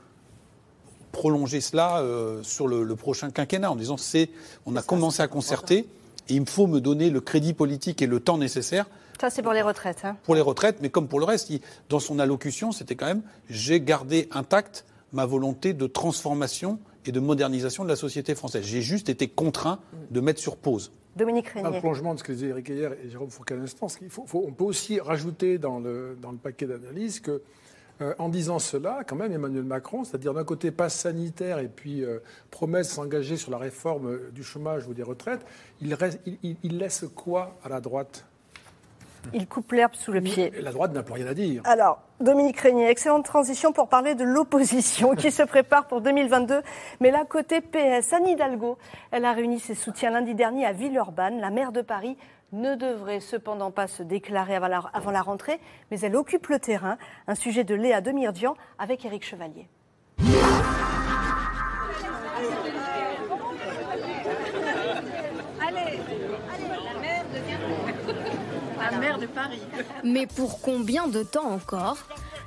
prolonger 1.11 1.61
cela 1.61 2.03
sur 2.43 2.67
le, 2.67 2.95
prochain 2.95 3.29
quinquennat 3.29 3.71
en 3.71 3.75
disant 3.75 3.97
c'est 3.97 4.29
on 4.65 4.75
a 4.75 4.81
commencé 4.81 5.21
à 5.21 5.27
concerter 5.27 5.87
et 6.29 6.35
il 6.35 6.41
me 6.41 6.45
faut 6.45 6.67
me 6.67 6.81
donner 6.81 7.09
le 7.09 7.21
crédit 7.21 7.53
politique 7.53 8.01
et 8.01 8.07
le 8.07 8.19
temps 8.19 8.37
nécessaire. 8.37 8.85
Ça 9.21 9.29
c'est 9.29 9.43
pour 9.43 9.53
les 9.53 9.61
retraites. 9.61 10.01
Hein. 10.03 10.17
Pour 10.23 10.35
les 10.35 10.41
retraites, 10.41 10.77
mais 10.81 10.89
comme 10.89 11.07
pour 11.07 11.19
le 11.19 11.25
reste, 11.25 11.51
dans 11.89 11.99
son 11.99 12.19
allocution, 12.19 12.71
c'était 12.71 12.95
quand 12.95 13.05
même 13.05 13.21
j'ai 13.49 13.79
gardé 13.79 14.27
intacte 14.31 14.85
ma 15.11 15.25
volonté 15.25 15.73
de 15.73 15.85
transformation 15.85 16.79
et 17.05 17.11
de 17.11 17.19
modernisation 17.19 17.83
de 17.83 17.89
la 17.89 17.95
société 17.95 18.35
française. 18.35 18.65
J'ai 18.65 18.81
juste 18.81 19.09
été 19.09 19.27
contraint 19.27 19.79
de 20.11 20.19
mettre 20.19 20.39
sur 20.39 20.57
pause. 20.57 20.91
Dominique 21.15 21.49
Régnier. 21.49 21.67
Un 21.67 21.79
prolongement 21.79 22.13
de 22.13 22.19
ce 22.19 22.23
que 22.23 22.31
disaient 22.31 22.47
Eric 22.47 22.69
Ayer 22.69 22.89
et 23.03 23.09
Jérôme 23.09 23.29
Fourquet 23.29 23.53
à 23.53 23.57
l'instant, 23.57 23.87
on 24.33 24.51
peut 24.51 24.63
aussi 24.63 24.99
rajouter 24.99 25.57
dans 25.57 25.79
le, 25.79 26.17
dans 26.21 26.31
le 26.31 26.37
paquet 26.37 26.65
d'analyse 26.65 27.19
que 27.19 27.41
euh, 28.01 28.15
en 28.17 28.29
disant 28.29 28.57
cela, 28.57 29.03
quand 29.07 29.15
même, 29.15 29.31
Emmanuel 29.31 29.63
Macron, 29.63 30.03
c'est-à-dire 30.03 30.33
d'un 30.33 30.43
côté 30.43 30.71
passe 30.71 30.95
sanitaire 30.95 31.59
et 31.59 31.67
puis 31.67 32.03
euh, 32.03 32.19
promesse 32.49 32.89
s'engager 32.89 33.37
sur 33.37 33.51
la 33.51 33.59
réforme 33.59 34.31
du 34.31 34.43
chômage 34.43 34.87
ou 34.87 34.95
des 34.95 35.03
retraites, 35.03 35.45
il, 35.79 35.95
il 36.63 36.77
laisse 36.77 37.05
quoi 37.15 37.57
à 37.63 37.69
la 37.69 37.79
droite? 37.81 38.25
Il 39.33 39.47
coupe 39.47 39.71
l'herbe 39.71 39.93
sous 39.93 40.11
le 40.11 40.21
pied. 40.21 40.51
La 40.61 40.71
droite 40.71 40.93
n'a 40.93 41.03
plus 41.03 41.13
rien 41.13 41.27
à 41.27 41.33
dire. 41.33 41.61
Alors, 41.65 42.01
Dominique 42.19 42.59
Régnier, 42.59 42.89
excellente 42.89 43.25
transition 43.25 43.71
pour 43.71 43.87
parler 43.87 44.15
de 44.15 44.23
l'opposition 44.23 45.15
qui 45.15 45.31
se 45.31 45.43
prépare 45.43 45.87
pour 45.87 46.01
2022. 46.01 46.61
Mais 46.99 47.11
là, 47.11 47.25
côté 47.27 47.61
PS, 47.61 48.13
Anne 48.13 48.27
Hidalgo, 48.27 48.77
elle 49.11 49.25
a 49.25 49.33
réuni 49.33 49.59
ses 49.59 49.75
soutiens 49.75 50.11
lundi 50.11 50.35
dernier 50.35 50.65
à 50.65 50.71
Villeurbanne. 50.71 51.39
La 51.39 51.49
maire 51.49 51.71
de 51.71 51.81
Paris 51.81 52.17
ne 52.51 52.75
devrait 52.75 53.19
cependant 53.19 53.71
pas 53.71 53.87
se 53.87 54.03
déclarer 54.03 54.55
avant 54.55 54.67
la, 54.67 54.83
avant 54.93 55.11
la 55.11 55.21
rentrée, 55.21 55.59
mais 55.91 55.99
elle 56.01 56.15
occupe 56.15 56.47
le 56.47 56.59
terrain. 56.59 56.97
Un 57.27 57.35
sujet 57.35 57.63
de 57.63 57.75
Léa 57.75 58.01
Demirdian 58.01 58.55
avec 58.77 59.03
Éric 59.05 59.25
Chevalier. 59.25 59.67
Paris. 69.27 69.61
Mais 70.03 70.27
pour 70.27 70.61
combien 70.61 71.07
de 71.07 71.23
temps 71.23 71.49
encore 71.49 71.97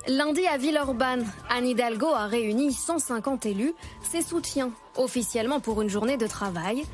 Lundi 0.08 0.46
à 0.46 0.56
Villeurbanne, 0.56 1.26
Anne 1.50 1.66
Hidalgo 1.66 2.06
a 2.06 2.26
réuni 2.26 2.72
150 2.72 3.44
élus, 3.46 3.74
ses 4.02 4.22
soutiens, 4.22 4.70
officiellement 4.96 5.58
pour 5.58 5.82
une 5.82 5.88
journée 5.88 6.16
de 6.16 6.26
travail. 6.28 6.84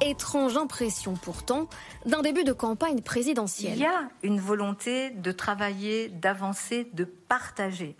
Étrange 0.00 0.56
impression 0.56 1.14
pourtant 1.14 1.68
d'un 2.06 2.22
début 2.22 2.44
de 2.44 2.52
campagne 2.52 3.02
présidentielle. 3.02 3.74
Il 3.74 3.82
y 3.82 3.86
a 3.86 4.08
une 4.22 4.40
volonté 4.40 5.10
de 5.10 5.32
travailler, 5.32 6.08
d'avancer, 6.08 6.88
de 6.94 7.04
partager, 7.04 7.96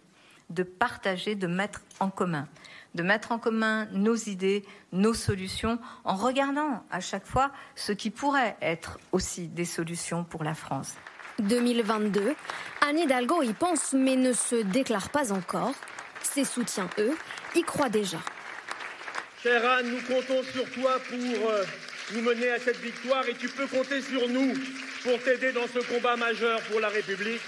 de 0.50 0.62
partager, 0.62 1.34
de 1.34 1.46
mettre 1.46 1.82
en 1.98 2.10
commun. 2.10 2.46
de 2.94 3.02
mettre 3.02 3.30
en 3.32 3.38
commun 3.38 3.86
nos 3.92 4.16
idées, 4.16 4.64
nos 4.92 5.14
solutions, 5.14 5.78
en 6.04 6.16
regardant 6.16 6.82
à 6.90 7.00
chaque 7.00 7.26
fois 7.26 7.52
ce 7.76 7.92
qui 7.92 8.10
pourrait 8.10 8.56
être 8.60 8.98
aussi 9.12 9.46
des 9.46 9.64
solutions 9.64 10.24
pour 10.24 10.42
la 10.42 10.54
France. 10.54 10.94
2022, 11.40 12.34
Anne 12.80 12.98
Hidalgo 12.98 13.42
y 13.42 13.52
pense 13.52 13.92
mais 13.92 14.16
ne 14.16 14.32
se 14.32 14.56
déclare 14.56 15.10
pas 15.10 15.32
encore. 15.32 15.74
Ses 16.22 16.44
soutiens, 16.44 16.88
eux, 16.98 17.16
y 17.54 17.62
croient 17.62 17.88
déjà. 17.88 18.18
Chère 19.42 19.68
Anne, 19.68 19.90
nous 19.90 20.14
comptons 20.14 20.42
sur 20.52 20.70
toi 20.70 20.92
pour 21.08 21.50
euh, 21.50 21.64
nous 22.14 22.20
mener 22.22 22.50
à 22.50 22.58
cette 22.58 22.78
victoire 22.78 23.26
et 23.28 23.34
tu 23.34 23.48
peux 23.48 23.66
compter 23.66 24.02
sur 24.02 24.28
nous 24.28 24.52
pour 25.02 25.18
t'aider 25.22 25.52
dans 25.52 25.66
ce 25.66 25.78
combat 25.92 26.16
majeur 26.16 26.60
pour 26.70 26.80
la 26.80 26.88
République. 26.88 27.40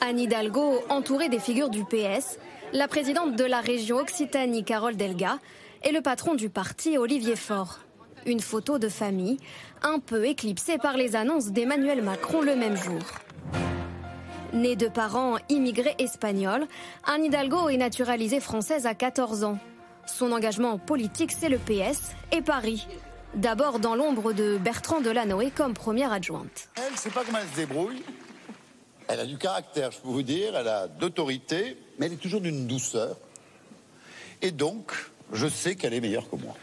Anne 0.00 0.20
Hidalgo, 0.20 0.84
entourée 0.88 1.28
des 1.28 1.38
figures 1.38 1.70
du 1.70 1.84
PS, 1.84 2.38
la 2.72 2.88
présidente 2.88 3.36
de 3.36 3.44
la 3.44 3.60
région 3.60 3.96
Occitanie, 3.96 4.64
Carole 4.64 4.96
Delga, 4.96 5.38
et 5.84 5.92
le 5.92 6.02
patron 6.02 6.34
du 6.34 6.50
parti, 6.50 6.98
Olivier 6.98 7.36
Faure. 7.36 7.80
Une 8.26 8.40
photo 8.40 8.78
de 8.78 8.88
famille, 8.88 9.38
un 9.82 9.98
peu 9.98 10.26
éclipsée 10.26 10.78
par 10.78 10.96
les 10.96 11.16
annonces 11.16 11.52
d'Emmanuel 11.52 12.02
Macron 12.02 12.42
le 12.42 12.54
même 12.54 12.76
jour. 12.76 13.00
Née 14.52 14.76
de 14.76 14.88
parents 14.88 15.36
immigrés 15.48 15.94
espagnols, 15.98 16.66
Anne 17.04 17.24
Hidalgo 17.24 17.68
est 17.68 17.76
naturalisée 17.76 18.40
française 18.40 18.86
à 18.86 18.94
14 18.94 19.44
ans. 19.44 19.58
Son 20.06 20.32
engagement 20.32 20.76
politique, 20.76 21.32
c'est 21.32 21.48
le 21.48 21.58
PS 21.58 22.12
et 22.32 22.42
Paris. 22.42 22.86
D'abord 23.34 23.78
dans 23.78 23.94
l'ombre 23.94 24.32
de 24.32 24.58
Bertrand 24.58 25.00
Delanoë 25.00 25.52
comme 25.52 25.72
première 25.72 26.12
adjointe. 26.12 26.68
Elle, 26.76 26.96
c'est 26.96 27.12
pas 27.12 27.22
comment 27.24 27.38
elle 27.38 27.48
se 27.48 27.56
débrouille. 27.56 28.02
Elle 29.06 29.20
a 29.20 29.26
du 29.26 29.38
caractère, 29.38 29.92
je 29.92 29.98
peux 29.98 30.08
vous 30.08 30.22
dire, 30.22 30.56
elle 30.56 30.68
a 30.68 30.88
d'autorité, 30.88 31.76
mais 31.98 32.06
elle 32.06 32.14
est 32.14 32.16
toujours 32.16 32.40
d'une 32.40 32.66
douceur. 32.66 33.16
Et 34.42 34.50
donc, 34.50 34.92
je 35.32 35.46
sais 35.46 35.76
qu'elle 35.76 35.94
est 35.94 36.00
meilleure 36.00 36.28
que 36.28 36.36
moi. 36.36 36.54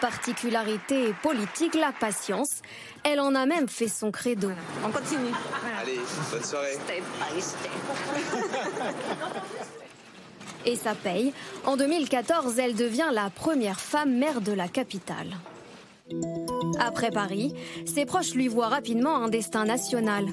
Particularité 0.00 1.14
politique, 1.22 1.74
la 1.74 1.92
patience. 1.92 2.62
Elle 3.04 3.20
en 3.20 3.34
a 3.34 3.46
même 3.46 3.68
fait 3.68 3.88
son 3.88 4.10
credo. 4.10 4.50
On 4.84 4.90
continue. 4.90 5.32
Allez, 5.80 6.00
bonne 6.30 6.44
soirée. 6.44 6.78
Et 10.66 10.76
ça 10.76 10.94
paye. 10.94 11.32
En 11.66 11.76
2014, 11.76 12.58
elle 12.58 12.74
devient 12.74 13.10
la 13.12 13.30
première 13.30 13.80
femme 13.80 14.16
maire 14.16 14.40
de 14.40 14.52
la 14.52 14.68
capitale. 14.68 15.36
Après 16.78 17.10
Paris, 17.10 17.54
ses 17.86 18.06
proches 18.06 18.34
lui 18.34 18.48
voient 18.48 18.68
rapidement 18.68 19.16
un 19.16 19.28
destin 19.28 19.64
national. 19.64 20.26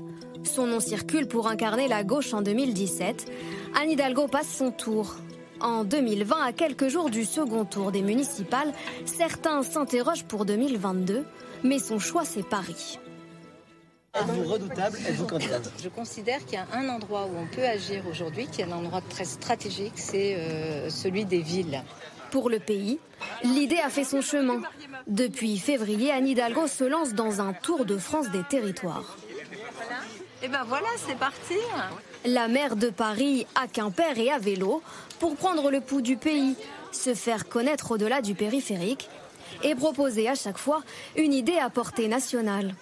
Son 0.44 0.68
nom 0.68 0.80
circule 0.80 1.28
pour 1.28 1.48
incarner 1.48 1.88
la 1.88 2.04
gauche 2.04 2.34
en 2.34 2.42
2017. 2.42 3.32
Anne 3.80 3.92
Hidalgo 3.92 4.28
passe 4.28 4.50
son 4.50 4.72
tour. 4.72 5.16
En 5.62 5.84
2020, 5.84 6.42
à 6.42 6.54
quelques 6.54 6.88
jours 6.88 7.10
du 7.10 7.24
second 7.24 7.66
tour 7.66 7.92
des 7.92 8.02
municipales, 8.02 8.74
certains 9.06 9.62
s'interrogent 9.62 10.24
pour 10.24 10.46
2022, 10.46 11.24
mais 11.64 11.78
son 11.78 12.00
choix 12.00 12.26
c'est 12.26 12.48
Paris. 12.48 13.00
Êtes-vous 14.16 14.44
redoutable 14.44 14.98
Êtes-vous 15.08 15.28
candidate? 15.28 15.72
Je 15.82 15.88
considère 15.90 16.44
qu'il 16.46 16.56
y 16.56 16.58
a 16.58 16.68
un 16.74 16.90
endroit 16.90 17.28
où 17.28 17.38
on 17.38 17.46
peut 17.46 17.64
agir 17.64 18.04
aujourd'hui, 18.10 18.48
qui 18.48 18.62
est 18.62 18.66
un 18.66 18.72
endroit 18.72 19.02
très 19.02 19.24
stratégique, 19.24 19.94
c'est 19.96 20.36
euh, 20.36 20.90
celui 20.90 21.26
des 21.26 21.42
villes. 21.42 21.84
Pour 22.32 22.50
le 22.50 22.60
pays, 22.60 23.00
l'idée 23.44 23.80
a 23.80 23.90
fait 23.90 24.04
son 24.04 24.22
chemin. 24.22 24.62
Depuis 25.08 25.58
février, 25.60 26.12
Anne 26.12 26.28
Hidalgo 26.28 26.68
se 26.68 26.84
lance 26.84 27.14
dans 27.14 27.40
un 27.40 27.54
tour 27.54 27.86
de 27.86 27.98
France 27.98 28.30
des 28.32 28.44
territoires. 28.44 29.18
Et 30.44 30.48
ben 30.48 30.64
voilà, 30.66 30.88
c'est 30.98 31.18
parti 31.18 31.56
La 32.26 32.48
maire 32.48 32.76
de 32.76 32.92
Paris 32.92 33.48
à 33.56 33.68
Quimper 33.68 34.20
et 34.20 34.30
à 34.32 34.38
vélo 34.38 34.84
pour 35.20 35.36
prendre 35.36 35.72
le 35.72 35.82
pouls 35.82 36.02
du 36.02 36.18
pays, 36.18 36.56
se 36.92 37.16
faire 37.16 37.50
connaître 37.50 37.92
au-delà 37.92 38.22
du 38.22 38.36
périphérique 38.36 39.10
et 39.64 39.74
proposer 39.74 40.30
à 40.30 40.36
chaque 40.36 40.60
fois 40.60 40.84
une 41.16 41.34
idée 41.34 41.58
à 41.58 41.72
portée 41.72 42.08
nationale. 42.08 42.76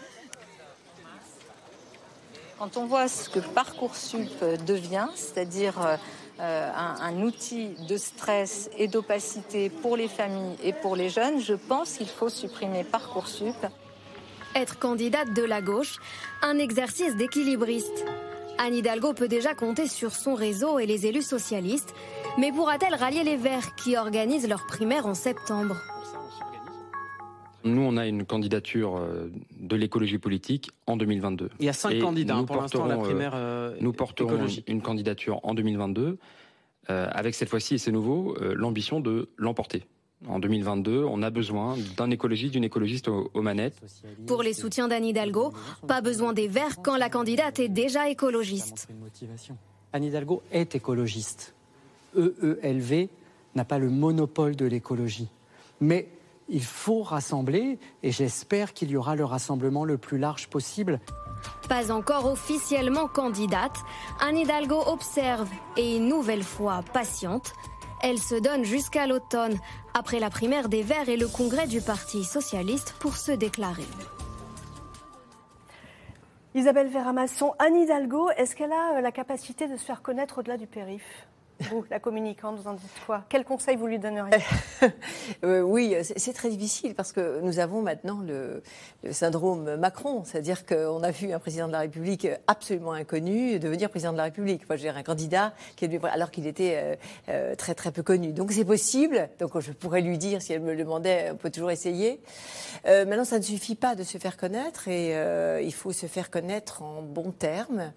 Quand 2.57 2.75
on 2.75 2.85
voit 2.85 3.07
ce 3.07 3.29
que 3.29 3.39
Parcoursup 3.39 4.43
devient, 4.65 5.07
c'est-à-dire 5.15 5.97
euh, 6.41 6.71
un, 6.75 6.95
un, 6.99 7.21
outil 7.21 7.69
de 7.87 7.95
stress 7.95 8.69
et 8.77 8.89
d'opacité 8.89 9.69
pour 9.69 9.95
les 9.95 10.09
familles 10.09 10.57
et 10.61 10.73
pour 10.73 10.97
les 10.97 11.09
jeunes, 11.09 11.39
je 11.39 11.53
pense 11.53 11.93
qu'il 11.93 12.09
faut 12.09 12.27
supprimer 12.27 12.83
Parcoursup. 12.83 13.55
Être 14.53 14.77
candidate 14.79 15.33
de 15.33 15.43
la 15.43 15.61
gauche, 15.61 15.95
un 16.41 16.57
exercice 16.57 17.15
d'équilibriste. 17.15 18.05
Anne 18.61 18.75
Hidalgo 18.75 19.13
peut 19.13 19.29
déjà 19.29 19.55
compter 19.55 19.87
sur 19.87 20.11
son 20.11 20.35
réseau 20.35 20.79
et 20.79 20.85
les 20.85 21.05
élus 21.05 21.21
socialistes, 21.21 21.93
mais 22.37 22.51
pourra-t-elle 22.51 22.93
rallier 22.93 23.23
les 23.23 23.37
Verts 23.37 23.73
qui 23.75 23.95
organisent 23.95 24.49
leur 24.49 24.65
primaire 24.67 25.05
en 25.07 25.13
septembre 25.15 25.77
nous, 27.65 27.81
on 27.81 27.97
a 27.97 28.07
une 28.07 28.25
candidature 28.25 28.95
euh, 28.95 29.29
de 29.59 29.75
l'écologie 29.75 30.17
politique 30.17 30.71
en 30.87 30.95
2022. 30.95 31.49
Il 31.59 31.65
y 31.65 31.69
a 31.69 31.73
cinq 31.73 31.91
Et 31.91 31.99
candidats 31.99 32.35
nous 32.35 32.45
pour 32.45 32.55
l'instant 32.55 32.85
la 32.85 32.95
porterons, 32.95 33.09
primaire. 33.09 33.33
euh, 33.35 33.71
euh, 33.73 33.77
Nous 33.81 33.91
porterons 33.91 34.47
une 34.65 34.81
candidature 34.81 35.41
en 35.43 35.53
2022, 35.53 36.17
euh, 36.89 37.07
avec 37.11 37.35
cette 37.35 37.49
fois-ci, 37.49 37.75
et 37.75 37.77
c'est 37.77 37.91
nouveau, 37.91 38.33
euh, 38.41 38.53
l'ambition 38.55 39.01
de 39.01 39.27
l'emporter. 39.37 39.83
En 40.27 40.39
2022, 40.39 41.05
on 41.05 41.23
a 41.23 41.29
besoin 41.29 41.77
d'un 41.95 42.11
écologiste, 42.11 42.51
d'une 42.53 42.65
écologiste 42.65 43.07
aux, 43.07 43.31
aux 43.33 43.41
manettes. 43.41 43.77
Pour 44.27 44.43
les 44.43 44.53
soutiens 44.53 44.89
d'Anne 44.89 45.05
Hidalgo, 45.05 45.53
pas 45.87 46.01
besoin 46.01 46.33
des 46.33 46.47
Verts 46.47 46.81
quand 46.81 46.97
la 46.97 47.09
candidate 47.09 47.59
est 47.59 47.69
déjà 47.69 48.09
écologiste. 48.09 48.89
Anne 49.93 50.03
Hidalgo 50.03 50.43
est 50.51 50.75
écologiste. 50.75 51.53
EELV 52.17 53.07
n'a 53.55 53.65
pas 53.65 53.79
le 53.79 53.89
monopole 53.89 54.55
de 54.55 54.65
l'écologie. 54.65 55.29
Mais 55.79 56.09
il 56.49 56.63
faut 56.63 57.03
rassembler 57.03 57.79
et 58.03 58.11
j'espère 58.11 58.73
qu'il 58.73 58.89
y 58.89 58.97
aura 58.97 59.15
le 59.15 59.23
rassemblement 59.23 59.85
le 59.85 59.97
plus 59.97 60.17
large 60.17 60.47
possible. 60.47 60.99
Pas 61.69 61.91
encore 61.91 62.25
officiellement 62.25 63.07
candidate, 63.07 63.77
Anne 64.19 64.37
Hidalgo 64.37 64.81
observe 64.87 65.47
et 65.77 65.95
une 65.95 66.07
nouvelle 66.09 66.43
fois 66.43 66.83
patiente. 66.93 67.53
Elle 68.01 68.17
se 68.17 68.35
donne 68.35 68.63
jusqu'à 68.63 69.07
l'automne, 69.07 69.57
après 69.93 70.19
la 70.19 70.29
primaire 70.29 70.69
des 70.69 70.83
Verts 70.83 71.09
et 71.09 71.17
le 71.17 71.27
congrès 71.27 71.67
du 71.67 71.81
Parti 71.81 72.23
socialiste, 72.23 72.93
pour 72.99 73.17
se 73.17 73.31
déclarer. 73.31 73.87
Isabelle 76.55 76.87
Véramasson, 76.87 77.53
Anne 77.59 77.75
Hidalgo, 77.75 78.29
est-ce 78.37 78.55
qu'elle 78.55 78.71
a 78.71 78.97
euh, 78.97 79.01
la 79.01 79.11
capacité 79.11 79.67
de 79.67 79.77
se 79.77 79.83
faire 79.83 80.01
connaître 80.01 80.39
au-delà 80.39 80.57
du 80.57 80.65
périph' 80.65 81.27
Vous, 81.61 81.83
la 81.89 81.99
communicante, 81.99 82.57
vous 82.57 82.69
en 82.69 82.73
dites 82.73 82.89
quoi? 83.05 83.25
Quel 83.27 83.43
conseil 83.43 83.75
vous 83.75 83.87
lui 83.87 83.99
donneriez? 83.99 84.37
Euh, 85.43 85.61
oui, 85.61 85.95
c'est 86.17 86.33
très 86.33 86.49
difficile 86.49 86.95
parce 86.95 87.11
que 87.11 87.39
nous 87.41 87.59
avons 87.59 87.81
maintenant 87.81 88.21
le, 88.25 88.63
syndrome 89.11 89.75
Macron, 89.75 90.23
c'est-à-dire 90.25 90.65
qu'on 90.65 91.03
a 91.03 91.11
vu 91.11 91.31
un 91.31 91.39
président 91.39 91.67
de 91.67 91.71
la 91.71 91.79
République 91.79 92.27
absolument 92.47 92.93
inconnu 92.93 93.59
devenir 93.59 93.89
président 93.89 94.11
de 94.11 94.17
la 94.17 94.23
République. 94.23 94.67
Moi, 94.67 94.75
je 94.75 94.87
un 94.87 95.03
candidat 95.03 95.53
qui 95.75 95.87
alors 96.11 96.31
qu'il 96.31 96.47
était 96.47 96.77
euh, 96.77 96.95
euh, 97.29 97.55
très 97.55 97.75
très 97.75 97.91
peu 97.91 98.03
connu. 98.03 98.33
Donc 98.33 98.51
c'est 98.51 98.65
possible. 98.65 99.29
Donc 99.39 99.57
je 99.59 99.71
pourrais 99.71 100.01
lui 100.01 100.17
dire 100.17 100.41
si 100.41 100.53
elle 100.53 100.61
me 100.61 100.73
le 100.73 100.83
demandait, 100.83 101.31
on 101.31 101.37
peut 101.37 101.51
toujours 101.51 101.71
essayer. 101.71 102.21
Maintenant, 102.85 103.25
ça 103.25 103.37
ne 103.37 103.43
suffit 103.43 103.75
pas 103.75 103.95
de 103.95 104.03
se 104.03 104.17
faire 104.17 104.37
connaître 104.37 104.87
et 104.87 105.13
il 105.63 105.73
faut 105.73 105.91
se 105.91 106.05
faire 106.05 106.29
connaître 106.29 106.81
en 106.81 107.01
bons 107.01 107.31
termes. 107.31 107.91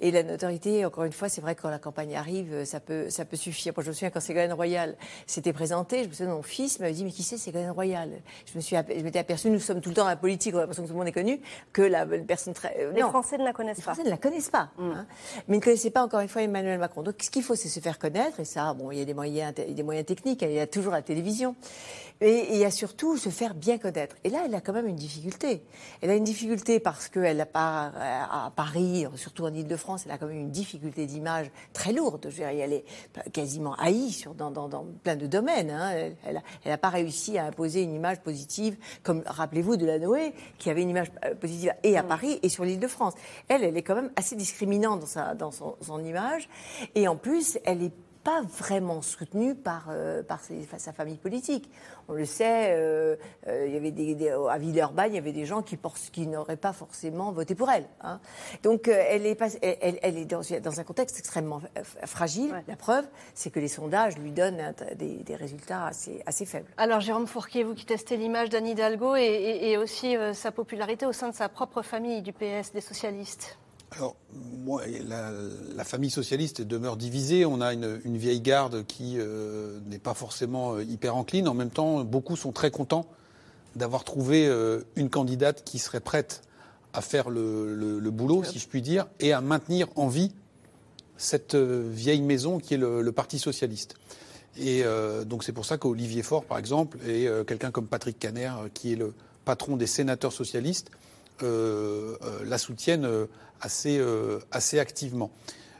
Et 0.00 0.10
la 0.10 0.22
notoriété, 0.22 0.84
encore 0.84 1.04
une 1.04 1.12
fois, 1.12 1.28
c'est 1.28 1.40
vrai 1.40 1.54
que 1.54 1.62
quand 1.62 1.70
la 1.70 1.78
campagne 1.78 2.16
arrive, 2.16 2.64
ça 2.64 2.80
peut 2.80 3.07
ça 3.08 3.24
peut 3.24 3.36
suffire. 3.36 3.72
Moi, 3.76 3.84
je 3.84 3.88
me 3.88 3.94
souviens 3.94 4.10
quand 4.10 4.20
Ségolène 4.20 4.52
Royal 4.52 4.96
s'était 5.26 5.52
présentée, 5.52 6.04
je 6.04 6.08
me 6.08 6.12
souviens 6.12 6.32
de 6.32 6.36
mon 6.36 6.42
fils 6.42 6.78
m'avait 6.80 6.92
dit 6.92 7.04
mais 7.04 7.10
qui 7.10 7.22
c'est 7.22 7.38
Ségolène 7.38 7.70
Royal? 7.70 8.10
Je 8.46 8.56
me 8.56 8.60
suis 8.60 8.76
je 8.76 9.02
m'étais 9.02 9.18
aperçue, 9.18 9.50
nous 9.50 9.60
sommes 9.60 9.80
tout 9.80 9.90
le 9.90 9.94
temps 9.94 10.02
dans 10.02 10.08
la 10.08 10.16
politique, 10.16 10.54
on 10.54 10.58
a 10.58 10.60
l'impression 10.62 10.82
que 10.82 10.88
tout 10.88 10.94
le 10.94 10.98
monde 10.98 11.08
est 11.08 11.12
connu, 11.12 11.40
que 11.72 11.82
la 11.82 12.06
personne 12.06 12.54
très 12.54 12.74
euh, 12.80 12.92
Les 12.92 13.02
non. 13.02 13.08
Français 13.08 13.38
ne 13.38 13.44
la 13.44 13.52
connaissent 13.52 13.78
Les 13.78 13.82
pas. 13.82 13.92
Français 13.92 14.04
ne 14.04 14.10
la 14.10 14.16
connaissent 14.16 14.50
pas, 14.50 14.70
hein. 14.78 15.06
mais 15.48 15.56
ils 15.56 15.60
ne 15.60 15.64
connaissaient 15.64 15.90
pas 15.90 16.02
encore 16.02 16.20
une 16.20 16.28
fois 16.28 16.42
Emmanuel 16.42 16.78
Macron. 16.78 17.02
Donc 17.02 17.16
ce 17.20 17.30
qu'il 17.30 17.42
faut, 17.42 17.54
c'est 17.54 17.68
se 17.68 17.80
faire 17.80 17.98
connaître, 17.98 18.40
et 18.40 18.44
ça, 18.44 18.74
bon, 18.74 18.90
il 18.90 18.98
y 18.98 19.02
a 19.02 19.04
des 19.04 19.14
moyens, 19.14 19.52
il 19.58 19.68
y 19.68 19.72
a 19.72 19.74
des 19.74 19.82
moyens 19.82 20.06
techniques, 20.06 20.42
il 20.42 20.52
y 20.52 20.60
a 20.60 20.66
toujours 20.66 20.92
la 20.92 21.02
télévision, 21.02 21.56
et 22.20 22.48
il 22.50 22.56
y 22.58 22.64
a 22.64 22.70
surtout 22.70 23.16
se 23.16 23.28
faire 23.28 23.54
bien 23.54 23.78
connaître. 23.78 24.16
Et 24.24 24.30
là, 24.30 24.42
elle 24.44 24.54
a 24.54 24.60
quand 24.60 24.72
même 24.72 24.86
une 24.88 24.96
difficulté. 24.96 25.62
Elle 26.00 26.10
a 26.10 26.14
une 26.16 26.24
difficulté 26.24 26.80
parce 26.80 27.08
qu'elle 27.08 27.40
a 27.40 27.46
pas 27.46 27.92
à 28.30 28.52
Paris, 28.54 29.06
surtout 29.16 29.44
en 29.44 29.54
Ile-de-France, 29.54 30.02
elle 30.06 30.12
a 30.12 30.18
quand 30.18 30.26
même 30.26 30.38
une 30.40 30.50
difficulté 30.50 31.06
d'image 31.06 31.50
très 31.72 31.92
lourde. 31.92 32.22
Je 32.24 32.42
veux 32.42 32.50
dire, 32.50 32.64
elle 32.64 32.72
est 32.72 32.84
quasiment 33.32 33.74
haïe 33.74 34.10
sur, 34.10 34.34
dans, 34.34 34.50
dans, 34.50 34.68
dans 34.68 34.84
plein 35.02 35.16
de 35.16 35.26
domaines. 35.26 35.70
hein. 35.70 35.90
Elle- 36.24 36.42
n'a 36.66 36.78
pas 36.78 36.88
réussi 36.90 37.38
à 37.38 37.46
imposer 37.46 37.82
une 37.82 37.94
image 37.94 38.20
positive, 38.20 38.76
comme 39.02 39.22
rappelez-vous 39.26 39.76
de 39.76 39.86
la 39.86 39.98
Noé, 39.98 40.32
qui 40.58 40.70
avait 40.70 40.82
une 40.82 40.90
image 40.90 41.10
euh, 41.24 41.34
positive 41.34 41.72
et 41.82 41.96
à 41.96 42.02
Paris 42.02 42.38
et 42.42 42.48
sur 42.48 42.64
l'Île-de-France. 42.64 43.14
Elle, 43.48 43.64
elle 43.64 43.76
est 43.76 43.82
quand 43.82 43.94
même 43.94 44.10
assez 44.16 44.36
discriminante 44.36 45.00
dans, 45.00 45.06
sa, 45.06 45.34
dans 45.34 45.50
son, 45.50 45.76
son 45.80 46.04
image. 46.04 46.48
Et 46.94 47.08
en 47.08 47.16
plus, 47.16 47.58
elle 47.64 47.82
est 47.82 47.92
pas 48.28 48.42
vraiment 48.42 49.00
soutenu 49.00 49.54
par, 49.54 49.86
euh, 49.88 50.22
par 50.22 50.40
ses- 50.40 50.68
sa 50.76 50.92
famille 50.92 51.16
politique. 51.16 51.70
On 52.08 52.12
le 52.12 52.26
sait, 52.26 52.74
euh, 52.76 53.16
euh, 53.46 53.64
il 53.66 53.72
y 53.72 53.76
avait 53.78 53.90
des, 53.90 54.14
des- 54.14 54.28
à 54.28 54.58
Villeurbanne, 54.58 55.12
il 55.12 55.14
y 55.14 55.18
avait 55.18 55.32
des 55.32 55.46
gens 55.46 55.62
qui, 55.62 55.78
n'auraient 56.26 56.58
pas 56.58 56.74
forcément 56.74 57.32
voté 57.32 57.54
pour 57.54 57.70
elle. 57.70 57.86
hein. 58.02 58.20
Donc 58.62 58.86
euh, 58.88 59.02
elle 59.08 59.24
est, 59.24 59.34
pas- 59.34 59.48
elle, 59.62 59.78
elle- 59.80 59.98
elle 60.02 60.18
est 60.18 60.26
dans, 60.26 60.42
dans 60.62 60.78
un 60.80 60.84
contexte 60.84 61.18
extrêmement 61.18 61.62
euh, 61.78 61.82
fragile. 62.04 62.52
La 62.68 62.76
preuve, 62.76 63.06
c'est 63.34 63.48
que 63.50 63.60
les 63.60 63.68
sondages 63.68 64.18
lui 64.18 64.32
donnent 64.32 64.60
un- 64.60 64.74
des, 64.94 65.16
des 65.24 65.34
résultats 65.36 65.86
assez, 65.86 66.22
assez 66.26 66.44
faibles. 66.44 66.68
Alors 66.76 67.00
Jérôme 67.00 67.26
Fourquier, 67.26 67.64
vous 67.64 67.74
qui 67.74 67.86
testez 67.86 68.18
l'image 68.18 68.50
d'Anne 68.50 68.66
Hidalgo 68.66 69.16
et, 69.16 69.22
et- 69.22 69.70
et 69.70 69.78
aussi 69.78 70.16
sa 70.34 70.52
popularité 70.52 71.06
au 71.06 71.12
sein 71.12 71.30
de 71.30 71.34
sa 71.34 71.48
propre 71.48 71.80
famille, 71.80 72.20
du 72.20 72.34
PS, 72.34 72.72
des 72.74 72.82
socialistes. 72.82 73.58
Alors, 73.90 74.16
moi, 74.64 74.82
la, 75.06 75.30
la 75.74 75.84
famille 75.84 76.10
socialiste 76.10 76.60
demeure 76.62 76.96
divisée. 76.96 77.44
On 77.46 77.60
a 77.60 77.72
une, 77.72 78.00
une 78.04 78.16
vieille 78.18 78.40
garde 78.40 78.84
qui 78.86 79.14
euh, 79.18 79.78
n'est 79.86 79.98
pas 79.98 80.14
forcément 80.14 80.74
euh, 80.74 80.84
hyper 80.84 81.16
encline. 81.16 81.48
En 81.48 81.54
même 81.54 81.70
temps, 81.70 82.04
beaucoup 82.04 82.36
sont 82.36 82.52
très 82.52 82.70
contents 82.70 83.06
d'avoir 83.76 84.04
trouvé 84.04 84.46
euh, 84.46 84.80
une 84.96 85.08
candidate 85.08 85.62
qui 85.64 85.78
serait 85.78 86.00
prête 86.00 86.42
à 86.92 87.00
faire 87.00 87.30
le, 87.30 87.74
le- 87.74 87.98
le 87.98 88.10
boulot, 88.10 88.44
si 88.44 88.58
je 88.58 88.68
puis 88.68 88.82
dire, 88.82 89.06
et 89.20 89.32
à 89.32 89.40
maintenir 89.40 89.88
en 89.96 90.08
vie 90.08 90.32
cette 91.16 91.54
vieille 91.54 92.22
maison 92.22 92.58
qui 92.58 92.74
est 92.74 92.78
le, 92.78 93.02
le 93.02 93.12
Parti 93.12 93.38
socialiste. 93.38 93.94
Et 94.56 94.82
euh, 94.84 95.24
donc 95.24 95.44
c'est 95.44 95.52
pour 95.52 95.64
ça 95.64 95.78
qu'Olivier 95.78 96.22
Faure, 96.22 96.44
par 96.44 96.58
exemple, 96.58 96.98
et 97.06 97.26
euh, 97.28 97.44
quelqu'un 97.44 97.70
comme 97.70 97.86
Patrick 97.86 98.18
Caner, 98.18 98.50
euh, 98.64 98.68
qui 98.72 98.92
est 98.92 98.96
le 98.96 99.14
patron 99.44 99.76
des 99.76 99.86
sénateurs 99.86 100.32
socialistes, 100.32 100.90
la 101.42 102.58
soutiennent 102.58 103.04
euh, 103.04 103.26
assez, 103.60 103.98
euh, 103.98 104.38
assez 104.50 104.78
activement. 104.78 105.30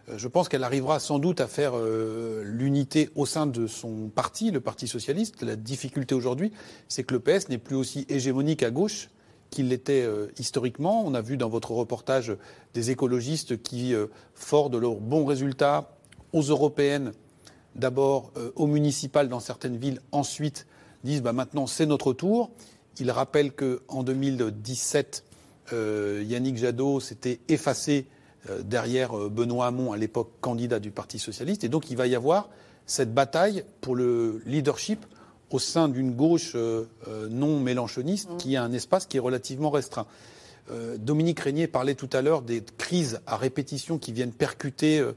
Euh, 0.08 0.18
Je 0.18 0.28
pense 0.28 0.48
qu'elle 0.48 0.64
arrivera 0.64 1.00
sans 1.00 1.18
doute 1.18 1.40
à 1.40 1.46
faire 1.46 1.72
euh, 1.76 2.42
l'unité 2.44 3.10
au 3.14 3.26
sein 3.26 3.46
de 3.46 3.66
son 3.66 4.08
parti, 4.08 4.50
le 4.50 4.60
Parti 4.60 4.88
socialiste. 4.88 5.42
La 5.42 5.56
difficulté 5.56 6.14
aujourd'hui, 6.14 6.52
c'est 6.88 7.04
que 7.04 7.14
le 7.14 7.20
PS 7.20 7.48
n'est 7.48 7.58
plus 7.58 7.76
aussi 7.76 8.06
hégémonique 8.08 8.62
à 8.62 8.70
gauche 8.70 9.10
qu'il 9.50 9.68
l'était 9.68 10.02
euh, 10.02 10.26
historiquement. 10.38 11.02
On 11.06 11.14
a 11.14 11.20
vu 11.20 11.36
dans 11.36 11.48
votre 11.48 11.70
reportage 11.72 12.36
des 12.74 12.90
écologistes 12.90 13.62
qui, 13.62 13.94
euh, 13.94 14.06
forts 14.34 14.70
de 14.70 14.78
leurs 14.78 14.96
bons 14.96 15.24
résultats 15.24 15.90
aux 16.32 16.42
européennes, 16.42 17.12
d'abord 17.74 18.32
euh, 18.36 18.50
aux 18.56 18.66
municipales 18.66 19.28
dans 19.28 19.40
certaines 19.40 19.76
villes, 19.76 20.00
ensuite 20.12 20.66
disent 21.04 21.22
bah, 21.22 21.32
maintenant 21.32 21.66
c'est 21.66 21.86
notre 21.86 22.12
tour. 22.12 22.50
Il 23.00 23.10
rappelle 23.10 23.52
qu'en 23.52 24.02
2017, 24.02 25.24
euh, 25.24 25.27
Yannick 25.72 26.56
Jadot 26.56 27.00
s'était 27.00 27.40
effacé 27.48 28.06
euh, 28.48 28.62
derrière 28.62 29.18
euh, 29.18 29.28
Benoît 29.28 29.66
Hamon, 29.66 29.92
à 29.92 29.96
l'époque 29.96 30.30
candidat 30.40 30.78
du 30.78 30.90
Parti 30.90 31.18
socialiste. 31.18 31.64
Et 31.64 31.68
donc 31.68 31.90
il 31.90 31.96
va 31.96 32.06
y 32.06 32.14
avoir 32.14 32.48
cette 32.86 33.12
bataille 33.12 33.64
pour 33.80 33.94
le 33.94 34.42
leadership 34.46 35.04
au 35.50 35.58
sein 35.58 35.88
d'une 35.88 36.12
gauche 36.12 36.52
euh, 36.54 36.84
euh, 37.08 37.28
non 37.28 37.60
mélanchoniste 37.60 38.28
qui 38.38 38.56
a 38.56 38.62
un 38.62 38.72
espace 38.72 39.06
qui 39.06 39.16
est 39.16 39.20
relativement 39.20 39.70
restreint. 39.70 40.06
Euh, 40.70 40.96
Dominique 40.98 41.40
Régnier 41.40 41.66
parlait 41.66 41.94
tout 41.94 42.10
à 42.12 42.22
l'heure 42.22 42.42
des 42.42 42.62
crises 42.76 43.20
à 43.26 43.36
répétition 43.36 43.98
qui 43.98 44.12
viennent 44.12 44.32
percuter 44.32 45.00
euh, 45.00 45.12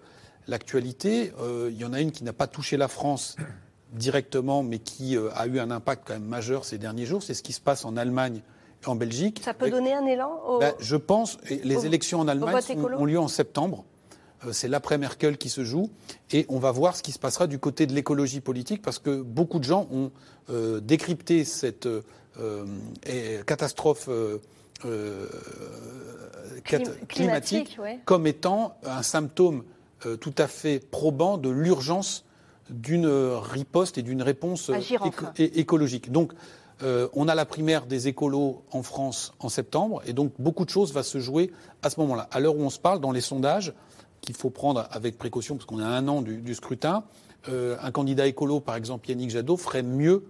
l'actualité. 0.48 1.34
Euh, 1.42 1.70
il 1.72 1.78
y 1.78 1.86
en 1.86 1.94
a 1.94 2.02
une 2.02 2.12
qui 2.12 2.24
n'a 2.24 2.34
pas 2.34 2.48
touché 2.48 2.78
la 2.78 2.88
France 2.88 3.36
directement, 3.94 4.64
mais 4.64 4.80
qui 4.80 5.18
euh, 5.18 5.30
a 5.36 5.48
eu 5.48 5.60
un 5.60 5.72
impact 5.72 6.04
quand 6.08 6.14
même 6.14 6.24
majeur 6.24 6.64
ces 6.66 6.78
derniers 6.78 7.06
jours. 7.06 7.24
C'est 7.24 7.34
ce 7.34 7.44
qui 7.44 7.54
se 7.54 7.62
passe 7.62 7.84
en 7.84 7.98
Allemagne 7.98 8.42
en 8.86 8.96
Belgique. 8.96 9.42
Ça 9.44 9.54
peut 9.54 9.70
donner 9.70 9.94
un 9.94 10.06
élan 10.06 10.32
au... 10.48 10.60
Ben, 10.60 10.74
je 10.80 10.96
pense, 10.96 11.38
les 11.50 11.76
au- 11.78 11.82
élections 11.84 12.20
en 12.20 12.28
Allemagne 12.28 12.62
sont- 12.62 12.78
ont 12.84 13.06
lieu 13.06 13.20
en 13.20 13.28
septembre. 13.28 13.84
Euh, 14.46 14.52
C'est 14.54 14.68
l'après-Merkel 14.68 15.38
qui 15.38 15.50
se 15.50 15.64
joue. 15.64 15.90
Et 16.32 16.46
on 16.50 16.58
va 16.60 16.72
voir 16.72 16.96
ce 16.96 17.04
qui 17.04 17.12
se 17.12 17.20
passera 17.20 17.48
du 17.48 17.60
côté 17.60 17.86
de 17.86 17.94
l'écologie 17.94 18.42
politique, 18.42 18.82
parce 18.82 18.98
que 19.00 19.22
beaucoup 19.22 19.60
de 19.60 19.64
gens 19.66 19.88
ont 19.92 20.12
euh, 20.50 20.80
décrypté 20.80 21.44
cette 21.46 21.86
euh, 22.40 22.66
catastrophe 23.46 24.08
euh, 24.10 24.38
cat- 26.64 26.78
Clim- 26.80 27.06
climatique, 27.08 27.08
climatique, 27.08 27.78
ouais. 27.82 28.00
comme 28.06 28.26
étant 28.28 28.78
un 28.84 29.04
symptôme 29.04 29.64
tout 30.20 30.34
à 30.40 30.48
fait 30.48 30.80
probant 30.90 31.38
de 31.38 31.50
l'urgence 31.50 32.26
d'une 32.72 33.06
riposte 33.08 34.00
et 34.00 34.02
d'une 34.02 34.24
réponse 34.24 34.72
Agir 34.72 35.04
enfin. 35.04 35.32
écologique. 35.38 36.12
Donc, 36.12 36.32
euh, 36.84 37.08
on 37.14 37.28
a 37.28 37.36
la 37.36 37.46
primaire 37.46 37.86
des 37.86 38.08
écolos 38.08 38.64
en 38.72 38.84
France 38.84 39.34
en 39.40 39.50
septembre, 39.50 40.02
et 40.06 40.14
donc 40.14 40.32
beaucoup 40.40 40.66
de 40.66 40.70
choses 40.70 40.94
va 40.94 41.04
se 41.04 41.20
jouer 41.20 41.52
à 41.84 41.90
ce 41.90 42.00
moment-là. 42.00 42.28
À 42.32 42.40
l'heure 42.40 42.56
où 42.56 42.62
on 42.62 42.70
se 42.70 42.80
parle, 42.80 43.00
dans 43.00 43.12
les 43.12 43.22
sondages, 43.22 43.74
qu'il 44.22 44.36
faut 44.36 44.50
prendre 44.50 44.88
avec 44.92 45.18
précaution, 45.18 45.56
parce 45.56 45.66
qu'on 45.66 45.80
a 45.80 45.86
un 45.86 46.08
an 46.08 46.22
du, 46.22 46.54
scrutin, 46.56 47.04
euh, 47.50 47.76
un 47.82 47.92
candidat 47.92 48.28
écolo, 48.28 48.60
par 48.60 48.76
exemple 48.76 49.10
Yannick 49.10 49.30
Jadot, 49.32 49.58
ferait 49.58 49.84
mieux 49.84 50.26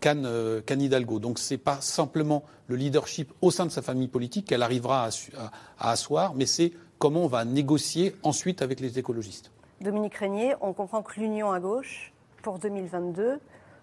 qu'Anne 0.00 0.24
euh, 0.26 0.60
Hidalgo. 0.68 1.18
Donc 1.18 1.38
c'est 1.38 1.56
pas 1.58 1.80
simplement 1.80 2.42
le 2.66 2.76
leadership 2.76 3.32
au 3.40 3.50
sein 3.50 3.64
de 3.66 3.70
sa 3.70 3.82
famille 3.82 4.08
politique 4.08 4.46
qu'elle 4.48 4.62
arrivera 4.62 5.06
à- 5.06 5.50
à 5.78 5.90
asseoir, 5.92 6.34
mais 6.34 6.46
c'est 6.46 6.72
comment 6.98 7.24
on 7.24 7.28
va 7.28 7.44
négocier 7.44 8.14
ensuite 8.22 8.62
avec 8.62 8.80
les 8.80 8.98
écologistes. 8.98 9.50
Dominique 9.80 10.14
Régnier, 10.14 10.54
on 10.60 10.72
comprend 10.72 11.02
que 11.02 11.18
l'union 11.18 11.50
à 11.52 11.58
gauche, 11.60 12.12
pour 12.42 12.58
2022, 12.58 13.38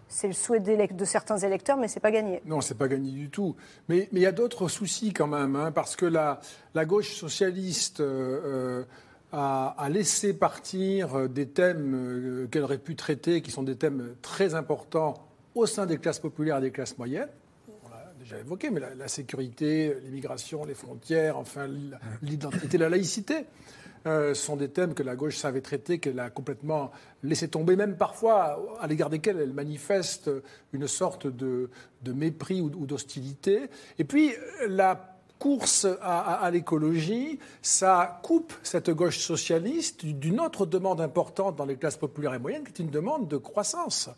c'est 0.10 0.28
le 0.28 0.34
souhait 0.34 0.60
de 0.60 1.06
certains 1.06 1.38
électeurs, 1.38 1.78
mais 1.78 1.88
c'est 1.88 2.00
pas 2.00 2.12
gagné. 2.12 2.42
Non, 2.46 2.62
c'est 2.62 2.78
pas 2.78 2.88
gagné 2.88 3.12
du 3.12 3.30
tout. 3.30 3.56
Mais 3.88 4.10
il 4.12 4.20
y 4.20 4.26
a 4.26 4.32
d'autres 4.32 4.68
soucis 4.68 5.14
quand 5.14 5.28
même, 5.28 5.56
hein, 5.56 5.72
parce 5.72 5.96
que 5.96 6.06
la, 6.06 6.42
gauche 6.86 7.14
socialiste 7.14 8.00
euh, 8.02 8.84
euh, 9.34 9.72
a, 9.78 9.88
laissé 9.90 10.34
partir 10.34 11.16
euh, 11.16 11.28
des 11.28 11.48
thèmes 11.48 12.48
qu'elle 12.52 12.64
aurait 12.64 12.80
pu 12.80 12.96
traiter, 12.96 13.42
qui 13.44 13.52
sont 13.52 13.64
des 13.64 13.76
thèmes 13.76 14.16
très 14.24 14.56
importants 14.56 15.14
au 15.54 15.68
sein 15.68 15.86
des 15.86 16.00
classes 16.00 16.20
populaires 16.20 16.58
et 16.58 16.62
des 16.62 16.72
classes 16.72 16.98
moyennes. 16.98 17.30
On 17.86 17.90
l'a 17.90 18.12
déjà 18.20 18.40
évoqué, 18.40 18.72
mais 18.72 18.80
la, 18.80 18.96
la 18.96 19.08
sécurité, 19.08 19.96
l'immigration, 20.04 20.66
les 20.66 20.74
frontières, 20.74 21.38
enfin 21.38 21.70
l'identité, 22.24 22.80
la 22.80 22.90
laïcité. 22.90 23.46
Euh, 24.06 24.34
sont 24.34 24.56
des 24.56 24.70
thèmes 24.70 24.94
que 24.94 25.04
la 25.04 25.16
gauche 25.16 25.38
savait 25.38 25.62
traiter, 25.62 26.00
qu'elle 26.00 26.20
a 26.20 26.30
complètement 26.30 26.92
laissé 27.24 27.48
tomber, 27.48 27.76
même 27.76 27.98
parfois 27.98 28.78
à 28.80 28.88
l'égard 28.88 29.10
desquels 29.10 29.40
elle 29.40 29.54
manifeste 29.54 30.30
une 30.74 30.88
sorte 30.88 31.28
de, 31.28 31.70
mépris 32.06 32.62
ou, 32.62 32.70
d'hostilité. 32.70 33.70
Et 33.98 34.04
puis 34.04 34.34
la 34.68 35.20
course 35.40 35.88
à, 36.02 36.50
l'écologie, 36.52 37.40
ça 37.62 38.20
coupe 38.24 38.54
cette 38.62 38.90
gauche 38.90 39.20
socialiste 39.20 40.06
d'une 40.06 40.40
autre 40.40 40.66
demande 40.66 41.00
importante 41.00 41.56
dans 41.56 41.66
les 41.66 41.78
classes 41.78 41.96
populaires 41.96 42.34
et 42.34 42.40
moyennes, 42.40 42.64
qui 42.64 42.74
est 42.74 42.84
une 42.84 42.92
demande 42.92 43.28
de 43.30 43.38
croissance, 43.38 44.10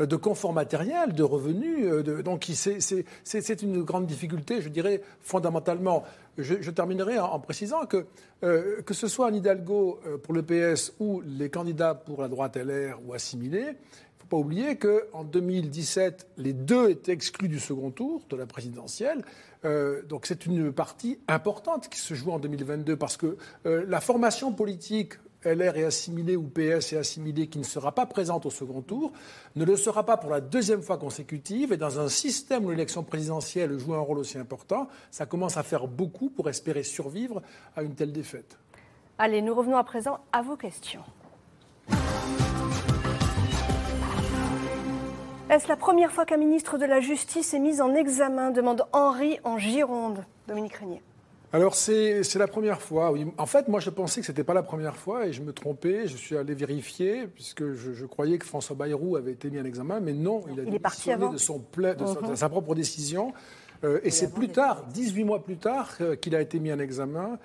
euh, 0.00 0.06
de 0.06 0.16
confort 0.16 0.54
matériel, 0.54 1.12
de 1.12 1.22
revenus. 1.22 1.84
euh, 1.84 2.22
donc 2.22 2.50
c'est 2.50 3.62
une 3.62 3.82
grande 3.82 4.06
difficulté, 4.06 4.62
je 4.62 4.70
dirais, 4.70 5.02
fondamentalement. 5.20 6.02
Je, 6.42 6.70
terminerai 6.70 7.18
en, 7.18 7.38
précisant 7.40 7.86
que, 7.86 8.06
euh, 8.42 8.82
que 8.82 8.94
ce 8.94 9.08
soit 9.08 9.28
Anne 9.28 9.36
Hidalgo 9.36 10.00
euh, 10.06 10.18
pour 10.18 10.34
le 10.34 10.42
PS 10.42 10.92
ou 11.00 11.22
les 11.22 11.50
candidats 11.50 11.94
pour 11.94 12.22
la 12.22 12.28
droite 12.28 12.56
LR 12.56 12.98
ou 13.06 13.14
assimilés, 13.14 13.60
il 13.60 13.66
ne 13.66 14.20
faut 14.20 14.26
pas 14.28 14.36
oublier 14.36 14.76
qu'en 14.76 15.24
2017, 15.24 16.28
les 16.36 16.52
deux 16.52 16.90
étaient 16.90 17.12
exclus 17.12 17.48
du 17.48 17.58
second 17.58 17.90
tour 17.90 18.22
de 18.28 18.36
la 18.36 18.46
présidentielle. 18.46 19.22
Euh, 19.64 20.02
donc 20.02 20.26
c'est 20.26 20.46
une 20.46 20.72
partie 20.72 21.18
importante 21.28 21.88
qui 21.88 21.98
se 21.98 22.14
joue 22.14 22.30
en 22.30 22.38
2022 22.38 22.96
parce 22.96 23.16
que 23.16 23.36
la 23.64 24.00
formation 24.00 24.52
politique 24.52 25.14
LR 25.44 25.76
est 25.76 25.84
assimilée 25.84 26.36
ou 26.36 26.48
PS 26.48 26.92
est 26.92 26.98
assimilée 26.98 27.46
qui 27.46 27.58
ne 27.58 27.64
sera 27.64 27.92
pas 27.92 28.06
présente 28.06 28.44
au 28.46 28.50
second 28.50 28.82
tour, 28.82 29.12
ne 29.56 29.64
le 29.64 29.76
sera 29.76 30.04
pas 30.04 30.16
pour 30.16 30.30
la 30.30 30.40
deuxième 30.40 30.82
fois 30.82 30.98
consécutive. 30.98 31.72
Et 31.72 31.76
dans 31.76 31.98
un 31.98 32.08
système 32.08 32.64
où 32.64 32.70
l'élection 32.70 33.02
présidentielle 33.02 33.78
joue 33.78 33.94
un 33.94 34.00
rôle 34.00 34.18
aussi 34.18 34.38
important, 34.38 34.88
ça 35.10 35.26
commence 35.26 35.56
à 35.56 35.62
faire 35.62 35.88
beaucoup 35.88 36.30
pour 36.30 36.48
espérer 36.48 36.82
survivre 36.82 37.42
à 37.74 37.82
une 37.82 37.94
telle 37.94 38.12
défaite. 38.12 38.58
Allez, 39.18 39.42
nous 39.42 39.54
revenons 39.54 39.76
à 39.76 39.84
présent 39.84 40.20
à 40.32 40.42
vos 40.42 40.56
questions. 40.56 41.02
Est-ce 45.50 45.66
la 45.66 45.76
première 45.76 46.12
fois 46.12 46.24
qu'un 46.26 46.36
ministre 46.36 46.78
de 46.78 46.84
la 46.84 47.00
Justice 47.00 47.54
est 47.54 47.58
mis 47.58 47.80
en 47.80 47.94
examen 47.94 48.50
demande 48.52 48.84
Henri 48.92 49.40
en 49.42 49.58
Gironde. 49.58 50.24
Dominique 50.46 50.74
Régnier. 50.74 51.02
Alors 51.52 51.74
c'est 51.74 52.22
la 52.36 52.46
première 52.46 52.80
fois. 52.80 53.10
Oui. 53.10 53.26
En 53.36 53.46
fait, 53.46 53.66
moi 53.68 53.80
je 53.80 53.90
pensais 53.90 54.20
que 54.20 54.26
c'était 54.26 54.44
pas 54.44 54.54
la 54.54 54.62
première 54.62 54.96
fois 54.96 55.26
et 55.26 55.32
je 55.32 55.42
me 55.42 55.52
trompais. 55.52 56.06
Je 56.06 56.16
suis 56.16 56.36
allé 56.36 56.54
vérifier 56.54 57.26
puisque 57.26 57.72
je, 57.72 57.92
je 57.92 58.06
croyais 58.06 58.38
que 58.38 58.46
François 58.46 58.76
Bayrou 58.76 59.16
avait 59.16 59.32
été 59.32 59.50
mis 59.50 59.58
en 59.60 59.64
examen, 59.64 59.98
mais 60.00 60.12
non, 60.12 60.42
il 60.52 60.60
a 60.60 60.62
Il 60.62 60.70
démissionné 60.70 61.28
de, 61.32 61.36
son 61.38 61.58
pla- 61.58 61.94
de, 61.94 62.06
sa- 62.06 62.20
de 62.20 62.34
sa 62.36 62.48
propre 62.48 62.74
décision. 62.76 63.32
Euh, 63.82 63.98
et 64.04 64.10
c'est 64.10 64.32
plus 64.32 64.48
tard, 64.50 64.84
18 64.92 65.24
mois 65.24 65.42
plus 65.42 65.56
tard, 65.56 65.90
euh, 66.02 66.14
qu'il 66.14 66.36
a 66.36 66.40
été 66.40 66.60
mis 66.60 66.72
en 66.72 66.78
examen. 66.78 67.38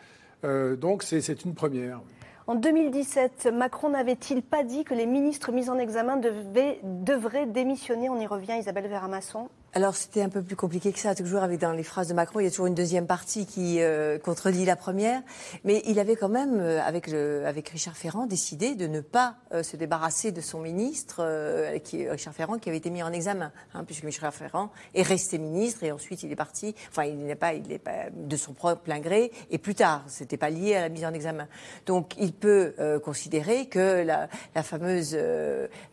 Euh, 0.44 0.76
donc 0.76 1.02
c'est 1.02 1.44
une 1.44 1.56
première. 1.56 2.02
En 2.48 2.54
2017, 2.54 3.48
Macron 3.52 3.90
n'avait-il 3.90 4.44
pas 4.44 4.64
dit 4.64 4.84
que 4.84 4.94
les 4.94 5.08
ministres 5.08 5.52
mis 5.52 5.68
en 5.68 5.80
examen 5.80 6.18
devaient, 6.18 6.80
devraient 6.84 7.48
démissionner? 7.48 8.08
On 8.10 8.20
y 8.20 8.28
revient, 8.28 8.54
Isabelle 8.60 8.88
Véramasson. 8.88 9.50
Alors 9.76 9.94
c'était 9.94 10.22
un 10.22 10.30
peu 10.30 10.42
plus 10.42 10.56
compliqué 10.56 10.94
que 10.94 11.00
ça. 11.00 11.14
Toujours 11.16 11.44
avec 11.44 11.60
dans 11.60 11.74
les 11.74 11.84
phrases 11.84 12.08
de 12.08 12.14
Macron, 12.14 12.40
il 12.40 12.46
y 12.46 12.48
a 12.48 12.50
toujours 12.50 12.68
une 12.68 12.76
deuxième 12.76 13.08
partie 13.08 13.46
qui 13.46 13.82
euh, 13.82 14.18
contredit 14.18 14.64
la 14.64 14.78
première. 14.78 15.22
Mais 15.66 15.82
il 15.86 16.00
avait 16.00 16.16
quand 16.16 16.30
même, 16.30 16.60
euh, 16.62 16.82
avec, 16.82 17.08
le, 17.08 17.46
avec 17.46 17.68
Richard 17.68 17.98
Ferrand, 17.98 18.26
décidé 18.26 18.76
de 18.76 18.88
ne 18.88 19.02
pas 19.02 19.36
euh, 19.54 19.64
se 19.64 19.76
débarrasser 19.76 20.32
de 20.32 20.40
son 20.40 20.62
ministre, 20.62 21.18
euh, 21.20 21.78
qui, 21.80 22.08
Richard 22.08 22.34
Ferrand, 22.34 22.58
qui 22.58 22.70
avait 22.70 22.78
été 22.78 22.90
mis 22.90 23.04
en 23.04 23.12
examen, 23.12 23.52
hein, 23.74 23.84
puisque 23.84 24.06
Richard 24.06 24.34
Ferrand 24.34 24.72
est 24.94 25.02
resté 25.02 25.38
ministre 25.40 25.84
et 25.84 25.92
ensuite 25.92 26.24
il 26.24 26.32
est 26.32 26.38
parti. 26.38 26.74
Enfin, 26.90 27.04
il 27.04 27.18
n'est 27.26 27.36
pas, 27.36 27.54
il 27.54 27.68
n'est 27.68 27.78
pas 27.78 28.06
de 28.14 28.38
son 28.38 28.54
propre 28.54 28.82
plein 28.82 29.00
gré. 29.00 29.34
Et 29.52 29.58
plus 29.58 29.76
tard, 29.76 30.06
c'était 30.08 30.38
pas 30.38 30.50
lié 30.50 30.76
à 30.76 30.82
la 30.82 30.90
mise 30.90 31.04
en 31.04 31.14
examen. 31.14 31.50
Donc, 31.86 32.14
il 32.18 32.32
peut 32.32 32.76
euh, 32.80 32.98
considérer 32.98 33.66
que 33.66 34.04
la, 34.04 34.30
la 34.56 34.64
fameuse 34.64 35.18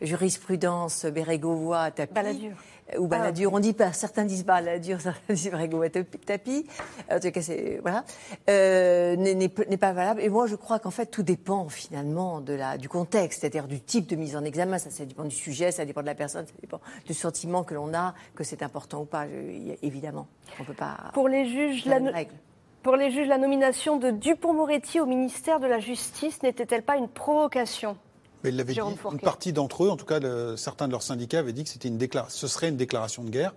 jurisprudence 0.01 1.05
Bérégovois 1.05 1.91
Balladur. 2.93 3.03
ou 3.03 3.09
Balladur, 3.09 3.53
on 3.53 3.59
dit 3.61 3.73
pas, 3.73 3.93
certains 3.93 4.25
disent 4.25 4.45
Balladur, 4.45 5.01
certains 5.01 5.35
disent 5.35 5.51
Bérégovois 5.51 5.89
tapis. 5.91 6.67
En 7.11 7.19
tout 7.21 7.31
cas, 7.31 7.43
c'est 7.43 7.79
voilà, 7.83 8.05
euh, 8.51 9.17
n'est 9.17 9.77
pas 9.77 9.93
valable. 9.93 10.21
Et 10.21 10.29
moi, 10.29 10.47
je 10.47 10.57
crois 10.57 10.79
qu'en 10.79 10.91
fait, 10.91 11.07
tout 11.07 11.23
dépend 11.23 11.69
finalement 11.69 12.41
de 12.41 12.53
la 12.55 12.79
du 12.79 12.89
contexte, 12.89 13.41
c'est-à-dire 13.41 13.67
du 13.69 13.81
type 13.81 14.07
de 14.07 14.17
mise 14.17 14.37
en 14.37 14.45
examen. 14.45 14.79
Ça, 14.79 14.91
ça 14.91 15.05
dépend 15.05 15.25
du 15.25 15.35
sujet, 15.35 15.73
ça 15.73 15.85
dépend 15.85 16.01
de 16.03 16.07
la 16.07 16.15
personne, 16.15 16.47
ça 16.47 16.53
dépend 16.61 16.81
du 17.07 17.15
sentiment 17.15 17.65
que 17.65 17.75
l'on 17.75 17.95
a, 17.95 18.15
que 18.35 18.45
c'est 18.45 18.63
important 18.63 19.03
ou 19.03 19.05
pas. 19.05 19.27
Je- 19.27 19.77
évidemment, 19.83 20.27
on 20.61 20.65
peut 20.65 20.75
pas. 20.75 20.97
Pour 21.15 21.29
les 21.29 21.49
juges, 21.49 21.85
la, 21.87 21.99
règle. 21.99 22.33
pour 22.83 22.97
les 22.97 23.11
juges, 23.11 23.29
la 23.29 23.39
nomination 23.39 23.97
de 23.97 24.11
Dupont-Moretti 24.11 25.01
au 25.01 25.07
ministère 25.07 25.61
de 25.61 25.67
la 25.67 25.79
Justice 25.79 26.43
n'était-elle 26.43 26.83
pas 26.83 26.97
une 26.97 27.09
provocation? 27.09 27.97
Mais 28.45 28.51
il 28.51 28.57
l'avait 28.57 28.73
dit, 28.73 28.77
Jérôme 28.77 28.95
une 29.13 29.19
partie 29.21 29.53
d'entre 29.53 29.85
eux, 29.85 29.89
en 29.91 29.97
tout 29.97 30.05
cas 30.07 30.19
le- 30.21 30.57
certains 30.57 30.87
de 30.87 30.93
leurs 30.93 31.03
syndicats, 31.03 31.39
avaient 31.41 31.53
dit 31.53 31.65
que 31.65 31.71
c'était 31.71 31.89
une 31.89 31.99
ce 32.29 32.47
serait 32.49 32.69
une 32.69 32.77
déclaration 32.77 33.23
de 33.25 33.31
guerre. 33.31 33.55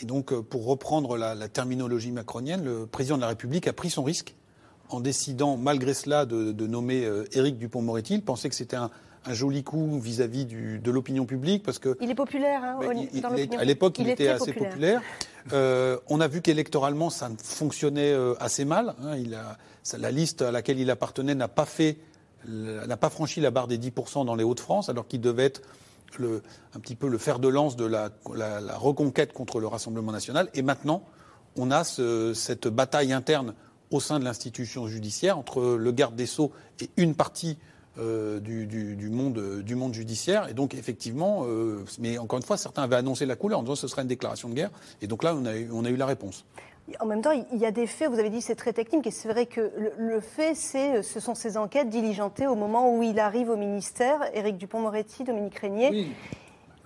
Et 0.00 0.06
donc, 0.06 0.32
euh, 0.32 0.40
pour 0.42 0.64
reprendre 0.66 1.16
la, 1.16 1.34
la 1.34 1.48
terminologie 1.48 2.12
macronienne, 2.12 2.64
le 2.64 2.86
président 2.86 3.16
de 3.16 3.20
la 3.22 3.28
République 3.28 3.66
a 3.68 3.72
pris 3.72 3.90
son 3.90 4.02
risque 4.02 4.34
en 4.88 5.00
décidant, 5.00 5.56
malgré 5.56 5.92
cela, 5.94 6.24
de, 6.26 6.52
de 6.52 6.66
nommer 6.66 7.04
euh, 7.04 7.24
Éric 7.32 7.58
Dupont-Moretti. 7.58 8.14
Il 8.14 8.22
pensait 8.22 8.48
que 8.48 8.54
c'était 8.54 8.76
un, 8.76 8.90
un 9.26 9.34
joli 9.34 9.62
coup 9.64 9.98
vis-à-vis 10.00 10.46
de 10.46 10.90
l'opinion 10.90 11.26
publique, 11.26 11.62
parce 11.62 11.78
que 11.78 11.96
Il 12.00 12.10
est 12.10 12.14
populaire 12.14 12.62
hein, 12.64 12.76
au- 12.78 12.86
Bah, 12.86 12.94
il- 13.12 13.20
dans 13.20 13.28
l'opinion 13.30 13.58
à 13.58 13.64
l'époque, 13.64 13.98
il, 13.98 14.08
était 14.08 14.28
assez 14.28 14.52
populaire. 14.52 15.02
Euh, 15.52 15.98
on 16.08 16.20
a 16.20 16.28
vu 16.28 16.40
qu'électoralement, 16.40 17.10
ça 17.10 17.30
fonctionnait 17.42 18.14
assez 18.40 18.64
mal. 18.64 18.94
hein. 19.02 19.16
Il 19.16 19.34
a, 19.34 19.58
ça- 19.82 19.98
la 19.98 20.10
liste 20.10 20.42
à 20.42 20.50
laquelle 20.52 20.78
il 20.78 20.90
appartenait 20.90 21.34
n'a 21.34 21.48
pas 21.48 21.66
fait, 21.66 21.98
n'a 22.48 22.96
pas 22.96 23.10
franchi 23.10 23.40
la 23.40 23.50
barre 23.50 23.68
des 23.68 23.78
10% 23.78 24.24
dans 24.24 24.34
les 24.34 24.44
Hauts-de-France, 24.44 24.88
alors 24.88 25.06
qu'il 25.06 25.20
devait 25.20 25.44
être 25.44 25.62
un 26.20 26.80
petit 26.80 26.94
peu 26.94 27.08
le 27.08 27.18
fer 27.18 27.38
de 27.38 27.48
lance 27.48 27.76
de 27.76 27.84
la, 27.86 28.10
reconquête 28.76 29.32
contre 29.32 29.60
le 29.60 29.66
Rassemblement 29.66 30.12
national. 30.12 30.48
Et 30.54 30.62
maintenant, 30.62 31.02
on 31.56 31.70
a 31.70 31.84
ce- 31.84 32.34
cette 32.34 32.68
bataille 32.68 33.12
interne 33.12 33.54
au 33.90 34.00
sein 34.00 34.18
de 34.18 34.24
l'institution 34.24 34.86
judiciaire 34.86 35.38
entre 35.38 35.76
le 35.76 35.92
garde 35.92 36.16
des 36.16 36.26
Sceaux 36.26 36.52
et 36.80 36.90
une 36.96 37.14
partie 37.14 37.58
euh, 37.98 38.40
du, 38.40 39.10
monde, 39.10 39.92
judiciaire. 39.92 40.48
Et 40.48 40.54
donc, 40.54 40.72
effectivement, 40.74 41.44
euh, 41.46 41.84
mais 41.98 42.16
encore 42.16 42.38
une 42.38 42.44
fois, 42.44 42.56
certains 42.56 42.82
avaient 42.84 42.96
annoncé 42.96 43.26
la 43.26 43.36
couleur 43.36 43.58
en 43.58 43.62
disant 43.62 43.74
que 43.74 43.80
ce 43.80 43.88
serait 43.88 44.00
une 44.00 44.08
déclaration 44.08 44.48
de 44.48 44.54
guerre. 44.54 44.70
Et 45.02 45.06
donc 45.06 45.22
là, 45.22 45.34
on 45.36 45.84
a 45.84 45.90
eu 45.90 45.96
la 45.96 46.06
réponse. 46.06 46.46
En 47.00 47.06
même 47.06 47.22
temps, 47.22 47.30
il 47.30 47.58
y 47.58 47.64
a 47.64 47.70
des 47.70 47.86
faits, 47.86 48.10
vous 48.10 48.18
avez 48.18 48.28
dit 48.30 48.40
c'est 48.42 48.56
très 48.56 48.72
technique, 48.72 49.06
et 49.06 49.10
c'est 49.10 49.28
vrai 49.28 49.46
que 49.46 49.70
le, 49.76 49.92
le 49.98 50.20
fait, 50.20 50.54
c'est, 50.54 51.02
ce 51.02 51.20
sont 51.20 51.34
ces 51.34 51.56
enquêtes 51.56 51.88
diligentées 51.88 52.46
au 52.46 52.56
moment 52.56 52.94
où 52.94 53.02
il 53.02 53.18
arrive 53.20 53.50
au 53.50 53.56
ministère, 53.56 54.18
Éric 54.34 54.58
Dupont-Moretti, 54.58 55.24
Dominique 55.24 55.58
Régnier, 55.58 56.08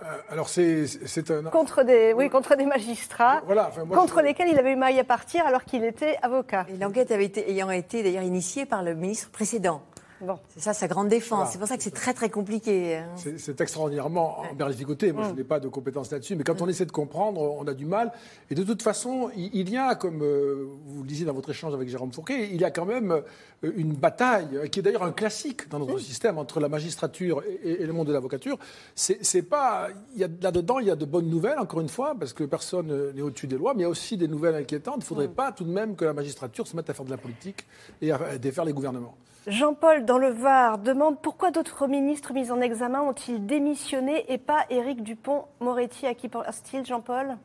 Euh, 0.03 0.05
alors 0.29 0.47
c'est 0.47 0.85
c'est 0.85 1.31
un. 1.31 1.41
contre, 1.45 1.81
des, 1.81 2.13
oui, 2.13 2.29
contre 2.29 2.55
des 2.55 2.67
magistrats, 2.67 3.41
Voilà, 3.47 3.69
enfin, 3.69 3.83
moi, 3.83 3.97
contre 3.97 4.19
je- 4.19 4.25
lesquels 4.25 4.47
il 4.47 4.59
avait 4.59 4.73
eu 4.73 4.75
maille 4.75 4.99
à 4.99 5.03
partir 5.03 5.43
alors 5.47 5.63
qu'il 5.65 5.83
était 5.83 6.17
avocat. 6.21 6.67
Et 6.69 6.77
l'enquête 6.77 7.09
avait 7.11 7.25
été, 7.25 7.49
ayant 7.49 7.71
été 7.71 8.03
d'ailleurs 8.03 8.21
initiée 8.21 8.67
par 8.67 8.83
le 8.83 8.93
ministre 8.93 9.31
précédent. 9.31 9.81
Bon. 10.21 10.39
C'est 10.49 10.61
ça 10.61 10.73
sa 10.73 10.87
grande 10.87 11.09
défense. 11.09 11.29
Voilà. 11.37 11.51
C'est 11.51 11.59
pour 11.59 11.67
ça 11.67 11.77
que 11.77 11.83
c'est 11.83 11.91
très 11.93 12.13
très 12.13 12.29
compliqué. 12.29 12.97
hein. 12.97 13.07
C'est 13.37 13.61
extraordinairement 13.61 14.39
emberlificoté. 14.51 15.11
Moi, 15.11 15.25
je 15.29 15.33
n'ai 15.35 15.43
pas 15.43 15.59
de 15.59 15.67
compétences 15.67 16.11
là-dessus. 16.11 16.35
Mais 16.35 16.43
quand 16.43 16.61
on 16.61 16.67
essaie 16.67 16.85
de 16.85 16.91
comprendre, 16.91 17.39
on 17.41 17.65
a 17.67 17.73
du 17.73 17.85
mal. 17.85 18.11
Et 18.49 18.55
de 18.55 18.63
toute 18.63 18.81
façon, 18.81 19.29
il 19.35 19.69
y 19.69 19.77
a, 19.77 19.95
comme 19.95 20.21
euh, 20.23 20.65
vous 20.87 21.01
le 21.03 21.07
disiez 21.07 21.25
dans 21.25 21.33
votre 21.33 21.49
échange 21.51 21.73
avec 21.73 21.87
Jérôme 21.89 22.11
Fourquet, 22.11 22.49
il 22.51 22.59
y 22.59 22.63
a 22.65 22.71
quand 22.71 22.85
même 22.85 23.11
euh, 23.11 23.71
une 23.75 23.93
bataille, 23.93 24.47
euh, 24.55 24.67
qui 24.67 24.79
est 24.79 24.81
d'ailleurs 24.83 25.03
un 25.03 25.11
classique 25.11 25.69
dans 25.69 25.79
notre 25.79 25.99
système, 25.99 26.37
entre 26.37 26.59
la 26.59 26.69
magistrature 26.69 27.43
et, 27.63 27.83
et 27.83 27.85
le 27.85 27.93
monde 27.93 28.07
de 28.07 28.13
l'avocature. 28.13 28.57
C'est 28.95 29.41
pas. 29.43 29.89
il 30.15 30.21
y 30.21 30.23
a- 30.23 30.27
Là-dedans, 30.41 30.79
il 30.79 30.87
y 30.87 30.91
a 30.91 30.95
de 30.95 31.05
bonnes 31.05 31.29
nouvelles, 31.29 31.59
encore 31.59 31.79
une 31.81 31.89
fois, 31.89 32.15
parce 32.19 32.33
que 32.33 32.43
personne 32.43 33.11
n'est 33.13 33.21
au-dessus 33.21 33.47
des 33.47 33.57
lois, 33.57 33.73
mais 33.73 33.81
il 33.81 33.83
y 33.83 33.85
a 33.85 33.89
aussi 33.89 34.17
des 34.17 34.27
nouvelles 34.27 34.55
inquiétantes. 34.55 34.95
Il 34.97 34.99
ne 34.99 35.03
faudrait 35.05 35.27
pas 35.27 35.51
tout 35.51 35.63
de 35.63 35.71
même 35.71 35.95
que 35.95 36.05
la 36.05 36.13
magistrature 36.13 36.67
se 36.67 36.75
mette 36.75 36.89
à 36.89 36.93
faire 36.93 37.05
de 37.05 37.11
la 37.11 37.17
politique 37.17 37.65
et 38.01 38.11
à 38.11 38.37
défaire 38.37 38.65
les 38.65 38.73
gouvernements. 38.73 39.15
Jean-Paul, 39.47 40.03
dans 40.03 40.17
le 40.17 40.27
Var, 40.29 40.77
demande 40.77 41.21
pourquoi 41.21 41.51
d'autres 41.51 41.87
ministres 41.87 42.33
mis 42.33 42.51
en 42.51 42.59
examen 42.59 43.01
ont-ils 43.01 43.45
démissionné 43.45 44.25
et 44.31 44.37
pas 44.37 44.65
Éric 44.69 45.03
Dupont-Moretti 45.03 46.05
À 46.05 46.13
qui 46.13 46.27
pense-t-il, 46.27 46.85
Jean-Paul? 46.85 47.37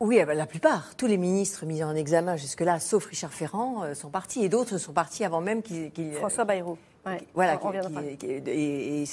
Oui, 0.00 0.18
eh 0.20 0.24
ben, 0.24 0.36
la 0.36 0.46
plupart, 0.46 0.96
tous 0.96 1.06
les 1.06 1.16
ministres 1.16 1.66
mis 1.66 1.84
en 1.84 1.94
examen 1.94 2.34
jusque-là, 2.36 2.80
sauf 2.80 3.06
Richard 3.06 3.32
Ferrand, 3.32 3.84
euh, 3.84 3.94
sont 3.94 4.10
partis. 4.10 4.44
Et 4.44 4.48
d'autres 4.48 4.76
sont 4.76 4.92
partis 4.92 5.24
avant 5.24 5.40
même 5.40 5.62
qu'ils. 5.62 5.92
qu'ils- 5.92 6.14
François 6.14 6.44
Bayrou. 6.44 6.76
Ouais, 7.06 7.20
Voilà, 7.34 7.54
on 7.54 7.58
qui- 7.58 7.66
reviendra. 7.78 8.02
qui- 8.02 8.16
qui- 8.16 8.26
et, 8.26 9.02
et, 9.02 9.04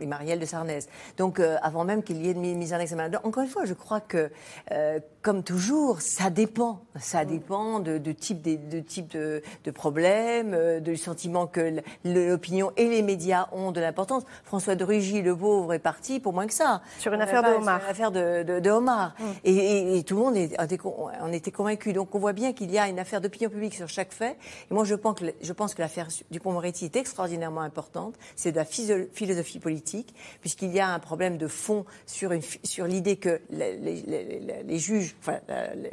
et 0.00 0.06
Marielle 0.06 0.40
de 0.40 0.44
Sarnez. 0.46 0.80
Donc, 1.16 1.38
euh, 1.38 1.56
avant 1.62 1.84
même 1.84 2.02
qu'il 2.02 2.24
y 2.24 2.28
ait 2.30 2.34
de 2.34 2.38
mi- 2.38 2.54
mise 2.54 2.74
en 2.74 2.78
examen. 2.80 3.08
Donc, 3.08 3.24
encore 3.24 3.42
une 3.44 3.48
fois, 3.48 3.64
je 3.64 3.74
crois 3.74 4.00
que, 4.00 4.30
euh, 4.72 4.98
comme 5.22 5.42
toujours, 5.42 6.00
ça 6.00 6.30
dépend. 6.30 6.80
Ça 6.98 7.24
dépend 7.24 7.80
de, 7.80 7.98
de 7.98 8.12
type, 8.12 8.42
de, 8.42 8.56
de 8.56 8.80
type 8.80 9.08
de, 9.12 9.42
de 9.64 9.70
problème, 9.70 10.52
euh, 10.54 10.80
du 10.80 10.96
sentiment 10.96 11.46
que 11.46 11.80
l'opinion 12.04 12.72
et 12.76 12.88
les 12.88 13.02
médias 13.02 13.48
ont 13.52 13.70
de 13.72 13.80
l'importance. 13.80 14.24
François 14.44 14.74
de 14.74 14.84
Rugy, 14.84 15.22
le 15.22 15.36
pauvre, 15.36 15.72
est 15.74 15.78
parti 15.78 16.18
pour 16.20 16.32
moins 16.32 16.46
que 16.46 16.54
ça. 16.54 16.82
Sur 16.98 17.12
une 17.12 17.20
On 17.20 17.22
affaire 17.24 17.42
de 17.42 17.48
pas- 17.48 17.56
Omar. 17.56 17.78
Sur 17.80 17.84
une 17.86 17.90
affaire 17.92 18.10
de, 18.10 18.42
de, 18.42 18.60
de 18.60 18.70
Omar. 18.70 19.14
Et, 19.44 19.54
et- 19.54 19.98
et 19.98 20.02
tout 20.02 20.16
le 20.16 20.22
monde 20.22 20.36
est- 20.36 20.58
en 20.58 21.32
était 21.32 21.50
convaincu. 21.52 21.92
Donc, 21.92 22.14
on 22.14 22.18
voit 22.18 22.32
bien 22.32 22.52
qu'il 22.52 22.70
y 22.70 22.78
a 22.78 22.88
une 22.88 22.98
affaire 22.98 23.20
d'opinion 23.20 23.50
publique 23.50 23.74
sur 23.74 23.88
chaque 23.88 24.12
fait. 24.12 24.36
Et 24.70 24.74
moi, 24.74 24.84
je 24.84 24.94
pense 24.94 25.14
que, 25.20 25.26
je 25.40 25.52
pense 25.52 25.74
que 25.74 25.82
l'affaire 25.82 26.08
Dupont-Moretti 26.30 26.86
est 26.86 26.96
extraordinairement 27.28 27.60
importante. 27.60 28.14
C'est 28.36 28.52
de 28.52 28.56
la 28.56 28.64
philosophie 28.64 29.58
politique, 29.58 30.14
puisqu'il 30.40 30.72
y 30.72 30.80
a 30.80 30.88
un 30.88 30.98
problème 30.98 31.36
de 31.38 31.46
fond 31.46 31.84
sur, 32.06 32.32
une 32.32 32.42
fi- 32.42 32.60
sur 32.64 32.86
l'idée 32.86 33.16
que 33.16 33.40
les, 33.50 33.76
les- 33.76 34.02
les- 34.02 34.62
les 34.64 34.78
juges, 34.78 35.14
enfin, 35.20 35.38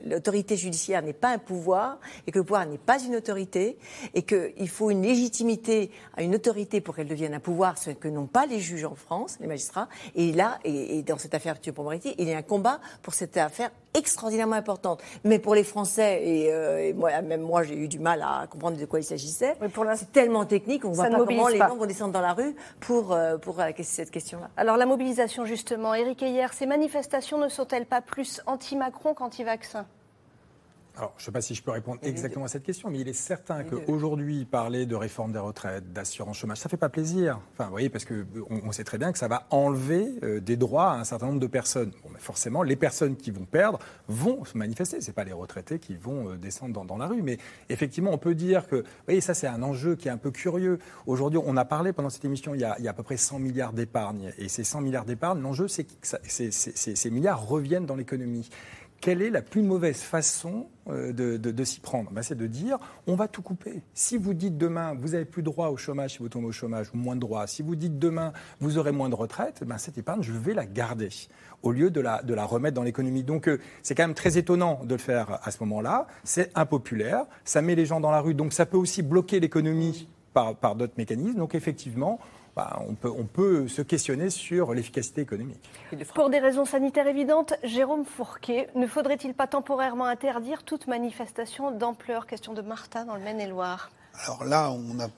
l'autorité 0.06 0.56
judiciaire 0.58 1.02
n'est 1.02 1.14
pas 1.14 1.30
un 1.30 1.38
pouvoir, 1.38 2.00
et 2.28 2.32
que 2.32 2.40
le 2.40 2.44
pouvoir 2.46 2.66
n'est 2.66 2.78
pas 2.78 3.00
une 3.02 3.16
autorité, 3.16 3.78
et 4.14 4.24
qu'il 4.24 4.70
faut 4.70 4.92
une 4.92 5.02
légitimité 5.04 5.92
à 6.16 6.24
une 6.24 6.36
autorité 6.36 6.82
pour 6.82 6.96
qu'elle 6.96 7.08
devienne 7.08 7.34
un 7.34 7.40
pouvoir, 7.40 7.78
ce 7.78 7.92
que 7.92 8.08
n'ont 8.08 8.28
pas 8.28 8.46
les 8.46 8.60
juges 8.60 8.86
en 8.86 8.96
France, 8.96 9.38
les 9.42 9.48
magistrats. 9.48 9.90
Et 10.16 10.32
là, 10.32 10.60
et, 10.64 10.98
et 11.00 11.04
dans 11.04 11.18
cette 11.18 11.34
affaire 11.34 11.56
Dupont-Moretti, 11.62 12.16
il 12.18 12.30
y 12.30 12.34
a 12.34 12.38
un 12.38 12.42
combat 12.44 12.80
pour 13.02 13.14
cette 13.14 13.36
affaire 13.38 13.72
extraordinairement 13.94 14.56
importante. 14.56 15.02
Mais 15.24 15.40
pour 15.40 15.56
les 15.56 15.64
Français, 15.64 16.22
et, 16.24 16.52
euh, 16.54 16.80
et 16.90 16.94
moi, 16.94 17.22
même 17.22 17.42
moi, 17.42 17.64
j'ai 17.64 17.76
eu 17.78 17.88
du 17.88 18.00
mal 18.00 18.22
à 18.22 18.46
comprendre 18.50 18.78
de 18.78 18.86
quoi 18.86 19.00
il 19.00 19.04
s'agissait. 19.04 19.56
C'est 19.96 20.12
tellement 20.12 20.46
technique, 20.46 20.84
on 20.86 20.90
ne 20.90 20.96
voit 20.96 21.06
ne 21.10 21.25
comment 21.26 21.48
les 21.48 21.58
gens 21.58 21.76
vont 21.76 21.86
descendre 21.86 22.14
dans 22.14 22.22
la 22.22 22.34
rue 22.34 22.56
pour, 22.80 23.12
euh, 23.12 23.38
pour 23.38 23.58
cette 23.82 24.12
question-là. 24.12 24.50
Alors 24.58 24.78
la 24.78 24.86
mobilisation 24.86 25.46
justement, 25.46 25.94
Éric 25.94 26.24
Heyer, 26.24 26.48
ces 26.52 26.66
manifestations 26.66 27.38
ne 27.38 27.50
sont-elles 27.50 27.86
pas 27.86 28.02
plus 28.02 28.42
anti-Macron 28.46 29.14
qu'anti-vaccin? 29.14 29.86
Alors, 30.98 31.14
je 31.18 31.24
ne 31.24 31.26
sais 31.26 31.32
pas 31.32 31.42
si 31.42 31.56
je 31.56 31.62
peux 31.62 31.72
répondre 31.72 32.00
exactement 32.04 32.46
à 32.46 32.48
cette 32.48 32.64
question, 32.64 32.90
mais 32.90 33.00
il 33.00 33.08
est 33.10 33.14
certain 33.14 33.64
qu'aujourd'hui, 33.66 34.46
parler 34.46 34.86
de 34.86 34.96
réforme 34.96 35.34
des 35.34 35.40
retraites, 35.40 35.92
d'assurance 35.92 36.38
chômage, 36.38 36.58
ça 36.60 36.68
ne 36.68 36.72
fait 36.72 36.78
pas 36.78 36.88
plaisir. 36.90 37.40
Enfin, 37.54 37.66
vous 37.66 37.72
voyez, 37.72 37.90
parce 37.90 38.06
qu'on 38.06 38.26
on 38.50 38.72
sait 38.72 38.86
très 38.86 38.98
bien 38.98 39.12
que 39.12 39.18
ça 39.18 39.28
va 39.28 39.46
enlever 39.50 40.08
euh, 40.24 40.40
des 40.40 40.56
droits 40.56 40.92
à 40.92 40.96
un 41.00 41.04
certain 41.04 41.26
nombre 41.28 41.42
de 41.42 41.48
personnes. 41.48 41.92
Bon, 42.04 42.10
mais 42.14 42.20
forcément, 42.20 42.64
les 42.64 42.78
personnes 42.78 43.18
qui 43.18 43.32
vont 43.32 43.44
perdre 43.46 43.80
vont 44.08 44.46
se 44.46 44.58
manifester. 44.58 45.02
Ce 45.02 45.12
pas 45.12 45.26
les 45.26 45.34
retraités 45.34 45.80
qui 45.80 45.96
vont 45.98 46.30
euh, 46.30 46.38
descendre 46.38 46.74
dans, 46.74 46.86
dans 46.86 46.98
la 46.98 47.08
rue. 47.08 47.22
Mais 47.22 47.38
effectivement, 47.70 48.12
on 48.12 48.18
peut 48.18 48.36
dire 48.36 48.68
que, 48.68 48.78
vous 48.78 48.84
voyez, 49.06 49.22
ça, 49.22 49.34
c'est 49.34 49.48
un 49.48 49.64
enjeu 49.64 49.96
qui 49.96 50.08
est 50.08 50.12
un 50.12 50.18
peu 50.18 50.32
curieux. 50.32 50.80
Aujourd'hui, 51.08 51.40
on 51.46 51.58
a 51.58 51.66
parlé 51.66 51.92
pendant 51.92 52.10
cette 52.10 52.24
émission, 52.26 52.56
il 52.56 52.62
y 52.62 52.66
a, 52.66 52.76
il 52.80 52.86
y 52.86 52.88
a 52.88 52.92
à 52.92 52.94
peu 52.94 53.04
près 53.04 53.18
100 53.18 53.40
milliards 53.40 53.74
d'épargne. 53.74 54.32
Et 54.38 54.48
ces 54.48 54.64
100 54.64 54.80
milliards 54.82 55.06
d'épargne, 55.06 55.42
l'enjeu, 55.42 55.68
c'est 55.68 55.84
que 55.84 55.92
ça- 56.04 56.20
ces 56.26 57.10
milliards 57.12 57.46
reviennent 57.46 57.86
dans 57.86 57.96
l'économie. 57.96 58.50
Quelle 59.02 59.22
est 59.22 59.30
la 59.30 59.42
plus 59.44 59.62
mauvaise 59.62 59.98
façon 60.02 60.68
euh, 60.90 61.12
de, 61.14 61.38
de- 61.38 61.64
s'y 61.64 61.80
prendre? 61.80 62.10
Ben, 62.12 62.24
C'est 62.24 62.36
de 62.38 62.48
dire 62.48 62.80
on 63.08 63.16
va 63.16 63.28
tout 63.28 63.42
couper. 63.44 63.82
Si 63.94 64.18
vous 64.18 64.34
dites 64.34 64.58
demain 64.58 64.96
vous 65.00 65.10
n'avez 65.10 65.26
plus 65.26 65.44
droit 65.44 65.68
au 65.68 65.78
chômage 65.78 66.14
si 66.14 66.20
vous 66.20 66.30
tombez 66.30 66.48
au 66.48 66.52
chômage 66.52 66.88
ou 66.94 66.98
moins 66.98 67.16
de 67.16 67.20
droits, 67.22 67.46
si 67.46 67.62
vous 67.62 67.76
dites 67.76 68.00
demain 68.00 68.34
vous 68.60 68.78
aurez 68.78 68.92
moins 68.92 69.10
de 69.10 69.16
retraite, 69.16 69.64
ben, 69.66 69.78
cette 69.78 69.98
épargne 69.98 70.24
je 70.24 70.32
vais 70.32 70.54
la 70.54 70.66
garder 70.66 71.10
au 71.62 71.72
lieu 71.72 71.92
de 71.92 72.02
la, 72.02 72.24
de 72.24 72.34
la 72.34 72.46
remettre 72.46 72.76
dans 72.76 72.84
l'économie. 72.84 73.24
Donc 73.24 73.48
euh, 73.48 73.60
c'est 73.84 73.94
quand 73.96 74.04
même 74.04 74.16
très 74.16 74.38
étonnant 74.38 74.82
de 74.84 74.96
le 74.96 75.00
faire 75.00 75.40
à 75.44 75.52
ce 75.52 75.58
moment-là. 75.64 76.08
C'est 76.24 76.52
impopulaire, 76.56 77.26
ça 77.44 77.62
met 77.62 77.76
les 77.76 77.86
gens 77.86 78.00
dans 78.00 78.12
la 78.12 78.22
rue, 78.22 78.34
donc 78.34 78.54
ça 78.54 78.66
peut 78.66 78.78
aussi 78.78 79.02
bloquer 79.04 79.40
l'économie 79.40 80.08
par, 80.34 80.56
par 80.56 80.76
d'autres 80.76 80.94
mécanismes. 80.98 81.38
Donc 81.38 81.54
effectivement, 81.56 82.20
bah, 82.56 82.82
on, 82.88 82.94
peut, 82.94 83.10
on 83.10 83.26
peut 83.26 83.68
se 83.68 83.82
questionner 83.82 84.30
sur 84.30 84.74
l'efficacité 84.74 85.22
économique. 85.22 85.60
Pour 86.14 86.30
des 86.30 86.40
raisons 86.40 86.66
sanitaires 86.66 87.08
évidentes, 87.08 87.54
Jérôme 87.64 88.06
Fourquet, 88.06 88.70
ne 88.76 88.88
faudrait-il 88.88 89.34
pas 89.34 89.48
temporairement 89.48 90.06
interdire 90.06 90.64
toute 90.64 90.88
manifestation 90.88 91.72
d'ampleur? 91.72 92.28
Question 92.28 92.54
de 92.54 92.62
Martha 92.62 93.04
dans 93.04 93.16
le 93.16 93.22
Maine-et-Loire. 93.22 93.92
Alors 94.24 94.46
là, 94.46 94.72
on 94.72 95.00
a, 95.00 95.10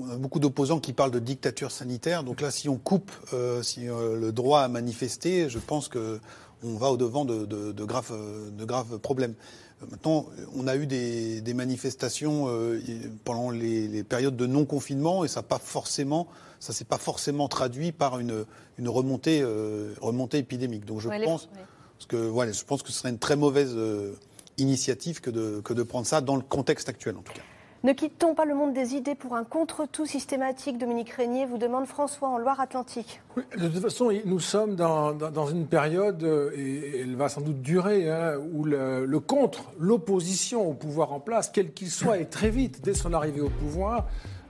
on 0.00 0.10
a 0.10 0.16
beaucoup 0.16 0.38
d'opposants 0.38 0.80
qui 0.80 0.94
parlent 0.94 1.10
de 1.10 1.18
dictature 1.18 1.70
sanitaire. 1.70 2.24
Donc 2.24 2.40
là, 2.40 2.50
si 2.50 2.68
on 2.70 2.76
coupe 2.76 3.12
euh, 3.34 3.62
si, 3.62 3.88
euh, 3.88 4.18
le 4.18 4.32
droit 4.32 4.60
à 4.60 4.68
manifester, 4.68 5.50
je 5.50 5.58
pense 5.58 5.88
que 5.88 6.20
on 6.64 6.74
va 6.76 6.90
au-devant 6.90 7.24
de, 7.24 7.44
de, 7.44 7.72
de, 7.72 7.84
graves, 7.84 8.14
de 8.56 8.64
graves 8.64 8.98
problèmes. 8.98 9.34
Euh, 9.82 9.86
Maintenant, 9.90 10.26
on 10.56 10.66
a 10.66 10.76
eu 10.76 10.86
des, 10.86 11.40
des 11.42 11.52
manifestations 11.54 12.46
euh, 12.48 12.80
pendant 13.24 13.50
les, 13.50 13.88
les, 13.88 14.02
périodes 14.04 14.36
de 14.36 14.46
non-confinement 14.46 15.24
et 15.24 15.28
ça 15.28 15.42
pas 15.42 15.58
forcément, 15.58 16.26
ça 16.60 16.72
s'est 16.72 16.84
pas 16.86 16.96
forcément 16.98 17.46
traduit 17.48 17.92
par 17.92 18.18
une, 18.18 18.46
une 18.78 18.88
remontée, 18.88 19.40
euh, 19.42 19.92
remontée 20.00 20.38
épidémique. 20.38 20.86
Donc 20.86 21.00
je 21.00 21.08
Ouais, 21.08 21.18
les- 21.18 21.26
pense 21.26 21.50
ouais. 21.54 22.06
que 22.08 22.16
voilà, 22.16 22.52
je 22.52 22.64
pense 22.64 22.82
que 22.82 22.90
ce 22.90 22.98
serait 23.00 23.10
une 23.10 23.18
très 23.18 23.36
mauvaise 23.36 23.72
euh, 23.76 24.14
initiative 24.56 25.20
que 25.20 25.28
de, 25.30 25.60
que 25.62 25.74
de 25.74 25.82
prendre 25.82 26.06
ça 26.06 26.22
dans 26.22 26.36
le 26.36 26.42
contexte 26.42 26.88
actuel 26.88 27.16
en 27.18 27.22
tout 27.22 27.34
cas. 27.34 27.42
Ne 27.86 27.92
quitte-t-on 27.92 28.34
pas 28.34 28.44
le 28.44 28.56
monde 28.56 28.72
des 28.72 28.96
idées 28.96 29.14
pour 29.14 29.36
un 29.36 29.44
contre-tout 29.44 30.06
systématique 30.06 30.76
Dominique 30.76 31.10
Régnier 31.10 31.46
vous 31.46 31.56
demande 31.56 31.86
François 31.86 32.30
en 32.30 32.36
Loire-Atlantique. 32.36 33.22
De 33.56 33.68
toute 33.68 33.80
façon, 33.80 34.10
nous 34.24 34.40
sommes 34.40 34.74
dans, 34.74 35.46
une 35.46 35.68
période, 35.68 36.24
euh, 36.24 36.50
et 36.56 37.02
elle 37.02 37.14
va 37.14 37.28
sans 37.28 37.42
doute 37.42 37.62
durer, 37.62 38.10
hein, 38.10 38.32
où 38.52 38.64
le, 38.64 39.20
contre, 39.20 39.70
l'opposition 39.78 40.68
au 40.68 40.74
pouvoir 40.74 41.12
en 41.12 41.20
place, 41.20 41.48
quel 41.54 41.72
qu'il 41.72 41.88
soit, 41.92 42.18
et 42.18 42.24
très 42.24 42.50
vite, 42.50 42.80
dès 42.82 42.92
son 42.92 43.12
arrivée 43.12 43.40
au 43.40 43.50
pouvoir, 43.50 44.06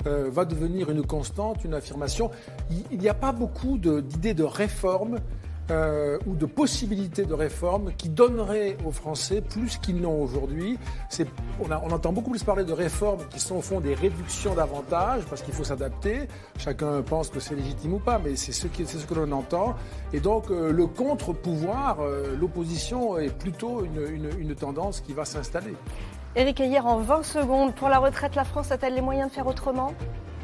euh, 0.07 0.31
va 0.33 0.47
devenir 0.47 0.91
une 0.91 1.05
constante, 1.05 1.63
une 1.63 1.75
affirmation. 1.75 2.31
Il- 2.91 2.99
n'y 2.99 3.11
a 3.11 3.13
pas 3.13 3.33
beaucoup 3.33 3.77
de- 3.77 4.01
d'idées 4.01 4.33
de 4.33 4.45
réforme 4.45 5.19
euh, 5.71 6.19
ou 6.27 6.35
de 6.35 6.47
possibilités 6.47 7.25
de 7.25 7.35
réforme 7.35 7.93
qui 7.97 8.09
donneraient 8.09 8.77
aux 8.85 8.93
Français 8.93 9.41
plus 9.41 9.79
qu'ils 9.79 10.01
n'ont 10.01 10.23
aujourd'hui. 10.23 10.79
On, 11.61 11.71
entend 11.71 12.13
beaucoup 12.13 12.31
plus 12.31 12.45
parler 12.45 12.65
de 12.65 12.73
réformes 12.73 13.27
qui 13.31 13.41
sont 13.41 13.57
au 13.57 13.61
fond 13.61 13.81
des 13.81 13.95
réductions 13.95 14.55
d'avantages 14.55 15.25
parce 15.29 15.43
qu'il 15.43 15.55
faut 15.55 15.65
s'adapter. 15.65 16.29
Chacun 16.59 17.03
pense 17.03 17.31
que 17.31 17.41
c'est 17.41 17.55
légitime 17.55 17.95
ou 17.95 17.99
pas, 17.99 18.21
mais 18.23 18.37
c'est 18.37 18.53
ce, 18.53 18.67
que 18.69 19.15
l'on 19.15 19.33
entend. 19.33 19.75
Et 20.13 20.21
donc 20.21 20.51
euh, 20.51 20.71
le 20.73 20.87
contre-pouvoir, 20.87 21.99
euh, 22.01 22.37
l'opposition 22.39 23.19
est 23.19 23.37
plutôt 23.37 23.85
une 23.85 24.55
tendance 24.55 25.01
qui 25.01 25.13
va 25.13 25.25
s'installer. 25.25 25.75
Éric 26.37 26.61
Ayer, 26.61 26.81
en 26.81 26.99
20 26.99 27.23
secondes, 27.23 27.75
pour 27.75 27.89
la 27.89 27.99
retraite, 27.99 28.35
la 28.35 28.45
France 28.45 28.71
a-t-elle 28.71 28.95
les 28.95 29.01
moyens 29.01 29.31
de 29.31 29.35
faire 29.35 29.47
autrement? 29.47 29.95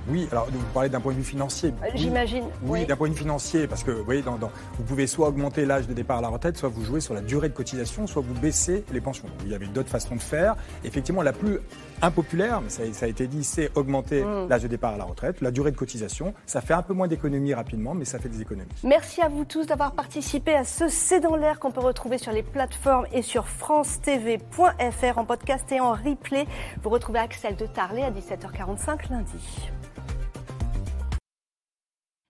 Oui, 0.09 0.29
alors 0.33 0.47
vous 0.53 0.59
parlez 0.75 0.89
d'un 0.89 1.01
point 1.01 1.13
de 1.13 1.19
vue 1.19 1.25
financier. 1.25 1.71
Euh, 1.83 1.87
Oui. 1.95 2.01
J'imagine. 2.01 2.45
Oui, 2.65 2.85
d'un 2.87 2.97
point 2.97 3.09
de 3.09 3.13
vue 3.15 3.21
financier, 3.21 3.67
parce 3.67 3.85
que 3.85 3.91
vous 3.91 4.05
voyez, 4.05 4.23
dans, 4.23 4.37
dans- 4.37 4.51
vous 4.79 4.85
pouvez 4.85 5.07
soit 5.07 5.29
augmenter 5.29 5.65
l'âge 5.65 5.87
de 5.87 5.93
départ 5.95 6.19
à 6.19 6.21
la 6.21 6.29
retraite, 6.29 6.57
soit 6.57 6.69
vous 6.69 6.85
jouez 6.85 7.01
sur 7.01 7.15
la 7.15 7.21
durée 7.21 7.49
de 7.49 7.55
cotisation, 7.55 8.07
soit 8.07 8.23
vous 8.23 8.35
baissez 8.35 8.85
les 8.93 9.01
pensions. 9.01 9.29
Il 9.45 9.51
y 9.51 9.55
avait 9.55 9.67
d'autres 9.67 9.89
façons 9.91 10.17
de 10.17 10.21
faire. 10.23 10.57
Effectivement, 10.85 11.23
la 11.23 11.33
plus 11.33 11.59
impopulaire, 12.01 12.61
mais 12.61 12.69
ça, 12.69 12.83
ça 12.93 13.07
a 13.07 13.09
été 13.09 13.27
dit, 13.29 13.45
c'est 13.45 13.71
augmenter 13.77 14.25
Mm. 14.25 14.49
l'âge 14.49 14.63
de 14.63 14.69
départ 14.69 14.95
à 14.95 14.97
la 14.97 15.05
retraite, 15.05 15.41
la 15.41 15.51
durée 15.53 15.71
de 15.71 15.77
cotisation. 15.77 16.35
Ça 16.47 16.61
fait 16.61 16.75
un 16.75 16.83
peu 16.83 16.95
moins 16.95 17.07
d'économies 17.09 17.55
rapidement, 17.55 17.95
mais 17.95 18.05
ça 18.05 18.19
fait 18.19 18.29
des 18.29 18.41
économies. 18.41 18.69
Merci 18.85 19.21
à 19.23 19.29
vous 19.29 19.45
tous 19.45 19.67
d'avoir 19.67 19.93
participé 19.93 20.55
à 20.55 20.65
ce 20.65 20.89
C'est 20.89 21.21
dans 21.21 21.37
l'air 21.37 21.59
qu'on 21.61 21.71
peut 21.71 21.81
retrouver 21.81 22.19
sur 22.19 22.33
les 22.33 22.43
plateformes 22.43 23.07
et 23.13 23.23
sur 23.23 23.47
francetv.fr 23.49 25.19
en 25.19 25.25
podcast 25.25 25.71
et 25.73 25.81
en 25.81 25.93
replay. 25.93 26.47
Vous 26.83 26.91
retrouvez 26.91 27.19
Axel 27.21 27.55
de 27.57 27.67
Tarlet 27.67 28.03
à 28.03 28.11
17h45 28.11 29.11
lundi. 29.11 29.33